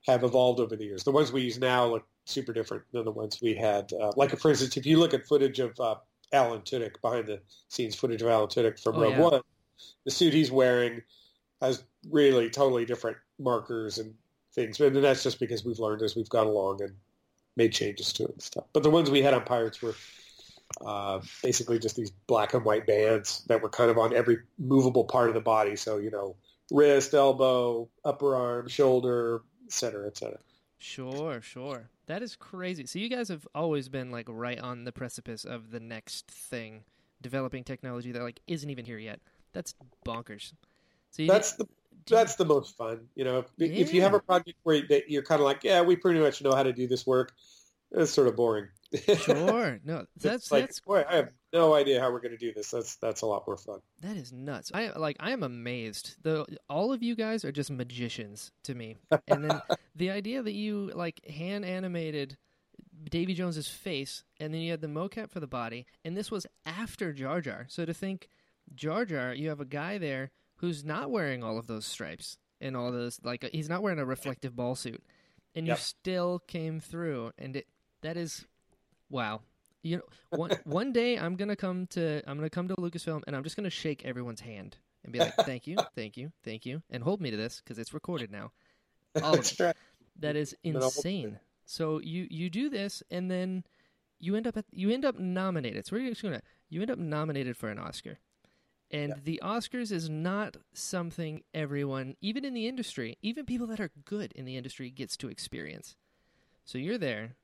have 0.07 0.25
evolved 0.25 0.61
over 0.61 0.77
the 0.77 0.85
years. 0.85 1.05
The 1.05 1.13
ones 1.13 1.33
we 1.33 1.43
use 1.43 1.59
now 1.59 1.87
look 1.87 2.07
super 2.25 2.53
different 2.53 2.85
than 2.93 3.05
the 3.05 3.11
ones 3.11 3.39
we 3.43 3.55
had. 3.55 3.93
Uh, 3.93 4.13
like 4.17 4.37
for 4.39 4.51
instance, 4.51 4.77
if 4.77 4.87
you 4.87 4.99
look 4.99 5.15
at 5.15 5.27
footage 5.27 5.59
of 5.61 5.79
uh, 5.81 5.97
Alan 6.33 6.61
Tudyk 6.63 7.01
behind 7.01 7.27
the 7.27 7.41
scenes 7.69 7.95
footage 7.95 8.23
of 8.23 8.29
Alan 8.29 8.49
Tudyk 8.49 8.81
from 8.81 8.97
Oh, 8.97 9.03
Rogue 9.03 9.13
yeah. 9.13 9.21
One, 9.21 9.41
the 10.05 10.11
suit 10.11 10.33
he's 10.33 10.51
wearing 10.51 11.03
has 11.61 11.85
really 12.11 12.51
totally 12.51 12.85
different 12.85 13.17
markers 13.39 13.99
and 13.99 14.15
things. 14.55 14.81
And 14.81 14.97
that's 14.97 15.23
just 15.23 15.39
because 15.41 15.65
we've 15.65 15.79
learned 15.79 16.03
as 16.03 16.17
we've 16.17 16.29
gone 16.29 16.47
along 16.47 16.83
and 16.83 16.95
made 17.57 17.73
changes 17.73 18.13
to 18.15 18.25
it 18.25 18.31
and 18.31 18.43
stuff. 18.43 18.65
But 18.73 18.83
the 18.83 18.91
ones 18.91 19.11
we 19.11 19.23
had 19.23 19.35
on 19.35 19.45
Pirates 19.45 19.83
were 19.83 19.95
uh, 20.85 21.21
basically 21.43 21.79
just 21.79 21.97
these 21.97 22.11
black 22.27 22.55
and 22.55 22.65
white 22.65 22.87
bands 22.87 23.45
that 23.49 23.63
were 23.63 23.69
kind 23.69 23.91
of 23.91 23.99
on 23.99 24.15
every 24.15 24.39
movable 24.59 25.05
part 25.05 25.29
of 25.29 25.35
the 25.35 25.41
body. 25.41 25.77
So, 25.77 25.99
you 25.99 26.11
know, 26.11 26.37
wrist, 26.71 27.15
elbow, 27.15 27.89
upper 28.05 28.35
arm, 28.35 28.69
shoulder, 28.69 29.43
et 29.67 29.73
cetera, 29.73 30.07
et 30.07 30.17
cetera. 30.17 30.39
Sure, 30.79 31.41
sure. 31.41 31.91
That 32.07 32.23
is 32.23 32.35
crazy. 32.35 32.87
So 32.87 32.99
you 32.99 33.09
guys 33.09 33.29
have 33.29 33.47
always 33.55 33.89
been 33.89 34.11
like 34.11 34.27
right 34.29 34.59
on 34.59 34.85
the 34.85 34.93
precipice 34.93 35.45
of 35.45 35.71
the 35.71 35.81
next 35.81 36.29
thing, 36.29 36.83
developing 37.21 37.63
technology 37.63 38.11
that 38.13 38.23
like 38.23 38.41
isn't 38.47 38.69
even 38.69 38.85
here 38.85 38.99
yet. 38.99 39.21
That's 39.53 39.75
bonkers. 40.05 40.53
So 41.11 41.23
you 41.23 41.29
That's 41.29 41.53
the 41.53 41.67
that's 42.09 42.35
the 42.35 42.45
most 42.45 42.77
fun. 42.77 43.07
You 43.15 43.25
know, 43.25 43.39
if, 43.39 43.47
if 43.59 43.95
you 43.95 44.03
have 44.03 44.15
a 44.15 44.19
project 44.19 44.59
where 44.65 44.83
that 44.89 45.09
you're 45.09 45.23
kind 45.23 45.41
of 45.41 45.45
like, 45.45 45.63
yeah, 45.63 45.83
we 45.83 45.95
pretty 45.95 46.19
much 46.19 46.43
know 46.43 46.53
how 46.53 46.65
to 46.65 46.73
do 46.73 46.89
this 46.89 47.07
work, 47.07 47.33
it's 47.93 48.11
sort 48.11 48.27
of 48.27 48.35
boring. 48.35 48.67
Sure. 49.17 49.81
No, 49.85 50.05
that's 50.21 50.51
like, 50.53 50.65
that's 50.65 50.81
boy, 50.81 51.05
I 51.09 51.17
have 51.17 51.31
no 51.53 51.75
idea 51.75 52.01
how 52.01 52.11
we're 52.11 52.21
going 52.21 52.33
to 52.33 52.37
do 52.39 52.53
this. 52.53 52.71
That's 52.71 52.97
that's 52.97 53.23
a 53.23 53.27
lot 53.27 53.45
more 53.47 53.57
fun. 53.57 53.81
that 54.01 54.17
is 54.17 54.33
nuts. 54.33 54.71
I 54.75 54.91
like 54.99 55.17
I 55.21 55.31
am 55.33 55.43
amazed. 55.43 56.17
The 56.23 56.45
all 56.69 56.93
of 56.93 57.03
you 57.03 57.15
guys 57.17 57.45
are 57.45 57.53
just 57.53 57.71
magicians 57.71 58.53
to 58.65 58.75
me. 58.75 58.99
And 59.29 59.45
then 59.51 59.61
the 59.97 60.11
idea 60.11 60.43
that 60.43 60.53
you 60.53 60.91
like 60.95 61.25
hand 61.27 61.65
animated 61.65 62.37
Davy 63.11 63.35
Jones's 63.35 63.69
face 63.69 64.25
and 64.39 64.53
then 64.55 64.61
you 64.61 64.71
had 64.71 64.81
the 64.81 64.87
mocap 64.87 65.31
for 65.31 65.41
the 65.41 65.47
body 65.47 65.87
and 66.05 66.17
this 66.17 66.31
was 66.31 66.47
after 66.65 67.13
Jar 67.13 67.41
Jar. 67.41 67.67
So 67.69 67.85
to 67.85 67.93
think 67.95 68.29
Jar 68.75 69.05
Jar, 69.05 69.35
you 69.35 69.49
have 69.49 69.61
a 69.61 69.65
guy 69.65 69.99
there 69.99 70.31
who's 70.57 70.85
not 70.85 71.11
wearing 71.11 71.43
all 71.43 71.59
of 71.59 71.67
those 71.67 71.85
stripes 71.85 72.39
and 72.61 72.77
all 72.77 72.93
those 72.93 73.19
like 73.25 73.49
he's 73.53 73.69
not 73.69 73.83
wearing 73.83 73.99
a 73.99 74.05
reflective 74.05 74.55
ball 74.55 74.75
suit 74.77 75.03
and 75.55 75.67
you 75.67 75.73
Yep. 75.73 75.79
still 75.81 76.39
came 76.47 76.79
through 76.81 77.33
and 77.37 77.57
it 77.57 77.67
that 78.03 78.17
is 78.17 78.47
wow. 79.13 79.43
You 79.85 79.99
know, 79.99 80.03
one 80.31 80.59
one 80.65 80.93
day 80.93 81.19
I'm 81.19 81.37
gonna 81.37 81.57
come 81.57 81.87
to 81.89 82.23
I'm 82.29 82.37
gonna 82.37 82.51
come 82.51 82.69
to 82.69 82.75
Lucasfilm 82.77 83.23
and 83.27 83.37
I'm 83.37 83.45
just 83.45 83.57
gonna 83.57 83.71
shake 83.71 84.05
everyone's 84.05 84.41
hand 84.41 84.77
and 85.05 85.13
be 85.13 85.21
like, 85.21 85.35
"Thank 85.45 85.67
you, 85.67 85.77
thank 85.95 86.17
you, 86.17 86.33
thank 86.45 86.65
you," 86.67 86.83
and 86.91 87.03
hold 87.03 87.21
me 87.21 87.31
to 87.31 87.37
this 87.37 87.61
because 87.61 87.79
it's 87.79 87.93
recorded 87.95 88.31
now. 88.31 88.53
All 89.23 89.35
of 89.35 89.39
That's 89.39 89.61
it. 89.61 89.65
right. 89.65 89.77
That 90.21 90.37
is 90.37 90.55
Then 90.65 90.77
I'll 90.77 90.83
hold 90.83 90.97
insane. 91.07 91.41
So 91.65 92.01
you 92.01 92.27
you 92.31 92.51
do 92.51 92.69
this 92.71 93.03
and 93.11 93.31
then 93.31 93.65
you 94.21 94.37
end 94.37 94.47
up 94.47 94.57
at, 94.57 94.67
you 94.71 94.91
end 94.91 95.05
up 95.05 95.19
nominated. 95.19 95.87
So 95.87 95.97
we're 95.97 96.09
just 96.09 96.23
gonna 96.23 96.43
you 96.71 96.81
end 96.81 96.91
up 96.91 96.99
nominated 96.99 97.57
for 97.57 97.69
an 97.69 97.79
Oscar, 97.79 98.19
and 98.91 99.11
Yeah. 99.11 99.19
the 99.25 99.41
Oscars 99.43 99.91
is 99.91 100.09
not 100.09 100.57
something 100.75 101.43
everyone, 101.53 102.17
even 102.21 102.45
in 102.45 102.55
the 102.55 102.69
industry, 102.69 103.19
even 103.21 103.47
people 103.47 103.67
that 103.69 103.81
are 103.81 103.91
good 104.05 104.33
in 104.33 104.45
the 104.45 104.57
industry, 104.57 104.91
gets 104.91 105.17
to 105.19 105.29
experience. 105.29 105.97
So 106.65 106.79
you're 106.79 106.99
there, 106.99 107.37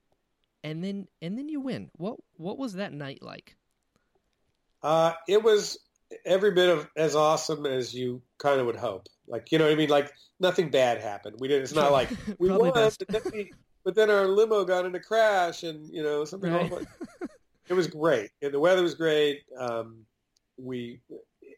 and 0.65 0.83
then 0.83 1.07
and 1.23 1.39
then 1.39 1.49
you 1.49 1.61
win. 1.61 1.91
What 1.97 2.17
what 2.37 2.59
was 2.59 2.75
that 2.75 2.93
night 2.93 3.23
like? 3.23 3.57
Uh, 4.83 5.13
it 5.27 5.43
was 5.43 5.79
every 6.25 6.53
bit 6.53 6.69
of 6.69 6.89
as 6.97 7.17
awesome 7.17 7.67
as 7.67 7.93
you 7.93 8.23
kind 8.39 8.61
of 8.61 8.67
would 8.67 8.77
hope. 8.77 9.07
Like 9.27 9.53
you 9.53 9.59
know, 9.59 9.65
what 9.65 9.73
I 9.73 9.77
mean, 9.77 9.91
like 9.91 10.13
nothing 10.41 10.71
bad 10.71 11.01
happened. 11.01 11.37
We 11.39 11.49
didn't. 11.49 11.65
It's 11.65 11.75
not 11.75 11.93
like 11.93 12.11
we 12.39 12.51
won, 12.51 12.73
but 12.73 13.09
then, 13.09 13.23
we, 13.33 13.51
but 13.85 13.95
then 13.95 14.11
our 14.11 14.27
limo 14.27 14.65
got 14.65 14.87
in 14.87 14.95
a 14.95 15.01
crash, 15.01 15.63
and 15.63 15.89
you 15.93 16.03
know 16.03 16.25
something. 16.25 16.53
Right. 16.53 16.71
wrong. 16.71 16.87
It 17.69 17.75
was 17.75 17.87
great. 17.87 18.31
And 18.41 18.53
the 18.53 18.61
weather 18.61 18.83
was 18.83 18.95
great. 18.95 19.43
Um, 19.59 20.07
we 20.57 21.01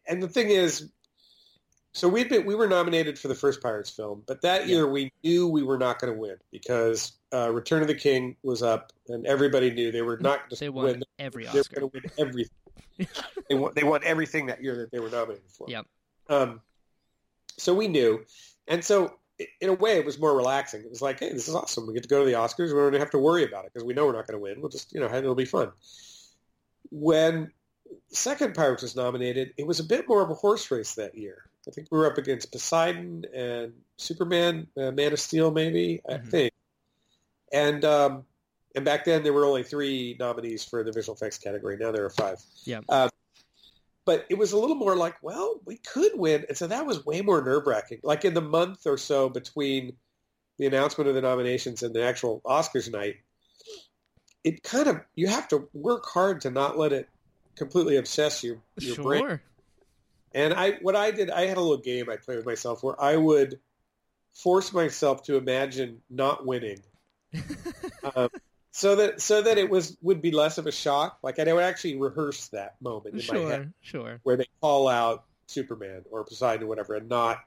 and 0.06 0.22
the 0.22 0.28
thing 0.28 0.48
is, 0.48 0.90
so 1.92 2.08
we 2.08 2.24
been 2.24 2.46
we 2.46 2.54
were 2.54 2.68
nominated 2.68 3.18
for 3.18 3.28
the 3.28 3.34
first 3.34 3.62
Pirates 3.62 3.90
film, 3.90 4.22
but 4.26 4.42
that 4.42 4.66
Yeah. 4.66 4.76
year 4.76 4.88
we 4.88 5.12
knew 5.24 5.48
we 5.48 5.62
were 5.62 5.78
not 5.78 5.98
going 5.98 6.12
to 6.12 6.18
win 6.18 6.36
because 6.52 7.12
uh, 7.32 7.50
Return 7.50 7.82
of 7.82 7.88
the 7.88 7.94
King 7.94 8.36
was 8.42 8.62
up, 8.62 8.92
and 9.08 9.26
everybody 9.26 9.70
knew 9.70 9.90
they 9.92 10.02
were 10.02 10.18
not 10.18 10.48
gonna 10.50 10.72
won 10.72 10.84
win. 10.84 11.02
every 11.18 11.46
They 11.46 11.58
were 11.58 11.64
going 11.74 11.90
to 11.90 11.90
win 11.94 12.02
everything. 12.18 12.56
they 13.48 13.54
won. 13.54 13.72
They 13.74 13.84
won 13.84 14.00
everything 14.04 14.46
that 14.46 14.62
year 14.62 14.76
that 14.76 14.90
they 14.90 15.00
were 15.00 15.10
nominated 15.10 15.50
for. 15.50 15.66
Yep. 15.68 15.86
Um, 16.28 16.60
so 17.56 17.74
we 17.74 17.88
knew, 17.88 18.24
and 18.68 18.84
so 18.84 19.18
in 19.60 19.68
a 19.68 19.74
way, 19.74 19.96
it 19.98 20.04
was 20.04 20.18
more 20.18 20.36
relaxing. 20.36 20.82
It 20.82 20.90
was 20.90 21.02
like, 21.02 21.20
hey, 21.20 21.32
this 21.32 21.48
is 21.48 21.54
awesome. 21.54 21.86
We 21.86 21.94
get 21.94 22.02
to 22.02 22.08
go 22.08 22.20
to 22.20 22.26
the 22.26 22.36
Oscars. 22.36 22.68
We 22.74 22.90
don't 22.90 22.94
have 23.00 23.10
to 23.10 23.18
worry 23.18 23.44
about 23.44 23.64
it 23.64 23.72
because 23.72 23.84
we 23.84 23.94
know 23.94 24.06
we're 24.06 24.12
not 24.12 24.26
going 24.26 24.38
to 24.38 24.42
win. 24.42 24.60
We'll 24.60 24.70
just, 24.70 24.92
you 24.92 25.00
know, 25.00 25.12
it'll 25.12 25.34
be 25.34 25.44
fun. 25.44 25.72
When 26.90 27.50
second 28.08 28.54
Pirates 28.54 28.82
was 28.82 28.96
nominated, 28.96 29.54
it 29.56 29.66
was 29.66 29.80
a 29.80 29.84
bit 29.84 30.08
more 30.08 30.22
of 30.22 30.30
a 30.30 30.34
horse 30.34 30.70
race 30.70 30.94
that 30.94 31.14
year. 31.14 31.49
I 31.68 31.70
think 31.72 31.88
we 31.90 31.98
were 31.98 32.10
up 32.10 32.18
against 32.18 32.52
Poseidon 32.52 33.26
and 33.34 33.72
Superman, 33.96 34.66
uh, 34.76 34.90
Man 34.92 35.12
of 35.12 35.20
Steel, 35.20 35.50
maybe 35.50 36.00
I 36.08 36.14
Mhm. 36.14 36.30
think. 36.30 36.52
And 37.52 37.84
um, 37.84 38.24
and 38.74 38.84
back 38.84 39.04
then 39.04 39.22
there 39.22 39.32
were 39.32 39.44
only 39.44 39.64
three 39.64 40.16
nominees 40.18 40.64
for 40.64 40.84
the 40.84 40.92
visual 40.92 41.16
effects 41.16 41.38
category. 41.38 41.76
Now 41.76 41.92
there 41.92 42.04
are 42.04 42.10
five. 42.10 42.38
Yeah. 42.64 42.80
Um, 42.88 43.10
but 44.04 44.26
it 44.30 44.38
was 44.38 44.52
a 44.52 44.58
little 44.58 44.76
more 44.76 44.96
like, 44.96 45.22
well, 45.22 45.60
we 45.64 45.76
could 45.76 46.12
win, 46.14 46.46
and 46.48 46.56
so 46.56 46.66
that 46.66 46.86
was 46.86 47.04
way 47.04 47.20
more 47.20 47.42
nerve 47.42 47.66
wracking. 47.66 48.00
Like 48.02 48.24
in 48.24 48.34
the 48.34 48.40
month 48.40 48.86
or 48.86 48.96
so 48.96 49.28
between 49.28 49.96
the 50.58 50.66
announcement 50.66 51.08
of 51.08 51.14
the 51.14 51.20
nominations 51.20 51.82
and 51.82 51.94
the 51.94 52.02
actual 52.02 52.40
Oscars 52.44 52.90
night, 52.90 53.16
it 54.44 54.62
kind 54.62 54.88
of 54.88 55.00
you 55.14 55.26
have 55.26 55.48
to 55.48 55.68
work 55.74 56.06
hard 56.06 56.40
to 56.42 56.50
not 56.50 56.78
let 56.78 56.92
it 56.92 57.08
completely 57.56 57.96
obsess 57.96 58.42
your 58.42 58.62
your 58.78 58.96
brain. 58.96 59.40
Sure. 60.35 60.44
And 60.44 60.55
I, 60.55 60.73
what 60.82 60.97
I 60.97 61.11
did, 61.11 61.31
I 61.31 61.47
had 61.47 61.57
a 61.57 61.61
little 61.61 61.77
game 61.77 62.09
I 62.09 62.16
played 62.16 62.36
with 62.36 62.47
myself 62.47 62.82
where 62.82 63.01
I 63.01 63.16
would 63.16 63.59
force 64.32 64.73
myself 64.73 65.24
to 65.24 65.36
imagine 65.36 66.01
not 66.09 66.47
winning, 66.47 66.81
um, 68.15 68.28
so 68.73 68.97
that 68.97 69.20
so 69.20 69.43
that 69.43 69.59
it 69.59 69.69
was 69.69 69.97
would 70.02 70.23
be 70.23 70.31
less 70.31 70.59
of 70.59 70.66
a 70.66 70.73
shock. 70.73 71.19
Like 71.23 71.39
I 71.39 71.52
would 71.52 71.65
actually 71.65 71.97
rehearse 71.97 72.48
that 72.48 72.77
moment 72.81 73.20
in 73.20 73.27
my 73.35 73.40
head 73.40 73.73
Sure, 73.81 74.02
sure. 74.02 74.20
where 74.23 74.36
they 74.36 74.47
call 74.61 74.89
out 74.89 75.24
Superman 75.47 76.05
or 76.11 76.24
Poseidon 76.24 76.65
or 76.65 76.66
whatever, 76.69 76.94
and 76.94 77.09
not 77.09 77.40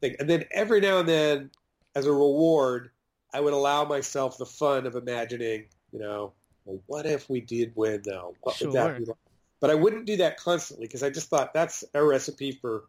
think. 0.00 0.16
And 0.18 0.28
then 0.28 0.44
every 0.50 0.80
now 0.80 0.98
and 0.98 1.08
then, 1.08 1.50
as 1.94 2.06
a 2.06 2.12
reward, 2.12 2.90
I 3.32 3.40
would 3.40 3.52
allow 3.52 3.84
myself 3.84 4.38
the 4.38 4.46
fun 4.46 4.86
of 4.86 4.96
imagining, 4.96 5.66
you 5.92 5.98
know, 5.98 6.32
well, 6.64 6.80
what 6.86 7.06
if 7.06 7.28
we 7.28 7.40
did 7.40 7.72
win 7.74 8.02
though? 8.04 8.34
What 8.40 8.60
would 8.60 8.72
that 8.72 8.98
be 8.98 9.04
like? 9.04 9.16
But 9.60 9.70
I 9.70 9.74
wouldn't 9.74 10.06
do 10.06 10.16
that 10.18 10.38
constantly 10.38 10.86
because 10.86 11.02
I 11.02 11.10
just 11.10 11.28
thought 11.28 11.52
that's 11.52 11.84
a 11.94 12.02
recipe 12.02 12.52
for 12.52 12.84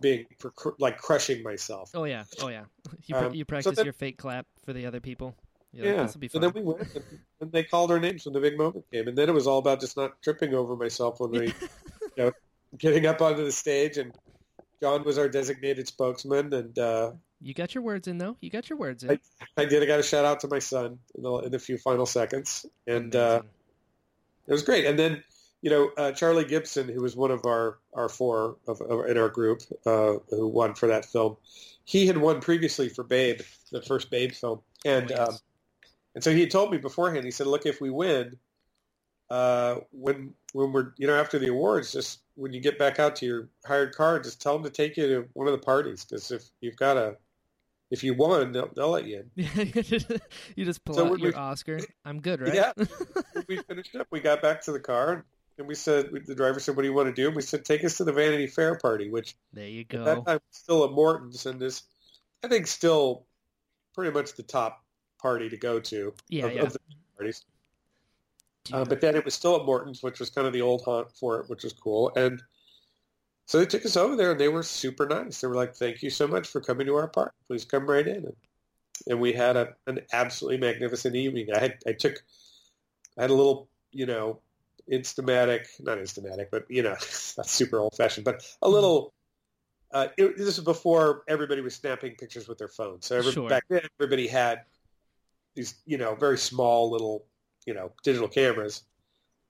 being 0.00 0.26
for 0.38 0.50
cr- 0.50 0.70
like 0.78 0.98
crushing 0.98 1.42
myself. 1.42 1.90
Oh 1.94 2.04
yeah, 2.04 2.24
oh 2.40 2.48
yeah. 2.48 2.64
You, 3.06 3.16
Um, 3.16 3.34
you 3.34 3.40
so 3.40 3.44
practice 3.46 3.76
then- 3.76 3.84
your 3.84 3.92
fake 3.92 4.16
clap 4.18 4.46
for 4.64 4.72
the 4.72 4.86
other 4.86 5.00
people. 5.00 5.34
You're 5.72 5.86
like, 5.86 5.96
yeah. 5.96 6.02
this 6.04 6.14
will 6.14 6.20
be 6.20 6.28
So 6.28 6.38
then 6.38 6.52
we 6.54 6.60
went, 6.62 6.80
and, 6.94 7.04
and 7.40 7.50
they 7.52 7.64
called 7.64 7.90
our 7.90 7.98
names 7.98 8.24
when 8.24 8.32
the 8.32 8.38
big 8.40 8.56
moment 8.56 8.84
came, 8.92 9.08
and 9.08 9.18
then 9.18 9.28
it 9.28 9.32
was 9.32 9.48
all 9.48 9.58
about 9.58 9.80
just 9.80 9.96
not 9.96 10.22
tripping 10.22 10.54
over 10.54 10.76
myself 10.76 11.18
when 11.18 11.32
we, 11.32 11.46
you 11.48 11.52
know, 12.16 12.32
getting 12.78 13.06
up 13.06 13.20
onto 13.20 13.44
the 13.44 13.50
stage, 13.50 13.98
and 13.98 14.14
John 14.80 15.02
was 15.02 15.18
our 15.18 15.28
designated 15.28 15.88
spokesman, 15.88 16.54
and 16.54 16.78
uh, 16.78 17.10
you 17.42 17.54
got 17.54 17.74
your 17.74 17.82
words 17.82 18.06
in 18.06 18.18
though. 18.18 18.36
You 18.40 18.50
got 18.50 18.70
your 18.70 18.78
words 18.78 19.02
in. 19.02 19.10
I, 19.10 19.18
I 19.56 19.64
did. 19.64 19.82
I 19.82 19.86
got 19.86 19.98
a 19.98 20.04
shout 20.04 20.24
out 20.24 20.38
to 20.40 20.48
my 20.48 20.60
son 20.60 21.00
in 21.16 21.24
the, 21.24 21.32
in 21.38 21.50
the 21.50 21.58
few 21.58 21.76
final 21.76 22.06
seconds, 22.06 22.64
and 22.86 23.16
uh, 23.16 23.42
it 24.46 24.52
was 24.52 24.62
great. 24.62 24.86
And 24.86 24.96
then, 24.96 25.24
you 25.64 25.70
know, 25.70 25.90
uh, 25.96 26.12
Charlie 26.12 26.44
Gibson, 26.44 26.90
who 26.90 27.00
was 27.00 27.16
one 27.16 27.30
of 27.30 27.46
our 27.46 27.78
our 27.94 28.10
four 28.10 28.56
of, 28.68 28.82
of 28.82 29.06
in 29.08 29.16
our 29.16 29.30
group, 29.30 29.62
uh, 29.86 30.16
who 30.28 30.46
won 30.46 30.74
for 30.74 30.88
that 30.88 31.06
film, 31.06 31.38
he 31.86 32.06
had 32.06 32.18
won 32.18 32.42
previously 32.42 32.90
for 32.90 33.02
Babe, 33.02 33.40
the 33.72 33.80
first 33.80 34.10
Babe 34.10 34.32
film, 34.32 34.60
and 34.84 35.10
Oh, 35.10 35.14
yes. 35.16 35.28
um, 35.30 35.34
and 36.16 36.22
so 36.22 36.32
he 36.32 36.40
had 36.40 36.50
told 36.50 36.70
me 36.70 36.76
beforehand. 36.76 37.24
He 37.24 37.30
said, 37.30 37.46
"Look, 37.46 37.64
if 37.64 37.80
we 37.80 37.88
win, 37.88 38.36
uh, 39.30 39.76
when 39.90 40.34
when 40.52 40.70
we're 40.70 40.92
you 40.98 41.06
know 41.06 41.18
after 41.18 41.38
the 41.38 41.48
awards, 41.48 41.92
just 41.92 42.20
when 42.34 42.52
you 42.52 42.60
get 42.60 42.78
back 42.78 42.98
out 42.98 43.16
to 43.16 43.26
your 43.26 43.48
hired 43.64 43.94
car, 43.94 44.20
just 44.20 44.42
tell 44.42 44.52
them 44.52 44.64
to 44.64 44.70
take 44.70 44.98
you 44.98 45.06
to 45.08 45.28
one 45.32 45.48
of 45.48 45.52
the 45.52 45.64
parties 45.64 46.04
because 46.04 46.30
if 46.30 46.42
you've 46.60 46.76
got 46.76 46.98
a 46.98 47.16
if 47.90 48.04
you 48.04 48.12
won, 48.12 48.52
they'll, 48.52 48.68
they'll 48.76 48.90
let 48.90 49.06
you 49.06 49.24
in." 49.34 49.44
you 50.56 50.64
just 50.66 50.84
pull 50.84 50.94
So 50.96 51.06
out 51.06 51.20
your 51.20 51.34
Oscar. 51.38 51.80
I'm 52.04 52.20
good, 52.20 52.40
right? 52.42 52.54
Yeah. 52.54 52.72
we 53.48 53.56
finished 53.62 53.96
up, 53.96 54.08
we 54.10 54.20
got 54.20 54.42
back 54.42 54.60
to 54.64 54.72
the 54.72 54.80
car, 54.80 55.24
and 55.58 55.66
we 55.66 55.74
said, 55.74 56.10
the 56.26 56.34
driver 56.34 56.60
said, 56.60 56.76
what 56.76 56.82
do 56.82 56.88
you 56.88 56.94
want 56.94 57.08
to 57.08 57.14
do? 57.14 57.28
And 57.28 57.36
we 57.36 57.42
said, 57.42 57.64
take 57.64 57.84
us 57.84 57.96
to 57.98 58.04
the 58.04 58.12
Vanity 58.12 58.46
Fair 58.46 58.76
party, 58.76 59.10
which 59.10 59.34
there 59.52 59.68
you 59.68 59.80
at 59.82 59.88
go. 59.88 60.04
that 60.04 60.26
time 60.26 60.40
still 60.50 60.84
at 60.84 60.92
Morton's, 60.92 61.46
and 61.46 61.60
this 61.60 61.82
I 62.44 62.48
think, 62.48 62.66
still 62.66 63.24
pretty 63.94 64.12
much 64.12 64.34
the 64.34 64.42
top 64.42 64.84
party 65.18 65.48
to 65.48 65.56
go 65.56 65.80
to 65.80 66.12
Yeah, 66.28 66.46
of, 66.46 66.54
yeah. 66.54 66.62
of 66.62 66.72
the 66.72 66.78
parties. 67.16 67.44
Uh, 68.72 68.84
but 68.84 69.00
then 69.00 69.14
it 69.14 69.24
was 69.24 69.34
still 69.34 69.56
at 69.56 69.64
Morton's, 69.64 70.02
which 70.02 70.20
was 70.20 70.30
kind 70.30 70.46
of 70.46 70.52
the 70.52 70.62
old 70.62 70.82
haunt 70.84 71.10
for 71.12 71.40
it, 71.40 71.48
which 71.48 71.64
was 71.64 71.72
cool. 71.72 72.12
And 72.16 72.42
so 73.46 73.58
they 73.58 73.66
took 73.66 73.84
us 73.84 73.96
over 73.96 74.16
there, 74.16 74.32
and 74.32 74.40
they 74.40 74.48
were 74.48 74.62
super 74.62 75.06
nice. 75.06 75.40
They 75.40 75.48
were 75.48 75.54
like, 75.54 75.74
"Thank 75.74 76.02
you 76.02 76.08
so 76.08 76.26
much 76.26 76.48
for 76.48 76.60
coming 76.60 76.86
to 76.86 76.94
our 76.96 77.08
park. 77.08 77.34
Please 77.46 77.64
come 77.64 77.86
right 77.86 78.06
in." 78.06 78.24
And, 78.24 78.36
and 79.06 79.20
we 79.20 79.32
had 79.34 79.56
a, 79.56 79.74
an 79.86 80.00
absolutely 80.12 80.58
magnificent 80.58 81.14
evening. 81.14 81.48
I 81.54 81.58
had 81.58 81.74
I 81.86 81.92
took 81.92 82.24
I 83.18 83.22
had 83.22 83.30
a 83.30 83.34
little, 83.34 83.68
you 83.92 84.06
know, 84.06 84.40
Instamatic, 84.90 85.66
not 85.80 85.98
Instamatic, 85.98 86.46
but 86.50 86.64
you 86.68 86.82
know, 86.82 86.94
that's 87.36 87.50
super 87.50 87.78
old 87.78 87.94
fashioned, 87.96 88.24
but 88.24 88.44
a 88.62 88.68
little. 88.68 89.12
Uh, 89.92 90.08
it, 90.18 90.36
this 90.36 90.46
was 90.56 90.60
before 90.60 91.22
everybody 91.28 91.60
was 91.60 91.74
snapping 91.76 92.16
pictures 92.16 92.48
with 92.48 92.58
their 92.58 92.66
phones. 92.68 93.06
So 93.06 93.16
every, 93.16 93.30
Sure. 93.30 93.48
back 93.48 93.62
then, 93.68 93.82
everybody 94.00 94.26
had 94.26 94.62
these, 95.54 95.76
you 95.86 95.98
know, 95.98 96.16
very 96.16 96.36
small 96.36 96.90
little, 96.90 97.26
you 97.64 97.74
know, 97.74 97.92
digital 98.02 98.26
cameras. 98.26 98.82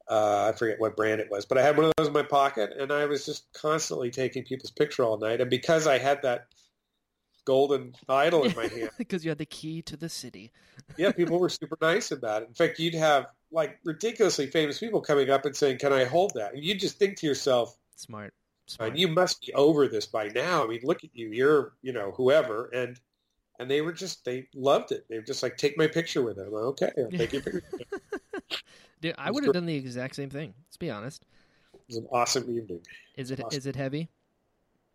Uh, 0.06 0.50
I 0.52 0.58
forget 0.58 0.78
what 0.78 0.96
brand 0.96 1.22
it 1.22 1.30
was, 1.30 1.46
but 1.46 1.56
I 1.56 1.62
had 1.62 1.78
one 1.78 1.86
of 1.86 1.92
those 1.96 2.08
in 2.08 2.12
my 2.12 2.22
pocket, 2.24 2.74
and 2.78 2.92
I 2.92 3.06
was 3.06 3.24
just 3.24 3.46
constantly 3.54 4.10
taking 4.10 4.44
people's 4.44 4.70
picture 4.70 5.02
all 5.02 5.16
night. 5.16 5.40
And 5.40 5.48
because 5.48 5.86
I 5.86 5.96
had 5.96 6.20
that 6.24 6.48
golden 7.46 7.94
idol 8.06 8.44
in 8.44 8.54
my 8.54 8.66
hand, 8.68 8.90
because 8.98 9.24
you 9.24 9.30
had 9.30 9.38
the 9.38 9.46
key 9.46 9.80
to 9.82 9.96
the 9.96 10.10
city. 10.10 10.52
yeah, 10.98 11.10
people 11.16 11.38
were 11.38 11.48
super 11.48 11.78
nice 11.80 12.10
about 12.12 12.42
it. 12.42 12.48
In 12.48 12.54
fact, 12.54 12.78
you'd 12.78 12.92
have 12.94 13.28
like 13.54 13.78
ridiculously 13.84 14.48
famous 14.48 14.78
people 14.78 15.00
coming 15.00 15.30
up 15.30 15.44
and 15.46 15.56
saying, 15.56 15.78
"Can 15.78 15.92
I 15.92 16.04
hold 16.04 16.32
that?" 16.34 16.54
And 16.54 16.64
you 16.64 16.74
just 16.74 16.98
think 16.98 17.16
to 17.18 17.26
yourself, 17.26 17.78
Smart. 17.96 18.34
"Uh, 18.34 18.72
Smart. 18.72 18.96
"You 18.96 19.08
must 19.08 19.40
be 19.40 19.54
over 19.54 19.88
this 19.88 20.06
by 20.06 20.28
now." 20.28 20.64
I 20.64 20.66
mean, 20.66 20.80
look 20.82 21.04
at 21.04 21.10
you. 21.14 21.30
You're, 21.30 21.74
you 21.80 21.92
know, 21.92 22.12
whoever." 22.12 22.66
And 22.66 23.00
and 23.58 23.70
they 23.70 23.80
were 23.80 23.92
just 23.92 24.24
they 24.24 24.48
loved 24.54 24.92
it. 24.92 25.06
They 25.08 25.16
were 25.16 25.22
just 25.22 25.42
like, 25.42 25.56
"Take 25.56 25.78
my 25.78 25.86
picture 25.86 26.22
with 26.22 26.38
it." 26.38 26.46
I'm 26.46 26.52
like, 26.52 26.62
okay, 26.64 26.92
I'll 26.98 27.10
take 27.10 27.32
your 27.32 27.42
picture. 27.42 27.62
Dude, 29.00 29.14
I 29.18 29.30
would 29.30 29.44
have 29.44 29.52
done 29.52 29.66
the 29.66 29.76
exact 29.76 30.16
same 30.16 30.30
thing. 30.30 30.54
Let's 30.66 30.76
be 30.76 30.90
honest. 30.90 31.24
It 31.74 31.80
was 31.88 31.96
an 31.98 32.06
awesome 32.10 32.44
evening. 32.44 32.80
Is 33.16 33.30
it 33.30 33.38
is 33.38 33.44
Awesome. 33.44 33.70
it 33.70 33.76
heavy? 33.76 34.08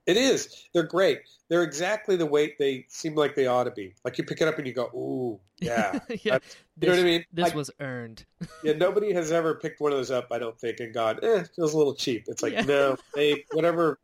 It 0.06 0.18
is. 0.18 0.68
They're 0.74 0.84
great. 0.84 1.20
They're 1.50 1.64
exactly 1.64 2.16
the 2.16 2.26
weight 2.26 2.58
they 2.58 2.86
seem 2.90 3.16
like 3.16 3.36
they 3.36 3.48
ought 3.48 3.66
to 3.66 3.72
be. 3.72 3.94
Like 4.04 4.18
you 4.18 4.24
pick 4.24 4.42
it 4.42 4.48
up 4.48 4.58
and 4.58 4.66
you 4.66 4.74
go, 4.74 4.86
"Ooh, 4.96 5.40
yeah." 5.60 6.00
yeah. 6.10 6.34
That's- 6.34 6.56
you 6.82 6.88
know 6.88 6.94
what 6.96 7.00
I 7.02 7.04
mean? 7.04 7.26
This 7.34 7.44
Like, 7.44 7.56
was 7.56 7.72
earned. 7.80 8.26
Yeah, 8.64 8.74
nobody 8.74 9.14
has 9.14 9.32
ever 9.32 9.56
picked 9.56 9.82
one 9.82 9.92
of 9.92 9.98
those 9.98 10.12
up, 10.12 10.28
I 10.32 10.40
don't 10.40 10.58
think, 10.60 10.80
and 10.80 10.94
gone, 10.94 11.20
eh, 11.24 11.44
feels 11.56 11.74
a 11.74 11.78
little 11.78 11.94
cheap. 11.94 12.26
It's 12.28 12.42
like, 12.42 12.54
Yeah. 12.54 12.62
no, 12.62 12.98
they, 13.16 13.46
whatever. 13.52 14.00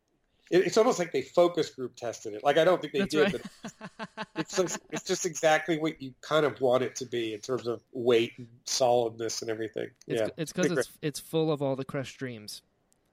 It, 0.51 0.67
it's 0.67 0.77
almost 0.77 0.99
like 0.99 1.11
they 1.11 1.23
focus 1.23 1.69
group 1.71 1.95
tested 1.95 2.33
it. 2.35 2.43
Like, 2.43 2.57
I 2.57 2.63
don't 2.65 2.79
think 2.79 2.93
they 2.93 2.99
That's 2.99 3.11
did, 3.15 3.33
right. 3.33 3.41
but 3.63 4.27
it's, 4.35 4.55
just, 4.55 4.79
it's 4.91 5.03
just 5.03 5.25
exactly 5.25 5.79
what 5.79 6.01
you 6.01 6.13
kind 6.21 6.45
of 6.45 6.61
want 6.61 6.83
it 6.83 6.95
to 6.97 7.05
be 7.05 7.33
in 7.33 7.39
terms 7.39 7.65
of 7.65 7.81
weight 7.93 8.33
and 8.37 8.47
solidness 8.65 9.41
and 9.41 9.49
everything. 9.49 9.89
It's 10.07 10.21
yeah. 10.21 10.27
it's 10.37 10.53
because 10.53 10.77
it's 10.77 10.91
it's 11.01 11.19
full 11.19 11.51
of 11.51 11.61
all 11.63 11.75
the 11.75 11.85
crushed 11.85 12.19
dreams, 12.19 12.61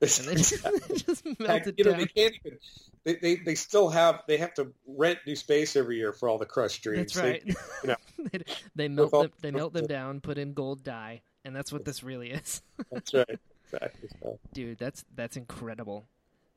and 0.03 0.29
they 0.29 0.35
just, 0.35 0.63
they 0.89 0.95
just 0.97 1.41
melted 1.41 1.75
you 1.79 1.85
know, 1.85 1.93
they 1.93 2.07
can't 2.07 2.35
even, 2.45 2.59
they, 3.05 3.15
they, 3.17 3.37
they 3.37 3.55
still 3.55 3.89
have, 3.89 4.23
they 4.27 4.37
have 4.37 4.55
to 4.55 4.73
rent 4.87 5.19
new 5.27 5.37
space 5.37 5.77
every 5.77 5.97
year 5.97 6.13
for 6.13 6.29
all 6.29 6.39
the 6.39 6.47
crushed 6.47 6.83
dreams. 6.83 7.15
That's 7.15 7.25
right. 7.25 7.43
They, 7.45 7.55
you 7.83 7.89
know. 7.89 8.29
they, 8.33 8.45
they 8.75 8.89
melt 8.89 9.11
them. 9.13 9.33
They 9.41 9.51
melt 9.51 9.73
them 9.73 9.87
down. 9.87 10.21
Put 10.21 10.39
in 10.39 10.53
gold 10.55 10.83
dye, 10.85 11.23
and 11.45 11.55
that's 11.55 11.73
what 11.73 11.85
this 11.85 12.03
really 12.03 12.31
is, 12.31 12.63
that's 12.91 13.15
right. 13.15 13.39
Exactly. 13.73 14.09
So, 14.21 14.39
dude. 14.53 14.79
That's 14.79 15.05
that's 15.15 15.37
incredible. 15.37 16.07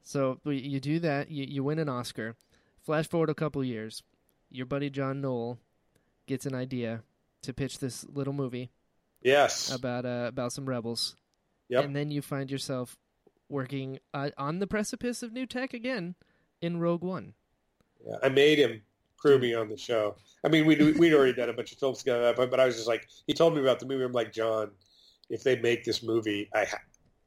So 0.03 0.39
you 0.45 0.79
do 0.79 0.99
that. 0.99 1.31
You 1.31 1.45
you 1.45 1.63
win 1.63 1.79
an 1.79 1.89
Oscar. 1.89 2.35
Flash 2.83 3.07
forward 3.07 3.29
a 3.29 3.35
couple 3.35 3.63
years, 3.63 4.03
your 4.51 4.67
buddy 4.67 4.89
John 4.91 5.21
Knoll 5.21 5.57
gets 6.27 6.45
an 6.45 6.53
idea 6.53 7.01
to 7.41 7.53
pitch 7.53 7.79
this 7.79 8.05
little 8.07 8.33
movie 8.33 8.69
yes. 9.23 9.73
about 9.73 10.05
uh, 10.05 10.25
about 10.27 10.53
some 10.53 10.67
rebels, 10.67 11.15
Yep. 11.69 11.85
and 11.85 11.95
then 11.95 12.11
you 12.11 12.21
find 12.21 12.51
yourself 12.51 12.95
working 13.49 13.99
uh, 14.13 14.31
on 14.37 14.59
the 14.59 14.67
precipice 14.67 15.23
of 15.23 15.33
new 15.33 15.45
tech 15.45 15.73
again 15.73 16.15
in 16.61 16.79
Rogue 16.79 17.03
One. 17.03 17.33
Yeah, 18.05 18.17
I 18.23 18.29
made 18.29 18.59
him 18.59 18.81
crew 19.17 19.39
me 19.39 19.53
on 19.53 19.69
the 19.69 19.77
show. 19.77 20.15
I 20.43 20.49
mean, 20.49 20.65
we'd, 20.65 20.99
we'd 20.99 21.13
already 21.13 21.33
done 21.33 21.49
a 21.49 21.53
bunch 21.53 21.71
of 21.71 21.79
films 21.79 21.99
together, 21.99 22.33
but, 22.35 22.51
but 22.51 22.59
I 22.59 22.65
was 22.65 22.75
just 22.75 22.87
like, 22.87 23.07
he 23.27 23.33
told 23.33 23.55
me 23.55 23.61
about 23.61 23.79
the 23.79 23.85
movie. 23.85 24.03
I'm 24.03 24.11
like, 24.11 24.31
John, 24.31 24.71
if 25.29 25.43
they 25.43 25.59
make 25.59 25.83
this 25.83 26.03
movie, 26.03 26.49
I, 26.53 26.65
ha- 26.65 26.77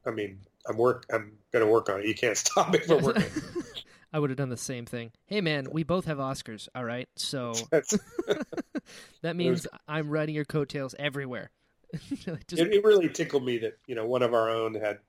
I 0.05 0.11
mean, 0.11 0.39
I'm 0.67 0.77
work, 0.77 1.05
I'm 1.11 1.33
going 1.51 1.65
to 1.65 1.71
work 1.71 1.89
on 1.89 2.01
it. 2.01 2.05
You 2.05 2.15
can't 2.15 2.37
stop 2.37 2.71
me 2.71 2.79
from 2.79 3.03
working. 3.03 3.25
I 4.13 4.19
would 4.19 4.29
have 4.29 4.37
done 4.37 4.49
the 4.49 4.57
same 4.57 4.85
thing. 4.85 5.11
Hey 5.27 5.39
man, 5.39 5.67
we 5.71 5.83
both 5.83 6.05
have 6.05 6.17
Oscars, 6.17 6.67
all 6.73 6.83
right? 6.83 7.07
So 7.15 7.53
that 9.21 9.35
means 9.35 9.67
I'm 9.87 10.09
riding 10.09 10.33
your 10.33 10.45
coattails 10.45 10.95
everywhere. 10.97 11.51
Just, 12.47 12.53
it, 12.53 12.73
it 12.73 12.83
really 12.83 13.09
tickled 13.09 13.45
me 13.45 13.59
that 13.59 13.77
you 13.85 13.95
know 13.95 14.05
one 14.05 14.23
of 14.23 14.33
our 14.33 14.49
own 14.49 14.73
had 14.73 14.99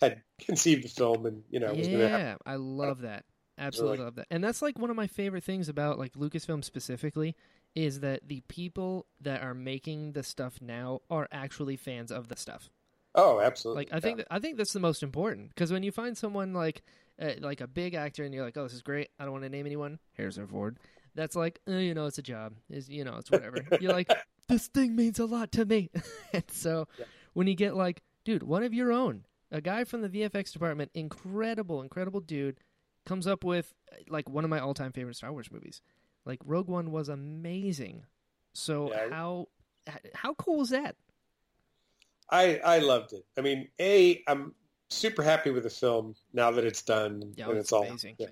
had 0.00 0.22
conceived 0.40 0.84
the 0.84 0.88
film 0.88 1.26
and 1.26 1.42
you 1.50 1.60
know 1.60 1.72
was 1.72 1.86
going 1.88 2.00
to 2.00 2.08
have. 2.08 2.20
yeah, 2.20 2.34
I 2.46 2.56
love 2.56 3.02
that. 3.02 3.24
Absolutely 3.58 3.98
love 3.98 4.16
that. 4.16 4.26
And 4.30 4.44
that's 4.44 4.60
like 4.60 4.78
one 4.78 4.90
of 4.90 4.96
my 4.96 5.06
favorite 5.06 5.42
things 5.44 5.68
about 5.68 5.98
like 5.98 6.12
Lucasfilm 6.12 6.62
specifically 6.62 7.34
is 7.74 8.00
that 8.00 8.28
the 8.28 8.42
people 8.48 9.06
that 9.20 9.42
are 9.42 9.54
making 9.54 10.12
the 10.12 10.22
stuff 10.22 10.60
now 10.60 11.00
are 11.10 11.26
actually 11.32 11.76
fans 11.76 12.10
of 12.12 12.28
the 12.28 12.36
stuff. 12.36 12.68
Oh, 13.14 13.40
absolutely. 13.40 13.84
Like 13.84 13.94
I 13.94 14.00
think 14.00 14.18
that, 14.18 14.26
I 14.30 14.38
think 14.40 14.58
that's 14.58 14.74
the 14.74 14.80
most 14.80 15.02
important 15.02 15.48
because 15.48 15.72
when 15.72 15.82
you 15.82 15.90
find 15.90 16.16
someone 16.18 16.52
like 16.52 16.82
uh, 17.20 17.30
like 17.40 17.62
a 17.62 17.66
big 17.66 17.94
actor 17.94 18.24
and 18.24 18.34
you're 18.34 18.44
like, 18.44 18.58
oh, 18.58 18.64
this 18.64 18.74
is 18.74 18.82
great. 18.82 19.08
I 19.18 19.24
don't 19.24 19.32
want 19.32 19.44
to 19.44 19.48
name 19.50 19.64
anyone. 19.64 19.98
Harrison 20.18 20.46
Ford. 20.46 20.78
That's 21.14 21.34
like, 21.34 21.58
oh, 21.66 21.78
you 21.78 21.94
know, 21.94 22.04
it's 22.04 22.18
a 22.18 22.22
job. 22.22 22.52
Is 22.68 22.90
you 22.90 23.04
know, 23.04 23.16
it's 23.16 23.30
whatever. 23.30 23.56
you're 23.80 23.92
like, 23.94 24.12
this 24.48 24.66
thing 24.68 24.94
means 24.94 25.18
a 25.18 25.24
lot 25.24 25.50
to 25.52 25.64
me. 25.64 25.88
and 26.34 26.44
so 26.50 26.88
Yeah. 26.98 27.06
when 27.32 27.46
you 27.46 27.54
get 27.54 27.74
like, 27.74 28.02
dude, 28.26 28.42
one 28.42 28.62
of 28.64 28.74
your 28.74 28.92
own, 28.92 29.24
a 29.50 29.60
guy 29.60 29.84
from 29.84 30.02
the 30.02 30.08
VFX 30.08 30.52
department, 30.52 30.90
incredible, 30.94 31.82
incredible 31.82 32.20
dude, 32.20 32.58
comes 33.04 33.26
up 33.26 33.44
with 33.44 33.72
uh, 33.92 33.96
like 34.08 34.28
one 34.28 34.44
of 34.44 34.50
my 34.50 34.58
all-time 34.58 34.92
favorite 34.92 35.16
Star 35.16 35.32
Wars 35.32 35.50
movies. 35.50 35.80
Like 36.24 36.40
Rogue 36.44 36.68
One 36.68 36.90
was 36.90 37.08
amazing. 37.08 38.04
So 38.52 38.90
Yeah. 38.92 39.10
how 39.10 39.48
how 40.14 40.34
cool 40.34 40.58
was 40.58 40.70
that? 40.70 40.96
I 42.28 42.58
I 42.64 42.78
loved 42.78 43.12
it. 43.12 43.24
I 43.38 43.40
mean, 43.40 43.68
a 43.80 44.22
I'm 44.26 44.54
super 44.88 45.22
happy 45.22 45.50
with 45.50 45.62
the 45.62 45.70
film 45.70 46.14
now 46.32 46.50
that 46.52 46.64
it's 46.64 46.82
done 46.82 47.32
Yeah, 47.36 47.48
and 47.50 47.58
it's 47.58 47.72
all. 47.72 47.84
amazing. 47.84 48.16
yeah. 48.18 48.28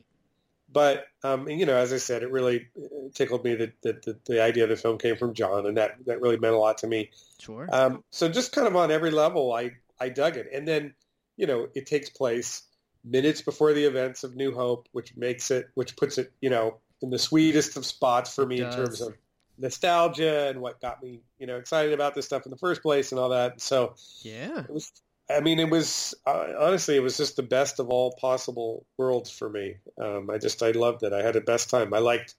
but 0.69 1.07
um, 1.23 1.49
you 1.49 1.66
know, 1.66 1.77
as 1.77 1.93
I 1.93 1.99
said, 1.99 2.23
it 2.24 2.31
really 2.32 2.66
uh, 2.77 3.09
tickled 3.15 3.45
me 3.45 3.55
that, 3.55 3.73
that, 3.82 4.03
that 4.05 4.24
the 4.24 4.43
idea 4.43 4.65
of 4.65 4.70
the 4.70 4.77
film 4.77 4.99
came 4.99 5.16
from 5.16 5.35
John, 5.35 5.66
and 5.66 5.77
that 5.77 6.05
that 6.07 6.20
really 6.20 6.39
meant 6.39 6.55
a 6.55 6.59
lot 6.59 6.78
to 6.78 6.89
me. 6.89 7.11
Sure. 7.39 7.69
Um, 7.73 8.03
so 8.11 8.28
just 8.28 8.51
kind 8.53 8.66
of 8.66 8.74
on 8.74 8.91
every 8.91 9.12
level, 9.12 9.53
I 9.53 9.73
I 10.01 10.09
dug 10.09 10.36
it, 10.36 10.49
and 10.53 10.66
then 10.66 10.95
you 11.36 11.47
know, 11.47 11.69
it 11.74 11.86
takes 11.86 12.11
place 12.11 12.62
minutes 13.05 13.43
before 13.43 13.73
the 13.73 13.85
events 13.85 14.24
of 14.24 14.35
New 14.35 14.55
Hope, 14.55 14.89
which 14.93 15.16
makes 15.16 15.51
it, 15.51 15.69
which 15.74 15.97
puts 15.97 16.19
it, 16.19 16.32
you 16.40 16.51
know, 16.51 16.78
in 17.02 17.11
the 17.11 17.19
sweetest 17.19 17.77
of 17.77 17.85
spots 17.85 18.35
for 18.35 18.47
me 18.47 18.61
in 18.61 18.70
terms 18.73 19.01
of 19.01 19.15
nostalgia 19.59 20.48
and 20.48 20.61
what 20.61 20.81
got 20.81 21.02
me, 21.02 21.20
you 21.39 21.47
know, 21.47 21.56
excited 21.56 21.93
about 21.93 22.15
this 22.15 22.27
stuff 22.27 22.47
in 22.47 22.51
the 22.51 22.56
first 22.56 22.82
place 22.82 23.12
and 23.12 23.20
all 23.20 23.31
that. 23.31 23.61
So 23.61 23.94
yeah. 24.23 24.61
it 24.61 24.70
was, 24.70 24.90
I 25.31 25.40
mean, 25.40 25.61
it 25.61 25.70
was 25.70 26.15
uh, 26.27 26.47
honestly, 26.59 26.97
it 26.97 27.02
was 27.02 27.16
just 27.16 27.36
the 27.36 27.43
best 27.43 27.78
of 27.78 27.89
all 27.90 28.16
possible 28.20 28.86
worlds 28.97 29.31
for 29.31 29.48
me. 29.48 29.77
Um, 30.01 30.31
I 30.31 30.39
just, 30.39 30.62
I 30.62 30.70
loved 30.70 31.02
it. 31.02 31.12
I 31.12 31.23
had 31.23 31.35
the 31.35 31.40
best 31.40 31.70
time. 31.70 31.93
I 31.93 31.98
liked, 31.98 32.35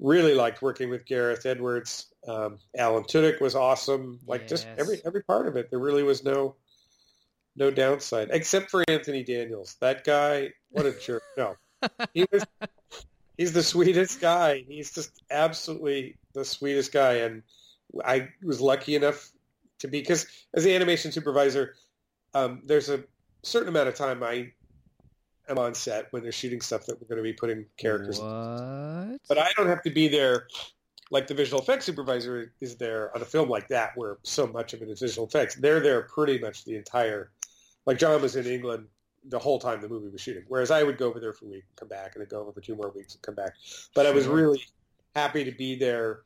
really 0.00 0.34
liked 0.34 0.62
working 0.62 0.90
with 0.90 1.04
Gareth 1.06 1.46
Edwards. 1.46 2.06
Um, 2.26 2.58
Alan 2.76 3.04
Tudyk 3.04 3.40
was 3.40 3.54
awesome. 3.54 4.20
Like 4.26 4.46
just 4.48 4.66
every 4.78 5.00
every 5.04 5.22
part 5.22 5.48
of 5.48 5.56
it. 5.56 5.70
There 5.70 5.78
really 5.78 6.02
was 6.02 6.22
no 6.22 6.54
no 7.56 7.70
downside 7.70 8.28
except 8.30 8.70
for 8.70 8.84
Anthony 8.88 9.22
Daniels. 9.22 9.76
That 9.80 10.04
guy, 10.04 10.50
what 10.70 10.86
a 10.86 10.92
jerk! 10.92 11.22
No, 11.36 11.56
he 12.14 12.26
was. 12.30 12.44
He's 13.36 13.52
the 13.52 13.62
sweetest 13.62 14.20
guy. 14.20 14.64
He's 14.68 14.92
just 14.92 15.22
absolutely 15.30 16.16
the 16.34 16.44
sweetest 16.44 16.92
guy, 16.92 17.14
and 17.14 17.42
I 18.04 18.28
was 18.42 18.60
lucky 18.60 18.94
enough 18.94 19.30
to 19.80 19.88
be 19.88 20.00
because 20.00 20.26
as 20.54 20.64
the 20.64 20.74
animation 20.74 21.12
supervisor, 21.12 21.74
um, 22.34 22.62
there's 22.64 22.88
a 22.88 23.04
certain 23.42 23.68
amount 23.68 23.88
of 23.88 23.94
time 23.94 24.22
I 24.22 24.52
am 25.48 25.58
on 25.58 25.74
set 25.74 26.12
when 26.12 26.22
they're 26.22 26.32
shooting 26.32 26.60
stuff 26.60 26.86
that 26.86 27.00
we're 27.00 27.08
going 27.08 27.18
to 27.18 27.22
be 27.22 27.32
putting 27.32 27.66
characters. 27.76 28.20
What? 28.20 29.20
But 29.28 29.38
I 29.38 29.50
don't 29.56 29.66
have 29.66 29.82
to 29.82 29.90
be 29.90 30.08
there 30.08 30.46
like 31.12 31.26
the 31.26 31.34
visual 31.34 31.60
effects 31.60 31.84
supervisor 31.84 32.52
is 32.60 32.76
there 32.76 33.14
on 33.14 33.20
a 33.20 33.24
film 33.24 33.48
like 33.50 33.68
that 33.68 33.92
where 33.96 34.16
so 34.22 34.46
much 34.46 34.72
of 34.72 34.80
it 34.80 34.88
is 34.88 35.00
visual 35.00 35.26
effects. 35.26 35.54
They're 35.54 35.80
there 35.80 36.02
pretty 36.02 36.38
much 36.38 36.64
the 36.64 36.74
entire, 36.74 37.30
like 37.86 37.98
John 37.98 38.20
was 38.22 38.36
in 38.36 38.46
England 38.46 38.86
the 39.24 39.38
whole 39.38 39.58
time 39.58 39.80
the 39.80 39.88
movie 39.88 40.08
was 40.08 40.20
shooting, 40.20 40.44
whereas 40.48 40.70
I 40.70 40.82
would 40.82 40.98
go 40.98 41.08
over 41.08 41.20
there 41.20 41.32
for 41.32 41.44
a 41.44 41.48
week 41.48 41.64
and 41.68 41.76
come 41.76 41.88
back 41.88 42.14
and 42.14 42.22
then 42.22 42.28
go 42.28 42.40
over 42.40 42.52
for 42.52 42.60
two 42.60 42.74
more 42.74 42.90
weeks 42.90 43.14
and 43.14 43.22
come 43.22 43.34
back. 43.34 43.54
But 43.94 44.06
I 44.06 44.10
was 44.10 44.26
really 44.26 44.62
happy 45.14 45.44
to 45.44 45.52
be 45.52 45.76
there 45.76 46.22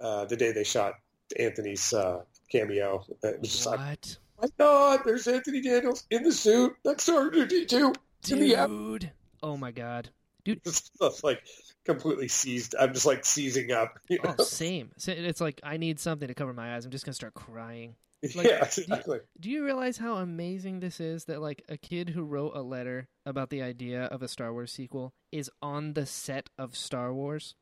uh, 0.00 0.24
the 0.26 0.36
day 0.36 0.52
they 0.52 0.64
shot 0.64 0.94
Anthony's 1.38 1.92
uh, 1.92 2.22
cameo. 2.50 3.04
It 3.22 3.40
was 3.40 3.50
just 3.50 3.66
like, 3.66 3.78
what? 3.78 4.16
my 4.40 4.48
God, 4.58 5.00
there's 5.04 5.26
Anthony 5.26 5.60
Daniels 5.60 6.04
in 6.10 6.22
the 6.22 6.32
suit 6.32 6.74
next 6.84 7.06
to 7.06 7.12
R2D2. 7.12 7.94
in 8.30 8.40
the 8.40 8.56
app. 8.56 8.68
Dude. 8.68 9.10
Oh 9.42 9.56
my 9.56 9.70
god. 9.70 10.10
Dude, 10.44 10.60
it's 10.64 10.90
just 11.00 11.22
like 11.22 11.42
completely 11.84 12.28
seized. 12.28 12.74
I'm 12.78 12.92
just 12.92 13.06
like 13.06 13.24
seizing 13.24 13.72
up. 13.72 13.98
you 14.08 14.18
know? 14.22 14.34
Oh, 14.38 14.44
same. 14.44 14.90
It's 15.06 15.40
like 15.40 15.60
I 15.62 15.76
need 15.76 16.00
something 16.00 16.28
to 16.28 16.34
cover 16.34 16.52
my 16.52 16.74
eyes. 16.74 16.84
I'm 16.84 16.90
just 16.90 17.04
gonna 17.04 17.14
start 17.14 17.34
crying. 17.34 17.94
like, 18.36 18.46
yeah, 18.46 18.68
do 18.72 18.80
you- 18.80 18.86
exactly. 18.86 19.18
Do 19.40 19.50
you 19.50 19.64
realize 19.64 19.98
how 19.98 20.16
amazing 20.16 20.80
this 20.80 21.00
is 21.00 21.24
that 21.24 21.40
like 21.40 21.64
a 21.68 21.76
kid 21.76 22.10
who 22.10 22.22
wrote 22.22 22.52
a 22.54 22.62
letter 22.62 23.08
about 23.26 23.50
the 23.50 23.62
idea 23.62 24.04
of 24.04 24.22
a 24.22 24.28
Star 24.28 24.52
Wars 24.52 24.72
sequel 24.72 25.12
is 25.32 25.50
on 25.60 25.94
the 25.94 26.06
set 26.06 26.48
of 26.58 26.76
Star 26.76 27.12
Wars? 27.12 27.54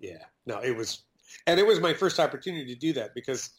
Yeah, 0.00 0.24
no, 0.46 0.58
it 0.58 0.76
was, 0.76 1.02
and 1.46 1.60
it 1.60 1.66
was 1.66 1.80
my 1.80 1.94
first 1.94 2.18
opportunity 2.18 2.74
to 2.74 2.80
do 2.80 2.94
that 2.94 3.14
because 3.14 3.50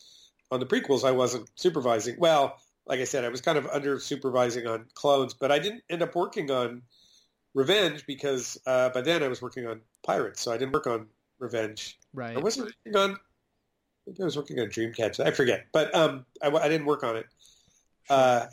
on 0.51 0.59
the 0.59 0.65
prequels 0.65 1.05
I 1.05 1.11
wasn't 1.11 1.49
supervising. 1.55 2.15
Well, 2.19 2.57
like 2.85 2.99
I 2.99 3.05
said, 3.05 3.23
I 3.23 3.29
was 3.29 3.39
kind 3.39 3.57
of 3.57 3.65
under 3.67 3.97
supervising 3.99 4.67
on 4.67 4.87
clones, 4.93 5.33
but 5.33 5.51
I 5.51 5.59
didn't 5.59 5.83
end 5.89 6.01
up 6.01 6.15
working 6.15 6.51
on 6.51 6.81
Revenge 7.53 8.05
because 8.05 8.57
uh, 8.65 8.89
by 8.89 9.01
then 9.01 9.23
I 9.23 9.29
was 9.29 9.41
working 9.41 9.65
on 9.67 9.81
Pirates, 10.05 10.41
so 10.41 10.51
I 10.51 10.57
didn't 10.57 10.73
work 10.73 10.87
on 10.87 11.07
Revenge. 11.39 11.97
Right. 12.13 12.35
I 12.35 12.39
wasn't 12.41 12.73
working 12.85 12.99
on. 12.99 13.17
Maybe 14.05 14.21
I 14.21 14.25
was 14.25 14.35
working 14.35 14.59
on 14.59 14.67
Dreamcatcher. 14.67 15.25
I 15.25 15.31
forget, 15.31 15.67
but 15.71 15.93
um, 15.95 16.25
I, 16.41 16.49
I 16.49 16.67
didn't 16.67 16.85
work 16.85 17.03
on 17.03 17.15
it. 17.15 17.25
Uh, 18.09 18.47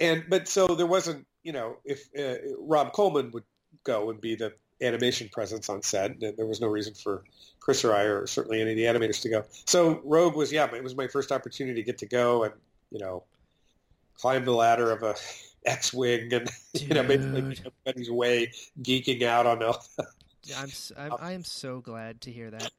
and 0.00 0.24
but 0.28 0.46
so 0.46 0.66
there 0.66 0.86
wasn't, 0.86 1.26
you 1.42 1.52
know, 1.52 1.76
if 1.84 2.08
uh, 2.18 2.36
Rob 2.58 2.92
Coleman 2.92 3.30
would 3.32 3.44
go 3.84 4.10
and 4.10 4.20
be 4.20 4.34
the 4.34 4.52
animation 4.82 5.28
presence 5.32 5.68
on 5.68 5.82
set, 5.82 6.10
and 6.10 6.36
there 6.36 6.46
was 6.46 6.60
no 6.60 6.68
reason 6.68 6.94
for 6.94 7.24
Chris 7.60 7.84
or 7.84 7.94
I, 7.94 8.02
or 8.02 8.26
certainly 8.26 8.60
any 8.60 8.70
of 8.72 8.76
the 8.76 8.84
animators 8.84 9.20
to 9.22 9.28
go. 9.28 9.44
So 9.66 10.00
Rogue 10.04 10.36
was, 10.36 10.52
yeah, 10.52 10.72
it 10.74 10.82
was 10.82 10.96
my 10.96 11.08
first 11.08 11.32
opportunity 11.32 11.80
to 11.80 11.84
get 11.84 11.98
to 11.98 12.06
go 12.06 12.44
and 12.44 12.54
you 12.90 12.98
know 12.98 13.24
climb 14.14 14.44
the 14.44 14.52
ladder 14.52 14.90
of 14.90 15.02
a 15.02 15.14
X-wing 15.66 16.32
and 16.32 16.48
you 16.74 16.88
know 16.88 17.02
Dude. 17.06 17.60
everybody's 17.84 18.10
way 18.10 18.52
geeking 18.82 19.22
out 19.22 19.46
on 19.46 19.62
all. 19.62 19.84
I'm, 20.56 20.64
s- 20.64 20.92
I'm 20.96 21.12
I 21.18 21.32
am 21.32 21.44
so 21.44 21.80
glad 21.80 22.20
to 22.22 22.30
hear 22.30 22.50
that. 22.50 22.70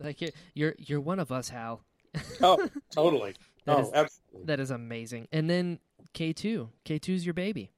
Like 0.00 0.20
you're 0.54 0.74
you're, 0.78 1.00
one 1.00 1.18
of 1.18 1.32
us, 1.32 1.48
Hal. 1.48 1.82
Oh, 2.40 2.68
totally. 2.90 3.34
That 3.64 3.76
oh, 3.76 3.80
is- 3.82 3.90
absolutely. 3.92 4.46
That 4.46 4.60
is 4.60 4.70
amazing. 4.70 5.28
And 5.32 5.48
then 5.48 5.78
K2. 6.14 6.68
K2's 6.84 7.24
your 7.26 7.34
baby. 7.34 7.70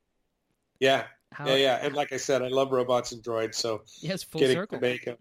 Yeah, 0.79 1.05
How, 1.33 1.47
yeah, 1.49 1.57
yeah. 1.57 1.79
And 1.83 1.95
like 1.95 2.13
I 2.13 2.17
said, 2.17 2.43
I 2.43 2.49
love 2.49 2.73
robots 2.73 3.13
and 3.13 3.23
droids, 3.23 3.57
so 3.57 3.83
Yes, 4.01 4.23
full 4.23 4.41
getting 4.41 4.57
circle. 4.57 4.79
to 4.79 4.83
make 4.83 5.07
a 5.07 5.17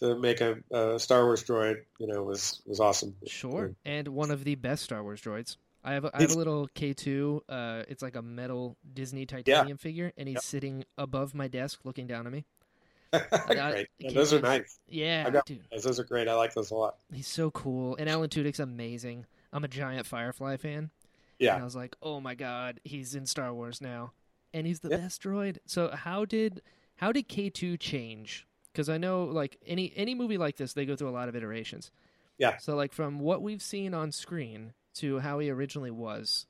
to 0.00 0.18
make 0.18 0.40
a, 0.40 0.56
uh 0.72 0.98
Star 0.98 1.24
Wars 1.24 1.44
droid, 1.44 1.76
you 1.98 2.06
know, 2.08 2.22
was 2.22 2.60
was 2.66 2.80
awesome. 2.80 3.14
Sure. 3.26 3.74
And 3.84 4.08
one 4.08 4.30
of 4.30 4.44
the 4.44 4.54
best 4.56 4.82
Star 4.84 5.02
Wars 5.02 5.20
droids. 5.22 5.56
I 5.84 5.94
have 5.94 6.04
a, 6.04 6.16
I 6.16 6.22
have 6.22 6.30
a 6.32 6.38
little 6.38 6.68
K2. 6.76 7.40
Uh, 7.48 7.82
it's 7.88 8.02
like 8.04 8.14
a 8.14 8.22
metal 8.22 8.76
Disney 8.94 9.26
titanium 9.26 9.78
figure, 9.78 10.12
and 10.16 10.28
he's 10.28 10.36
Yep. 10.36 10.42
sitting 10.44 10.84
above 10.96 11.34
my 11.34 11.48
desk 11.48 11.80
looking 11.84 12.06
down 12.06 12.24
at 12.26 12.32
me. 12.32 12.44
great. 13.46 13.88
Yeah, 13.98 14.12
those 14.12 14.32
are 14.32 14.40
nice. 14.40 14.78
Yeah, 14.88 15.28
got 15.30 15.46
dude, 15.46 15.60
those. 15.70 15.98
Are 16.00 16.04
great. 16.04 16.28
I 16.28 16.34
like 16.34 16.54
those 16.54 16.70
a 16.70 16.74
lot. 16.74 16.96
he's 17.12 17.26
so 17.26 17.50
cool. 17.50 17.96
And 17.96 18.08
Alan 18.08 18.28
Tudyk's 18.30 18.60
amazing. 18.60 19.26
I'm 19.52 19.64
a 19.64 19.68
giant 19.68 20.06
Firefly 20.06 20.56
fan. 20.56 20.78
And 20.78 20.90
Yeah. 21.38 21.56
I 21.56 21.62
was 21.64 21.76
like, 21.76 21.96
oh 22.02 22.20
my 22.20 22.34
god, 22.34 22.80
he's 22.84 23.14
in 23.14 23.26
Star 23.26 23.52
Wars 23.52 23.80
now, 23.80 24.12
and 24.54 24.66
he's 24.66 24.80
the 24.80 24.88
Yeah. 24.90 24.98
best 24.98 25.22
droid. 25.22 25.58
So 25.66 25.90
how 25.90 26.24
did 26.24 26.62
how 26.96 27.12
did 27.12 27.28
K 27.28 27.50
two 27.50 27.76
change? 27.76 28.46
Because 28.72 28.88
I 28.88 28.96
know 28.96 29.24
like 29.24 29.58
any 29.66 29.92
any 29.96 30.14
movie 30.14 30.38
like 30.38 30.56
this, 30.56 30.72
they 30.72 30.86
go 30.86 30.96
through 30.96 31.10
a 31.10 31.10
lot 31.10 31.28
of 31.28 31.36
iterations. 31.36 31.90
Yeah. 32.38 32.56
So 32.58 32.74
like 32.76 32.92
from 32.92 33.18
what 33.20 33.42
we've 33.42 33.62
seen 33.62 33.92
on 33.92 34.10
screen 34.12 34.72
to 34.94 35.18
how 35.20 35.38
he 35.38 35.50
originally 35.50 35.90
was, 35.90 36.46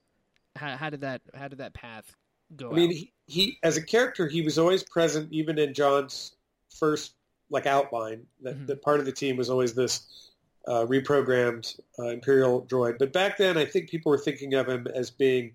how, 0.56 0.76
how 0.76 0.90
did 0.90 1.00
that 1.00 1.22
how 1.34 1.48
did 1.48 1.58
that 1.58 1.74
path 1.74 2.14
go? 2.54 2.70
I 2.70 2.74
mean, 2.74 2.90
he, 2.92 3.12
he 3.26 3.58
as 3.64 3.76
a 3.76 3.82
character, 3.82 4.28
he 4.28 4.42
was 4.42 4.58
always 4.58 4.84
present, 4.84 5.32
even 5.32 5.58
in 5.58 5.74
John's 5.74 6.36
first 6.78 7.14
like 7.50 7.66
outline. 7.66 8.26
That, 8.42 8.56
Mhm. 8.58 8.66
that 8.68 8.82
part 8.82 8.98
of 9.00 9.06
the 9.06 9.12
team 9.12 9.36
was 9.36 9.50
always 9.50 9.74
this 9.74 10.30
uh, 10.66 10.86
reprogrammed 10.86 11.78
uh, 11.98 12.08
Imperial 12.08 12.62
droid. 12.66 12.96
But 12.98 13.12
back 13.12 13.36
then, 13.36 13.58
I 13.58 13.64
think 13.64 13.90
people 13.90 14.10
were 14.10 14.18
thinking 14.18 14.54
of 14.54 14.68
him 14.68 14.86
as 14.94 15.10
being 15.10 15.54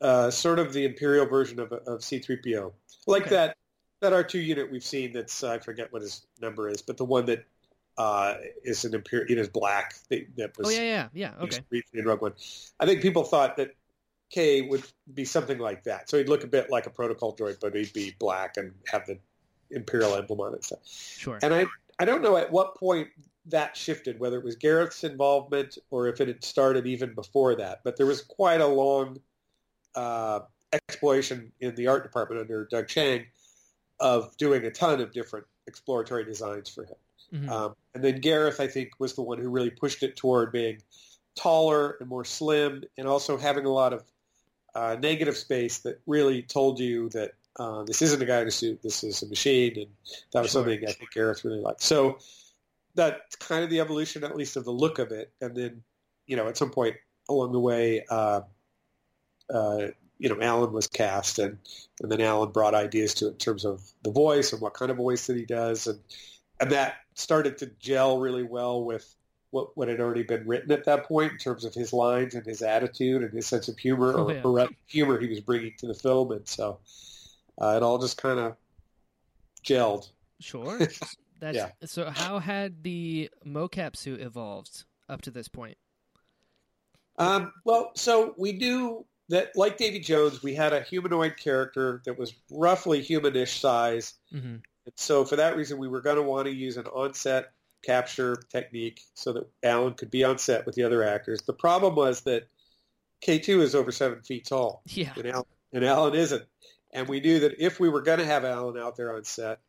uh, 0.00 0.30
sort 0.30 0.58
of 0.58 0.72
the 0.72 0.84
Imperial 0.84 1.26
version 1.26 1.58
of, 1.58 1.72
of 1.72 2.04
C-3PO, 2.04 2.72
like 3.06 3.22
Okay. 3.22 3.30
that 3.30 3.56
that 4.00 4.12
R2 4.12 4.44
unit 4.44 4.70
we've 4.70 4.84
seen. 4.84 5.12
That's 5.12 5.42
I 5.42 5.58
forget 5.58 5.92
what 5.92 6.02
his 6.02 6.24
number 6.40 6.68
is, 6.68 6.82
but 6.82 6.98
the 6.98 7.04
one 7.04 7.24
that 7.26 7.44
uh, 7.96 8.34
is 8.62 8.84
an 8.84 8.94
Imperial, 8.94 9.26
it 9.28 9.38
is 9.38 9.48
black. 9.48 9.94
That, 10.08 10.26
that 10.36 10.56
was 10.56 10.68
oh 10.68 10.70
yeah, 10.70 10.82
yeah, 10.82 11.08
yeah. 11.14 11.44
Okay. 11.44 11.60
briefly 11.68 11.98
in 11.98 12.06
Rogue 12.06 12.22
One. 12.22 12.34
I 12.78 12.86
think 12.86 13.02
people 13.02 13.24
thought 13.24 13.56
that 13.56 13.74
K 14.30 14.60
would 14.62 14.84
be 15.12 15.24
something 15.24 15.58
like 15.58 15.82
that. 15.84 16.08
So 16.08 16.16
he'd 16.18 16.28
look 16.28 16.44
a 16.44 16.46
bit 16.46 16.70
like 16.70 16.86
a 16.86 16.90
protocol 16.90 17.34
droid, 17.34 17.58
but 17.60 17.74
he'd 17.74 17.92
be 17.92 18.14
black 18.20 18.56
and 18.56 18.72
have 18.92 19.06
the 19.06 19.18
Imperial 19.70 20.14
emblem 20.14 20.40
on 20.40 20.54
it. 20.54 20.64
So. 20.64 20.78
Sure. 20.84 21.38
And 21.42 21.54
I, 21.54 21.66
I 21.98 22.04
don't 22.04 22.22
know 22.22 22.36
at 22.36 22.50
what 22.50 22.76
point 22.76 23.08
that 23.46 23.76
shifted, 23.76 24.20
whether 24.20 24.38
it 24.38 24.44
was 24.44 24.56
Gareth's 24.56 25.04
involvement 25.04 25.78
or 25.90 26.06
if 26.08 26.20
it 26.20 26.28
had 26.28 26.44
started 26.44 26.86
even 26.86 27.14
before 27.14 27.54
that. 27.56 27.80
But 27.84 27.96
there 27.96 28.06
was 28.06 28.20
quite 28.20 28.60
a 28.60 28.66
long 28.66 29.18
uh, 29.94 30.40
exploration 30.72 31.52
in 31.60 31.74
the 31.74 31.86
art 31.86 32.02
department 32.02 32.40
under 32.40 32.66
Doug 32.66 32.88
Chiang 32.88 33.24
of 34.00 34.36
doing 34.36 34.64
a 34.64 34.70
ton 34.70 35.00
of 35.00 35.12
different 35.12 35.46
exploratory 35.66 36.24
designs 36.24 36.68
for 36.68 36.84
him. 36.84 36.96
Mhm. 37.32 37.48
Um, 37.48 37.76
and 37.94 38.04
then 38.04 38.20
Gareth, 38.20 38.60
I 38.60 38.68
think, 38.68 38.92
was 38.98 39.14
the 39.14 39.22
one 39.22 39.38
who 39.38 39.48
really 39.50 39.70
pushed 39.70 40.02
it 40.02 40.16
toward 40.16 40.52
being 40.52 40.82
taller 41.34 41.96
and 42.00 42.08
more 42.08 42.24
slim, 42.24 42.84
and 42.96 43.06
also 43.06 43.36
having 43.36 43.64
a 43.64 43.72
lot 43.72 43.92
of 43.92 44.04
uh, 44.74 44.96
negative 45.00 45.36
space 45.36 45.78
that 45.78 46.00
really 46.06 46.42
told 46.42 46.78
you 46.78 47.08
that 47.10 47.32
uh, 47.58 47.82
this 47.84 48.02
isn't 48.02 48.22
a 48.22 48.26
guy 48.26 48.40
in 48.40 48.48
a 48.48 48.50
suit, 48.50 48.80
this 48.82 49.02
is 49.02 49.22
a 49.22 49.26
machine, 49.28 49.72
and 49.76 49.86
that 50.32 50.42
was 50.42 50.50
Sure. 50.52 50.62
something 50.62 50.86
I 50.88 50.92
think 50.92 51.10
Gareth 51.12 51.44
really 51.44 51.60
liked. 51.60 51.82
So 51.82 52.18
that's 52.94 53.36
kind 53.36 53.64
of 53.64 53.70
the 53.70 53.80
evolution, 53.80 54.24
at 54.24 54.36
least 54.36 54.56
of 54.56 54.64
the 54.64 54.70
look 54.72 54.98
of 54.98 55.10
it. 55.12 55.32
And 55.40 55.56
then, 55.56 55.82
you 56.26 56.36
know, 56.36 56.48
at 56.48 56.56
some 56.56 56.70
point 56.70 56.96
along 57.28 57.52
the 57.52 57.60
way, 57.60 58.04
uh, 58.10 58.40
uh, 59.52 59.88
you 60.18 60.28
know, 60.28 60.40
Alan 60.40 60.72
was 60.72 60.86
cast, 60.88 61.38
and, 61.38 61.58
and 62.02 62.10
then 62.10 62.20
Alan 62.20 62.50
brought 62.50 62.74
ideas 62.74 63.14
to 63.14 63.26
it 63.26 63.32
in 63.32 63.36
terms 63.36 63.64
of 63.64 63.82
the 64.02 64.10
voice 64.10 64.52
and 64.52 64.60
what 64.60 64.74
kind 64.74 64.90
of 64.90 64.96
voice 64.96 65.26
that 65.28 65.36
he 65.36 65.44
does, 65.44 65.86
and 65.86 66.00
and 66.60 66.72
that 66.72 66.96
started 67.14 67.58
to 67.58 67.66
gel 67.78 68.18
really 68.18 68.42
well 68.42 68.82
with 68.84 69.14
what 69.50 69.76
what 69.76 69.86
had 69.88 70.00
already 70.00 70.24
been 70.24 70.46
written 70.46 70.72
at 70.72 70.84
that 70.86 71.04
point 71.04 71.32
in 71.32 71.38
terms 71.38 71.64
of 71.64 71.72
his 71.72 71.92
lines 71.92 72.34
and 72.34 72.44
his 72.44 72.62
attitude 72.62 73.22
and 73.22 73.32
his 73.32 73.46
sense 73.46 73.68
of 73.68 73.78
humor 73.78 74.12
Oh, 74.16 74.24
or, 74.24 74.32
yeah. 74.32 74.40
or 74.42 74.68
humor 74.88 75.20
he 75.20 75.28
was 75.28 75.40
bringing 75.40 75.72
to 75.78 75.86
the 75.86 75.94
film, 75.94 76.32
and 76.32 76.46
so 76.48 76.80
uh, 77.60 77.74
it 77.76 77.82
all 77.82 77.98
just 77.98 78.20
kind 78.20 78.38
of 78.38 78.56
gelled. 79.64 80.10
Sure. 80.40 80.78
That's 81.40 81.56
Yeah. 81.56 81.70
so. 81.84 82.10
How 82.10 82.38
had 82.38 82.82
the 82.82 83.30
mocap 83.46 83.96
suit 83.96 84.20
evolved 84.20 84.84
up 85.08 85.22
to 85.22 85.30
this 85.30 85.48
point? 85.48 85.76
Um, 87.16 87.52
well, 87.64 87.90
so 87.94 88.34
we 88.38 88.52
knew 88.52 89.04
that, 89.28 89.56
like 89.56 89.76
Davy 89.76 90.00
Jones, 90.00 90.42
we 90.42 90.54
had 90.54 90.72
a 90.72 90.82
humanoid 90.82 91.36
character 91.36 92.00
that 92.04 92.18
was 92.18 92.34
roughly 92.50 93.02
humanish 93.02 93.58
size. 93.60 94.14
Mm-hmm. 94.32 94.46
And 94.46 94.94
so 94.96 95.24
for 95.24 95.36
that 95.36 95.56
reason, 95.56 95.78
we 95.78 95.88
were 95.88 96.00
going 96.00 96.16
to 96.16 96.22
want 96.22 96.46
to 96.46 96.54
use 96.54 96.76
an 96.76 96.86
on-set 96.86 97.52
capture 97.84 98.36
technique 98.50 99.00
so 99.14 99.32
that 99.32 99.48
Alan 99.62 99.94
could 99.94 100.10
be 100.10 100.24
on 100.24 100.38
set 100.38 100.64
with 100.66 100.74
the 100.74 100.82
other 100.84 101.02
actors. 101.02 101.40
The 101.42 101.52
problem 101.52 101.94
was 101.94 102.22
that 102.22 102.48
K2 103.26 103.60
is 103.60 103.74
over 103.74 103.92
seven 103.92 104.22
feet 104.22 104.46
tall, 104.46 104.82
Yeah. 104.86 105.12
and, 105.16 105.26
Al- 105.26 105.46
and 105.72 105.84
Alan 105.84 106.14
isn't. 106.14 106.44
And 106.92 107.08
we 107.08 107.20
knew 107.20 107.40
that 107.40 107.62
if 107.62 107.78
we 107.78 107.88
were 107.88 108.02
going 108.02 108.18
to 108.18 108.24
have 108.24 108.44
Alan 108.44 108.78
out 108.78 108.96
there 108.96 109.14
on 109.14 109.24
set, 109.24 109.60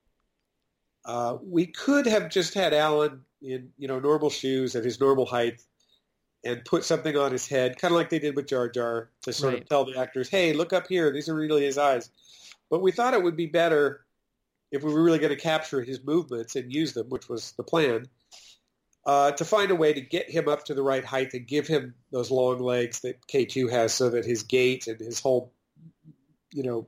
uh, 1.06 1.38
we 1.41 1.66
could 1.66 2.06
have 2.06 2.30
just 2.30 2.54
had 2.54 2.74
Alan 2.74 3.22
in 3.41 3.72
you 3.78 3.88
know 3.88 4.00
normal 4.00 4.30
shoes 4.30 4.76
at 4.76 4.84
his 4.84 5.00
normal 5.00 5.26
height 5.26 5.62
and 6.44 6.64
put 6.66 6.84
something 6.86 7.18
on 7.18 7.32
his 7.32 7.48
head, 7.48 7.78
kind 7.78 7.91
of 7.94 7.98
like 7.98 8.10
they 8.10 8.20
did 8.20 8.36
with 8.36 8.48
Jar 8.48 8.70
Jar, 8.70 9.10
to 9.24 9.34
sort 9.34 9.54
Right. 9.54 9.62
of 9.64 9.70
tell 9.70 9.86
the 9.86 9.98
actors, 9.98 10.30
"Hey, 10.30 10.54
look 10.54 10.72
up 10.72 10.88
here. 10.88 11.12
These 11.12 11.28
are 11.30 11.36
really 11.36 11.66
his 11.66 11.78
eyes." 11.78 12.10
But 12.70 12.82
we 12.82 12.91
thought 12.91 13.14
it 13.14 13.24
would 13.24 13.36
be 13.36 13.48
better 13.48 14.06
if 14.72 14.84
we 14.84 14.94
were 14.94 15.04
really 15.04 15.20
going 15.20 15.36
to 15.36 15.41
capture 15.41 15.82
his 15.82 16.04
movements 16.04 16.56
and 16.56 16.72
use 16.72 16.94
them, 16.94 17.10
which 17.10 17.28
was 17.28 17.54
the 17.54 17.64
plan, 17.64 18.08
uh, 19.06 19.32
to 19.32 19.44
find 19.44 19.72
a 19.72 19.76
way 19.76 19.91
to 19.94 20.02
get 20.02 20.30
him 20.30 20.48
up 20.48 20.66
to 20.66 20.74
the 20.74 20.84
right 20.84 21.04
height 21.04 21.34
and 21.34 21.48
give 21.48 21.68
him 21.68 21.96
those 22.12 22.30
long 22.30 22.60
legs 22.60 23.00
that 23.02 23.26
K2 23.28 23.70
has 23.72 23.94
so 23.94 24.10
that 24.12 24.26
his 24.26 24.44
gait 24.44 24.88
and 24.88 25.00
his 25.00 25.20
whole, 25.20 25.52
you 26.54 26.64
know, 26.64 26.88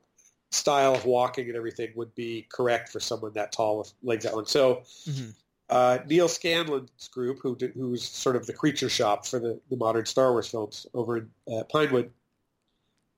style 0.51 0.93
of 0.93 1.05
walking 1.05 1.47
and 1.47 1.55
everything 1.55 1.91
would 1.95 2.13
be 2.15 2.45
correct 2.49 2.89
for 2.89 2.99
someone 2.99 3.33
that 3.33 3.51
tall 3.51 3.77
with 3.79 3.93
legs 4.03 4.23
that 4.25 4.35
long. 4.35 4.45
So 4.45 4.83
hmm 5.05 5.29
uh, 5.71 5.99
Neal 6.05 6.27
Scanlan's 6.27 7.07
group, 7.07 7.39
who 7.41 7.55
did, 7.55 7.71
who's 7.71 8.03
sort 8.03 8.35
of 8.35 8.45
the 8.45 8.53
creature 8.53 8.89
shop 8.89 9.25
for 9.25 9.39
the, 9.39 9.59
the 9.69 9.77
modern 9.77 10.05
Star 10.05 10.33
Wars 10.33 10.49
films 10.49 10.85
over 10.93 11.17
in 11.17 11.29
uh, 11.51 11.63
Pinewood, 11.63 12.11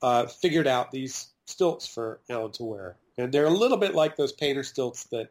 uh, 0.04 0.28
figured 0.28 0.68
out 0.68 0.92
these 0.92 1.32
stilts 1.48 1.88
for 1.88 2.20
Alan 2.30 2.52
to 2.52 2.64
wear, 2.64 2.96
and 3.18 3.34
they're 3.34 3.48
a 3.48 3.50
little 3.50 3.78
bit 3.78 3.96
like 3.96 4.16
those 4.16 4.32
painter 4.32 4.62
stilts 4.62 5.06
that 5.06 5.30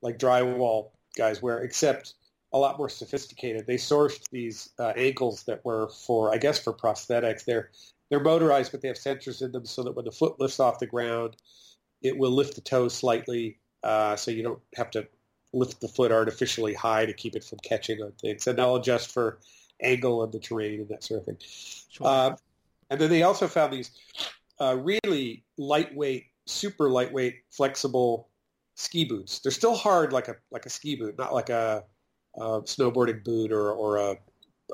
like 0.00 0.18
drywall 0.18 0.88
guys 1.16 1.42
wear, 1.42 1.58
except 1.58 2.14
a 2.54 2.58
lot 2.58 2.78
more 2.78 2.88
sophisticated. 2.88 3.66
They 3.66 3.76
sourced 3.76 4.26
these 4.30 4.70
uh, 4.78 4.94
ankles 4.96 5.42
that 5.42 5.62
were 5.66 5.88
for, 5.88 6.32
I 6.32 6.38
guess, 6.38 6.58
for 6.58 6.72
prosthetics. 6.72 7.44
They're 7.44 7.70
they're 8.10 8.20
motorized, 8.20 8.72
but 8.72 8.80
they 8.80 8.88
have 8.88 8.96
sensors 8.96 9.42
in 9.42 9.52
them 9.52 9.64
so 9.64 9.82
that 9.82 9.94
when 9.94 10.04
the 10.04 10.12
foot 10.12 10.40
lifts 10.40 10.60
off 10.60 10.78
the 10.78 10.86
ground, 10.86 11.36
it 12.02 12.16
will 12.16 12.30
lift 12.30 12.54
the 12.54 12.60
toes 12.60 12.94
slightly, 12.94 13.58
uh, 13.82 14.16
so 14.16 14.30
you 14.30 14.42
don't 14.42 14.60
have 14.76 14.90
to 14.90 15.06
lift 15.52 15.80
the 15.80 15.88
foot 15.88 16.12
artificially 16.12 16.74
high 16.74 17.06
to 17.06 17.12
keep 17.12 17.34
it 17.34 17.44
from 17.44 17.58
catching 17.58 18.00
on 18.02 18.12
things, 18.20 18.46
and 18.46 18.58
they'll 18.58 18.76
adjust 18.76 19.10
for 19.10 19.38
angle 19.82 20.22
and 20.22 20.32
the 20.32 20.38
terrain 20.38 20.80
and 20.80 20.88
that 20.88 21.04
sort 21.04 21.20
of 21.20 21.26
thing. 21.26 21.36
Sure. 21.90 22.06
Uh, 22.06 22.36
and 22.90 23.00
then 23.00 23.10
they 23.10 23.22
also 23.22 23.46
found 23.46 23.72
these 23.72 23.90
uh, 24.60 24.76
really 24.76 25.44
lightweight, 25.56 26.26
super 26.46 26.88
lightweight, 26.90 27.36
flexible 27.50 28.28
ski 28.76 29.04
boots. 29.04 29.40
They're 29.40 29.52
still 29.52 29.74
hard 29.74 30.12
like 30.12 30.28
a 30.28 30.36
like 30.50 30.66
a 30.66 30.70
ski 30.70 30.96
boot, 30.96 31.18
not 31.18 31.34
like 31.34 31.50
a, 31.50 31.84
a 32.36 32.40
snowboarding 32.62 33.24
boot 33.24 33.52
or 33.52 33.72
or 33.72 33.96
a, 33.96 34.16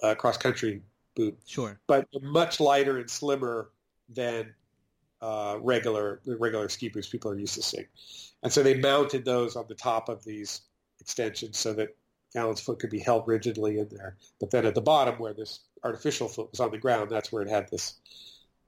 a 0.03 0.15
cross 0.15 0.37
country 0.37 0.83
boot, 1.15 1.39
sure. 1.47 1.79
but 1.87 2.07
much 2.23 2.61
lighter 2.61 2.99
and 2.99 3.11
slimmer 3.11 3.71
than 4.09 4.55
uh, 5.23 5.57
regular 5.61 6.21
the 6.25 6.37
regular 6.37 6.69
ski 6.69 6.89
boots 6.89 7.09
people 7.09 7.31
are 7.31 7.39
used 7.39 7.55
to 7.55 7.63
seeing. 7.63 7.87
And 8.43 8.53
so 8.53 8.63
they 8.63 8.75
mounted 8.75 9.25
those 9.25 9.57
on 9.57 9.65
the 9.69 9.75
top 9.75 10.09
of 10.09 10.25
these 10.25 10.63
extensions 11.01 11.59
so 11.59 11.73
that 11.75 11.97
Alan's 12.37 12.61
foot 12.61 12.79
could 12.79 12.91
be 12.91 12.99
held 12.99 13.27
rigidly 13.27 13.79
in 13.79 13.89
there. 13.91 14.17
But 14.41 14.51
then 14.51 14.67
at 14.67 14.75
the 14.75 14.83
bottom, 14.83 15.15
where 15.17 15.33
this 15.33 15.61
artificial 15.83 16.29
foot 16.29 16.51
was 16.51 16.61
on 16.61 16.71
the 16.71 16.79
ground, 16.79 17.11
that's 17.11 17.33
where 17.33 17.43
it 17.43 17.49
had 17.49 17.71
this 17.71 17.95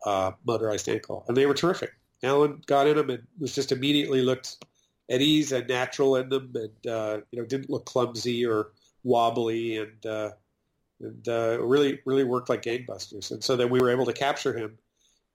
uh, 0.05 0.32
motorized 0.47 0.89
ankle. 0.89 1.24
And 1.28 1.36
they 1.36 1.47
were 1.47 1.55
terrific. 1.55 1.93
Alan 2.23 2.62
got 2.66 2.86
in 2.86 2.97
them 2.97 3.10
and 3.10 3.23
was 3.39 3.55
just 3.55 3.73
immediately 3.73 4.23
looked 4.23 4.64
at 5.10 5.20
ease 5.20 5.52
and 5.52 5.68
natural 5.68 6.16
in 6.16 6.28
them, 6.28 6.52
and 6.55 6.93
uh, 6.93 7.18
you 7.31 7.40
know 7.40 7.47
didn't 7.47 7.70
look 7.70 7.85
clumsy 7.85 8.47
or 8.47 8.73
wobbly, 9.05 9.77
and 9.77 10.06
uh, 10.06 10.31
and 11.01 11.28
uh, 11.28 11.59
really 11.60 12.01
really 12.05 12.24
worked 12.24 12.48
like 12.48 12.62
gangbusters. 12.62 13.31
And 13.31 13.43
so 13.43 13.56
then 13.56 13.70
we 13.70 13.81
were 13.81 13.90
able 13.90 14.06
to 14.06 14.12
capture 14.12 14.56
him, 14.56 14.78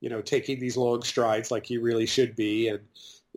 you 0.00 0.10
know, 0.10 0.20
taking 0.20 0.60
these 0.60 0.76
long 0.76 1.02
strides 1.02 1.50
like 1.50 1.66
he 1.66 1.78
really 1.78 2.06
should 2.06 2.36
be, 2.36 2.68
and 2.68 2.80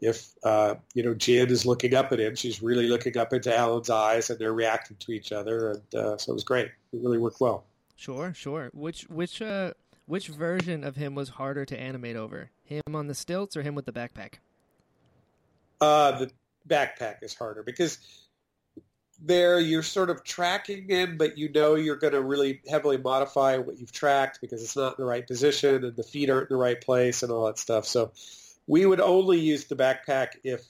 if 0.02 0.34
uh, 0.44 0.76
you 0.94 1.04
know 1.04 1.14
Jyn 1.14 1.50
is 1.50 1.66
looking 1.66 1.94
up 1.94 2.12
at 2.12 2.20
him, 2.20 2.36
she's 2.36 2.62
really 2.62 2.88
looking 2.88 3.18
up 3.18 3.34
into 3.34 3.56
Alan's 3.56 3.90
eyes, 3.90 4.30
and 4.30 4.40
they're 4.40 4.54
reacting 4.54 4.98
to 4.98 5.12
each 5.12 5.32
other, 5.32 5.72
and 5.72 5.96
uh, 5.96 6.18
so 6.18 6.32
it 6.32 6.34
was 6.34 6.44
great. 6.44 6.68
It 6.68 7.00
really 7.02 7.18
worked 7.18 7.40
well. 7.40 7.66
Sure, 7.96 8.34
sure. 8.34 8.70
Which 8.74 9.04
which 9.04 9.42
uh 9.42 9.72
which 10.06 10.28
version 10.28 10.84
of 10.84 10.96
him 10.96 11.16
was 11.16 11.30
harder 11.30 11.66
to 11.66 11.80
animate 11.80 12.16
over? 12.16 12.52
Him 12.64 12.84
on 12.94 13.08
the 13.08 13.16
stilts 13.16 13.56
or 13.56 13.62
him 13.62 13.76
with 13.76 13.86
the 13.86 13.94
backpack? 13.94 14.36
Uh, 15.80 16.20
the 16.20 16.32
backpack 16.68 17.18
is 17.22 17.34
harder 17.34 17.64
because 17.64 18.00
there 19.26 19.60
you're 19.60 19.84
sort 19.84 20.10
of 20.10 20.24
tracking 20.24 20.88
him, 20.88 21.18
but 21.18 21.38
you 21.38 21.50
know 21.50 21.76
you're 21.76 21.96
going 21.96 22.14
to 22.14 22.22
really 22.22 22.62
heavily 22.70 22.98
modify 22.98 23.58
what 23.58 23.80
you've 23.80 23.92
tracked 23.92 24.40
because 24.42 24.64
it's 24.64 24.76
not 24.76 24.98
in 24.98 25.04
the 25.04 25.10
right 25.10 25.26
position 25.26 25.84
and 25.84 25.96
the 25.96 26.04
feet 26.04 26.30
aren't 26.30 26.50
in 26.50 26.56
the 26.56 26.62
right 26.62 26.80
place 26.80 27.24
and 27.24 27.32
all 27.32 27.46
that 27.48 27.58
stuff. 27.58 27.86
So 27.86 28.12
we 28.68 28.86
would 28.86 29.00
only 29.02 29.40
use 29.40 29.66
the 29.66 29.76
backpack 29.76 30.30
if 30.44 30.62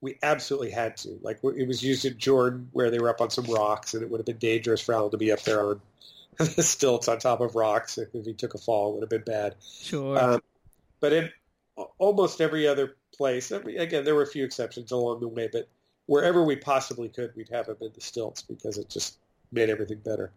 we 0.00 0.18
absolutely 0.22 0.70
had 0.70 0.96
to. 0.98 1.18
Like 1.22 1.40
it 1.42 1.66
was 1.66 1.82
used 1.82 2.04
in 2.04 2.18
Jordan 2.18 2.68
where 2.72 2.90
they 2.90 2.98
were 2.98 3.08
up 3.08 3.20
on 3.20 3.30
some 3.30 3.44
rocks 3.44 3.94
and 3.94 4.02
it 4.02 4.10
would 4.10 4.18
have 4.18 4.26
been 4.26 4.38
dangerous 4.38 4.80
for 4.80 4.94
Alan 4.94 5.10
to 5.12 5.16
be 5.16 5.32
up 5.32 5.42
there 5.42 5.70
on 5.70 5.80
stilts 6.40 7.08
on 7.08 7.18
top 7.18 7.40
of 7.40 7.54
rocks. 7.54 7.98
If 7.98 8.08
he 8.12 8.34
took 8.34 8.54
a 8.54 8.58
fall, 8.58 8.90
it 8.90 8.94
would 8.94 9.02
have 9.02 9.10
been 9.10 9.22
bad. 9.22 9.54
Sure. 9.80 10.18
Um, 10.18 10.42
but 11.00 11.12
in 11.12 11.30
almost 11.98 12.40
every 12.40 12.66
other 12.66 12.96
place, 13.14 13.52
I 13.52 13.58
mean, 13.58 13.78
again, 13.78 14.04
there 14.04 14.14
were 14.14 14.22
a 14.22 14.26
few 14.26 14.44
exceptions 14.44 14.92
along 14.92 15.20
the 15.20 15.28
way, 15.28 15.48
but 15.50 15.68
wherever 16.12 16.42
we 16.44 16.54
possibly 16.56 17.08
could, 17.08 17.34
we'd 17.34 17.48
have 17.48 17.66
him 17.68 17.76
in 17.80 17.90
the 17.94 18.00
stilts 18.02 18.42
because 18.42 18.76
it 18.76 18.90
just 18.90 19.16
made 19.50 19.70
everything 19.70 19.96
better. 20.04 20.30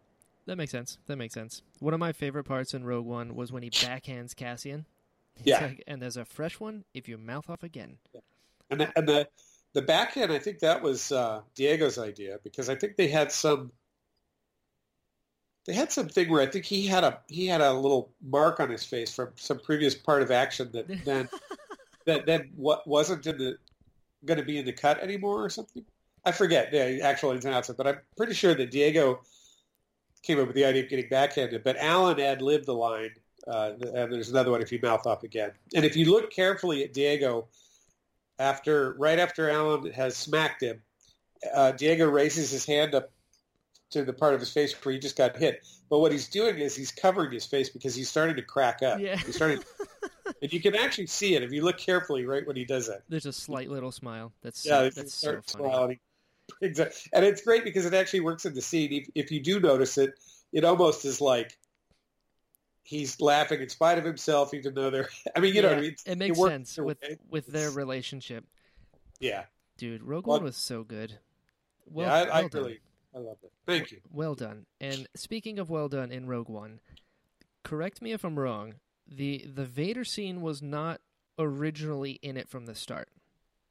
that 0.46 0.56
makes 0.58 0.72
sense. 0.72 0.98
That 1.08 1.18
makes 1.18 1.34
sense. 1.34 1.62
One 1.80 1.94
of 1.94 2.00
my 2.00 2.14
favorite 2.14 2.46
parts 2.46 2.74
in 2.74 2.86
Rogue 2.86 3.06
One 3.06 3.36
was 3.36 3.52
when 3.52 3.62
he 3.62 3.70
backhands 3.86 4.34
Cassian. 4.34 4.86
He's 5.36 5.48
Yeah. 5.48 5.66
like, 5.66 5.84
and 5.86 6.02
there's 6.02 6.16
a 6.16 6.24
fresh 6.24 6.62
one 6.62 6.86
if 6.94 7.10
you 7.10 7.18
mouth 7.18 7.50
off 7.50 7.62
again. 7.64 7.98
And 8.70 8.80
the, 8.80 8.92
and 8.98 9.06
the 9.08 9.28
the 9.74 9.82
backhand, 9.82 10.32
I 10.32 10.40
think 10.40 10.60
that 10.60 10.82
was 10.82 11.12
uh, 11.12 11.42
Diego's 11.56 11.98
idea 11.98 12.40
because 12.46 12.70
I 12.70 12.76
think 12.76 12.96
they 12.96 13.10
had 13.10 13.30
some 13.34 13.74
they 15.66 15.74
had 15.74 15.92
something 15.92 16.30
where 16.30 16.42
I 16.42 16.46
think 16.46 16.64
he 16.64 16.88
had 16.88 17.04
a 17.04 17.20
he 17.28 17.48
had 17.48 17.60
a 17.60 17.74
little 17.74 18.12
mark 18.24 18.62
on 18.62 18.70
his 18.70 18.86
face 18.86 19.14
from 19.14 19.32
some 19.36 19.60
previous 19.60 19.94
part 19.94 20.22
of 20.22 20.32
action 20.32 20.70
that 20.72 20.88
then 21.06 21.28
that 22.06 22.26
then 22.26 22.52
what 22.56 22.88
wasn't 22.88 23.28
in 23.28 23.38
the 23.38 23.58
going 24.26 24.40
to 24.40 24.46
be 24.46 24.58
in 24.58 24.66
the 24.66 24.74
cut 24.74 25.02
anymore 25.02 25.44
or 25.44 25.50
something. 25.50 25.86
I 26.24 26.32
forget 26.32 26.72
the 26.72 27.02
actual 27.02 27.32
ins 27.32 27.46
and 27.46 27.54
outs 27.54 27.70
of 27.70 27.76
it, 27.76 27.78
but 27.78 27.88
I'm 27.88 28.00
pretty 28.18 28.34
sure 28.34 28.56
that 28.56 28.72
Diego 28.72 29.22
came 30.24 30.40
up 30.40 30.48
with 30.48 30.56
the 30.56 30.66
idea 30.66 30.84
of 30.84 30.90
getting 30.90 31.08
backhanded, 31.10 31.64
but 31.64 31.78
Alan 31.78 32.20
ad 32.20 32.42
libbed 32.42 32.66
the 32.66 32.74
line. 32.74 33.12
Uh, 33.48 33.74
and 33.80 34.12
there's 34.12 34.32
another 34.32 34.50
one 34.50 34.62
if 34.62 34.72
you 34.72 34.80
mouth 34.82 35.06
off 35.06 35.24
again. 35.24 35.52
And 35.76 35.86
if 35.86 35.96
you 35.96 36.12
look 36.12 36.32
carefully 36.32 36.84
at 36.84 36.94
Diego, 36.94 37.48
after 38.40 38.96
right 38.98 39.20
after 39.20 39.50
Alan 39.50 39.92
has 39.92 40.18
smacked 40.18 40.64
him, 40.64 40.82
uh, 41.54 41.72
Diego 41.72 42.10
raises 42.10 42.50
his 42.50 42.66
hand 42.66 42.96
up 42.96 43.12
to 43.92 44.04
the 44.04 44.14
part 44.14 44.34
of 44.34 44.40
his 44.40 44.52
face 44.52 44.74
where 44.84 44.94
he 44.94 45.00
just 45.00 45.16
got 45.16 45.38
hit. 45.38 45.66
But 45.90 46.00
what 46.00 46.12
he's 46.12 46.28
doing 46.28 46.58
is 46.58 46.76
he's 46.76 46.92
covering 46.92 47.32
his 47.32 47.46
face 47.46 47.70
because 47.70 47.94
he's 47.94 48.10
starting 48.10 48.36
to 48.38 48.42
crack 48.42 48.82
up. 48.82 49.00
Yeah. 49.00 49.16
He's 49.18 49.36
starting, 49.36 49.64
and 50.42 50.52
you 50.54 50.60
can 50.62 50.76
actually 50.76 51.08
see 51.08 51.36
it 51.36 51.44
if 51.44 51.52
you 51.52 51.64
look 51.64 51.78
carefully 51.78 52.26
right 52.26 52.46
when 52.46 52.56
he 52.56 52.66
does 52.66 52.88
that. 52.88 53.02
There's 53.10 53.26
a 53.26 53.34
slight 53.34 53.70
little 53.70 53.92
smile. 53.92 54.32
That's 54.42 54.66
Yeah, 54.66 54.80
so, 54.80 54.84
it's 54.86 54.96
that's 54.96 55.14
so 55.16 55.42
funny. 55.42 56.00
Exactly. 56.62 57.10
And 57.14 57.26
it's 57.26 57.42
great 57.42 57.64
because 57.64 57.86
it 57.86 57.94
actually 57.94 58.20
works 58.20 58.46
in 58.46 58.54
the 58.54 58.62
scene. 58.62 58.94
If, 58.94 59.10
if 59.16 59.32
you 59.32 59.42
do 59.42 59.60
notice 59.60 59.98
it, 59.98 60.14
it 60.54 60.64
almost 60.64 61.04
is 61.06 61.20
like 61.20 61.58
he's 62.84 63.20
laughing 63.20 63.62
in 63.62 63.70
spite 63.70 63.98
of 63.98 64.06
himself, 64.06 64.54
even 64.54 64.74
though 64.76 64.90
they're. 64.92 65.10
I 65.36 65.40
mean, 65.40 65.56
you 65.56 65.62
know, 65.62 65.70
Yeah, 65.70 65.76
what 65.76 65.80
I 65.80 65.82
mean? 65.88 65.96
it 66.06 66.18
makes 66.18 66.38
works 66.38 66.52
sense 66.52 66.78
with 66.78 67.02
way. 67.02 67.18
with 67.30 67.48
their 67.48 67.72
relationship. 67.72 68.46
Yeah, 69.20 69.46
Dude, 69.78 70.04
Rogue 70.04 70.28
Well- 70.28 70.38
One 70.38 70.44
was 70.44 70.58
so 70.58 70.84
good. 70.84 71.18
Well, 71.88 72.08
yeah, 72.08 72.14
I, 72.14 72.38
I 72.38 72.40
well 72.42 72.50
done. 72.50 72.62
really, 72.64 72.80
I 73.16 73.20
love 73.20 73.38
it. 73.44 73.52
Thank 73.66 73.92
you. 73.92 74.00
Well 74.12 74.34
done. 74.36 74.66
And 74.82 75.08
speaking 75.16 75.60
of 75.60 75.70
well 75.70 75.88
done 75.88 76.12
in 76.12 76.26
Rogue 76.28 76.50
One, 76.50 76.80
correct 77.64 78.02
me 78.02 78.12
if 78.12 78.24
I'm 78.24 78.38
wrong. 78.40 78.76
The 79.08 79.46
the 79.54 79.66
Vader 79.66 80.04
scene 80.04 80.42
was 80.42 80.62
not 80.62 81.02
originally 81.38 82.14
in 82.22 82.38
it 82.38 82.50
from 82.50 82.66
the 82.66 82.76
start. 82.76 83.10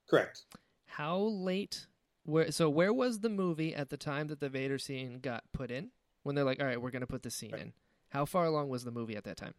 Correct. 0.08 0.42
How 0.86 1.18
late? 1.18 1.86
Where? 2.24 2.50
So 2.52 2.68
where 2.70 2.92
was 2.92 3.20
the 3.20 3.28
movie 3.28 3.74
at 3.74 3.90
the 3.90 3.96
time 3.96 4.28
that 4.28 4.40
the 4.40 4.48
Vader 4.48 4.78
scene 4.78 5.18
got 5.20 5.44
put 5.52 5.70
in? 5.70 5.90
When 6.22 6.34
they're 6.34 6.44
like, 6.44 6.60
all 6.60 6.66
right, 6.66 6.80
we're 6.80 6.90
going 6.90 7.00
to 7.02 7.06
put 7.06 7.22
the 7.22 7.30
scene 7.30 7.54
in. 7.54 7.72
How 8.08 8.24
far 8.24 8.46
along 8.46 8.68
was 8.70 8.84
the 8.84 8.90
movie 8.90 9.16
at 9.16 9.24
that 9.24 9.36
time? 9.36 9.52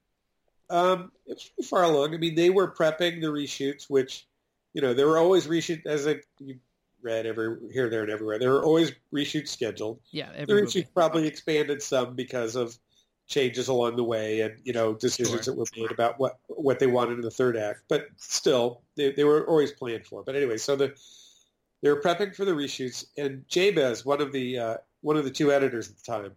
Um, 0.70 1.12
it's 1.28 1.50
pretty 1.50 1.68
far 1.68 1.84
along. 1.84 2.16
I 2.16 2.18
mean, 2.18 2.34
they 2.34 2.50
were 2.50 2.72
prepping 2.74 3.22
the 3.22 3.28
reshoots, 3.28 3.88
which, 3.88 4.26
you 4.74 4.82
know, 4.82 4.94
there 4.96 5.08
were 5.08 5.20
always 5.20 5.46
reshoots 5.46 5.86
as 5.86 6.08
a 6.08 6.16
you 6.40 6.56
read 7.04 7.28
every 7.28 7.56
here, 7.72 7.88
there, 7.88 8.02
and 8.02 8.10
everywhere. 8.10 8.40
There 8.40 8.50
were 8.50 8.64
always 8.64 8.94
reshoots 9.14 9.50
scheduled. 9.50 10.00
Yeah, 10.10 10.32
The 10.32 10.54
reshoots 10.54 10.76
movie. 10.76 10.88
probably 10.96 11.28
expanded 11.28 11.84
some 11.84 12.16
because 12.16 12.56
of 12.56 12.76
changes 13.28 13.68
along 13.68 13.96
the 13.96 14.04
way 14.04 14.42
and 14.42 14.60
you 14.64 14.74
know 14.74 14.94
decisions 14.94 15.46
Sure. 15.46 15.54
that 15.54 15.60
were 15.60 15.66
made 15.76 15.92
about 15.92 16.20
what 16.20 16.40
what 16.48 16.80
they 16.80 16.88
wanted 16.88 17.14
in 17.14 17.22
the 17.22 17.32
third 17.32 17.58
act. 17.58 17.82
But 17.88 18.08
still, 18.18 18.82
they, 18.96 19.12
they 19.12 19.24
were 19.24 19.48
always 19.48 19.72
planned 19.72 20.06
for. 20.06 20.24
But 20.24 20.36
anyway, 20.36 20.58
so 20.58 20.76
the 20.76 20.96
they 21.82 21.90
were 21.90 22.02
prepping 22.02 22.36
for 22.36 22.46
the 22.46 22.52
reshoots, 22.54 23.06
and 23.18 23.48
Jabez, 23.48 24.06
one 24.06 24.22
of 24.22 24.32
the 24.32 24.58
uh, 24.58 24.78
one 25.02 25.18
of 25.18 25.24
the 25.24 25.32
two 25.32 25.52
editors 25.52 25.90
at 25.90 25.98
the 25.98 26.04
time, 26.04 26.32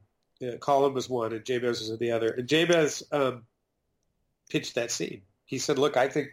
uh, 0.46 0.56
Colin 0.58 0.94
was 0.94 1.08
one, 1.08 1.32
and 1.32 1.44
Jabez 1.44 1.80
was 1.80 1.98
the 1.98 2.10
other. 2.12 2.28
And 2.28 2.48
Jabez 2.48 3.02
um, 3.12 3.44
pitched 4.50 4.74
that 4.74 4.90
scene. 4.90 5.22
He 5.44 5.58
said, 5.58 5.78
"Look, 5.78 5.96
I 5.96 6.08
think." 6.08 6.28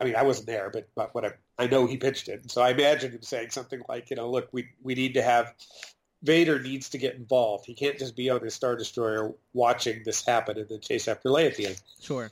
I 0.00 0.04
mean, 0.04 0.14
I 0.14 0.22
wasn't 0.22 0.46
there, 0.46 0.70
but, 0.70 0.88
but 0.94 1.12
what 1.12 1.24
I, 1.24 1.32
I 1.58 1.66
know 1.66 1.84
he 1.84 1.96
pitched 1.96 2.28
it. 2.28 2.48
So 2.52 2.62
I 2.62 2.70
imagine 2.70 3.10
him 3.10 3.22
saying 3.22 3.50
something 3.50 3.82
like, 3.88 4.10
you 4.10 4.16
know, 4.16 4.30
look, 4.30 4.48
we 4.52 4.68
we 4.80 4.94
need 4.94 5.14
to 5.14 5.22
have 5.22 5.54
Vader 6.22 6.58
needs 6.58 6.88
to 6.90 6.98
get 6.98 7.14
involved. 7.14 7.66
He 7.66 7.74
can't 7.74 7.98
just 7.98 8.16
be 8.16 8.30
on 8.30 8.40
his 8.40 8.54
Star 8.54 8.76
Destroyer 8.76 9.32
watching 9.52 10.02
this 10.04 10.24
happen 10.24 10.58
and 10.58 10.68
then 10.68 10.80
chase 10.80 11.06
after 11.06 11.28
Leia 11.28 11.50
at 11.50 11.56
the 11.56 11.66
end. 11.66 11.80
Sure. 12.00 12.30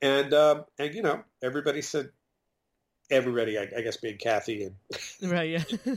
And 0.00 0.32
um, 0.32 0.64
and 0.78 0.94
you 0.94 1.02
know, 1.02 1.22
everybody 1.42 1.82
said, 1.82 2.10
everybody, 3.10 3.58
I, 3.58 3.68
I 3.76 3.82
guess, 3.82 3.96
being 3.96 4.18
Kathy 4.18 4.64
and 4.64 4.74
Right. 5.30 5.50
Yeah. 5.50 5.94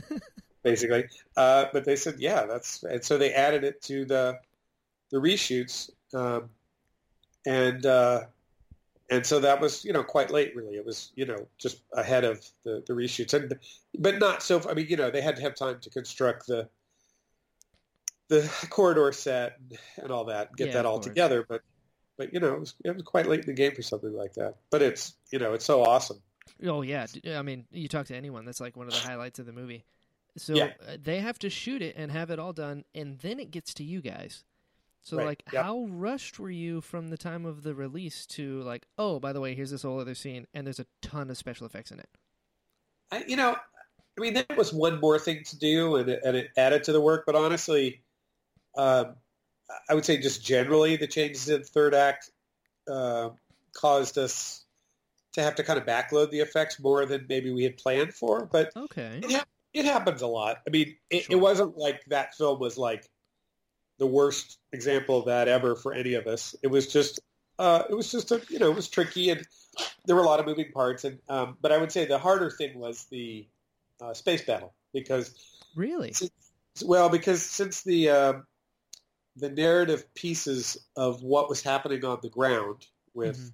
basically. 0.62 1.04
Uh, 1.36 1.66
but 1.72 1.84
they 1.84 1.96
said, 1.96 2.16
yeah, 2.18 2.46
that's 2.46 2.82
and 2.82 3.04
so 3.04 3.18
they 3.18 3.32
added 3.32 3.64
it 3.64 3.82
to 3.82 4.04
the 4.04 4.38
the 5.10 5.18
reshoots, 5.18 5.90
um, 6.14 6.50
and 7.46 7.84
uh, 7.84 8.22
and 9.10 9.26
so 9.26 9.40
that 9.40 9.60
was 9.60 9.84
you 9.84 9.92
know 9.92 10.02
quite 10.02 10.30
late. 10.30 10.54
Really, 10.54 10.76
it 10.76 10.84
was 10.84 11.10
you 11.14 11.26
know 11.26 11.46
just 11.58 11.80
ahead 11.92 12.24
of 12.24 12.44
the 12.64 12.82
the 12.86 12.92
reshoots, 12.92 13.34
and 13.34 13.58
but 13.98 14.18
not 14.18 14.42
so. 14.42 14.62
I 14.68 14.74
mean, 14.74 14.86
you 14.88 14.96
know, 14.96 15.10
they 15.10 15.22
had 15.22 15.36
to 15.36 15.42
have 15.42 15.54
time 15.54 15.78
to 15.80 15.90
construct 15.90 16.46
the 16.46 16.68
the 18.30 18.50
corridor 18.70 19.12
set 19.12 19.58
and, 20.02 20.10
all 20.10 20.24
that, 20.26 20.56
get 20.56 20.68
Yeah, 20.68 20.74
that 20.74 20.86
all 20.86 20.94
course. 20.94 21.06
together. 21.06 21.44
But 21.46 21.62
but 22.16 22.32
you 22.32 22.40
know, 22.40 22.54
it 22.54 22.60
was, 22.60 22.74
it 22.84 22.94
was 22.94 23.02
quite 23.02 23.26
late 23.26 23.40
in 23.40 23.46
the 23.46 23.52
game 23.52 23.74
for 23.74 23.82
something 23.82 24.12
like 24.12 24.34
that. 24.34 24.54
But 24.70 24.80
it's 24.82 25.14
you 25.30 25.38
know, 25.38 25.52
it's 25.52 25.64
so 25.64 25.82
awesome. 25.82 26.22
Oh 26.66 26.82
yeah, 26.82 27.06
I 27.36 27.42
mean, 27.42 27.66
you 27.70 27.88
talk 27.88 28.06
to 28.06 28.16
anyone, 28.16 28.44
that's 28.44 28.60
like 28.60 28.76
one 28.76 28.86
of 28.86 28.92
the 28.94 29.00
highlights 29.00 29.38
of 29.38 29.46
the 29.46 29.52
movie. 29.52 29.84
So 30.36 30.54
Yeah. 30.54 30.72
uh, 30.86 30.96
they 31.02 31.20
have 31.20 31.38
to 31.40 31.50
shoot 31.50 31.82
it 31.82 31.96
and 31.96 32.10
have 32.10 32.30
it 32.30 32.38
all 32.38 32.52
done, 32.52 32.84
and 32.94 33.18
then 33.18 33.40
it 33.40 33.50
gets 33.50 33.74
to 33.74 33.84
you 33.84 34.00
guys. 34.00 34.44
So 35.02 35.16
Right, 35.16 35.26
like, 35.26 35.42
yep. 35.52 35.64
how 35.64 35.86
rushed 35.88 36.38
were 36.38 36.50
you 36.50 36.80
from 36.82 37.08
the 37.08 37.16
time 37.16 37.46
of 37.46 37.62
the 37.62 37.74
release 37.74 38.26
to 38.26 38.60
like, 38.62 38.86
oh, 38.98 39.18
by 39.18 39.32
the 39.32 39.40
way, 39.40 39.54
here's 39.54 39.70
this 39.70 39.82
whole 39.82 39.98
other 39.98 40.14
scene, 40.14 40.46
and 40.54 40.66
there's 40.66 40.78
a 40.78 40.86
ton 41.02 41.30
of 41.30 41.38
special 41.38 41.66
effects 41.66 41.90
in 41.90 41.98
it. 41.98 42.08
I, 43.10 43.24
you 43.26 43.36
know, 43.36 43.56
I 44.18 44.20
mean, 44.20 44.34
that 44.34 44.56
was 44.56 44.72
one 44.72 45.00
more 45.00 45.18
thing 45.18 45.42
to 45.44 45.58
do, 45.58 45.96
and 45.96 46.08
it, 46.08 46.20
and 46.24 46.36
it 46.36 46.50
added 46.56 46.84
to 46.84 46.92
the 46.92 47.00
work. 47.00 47.24
But 47.26 47.34
honestly, 47.34 48.02
um, 48.76 49.16
I 49.88 49.94
would 49.94 50.04
say 50.04 50.18
just 50.18 50.44
generally, 50.44 50.96
the 50.96 51.06
changes 51.06 51.48
in 51.48 51.60
the 51.60 51.66
third 51.66 51.94
act 51.94 52.30
uh, 52.90 53.30
caused 53.74 54.18
us 54.18 54.64
to 55.34 55.42
have 55.42 55.54
to 55.56 55.62
kind 55.62 55.78
of 55.78 55.86
backload 55.86 56.30
the 56.30 56.40
effects 56.40 56.80
more 56.80 57.06
than 57.06 57.26
maybe 57.28 57.52
we 57.52 57.62
had 57.62 57.76
planned 57.76 58.14
for. 58.14 58.46
But 58.46 58.72
Okay. 58.76 59.20
it, 59.22 59.30
hap- 59.30 59.48
it 59.72 59.84
happens 59.84 60.22
a 60.22 60.26
lot. 60.26 60.58
I 60.66 60.70
mean, 60.70 60.96
it, 61.08 61.24
Sure. 61.24 61.36
it 61.36 61.40
wasn't 61.40 61.76
like 61.76 62.04
that 62.06 62.34
film 62.34 62.58
was 62.58 62.76
like 62.76 63.08
the 63.98 64.06
worst 64.06 64.58
example 64.72 65.18
of 65.20 65.26
that 65.26 65.46
ever 65.46 65.76
for 65.76 65.92
any 65.92 66.14
of 66.14 66.26
us. 66.26 66.56
It 66.62 66.68
was 66.68 66.88
just, 66.88 67.20
uh, 67.58 67.84
it 67.88 67.94
was 67.94 68.10
just 68.10 68.32
a, 68.32 68.40
you 68.48 68.58
know, 68.58 68.70
it 68.70 68.76
was 68.76 68.88
tricky 68.88 69.30
and 69.30 69.46
there 70.06 70.16
were 70.16 70.22
a 70.22 70.26
lot 70.26 70.40
of 70.40 70.46
moving 70.46 70.72
parts. 70.72 71.04
And 71.04 71.20
um, 71.28 71.58
but 71.60 71.70
I 71.70 71.78
would 71.78 71.92
say 71.92 72.06
the 72.06 72.18
harder 72.18 72.50
thing 72.50 72.78
was 72.78 73.04
the 73.10 73.46
uh, 74.00 74.14
space 74.14 74.42
battle 74.42 74.74
because, 74.92 75.34
Really? 75.76 76.14
well, 76.84 77.08
because 77.08 77.42
since 77.42 77.82
the 77.82 78.10
um, 78.10 78.46
the 79.36 79.48
narrative 79.50 80.12
pieces 80.14 80.76
of 80.96 81.22
what 81.22 81.48
was 81.48 81.62
happening 81.62 82.04
on 82.04 82.18
the 82.22 82.28
ground 82.28 82.86
with 83.14 83.36
Mhm. 83.38 83.52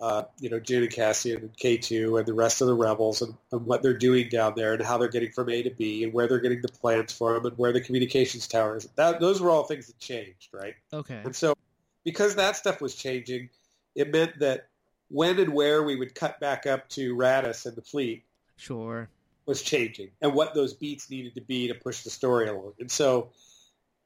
uh, 0.00 0.24
you 0.38 0.48
know, 0.48 0.58
June 0.58 0.82
and 0.82 0.90
Cassian 0.90 1.42
and 1.42 1.54
K2 1.58 2.16
and 2.18 2.26
the 2.26 2.32
rest 2.32 2.62
of 2.62 2.66
the 2.66 2.74
rebels 2.74 3.20
and, 3.20 3.34
and 3.52 3.66
what 3.66 3.82
they're 3.82 3.92
doing 3.92 4.30
down 4.30 4.54
there 4.56 4.72
and 4.72 4.82
how 4.82 4.96
they're 4.96 5.08
getting 5.08 5.30
from 5.30 5.50
A 5.50 5.62
to 5.62 5.68
B 5.70 6.04
and 6.04 6.14
where 6.14 6.26
they're 6.26 6.38
getting 6.40 6.62
the 6.62 6.68
plans 6.68 7.12
for 7.12 7.34
them 7.34 7.44
and 7.44 7.58
where 7.58 7.70
the 7.70 7.82
communications 7.82 8.48
tower 8.48 8.78
is. 8.78 8.86
That, 8.96 9.20
those 9.20 9.42
were 9.42 9.50
all 9.50 9.64
things 9.64 9.88
that 9.88 9.98
changed, 9.98 10.48
right? 10.54 10.74
Okay. 10.90 11.20
And 11.22 11.36
so 11.36 11.54
because 12.02 12.34
that 12.36 12.56
stuff 12.56 12.80
was 12.80 12.94
changing, 12.94 13.50
it 13.94 14.10
meant 14.10 14.38
that 14.38 14.68
when 15.10 15.38
and 15.38 15.52
where 15.52 15.82
we 15.82 15.96
would 15.96 16.14
cut 16.14 16.40
back 16.40 16.64
up 16.66 16.88
to 16.90 17.14
Raddus 17.14 17.66
and 17.66 17.76
the 17.76 17.82
fleet 17.82 18.24
Sure. 18.56 19.06
was 19.44 19.60
changing 19.60 20.12
and 20.22 20.32
what 20.32 20.54
those 20.54 20.72
beats 20.72 21.10
needed 21.10 21.34
to 21.34 21.42
be 21.42 21.68
to 21.68 21.74
push 21.74 22.04
the 22.04 22.10
story 22.10 22.48
along. 22.48 22.72
And 22.80 22.90
so 22.90 23.32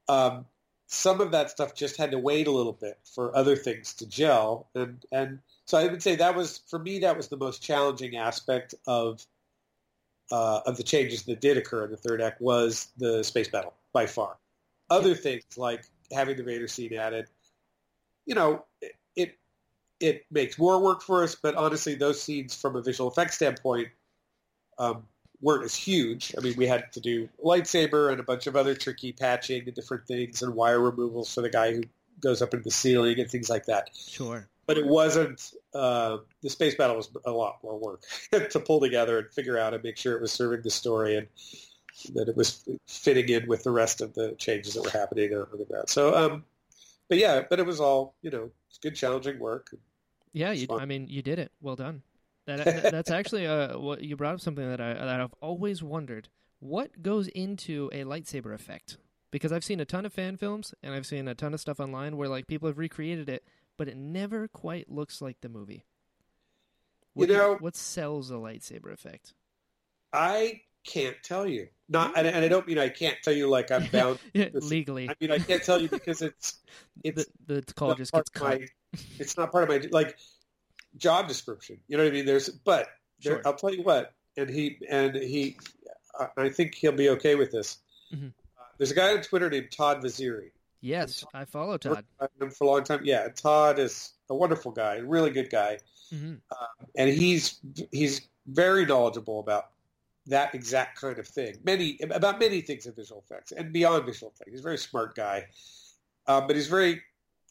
um, 0.09 0.45
some 0.87 1.21
of 1.21 1.31
that 1.31 1.49
stuff 1.49 1.75
just 1.75 1.97
had 1.97 2.11
to 2.11 2.19
wait 2.19 2.47
a 2.47 2.51
little 2.51 2.73
bit 2.73 2.97
for 3.03 3.35
other 3.35 3.55
things 3.55 3.93
to 3.95 4.05
gel. 4.05 4.67
And, 4.75 5.03
and 5.11 5.39
so 5.65 5.77
I 5.77 5.87
would 5.87 6.03
say 6.03 6.15
that 6.15 6.35
was, 6.35 6.59
for 6.67 6.79
me, 6.79 6.99
that 6.99 7.17
was 7.17 7.27
the 7.27 7.37
most 7.37 7.61
challenging 7.63 8.15
aspect 8.15 8.75
of 8.87 9.25
uh, 10.31 10.61
of 10.65 10.77
the 10.77 10.83
changes 10.83 11.23
that 11.23 11.41
did 11.41 11.57
occur 11.57 11.85
in 11.85 11.91
the 11.91 11.97
third 11.97 12.21
act 12.21 12.41
was 12.41 12.87
the 12.97 13.23
space 13.23 13.47
battle 13.47 13.73
by 13.93 14.07
far. 14.07 14.37
Other 14.89 15.15
things 15.15 15.43
like 15.57 15.85
having 16.11 16.37
the 16.37 16.43
Vader 16.43 16.67
scene 16.67 16.93
added, 16.93 17.27
you 18.25 18.35
know, 18.35 18.65
it, 18.81 18.93
it 19.15 19.37
it 19.99 20.25
makes 20.31 20.57
more 20.57 20.81
work 20.81 21.01
for 21.01 21.23
us. 21.23 21.35
But 21.35 21.55
honestly, 21.55 21.95
those 21.95 22.21
scenes 22.21 22.55
from 22.55 22.75
a 22.75 22.81
visual 22.81 23.09
effects 23.09 23.35
standpoint 23.35 23.89
um, 24.77 25.03
weren't 25.41 25.63
as 25.63 25.75
huge. 25.75 26.33
I 26.37 26.41
mean, 26.41 26.55
we 26.57 26.67
had 26.67 26.91
to 26.93 26.99
do 26.99 27.29
lightsaber 27.43 28.11
and 28.11 28.19
a 28.19 28.23
bunch 28.23 28.47
of 28.47 28.55
other 28.55 28.75
tricky 28.75 29.11
patching 29.11 29.63
and 29.65 29.73
different 29.73 30.07
things 30.07 30.41
and 30.41 30.55
wire 30.55 30.79
removals 30.79 31.33
for 31.33 31.41
the 31.41 31.49
guy 31.49 31.73
who 31.73 31.83
goes 32.21 32.41
up 32.41 32.53
into 32.53 32.63
the 32.63 32.71
ceiling 32.71 33.19
and 33.19 33.29
things 33.29 33.49
like 33.49 33.65
that. 33.65 33.89
Sure. 33.95 34.47
But 34.67 34.77
it 34.77 34.85
wasn't. 34.85 35.53
Uh, 35.73 36.17
the 36.41 36.49
space 36.49 36.75
battle 36.75 36.95
was 36.95 37.09
a 37.25 37.31
lot 37.31 37.59
more 37.63 37.77
work 37.77 38.03
to 38.49 38.59
pull 38.59 38.79
together 38.79 39.19
and 39.19 39.31
figure 39.31 39.57
out 39.57 39.73
and 39.73 39.83
make 39.83 39.97
sure 39.97 40.15
it 40.15 40.21
was 40.21 40.31
serving 40.31 40.61
the 40.63 40.71
story 40.71 41.17
and 41.17 41.27
that 42.13 42.27
it 42.27 42.35
was 42.35 42.67
fitting 42.87 43.29
in 43.29 43.47
with 43.47 43.63
the 43.63 43.71
rest 43.71 44.01
of 44.01 44.13
the 44.15 44.33
changes 44.37 44.73
that 44.73 44.83
were 44.83 44.89
happening 44.89 45.33
on 45.33 45.47
the 45.57 45.65
ground. 45.65 45.89
So, 45.89 46.15
um, 46.15 46.43
but 47.07 47.17
yeah, 47.17 47.43
but 47.47 47.59
it 47.59 47.65
was 47.65 47.79
all 47.79 48.15
you 48.21 48.31
know, 48.31 48.49
good, 48.81 48.95
challenging 48.95 49.39
work. 49.39 49.73
Yeah, 50.33 50.51
you. 50.51 50.67
I 50.69 50.85
mean, 50.85 51.07
you 51.07 51.21
did 51.21 51.39
it. 51.39 51.51
Well 51.61 51.75
done. 51.75 52.01
That, 52.47 52.63
that- 52.65 52.91
that's 52.91 53.11
actually 53.11 53.47
uh, 53.47 53.77
what 53.79 54.01
you 54.03 54.15
brought 54.15 54.35
up 54.35 54.41
something 54.41 54.67
that 54.69 54.79
I 54.81 54.93
that 54.93 55.19
I've 55.21 55.33
always 55.41 55.81
wondered. 55.83 56.29
What 56.59 57.01
goes 57.03 57.27
into 57.29 57.89
a 57.93 58.03
lightsaber 58.03 58.53
effect? 58.53 58.97
Because 59.31 59.51
I've 59.51 59.63
seen 59.63 59.79
a 59.79 59.85
ton 59.85 60.05
of 60.05 60.13
fan 60.13 60.37
films 60.37 60.73
and 60.81 60.93
I've 60.93 61.05
seen 61.05 61.27
a 61.27 61.35
ton 61.35 61.53
of 61.53 61.59
stuff 61.59 61.79
online 61.79 62.15
where 62.17 62.29
like 62.29 62.47
people 62.47 62.67
have 62.69 62.77
recreated 62.77 63.27
it, 63.29 63.43
but 63.77 63.87
it 63.87 63.97
never 63.97 64.47
quite 64.47 64.89
looks 64.89 65.21
like 65.21 65.37
the 65.41 65.49
movie. 65.49 65.83
What 67.13 67.29
You 67.29 67.35
know- 67.37 67.55
what 67.59 67.75
sells 67.75 68.31
a 68.31 68.35
lightsaber 68.35 68.91
effect? 68.93 69.33
I 70.13 70.61
can't 70.85 71.17
tell 71.23 71.45
you. 71.47 71.67
Not, 71.89 72.17
and, 72.17 72.25
and 72.27 72.43
I 72.45 72.47
don't 72.47 72.65
mean 72.67 72.77
I 72.79 72.89
can't 72.89 73.17
tell 73.23 73.33
you 73.33 73.49
like 73.49 73.71
I'm 73.71 73.85
bound. 73.87 74.19
Yeah, 74.33 74.49
legally, 74.53 75.09
I 75.09 75.15
mean 75.19 75.31
I 75.31 75.39
can't 75.39 75.63
tell 75.63 75.81
you 75.81 75.89
because 75.89 76.21
it's 76.21 76.59
it's 77.03 77.25
the 77.47 77.61
the 77.65 77.73
call 77.73 77.93
just 77.95 78.11
gets 78.13 78.29
cut. 78.29 78.59
my, 78.61 78.67
it's 79.19 79.35
not 79.37 79.51
part 79.51 79.69
of 79.69 79.69
my 79.69 79.87
like 79.91 80.17
job 80.97 81.27
description. 81.27 81.79
You 81.87 81.97
know 81.97 82.03
what 82.03 82.09
I 82.11 82.13
mean? 82.13 82.25
There's, 82.25 82.49
but 82.49 82.87
there, 83.23 83.33
Sure. 83.35 83.41
I'll 83.45 83.55
tell 83.55 83.73
you 83.73 83.83
what. 83.83 84.13
And 84.37 84.49
he 84.49 84.77
and 84.89 85.15
he, 85.15 85.57
I- 86.19 86.29
I 86.37 86.49
think 86.49 86.75
he'll 86.75 86.91
be 86.91 87.09
okay 87.09 87.35
with 87.35 87.51
this. 87.51 87.77
Mhm. 88.13 88.33
Uh, 88.59 88.63
there's 88.77 88.91
a 88.91 88.95
guy 88.95 89.13
on 89.13 89.21
Twitter 89.21 89.49
named 89.49 89.71
Todd 89.71 90.01
Vaziri. 90.03 90.51
Yes, 90.81 91.25
I 91.33 91.45
follow 91.45 91.77
Todd. 91.77 92.05
I've 92.19 92.29
him 92.39 92.51
for 92.51 92.65
a 92.65 92.67
long 92.67 92.83
time. 92.83 93.01
Yeah, 93.03 93.27
Todd 93.29 93.79
is 93.79 94.11
a 94.29 94.35
wonderful 94.35 94.71
guy, 94.71 94.95
a 94.97 95.03
really 95.03 95.31
good 95.31 95.49
guy, 95.49 95.79
hmm 96.11 96.35
and 96.95 97.09
he's 97.09 97.59
he's 97.91 98.21
very 98.45 98.85
knowledgeable 98.85 99.39
about 99.39 99.71
that 100.27 100.53
exact 100.53 100.99
kind 100.99 101.17
of 101.17 101.27
thing. 101.27 101.57
Many 101.63 101.97
about 102.01 102.39
many 102.39 102.61
things 102.61 102.85
in 102.85 102.93
visual 102.93 103.23
effects 103.25 103.51
and 103.51 103.71
beyond 103.73 104.05
visual 104.05 104.31
effects. 104.35 104.51
He's 104.51 104.59
a 104.59 104.63
very 104.63 104.77
smart 104.77 105.15
guy, 105.15 105.47
um, 106.27 106.45
but 106.47 106.55
he's 106.55 106.67
very 106.67 107.01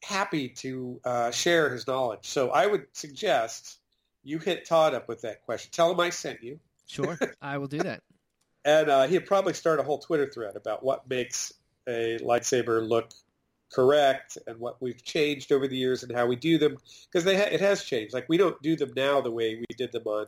happy 0.04 0.48
to 0.48 1.00
uh, 1.04 1.30
share 1.30 1.70
his 1.70 1.86
knowledge. 1.86 2.26
So 2.26 2.50
I 2.50 2.66
would 2.66 2.86
suggest 2.92 3.78
you 4.22 4.38
hit 4.38 4.66
Todd 4.66 4.94
up 4.94 5.08
with 5.08 5.22
that 5.22 5.44
question. 5.44 5.70
Tell 5.72 5.90
him 5.90 6.00
I 6.00 6.10
sent 6.10 6.42
you, 6.42 6.60
Sure, 6.86 7.18
I 7.40 7.58
will 7.58 7.66
do 7.66 7.78
that. 7.78 8.02
and 8.64 8.88
uh, 8.88 9.06
he'd 9.06 9.26
probably 9.26 9.54
start 9.54 9.80
a 9.80 9.82
whole 9.82 9.98
Twitter 9.98 10.30
thread 10.30 10.56
about 10.56 10.84
what 10.84 11.08
makes 11.08 11.52
a 11.88 12.18
lightsaber 12.22 12.86
look 12.86 13.12
correct 13.72 14.38
and 14.46 14.58
what 14.58 14.80
we've 14.80 15.02
changed 15.02 15.50
over 15.50 15.66
the 15.66 15.76
years 15.76 16.02
and 16.02 16.12
how 16.12 16.26
we 16.26 16.36
do 16.36 16.58
them 16.58 16.76
because 17.10 17.24
they 17.24 17.36
ha- 17.36 17.48
it 17.50 17.60
has 17.60 17.82
changed. 17.82 18.14
Like 18.14 18.28
we 18.28 18.36
don't 18.36 18.60
do 18.62 18.76
them 18.76 18.92
now 18.94 19.20
the 19.20 19.30
way 19.30 19.56
we 19.56 19.66
did 19.76 19.92
them 19.92 20.04
on 20.06 20.26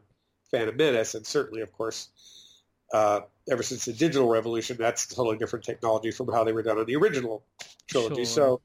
Phantom 0.51 0.77
Menace, 0.77 1.15
and 1.15 1.27
certainly, 1.27 1.61
of 1.61 1.73
course, 1.73 2.09
uh, 2.93 3.20
ever 3.51 3.62
since 3.62 3.85
the 3.85 3.93
digital 3.93 4.28
revolution, 4.28 4.77
that's 4.78 5.05
a 5.11 5.15
totally 5.15 5.39
different 5.39 5.65
technology 5.65 6.11
from 6.11 6.32
how 6.32 6.44
they 6.44 6.53
were 6.53 6.62
done 6.62 6.78
on 6.78 6.86
the 6.86 6.97
original 6.97 7.44
trilogy. 7.89 8.24
Sure. 8.24 8.24
So, 8.24 8.61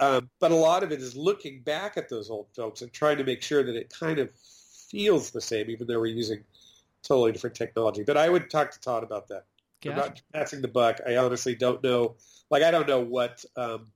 um, 0.00 0.28
but 0.40 0.50
a 0.50 0.54
lot 0.56 0.82
of 0.82 0.90
it 0.92 1.00
is 1.00 1.14
looking 1.14 1.60
back 1.62 1.96
at 1.96 2.08
those 2.08 2.30
old 2.30 2.48
films 2.54 2.82
and 2.82 2.92
trying 2.92 3.18
to 3.18 3.24
make 3.24 3.42
sure 3.42 3.62
that 3.62 3.76
it 3.76 3.92
kind 3.96 4.18
of 4.18 4.30
feels 4.90 5.30
the 5.30 5.40
same, 5.40 5.70
even 5.70 5.86
though 5.86 6.00
we're 6.00 6.06
using 6.06 6.42
totally 7.02 7.32
different 7.32 7.54
technology. 7.56 8.02
But 8.02 8.16
I 8.16 8.28
would 8.28 8.50
talk 8.50 8.70
to 8.72 8.80
Todd 8.80 9.02
about 9.04 9.28
that. 9.28 9.44
I'm 9.86 9.96
not 9.96 10.20
passing 10.34 10.60
the 10.60 10.68
buck. 10.68 11.00
I 11.06 11.16
honestly 11.16 11.54
don't 11.54 11.82
know. 11.82 12.16
Like 12.50 12.62
I 12.62 12.70
don't 12.70 12.86
know 12.88 13.00
what 13.00 13.44
um, 13.56 13.86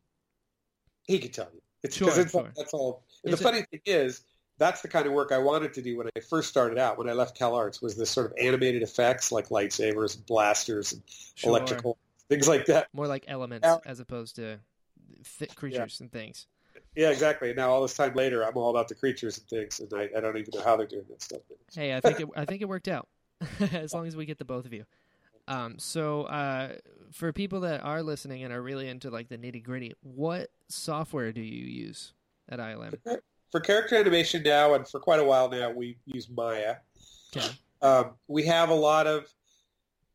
he 1.07 1.19
could 1.19 1.35
tell 1.35 1.49
you. 1.53 1.61
It's 1.83 1.99
because 1.99 2.15
Sure, 2.15 2.29
sure. 2.29 2.53
that's 2.57 2.73
all. 2.73 3.03
And 3.25 3.35
Is 3.35 3.41
the 3.41 3.49
it- 3.49 3.51
funny 3.51 3.63
thing 3.71 3.81
is, 3.85 4.23
that's 4.57 4.81
the 4.83 4.89
kind 4.89 5.07
of 5.07 5.13
work 5.13 5.33
I 5.33 5.39
wanted 5.39 5.75
to 5.75 5.83
do 5.83 5.97
when 5.99 6.09
I 6.17 6.21
first 6.21 6.49
started 6.49 6.79
out. 6.79 6.97
When 6.97 7.09
I 7.11 7.13
left 7.13 7.37
Cal 7.37 7.55
Arts, 7.55 7.83
was 7.83 7.97
this 7.97 8.09
sort 8.09 8.27
of 8.27 8.33
animated 8.41 8.83
effects 8.83 9.33
like 9.33 9.49
lightsabers, 9.49 10.17
and 10.17 10.25
blasters, 10.27 10.93
and 10.93 11.03
Sure. 11.35 11.51
electrical 11.51 11.99
things 12.29 12.47
like 12.49 12.65
that. 12.67 12.87
More 12.95 13.07
like 13.09 13.25
elements 13.27 13.65
Now- 13.67 13.83
as 13.85 14.01
opposed 14.01 14.37
to 14.37 14.61
creatures 15.55 16.01
and 16.01 16.11
things. 16.11 16.47
Yeah, 16.97 17.11
exactly. 17.11 17.53
Now 17.55 17.71
all 17.71 17.83
this 17.83 17.95
time 17.95 18.15
later, 18.15 18.43
I'm 18.43 18.57
all 18.57 18.71
about 18.71 18.89
the 18.89 18.95
creatures 18.95 19.39
and 19.39 19.47
things, 19.49 19.81
and 19.81 19.93
I, 19.95 20.09
I 20.17 20.21
don't 20.21 20.37
even 20.37 20.51
know 20.55 20.63
how 20.63 20.77
they're 20.77 20.87
doing 20.87 21.07
that 21.09 21.23
stuff. 21.23 21.41
Hey, 21.75 21.95
I 21.95 22.01
think 22.01 22.21
it, 22.21 22.29
I 22.37 22.45
think 22.45 22.63
it 22.63 22.69
worked 22.69 22.89
out. 22.89 23.09
as 23.73 23.93
long 23.93 24.07
as 24.07 24.17
we 24.17 24.27
get 24.27 24.39
the 24.39 24.45
both 24.45 24.65
of 24.65 24.73
you. 24.73 24.85
Um, 25.47 25.79
so 25.79 26.23
uh, 26.25 26.75
for 27.13 27.33
people 27.33 27.61
that 27.61 27.83
are 27.83 28.03
listening 28.03 28.45
and 28.45 28.53
are 28.53 28.63
really 28.63 28.89
into 28.89 29.11
like 29.11 29.29
the 29.29 29.39
nitty 29.39 29.63
gritty, 29.63 29.93
what 30.03 30.51
software 30.69 31.33
do 31.33 31.41
you 31.41 31.67
use 31.67 32.13
at 32.49 32.59
ILM? 32.59 32.95
For 33.51 33.61
character 33.61 33.97
animation 33.97 34.43
now, 34.43 34.75
and 34.75 34.89
for 34.89 34.99
quite 34.99 35.21
a 35.21 35.25
while 35.25 35.49
now, 35.49 35.71
we 35.71 35.97
use 36.07 36.29
Maya. 36.29 36.77
Okay. 37.37 37.47
Um, 37.83 38.13
we 38.27 38.45
have 38.45 38.71
a 38.71 38.75
lot 38.75 39.07
of, 39.07 39.27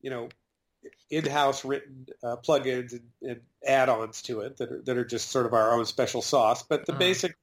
you 0.02 0.10
know, 0.10 0.28
in-house 1.10 1.64
written 1.64 2.06
uh, 2.22 2.36
plugins 2.36 2.92
and, 2.92 3.02
and 3.22 3.40
add-ons 3.66 4.22
to 4.22 4.40
it 4.40 4.56
that 4.58 4.70
are, 4.70 4.80
that 4.82 4.96
are 4.96 5.04
just 5.04 5.30
sort 5.30 5.44
of 5.46 5.52
our 5.52 5.72
own 5.72 5.84
special 5.84 6.22
sauce. 6.22 6.62
But 6.62 6.86
the 6.86 6.92
Uh-huh. 6.92 6.98
basic, 6.98 7.36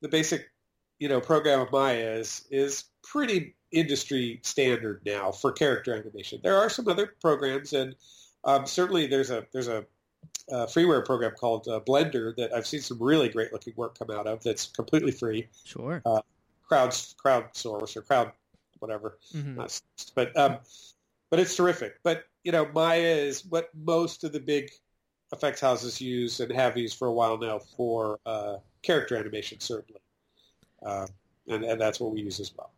the 0.00 0.08
basic, 0.08 0.50
you 0.98 1.08
know, 1.08 1.20
program 1.20 1.60
of 1.60 1.72
Maya 1.72 2.12
is 2.12 2.46
is 2.50 2.84
pretty 3.02 3.56
industry 3.72 4.38
standard 4.42 5.00
now 5.06 5.32
for 5.32 5.50
character 5.52 5.94
animation. 5.94 6.40
There 6.42 6.56
are 6.56 6.68
some 6.68 6.86
other 6.88 7.14
programs, 7.20 7.72
and 7.72 7.96
um, 8.44 8.66
certainly 8.66 9.06
there's 9.06 9.30
a 9.30 9.46
there's 9.52 9.68
a, 9.68 9.86
uh 10.50 10.66
freeware 10.66 11.04
program 11.04 11.32
called 11.38 11.66
uh, 11.68 11.80
Blender 11.80 12.34
that 12.36 12.52
I've 12.54 12.66
seen 12.66 12.80
some 12.80 12.98
really 13.02 13.28
great 13.28 13.52
looking 13.52 13.72
work 13.76 13.98
come 13.98 14.10
out 14.10 14.26
of. 14.26 14.42
That's 14.42 14.66
completely 14.66 15.12
free, 15.12 15.48
Sure. 15.64 16.00
crowd 16.68 16.90
crowdsource 16.90 17.96
or 17.96 18.02
crowd 18.02 18.32
whatever 18.80 19.18
Mhm. 19.34 19.56
not 19.56 19.80
but 20.14 20.36
um, 20.36 20.58
but 21.30 21.38
it's 21.40 21.54
terrific. 21.56 21.94
But 22.02 22.24
you 22.44 22.52
know, 22.52 22.66
Maya 22.72 22.98
is 23.00 23.44
what 23.46 23.68
most 23.74 24.24
of 24.24 24.32
the 24.32 24.40
big 24.40 24.70
effects 25.32 25.60
houses 25.60 26.00
use 26.00 26.40
and 26.40 26.52
have 26.52 26.76
used 26.76 26.98
for 26.98 27.08
a 27.08 27.12
while 27.12 27.38
now 27.38 27.58
for 27.58 28.18
uh, 28.26 28.56
character 28.82 29.16
animation, 29.16 29.60
certainly, 29.60 30.00
uh, 30.84 31.06
and 31.48 31.64
and 31.64 31.80
that's 31.80 32.00
what 32.00 32.12
we 32.12 32.20
use 32.20 32.40
as 32.40 32.52
well. 32.56 32.70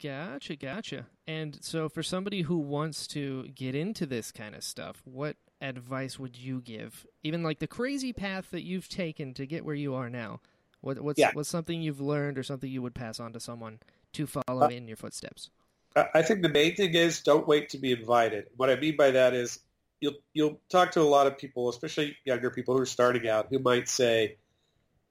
Gotcha, 0.00 0.54
gotcha. 0.54 1.06
And 1.26 1.58
so, 1.60 1.88
for 1.88 2.02
somebody 2.02 2.42
who 2.42 2.58
wants 2.58 3.06
to 3.08 3.48
get 3.48 3.74
into 3.74 4.06
this 4.06 4.30
kind 4.30 4.54
of 4.54 4.62
stuff, 4.62 5.02
what 5.04 5.36
advice 5.60 6.18
would 6.20 6.36
you 6.36 6.60
give? 6.60 7.04
Even 7.24 7.42
like 7.42 7.58
the 7.58 7.66
crazy 7.66 8.12
path 8.12 8.50
that 8.52 8.62
you've 8.62 8.88
taken 8.88 9.34
to 9.34 9.44
get 9.46 9.64
where 9.64 9.74
you 9.74 9.94
are 9.94 10.08
now. 10.08 10.40
What, 10.80 11.00
what's 11.00 11.18
Yeah. 11.18 11.32
what's 11.32 11.48
something 11.48 11.82
you've 11.82 12.00
learned 12.00 12.38
or 12.38 12.44
something 12.44 12.70
you 12.70 12.82
would 12.82 12.94
pass 12.94 13.18
on 13.18 13.32
to 13.32 13.40
someone 13.40 13.80
to 14.12 14.28
follow 14.28 14.66
Uh, 14.66 14.68
in 14.68 14.86
your 14.86 14.96
footsteps? 14.96 15.50
I 15.96 16.22
think 16.22 16.42
the 16.42 16.48
main 16.48 16.76
thing 16.76 16.94
is 16.94 17.22
don't 17.22 17.46
wait 17.48 17.68
to 17.70 17.78
be 17.78 17.92
invited. 17.92 18.46
What 18.56 18.70
I 18.70 18.76
mean 18.76 18.96
by 18.96 19.10
that 19.10 19.34
is 19.34 19.60
you'll 20.00 20.14
you'll 20.32 20.60
talk 20.68 20.92
to 20.92 21.00
a 21.00 21.02
lot 21.02 21.26
of 21.26 21.36
people, 21.38 21.68
especially 21.68 22.16
younger 22.24 22.50
people 22.50 22.74
who 22.76 22.82
are 22.82 22.86
starting 22.86 23.28
out, 23.28 23.48
who 23.50 23.58
might 23.58 23.88
say, 23.88 24.36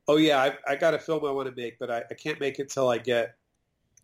"Oh 0.07 0.17
yeah, 0.17 0.41
I, 0.41 0.57
I 0.71 0.75
got 0.75 0.93
a 0.93 0.99
film 0.99 1.25
I 1.25 1.31
want 1.31 1.49
to 1.49 1.61
make, 1.61 1.77
but 1.79 1.91
I, 1.91 2.03
I 2.09 2.13
can't 2.13 2.39
make 2.39 2.59
it 2.59 2.69
till 2.69 2.89
I 2.89 2.97
get 2.99 3.35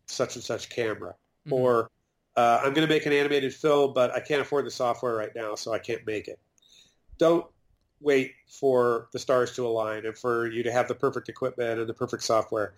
such 0.06 0.34
and 0.34 0.44
such 0.44 0.68
camera." 0.68 1.14
Mhm. 1.46 1.52
or 1.52 1.90
uh, 2.36 2.60
I'm 2.62 2.72
going 2.74 2.86
to 2.86 2.92
make 2.92 3.06
an 3.06 3.12
animated 3.12 3.54
film, 3.54 3.92
but 3.94 4.10
I 4.10 4.20
can't 4.20 4.40
afford 4.40 4.66
the 4.66 4.70
software 4.70 5.14
right 5.14 5.34
now, 5.36 5.54
so 5.54 5.72
I 5.72 5.78
can't 5.78 6.04
make 6.06 6.26
it. 6.26 6.38
Don't 7.18 7.46
wait 8.00 8.32
for 8.48 9.08
the 9.12 9.18
stars 9.18 9.54
to 9.56 9.66
align 9.66 10.04
and 10.04 10.16
for 10.18 10.46
you 10.46 10.62
to 10.64 10.72
have 10.72 10.88
the 10.88 10.94
perfect 10.94 11.28
equipment 11.28 11.78
and 11.78 11.88
the 11.88 11.94
perfect 11.94 12.22
software. 12.24 12.74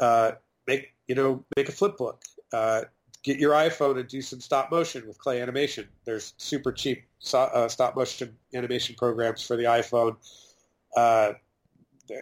Uh, 0.00 0.32
make 0.66 0.92
you 1.08 1.14
know 1.14 1.44
make 1.56 1.68
a 1.68 1.72
flip 1.72 1.96
book. 1.96 2.22
Uh, 2.52 2.82
get 3.22 3.38
your 3.38 3.52
iPhone 3.52 3.98
and 3.98 4.08
do 4.08 4.20
some 4.20 4.40
stop 4.40 4.70
motion 4.70 5.06
with 5.06 5.18
Clay 5.18 5.40
Animation. 5.40 5.88
There's 6.04 6.34
super 6.38 6.72
cheap 6.72 7.04
so, 7.18 7.38
uh, 7.40 7.68
stop 7.68 7.94
motion 7.96 8.36
animation 8.54 8.96
programs 8.98 9.46
for 9.46 9.56
the 9.56 9.64
iPhone 9.64 10.16
uh, 10.96 11.32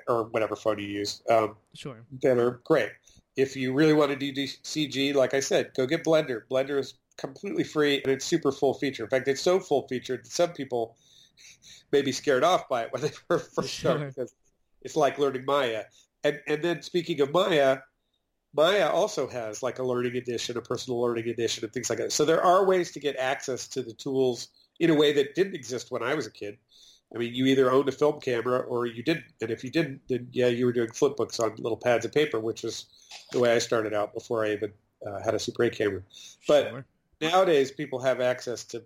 or 0.09 0.24
whatever 0.24 0.57
phone 0.57 0.78
you 0.78 0.86
use. 0.86 1.23
Um, 1.31 1.57
Sure. 1.74 1.97
that 2.23 2.39
are 2.39 2.61
great. 2.65 2.90
If 3.36 3.57
you 3.57 3.73
really 3.73 3.93
want 3.94 4.11
to 4.11 4.16
do 4.16 4.32
CG, 4.32 5.15
like 5.15 5.32
I 5.35 5.40
said, 5.40 5.70
go 5.77 5.86
get 5.86 6.05
Blender. 6.05 6.43
Blender 6.51 6.78
is 6.78 6.94
completely 7.16 7.65
free 7.65 8.02
and 8.02 8.12
it's 8.12 8.24
super 8.24 8.52
full 8.52 8.74
feature. 8.74 9.05
In 9.05 9.11
fact, 9.11 9.28
it's 9.28 9.40
so 9.40 9.59
full 9.61 9.86
featured 9.89 10.24
that 10.24 10.31
some 10.32 10.52
people 10.52 10.97
may 11.93 12.02
be 12.02 12.12
scared 12.12 12.44
off 12.44 12.69
by 12.69 12.82
it 12.82 12.93
when 12.93 13.02
they 13.02 13.09
first 13.28 13.52
start 13.52 13.69
Sure. 13.69 13.98
because 14.07 14.35
it's 14.82 14.97
like 14.97 15.19
learning 15.19 15.44
Maya. 15.47 15.85
And 16.24 16.39
and 16.47 16.62
then 16.62 16.82
speaking 16.82 17.20
of 17.23 17.32
Maya, 17.32 17.78
Maya 18.52 18.89
also 18.89 19.28
has 19.28 19.62
like 19.62 19.78
a 19.78 19.82
learning 19.82 20.16
edition, 20.16 20.56
a 20.56 20.60
personal 20.60 21.01
learning 21.01 21.28
edition, 21.28 21.64
and 21.64 21.72
things 21.72 21.89
like 21.89 21.98
that. 21.98 22.12
So 22.12 22.24
there 22.24 22.43
are 22.43 22.64
ways 22.64 22.90
to 22.93 23.01
get 23.01 23.16
access 23.16 23.68
to 23.68 23.82
the 23.82 23.93
tools 23.93 24.48
in 24.81 24.90
a 24.90 24.94
way 24.94 25.12
that 25.12 25.35
didn't 25.35 25.55
exist 25.55 25.90
when 25.90 26.02
I 26.02 26.14
was 26.14 26.27
a 26.27 26.31
kid. 26.31 26.59
I 27.14 27.18
mean, 27.18 27.35
you 27.35 27.47
either 27.47 27.70
owned 27.70 27.89
a 27.89 27.93
film 27.93 28.20
camera 28.20 28.60
or 28.60 28.86
you 28.86 29.02
didn't. 29.02 29.27
And 29.40 29.51
if 29.51 29.64
you 29.64 29.70
didn't, 29.70 30.01
then 30.09 30.28
yeah, 30.32 30.47
you 30.47 30.66
were 30.66 30.72
doing 30.72 30.90
flip 30.93 31.16
books 31.16 31.40
on 31.40 31.55
little 31.56 31.77
pads 31.77 32.05
of 32.05 32.12
paper, 32.12 32.39
which 32.39 32.62
was 32.62 32.86
the 33.32 33.40
way 33.40 33.55
I 33.55 33.59
started 33.59 33.94
out 33.94 34.14
before 34.14 34.44
I 34.44 34.52
even 34.52 34.72
uh, 35.06 35.20
had 35.22 35.35
a 35.35 35.39
Super 35.39 35.64
8 35.64 35.77
camera. 35.77 36.02
But 36.47 36.68
sure. 36.68 36.85
nowadays, 37.20 37.72
people 37.72 38.01
have 38.01 38.20
access 38.20 38.64
to, 38.64 38.85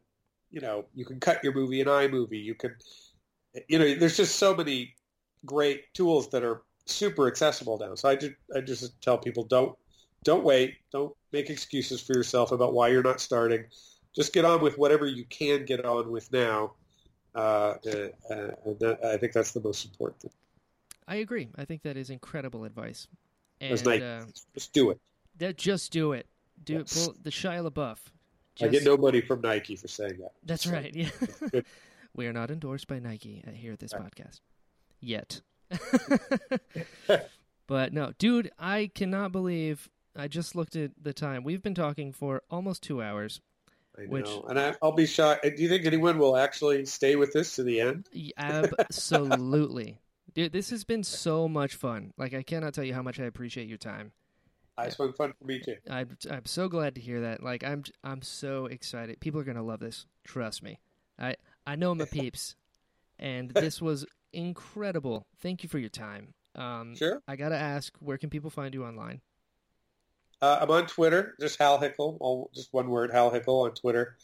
you 0.50 0.60
know, 0.60 0.86
you 0.94 1.04
can 1.04 1.20
cut 1.20 1.44
your 1.44 1.52
movie 1.52 1.80
in 1.80 1.86
iMovie. 1.86 2.42
You 2.42 2.54
can, 2.54 2.74
you 3.68 3.78
know, 3.78 3.94
there's 3.94 4.16
just 4.16 4.36
so 4.36 4.54
many 4.54 4.94
great 5.44 5.92
tools 5.92 6.30
that 6.30 6.42
are 6.42 6.62
super 6.86 7.27
accessible 7.27 7.78
now. 7.78 7.94
So 7.94 8.09
I 8.09 8.16
just, 8.16 8.32
I 8.55 8.61
just 8.61 9.01
tell 9.01 9.19
people 9.19 9.44
don't, 9.44 9.77
don't 10.23 10.44
wait. 10.44 10.77
Don't 10.93 11.15
make 11.32 11.51
excuses 11.51 12.01
for 12.01 12.15
yourself 12.15 12.52
about 12.52 12.73
why 12.74 12.89
you're 12.89 13.02
not 13.02 13.20
starting. 13.20 13.65
Just 14.15 14.32
get 14.32 14.44
on 14.44 14.61
with 14.61 14.78
whatever 14.78 15.06
you 15.06 15.24
can 15.24 15.65
get 15.65 15.85
on 15.85 16.11
with 16.11 16.32
now. 16.32 16.73
Uh, 17.35 17.74
uh, 17.86 18.09
uh, 18.31 18.51
and 18.65 18.78
that, 18.78 18.98
I 19.05 19.16
think 19.16 19.32
that's 19.32 19.51
the 19.52 19.61
most 19.61 19.85
important 19.85 20.20
thing. 20.23 20.31
I 21.09 21.16
agree. 21.16 21.48
I 21.56 21.65
think 21.65 21.82
that 21.82 21.97
is 21.97 22.09
incredible 22.11 22.65
advice. 22.65 23.09
And 23.61 23.85
nice. 23.85 24.01
uh, 24.02 24.24
Just 24.55 24.73
do 24.73 24.90
it. 24.90 25.01
that 25.39 25.56
just 25.59 25.93
do 25.93 26.12
it. 26.12 26.27
Do 26.65 26.74
Yes. 26.74 26.97
it. 26.97 27.05
Pull 27.06 27.15
the 27.23 27.31
Shia 27.31 27.69
LaBeouf. 27.69 27.98
I 28.62 28.69
get 28.69 28.85
no 28.85 28.97
money 28.97 29.20
from 29.20 29.40
Nike 29.40 29.74
for 29.74 29.89
saying 29.89 30.19
that. 30.20 30.32
That's 30.44 30.62
So, 30.65 30.70
right. 30.73 30.94
Yeah. 31.52 31.61
we 32.15 32.27
are 32.28 32.32
not 32.32 32.51
endorsed 32.52 32.86
by 32.86 33.01
Nike 33.01 33.43
uh, 33.47 33.51
here 33.51 33.73
at 33.73 33.81
this 33.81 33.93
Right. 33.93 34.02
podcast 34.05 34.40
yet. 35.01 35.40
but 37.66 37.92
no, 37.92 38.12
dude, 38.18 38.51
I 38.59 38.90
cannot 38.94 39.32
believe 39.32 39.88
I 40.16 40.28
just 40.28 40.55
looked 40.55 40.76
at 40.76 40.92
the 41.01 41.12
time. 41.12 41.44
We've 41.44 41.62
been 41.62 41.74
talking 41.74 42.12
for 42.12 42.42
almost 42.51 42.82
two 42.82 43.02
hours. 43.02 43.40
I 43.98 44.06
know. 44.06 44.44
And 44.48 44.59
I, 44.59 44.74
I'll 44.82 44.92
be 44.92 45.06
shocked. 45.06 45.44
Do 45.44 45.62
you 45.62 45.68
think 45.68 45.86
anyone 45.86 46.18
will 46.18 46.36
actually 46.36 46.84
stay 46.86 47.16
with 47.16 47.32
this 47.32 47.55
to 47.56 47.62
the 47.62 47.80
end? 47.80 48.09
Absolutely. 48.36 49.98
Dude, 50.34 50.52
this 50.52 50.70
has 50.70 50.82
been 50.82 51.05
so 51.05 51.48
much 51.48 51.76
fun. 51.76 52.12
Like 52.18 52.34
I 52.34 52.42
cannot 52.42 52.74
tell 52.74 52.84
you 52.84 52.94
how 52.94 53.02
much 53.02 53.20
I 53.20 53.24
appreciate 53.24 53.68
your 53.68 53.78
time. 53.78 54.12
Ah, 54.76 54.82
it's 54.82 54.96
been 54.96 55.12
fun 55.12 55.32
for 55.38 55.44
me 55.44 55.60
too. 55.60 55.76
I'm 55.88 56.16
I'm 56.28 56.46
so 56.46 56.68
glad 56.68 56.96
to 56.96 57.01
hear 57.01 57.20
that. 57.20 57.42
Like 57.42 57.62
I'm 57.62 57.84
I'm 58.02 58.22
so 58.22 58.66
excited. 58.66 59.20
People 59.20 59.40
are 59.40 59.44
gonna 59.44 59.62
love 59.62 59.78
this. 59.78 60.06
Trust 60.24 60.64
me. 60.64 60.80
I 61.18 61.36
I 61.64 61.76
know 61.76 61.94
my 61.94 62.05
peeps, 62.12 62.56
and 63.16 63.51
this 63.51 63.80
was 63.80 64.05
incredible. 64.35 65.27
Thank 65.40 65.62
you 65.62 65.69
for 65.69 65.78
your 65.78 65.89
time. 65.90 66.35
Um, 66.55 66.94
Sure. 66.94 67.23
I 67.27 67.36
gotta 67.36 67.56
ask, 67.56 67.94
where 67.98 68.19
can 68.19 68.31
people 68.31 68.51
find 68.51 68.74
you 68.74 68.85
online? 68.85 69.20
Uh, 70.43 70.59
I'm 70.61 70.70
on 70.70 70.86
Twitter, 70.86 71.35
just 71.40 71.59
Hal 71.59 71.78
Hickel, 71.81 72.19
all, 72.20 72.51
just 72.55 72.73
one 72.73 72.89
word, 72.90 73.11
Hal 73.11 73.31
Hickel 73.31 73.65
on 73.65 73.74
Twitter. 73.74 74.16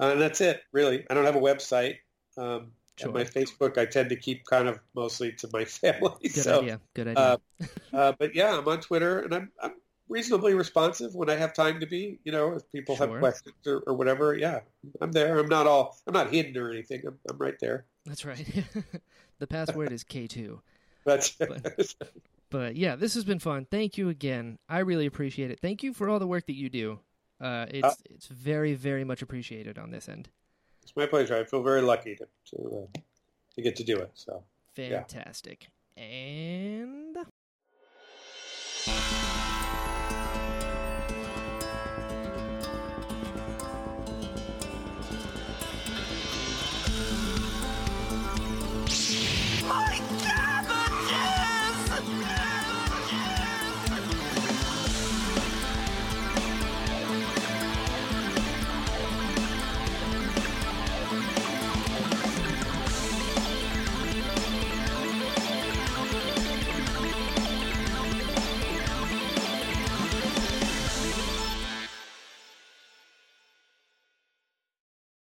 Uh, 0.00 0.12
and 0.12 0.20
that's 0.20 0.40
it, 0.40 0.62
really. 0.72 1.04
I 1.10 1.14
don't 1.14 1.26
have 1.26 1.36
a 1.36 1.40
website. 1.40 1.96
Um, 2.38 2.72
Sure. 2.98 3.08
And 3.08 3.14
my 3.14 3.24
Facebook, 3.24 3.78
I 3.78 3.86
tend 3.86 4.10
to 4.10 4.16
keep 4.16 4.44
kind 4.44 4.68
of 4.68 4.78
mostly 4.94 5.32
to 5.32 5.48
my 5.50 5.64
family. 5.80 6.12
Good 6.22 6.32
so, 6.34 6.60
idea. 6.60 6.80
Good 6.92 7.08
idea. 7.08 7.18
uh, 7.22 7.36
uh, 7.96 8.12
but 8.18 8.34
yeah, 8.34 8.56
I'm 8.58 8.68
on 8.68 8.80
Twitter, 8.80 9.20
and 9.20 9.34
I'm, 9.34 9.50
I'm 9.62 9.72
reasonably 10.10 10.52
responsive 10.52 11.14
when 11.14 11.30
I 11.30 11.36
have 11.36 11.54
time 11.54 11.80
to 11.80 11.86
be. 11.86 12.18
You 12.24 12.32
know, 12.32 12.52
if 12.52 12.70
people 12.70 12.94
Sure. 12.96 13.08
have 13.08 13.18
questions 13.18 13.56
or, 13.66 13.78
or 13.86 13.94
whatever, 13.94 14.36
yeah, 14.36 14.60
I'm 15.00 15.10
there. 15.10 15.38
I'm 15.38 15.48
not 15.48 15.66
all, 15.66 15.96
I'm 16.06 16.12
not 16.12 16.30
hidden 16.30 16.54
or 16.58 16.70
anything. 16.70 17.02
I'm, 17.06 17.18
I'm 17.30 17.38
right 17.38 17.58
there. 17.62 17.86
That's 18.06 18.24
right. 18.24 18.46
the 19.38 19.46
password 19.46 19.92
is 19.92 20.04
K 20.04 20.26
two. 20.26 20.60
That's 21.04 21.30
But- 21.30 21.94
But 22.50 22.76
yeah, 22.76 22.96
this 22.96 23.14
has 23.14 23.24
been 23.24 23.38
fun. 23.38 23.66
Thank 23.70 23.96
you 23.96 24.08
again. 24.10 24.58
I 24.68 24.80
really 24.80 25.06
appreciate 25.06 25.50
it. 25.50 25.58
Thank 25.60 25.82
you 25.82 25.94
for 25.94 26.08
all 26.10 26.18
the 26.18 26.26
work 26.26 26.46
that 26.46 26.54
you 26.56 26.68
do. 26.68 27.00
Uh, 27.40 27.66
it's 27.70 27.86
Uh, 27.86 27.94
it's 28.10 28.26
very 28.26 28.74
very 28.74 29.04
much 29.04 29.22
appreciated 29.22 29.78
on 29.78 29.90
this 29.90 30.08
end. 30.08 30.28
it's 30.82 30.94
my 30.94 31.06
pleasure. 31.06 31.34
I 31.36 31.44
feel 31.44 31.62
very 31.62 31.80
lucky 31.82 32.14
to 32.16 32.26
to, 32.50 32.56
uh, 32.94 33.00
to 33.54 33.62
get 33.62 33.76
to 33.76 33.84
do 33.84 33.96
it. 33.98 34.10
So. 34.14 34.44
Yeah. 34.76 35.02
Fantastic. 35.04 35.68
And 35.96 37.16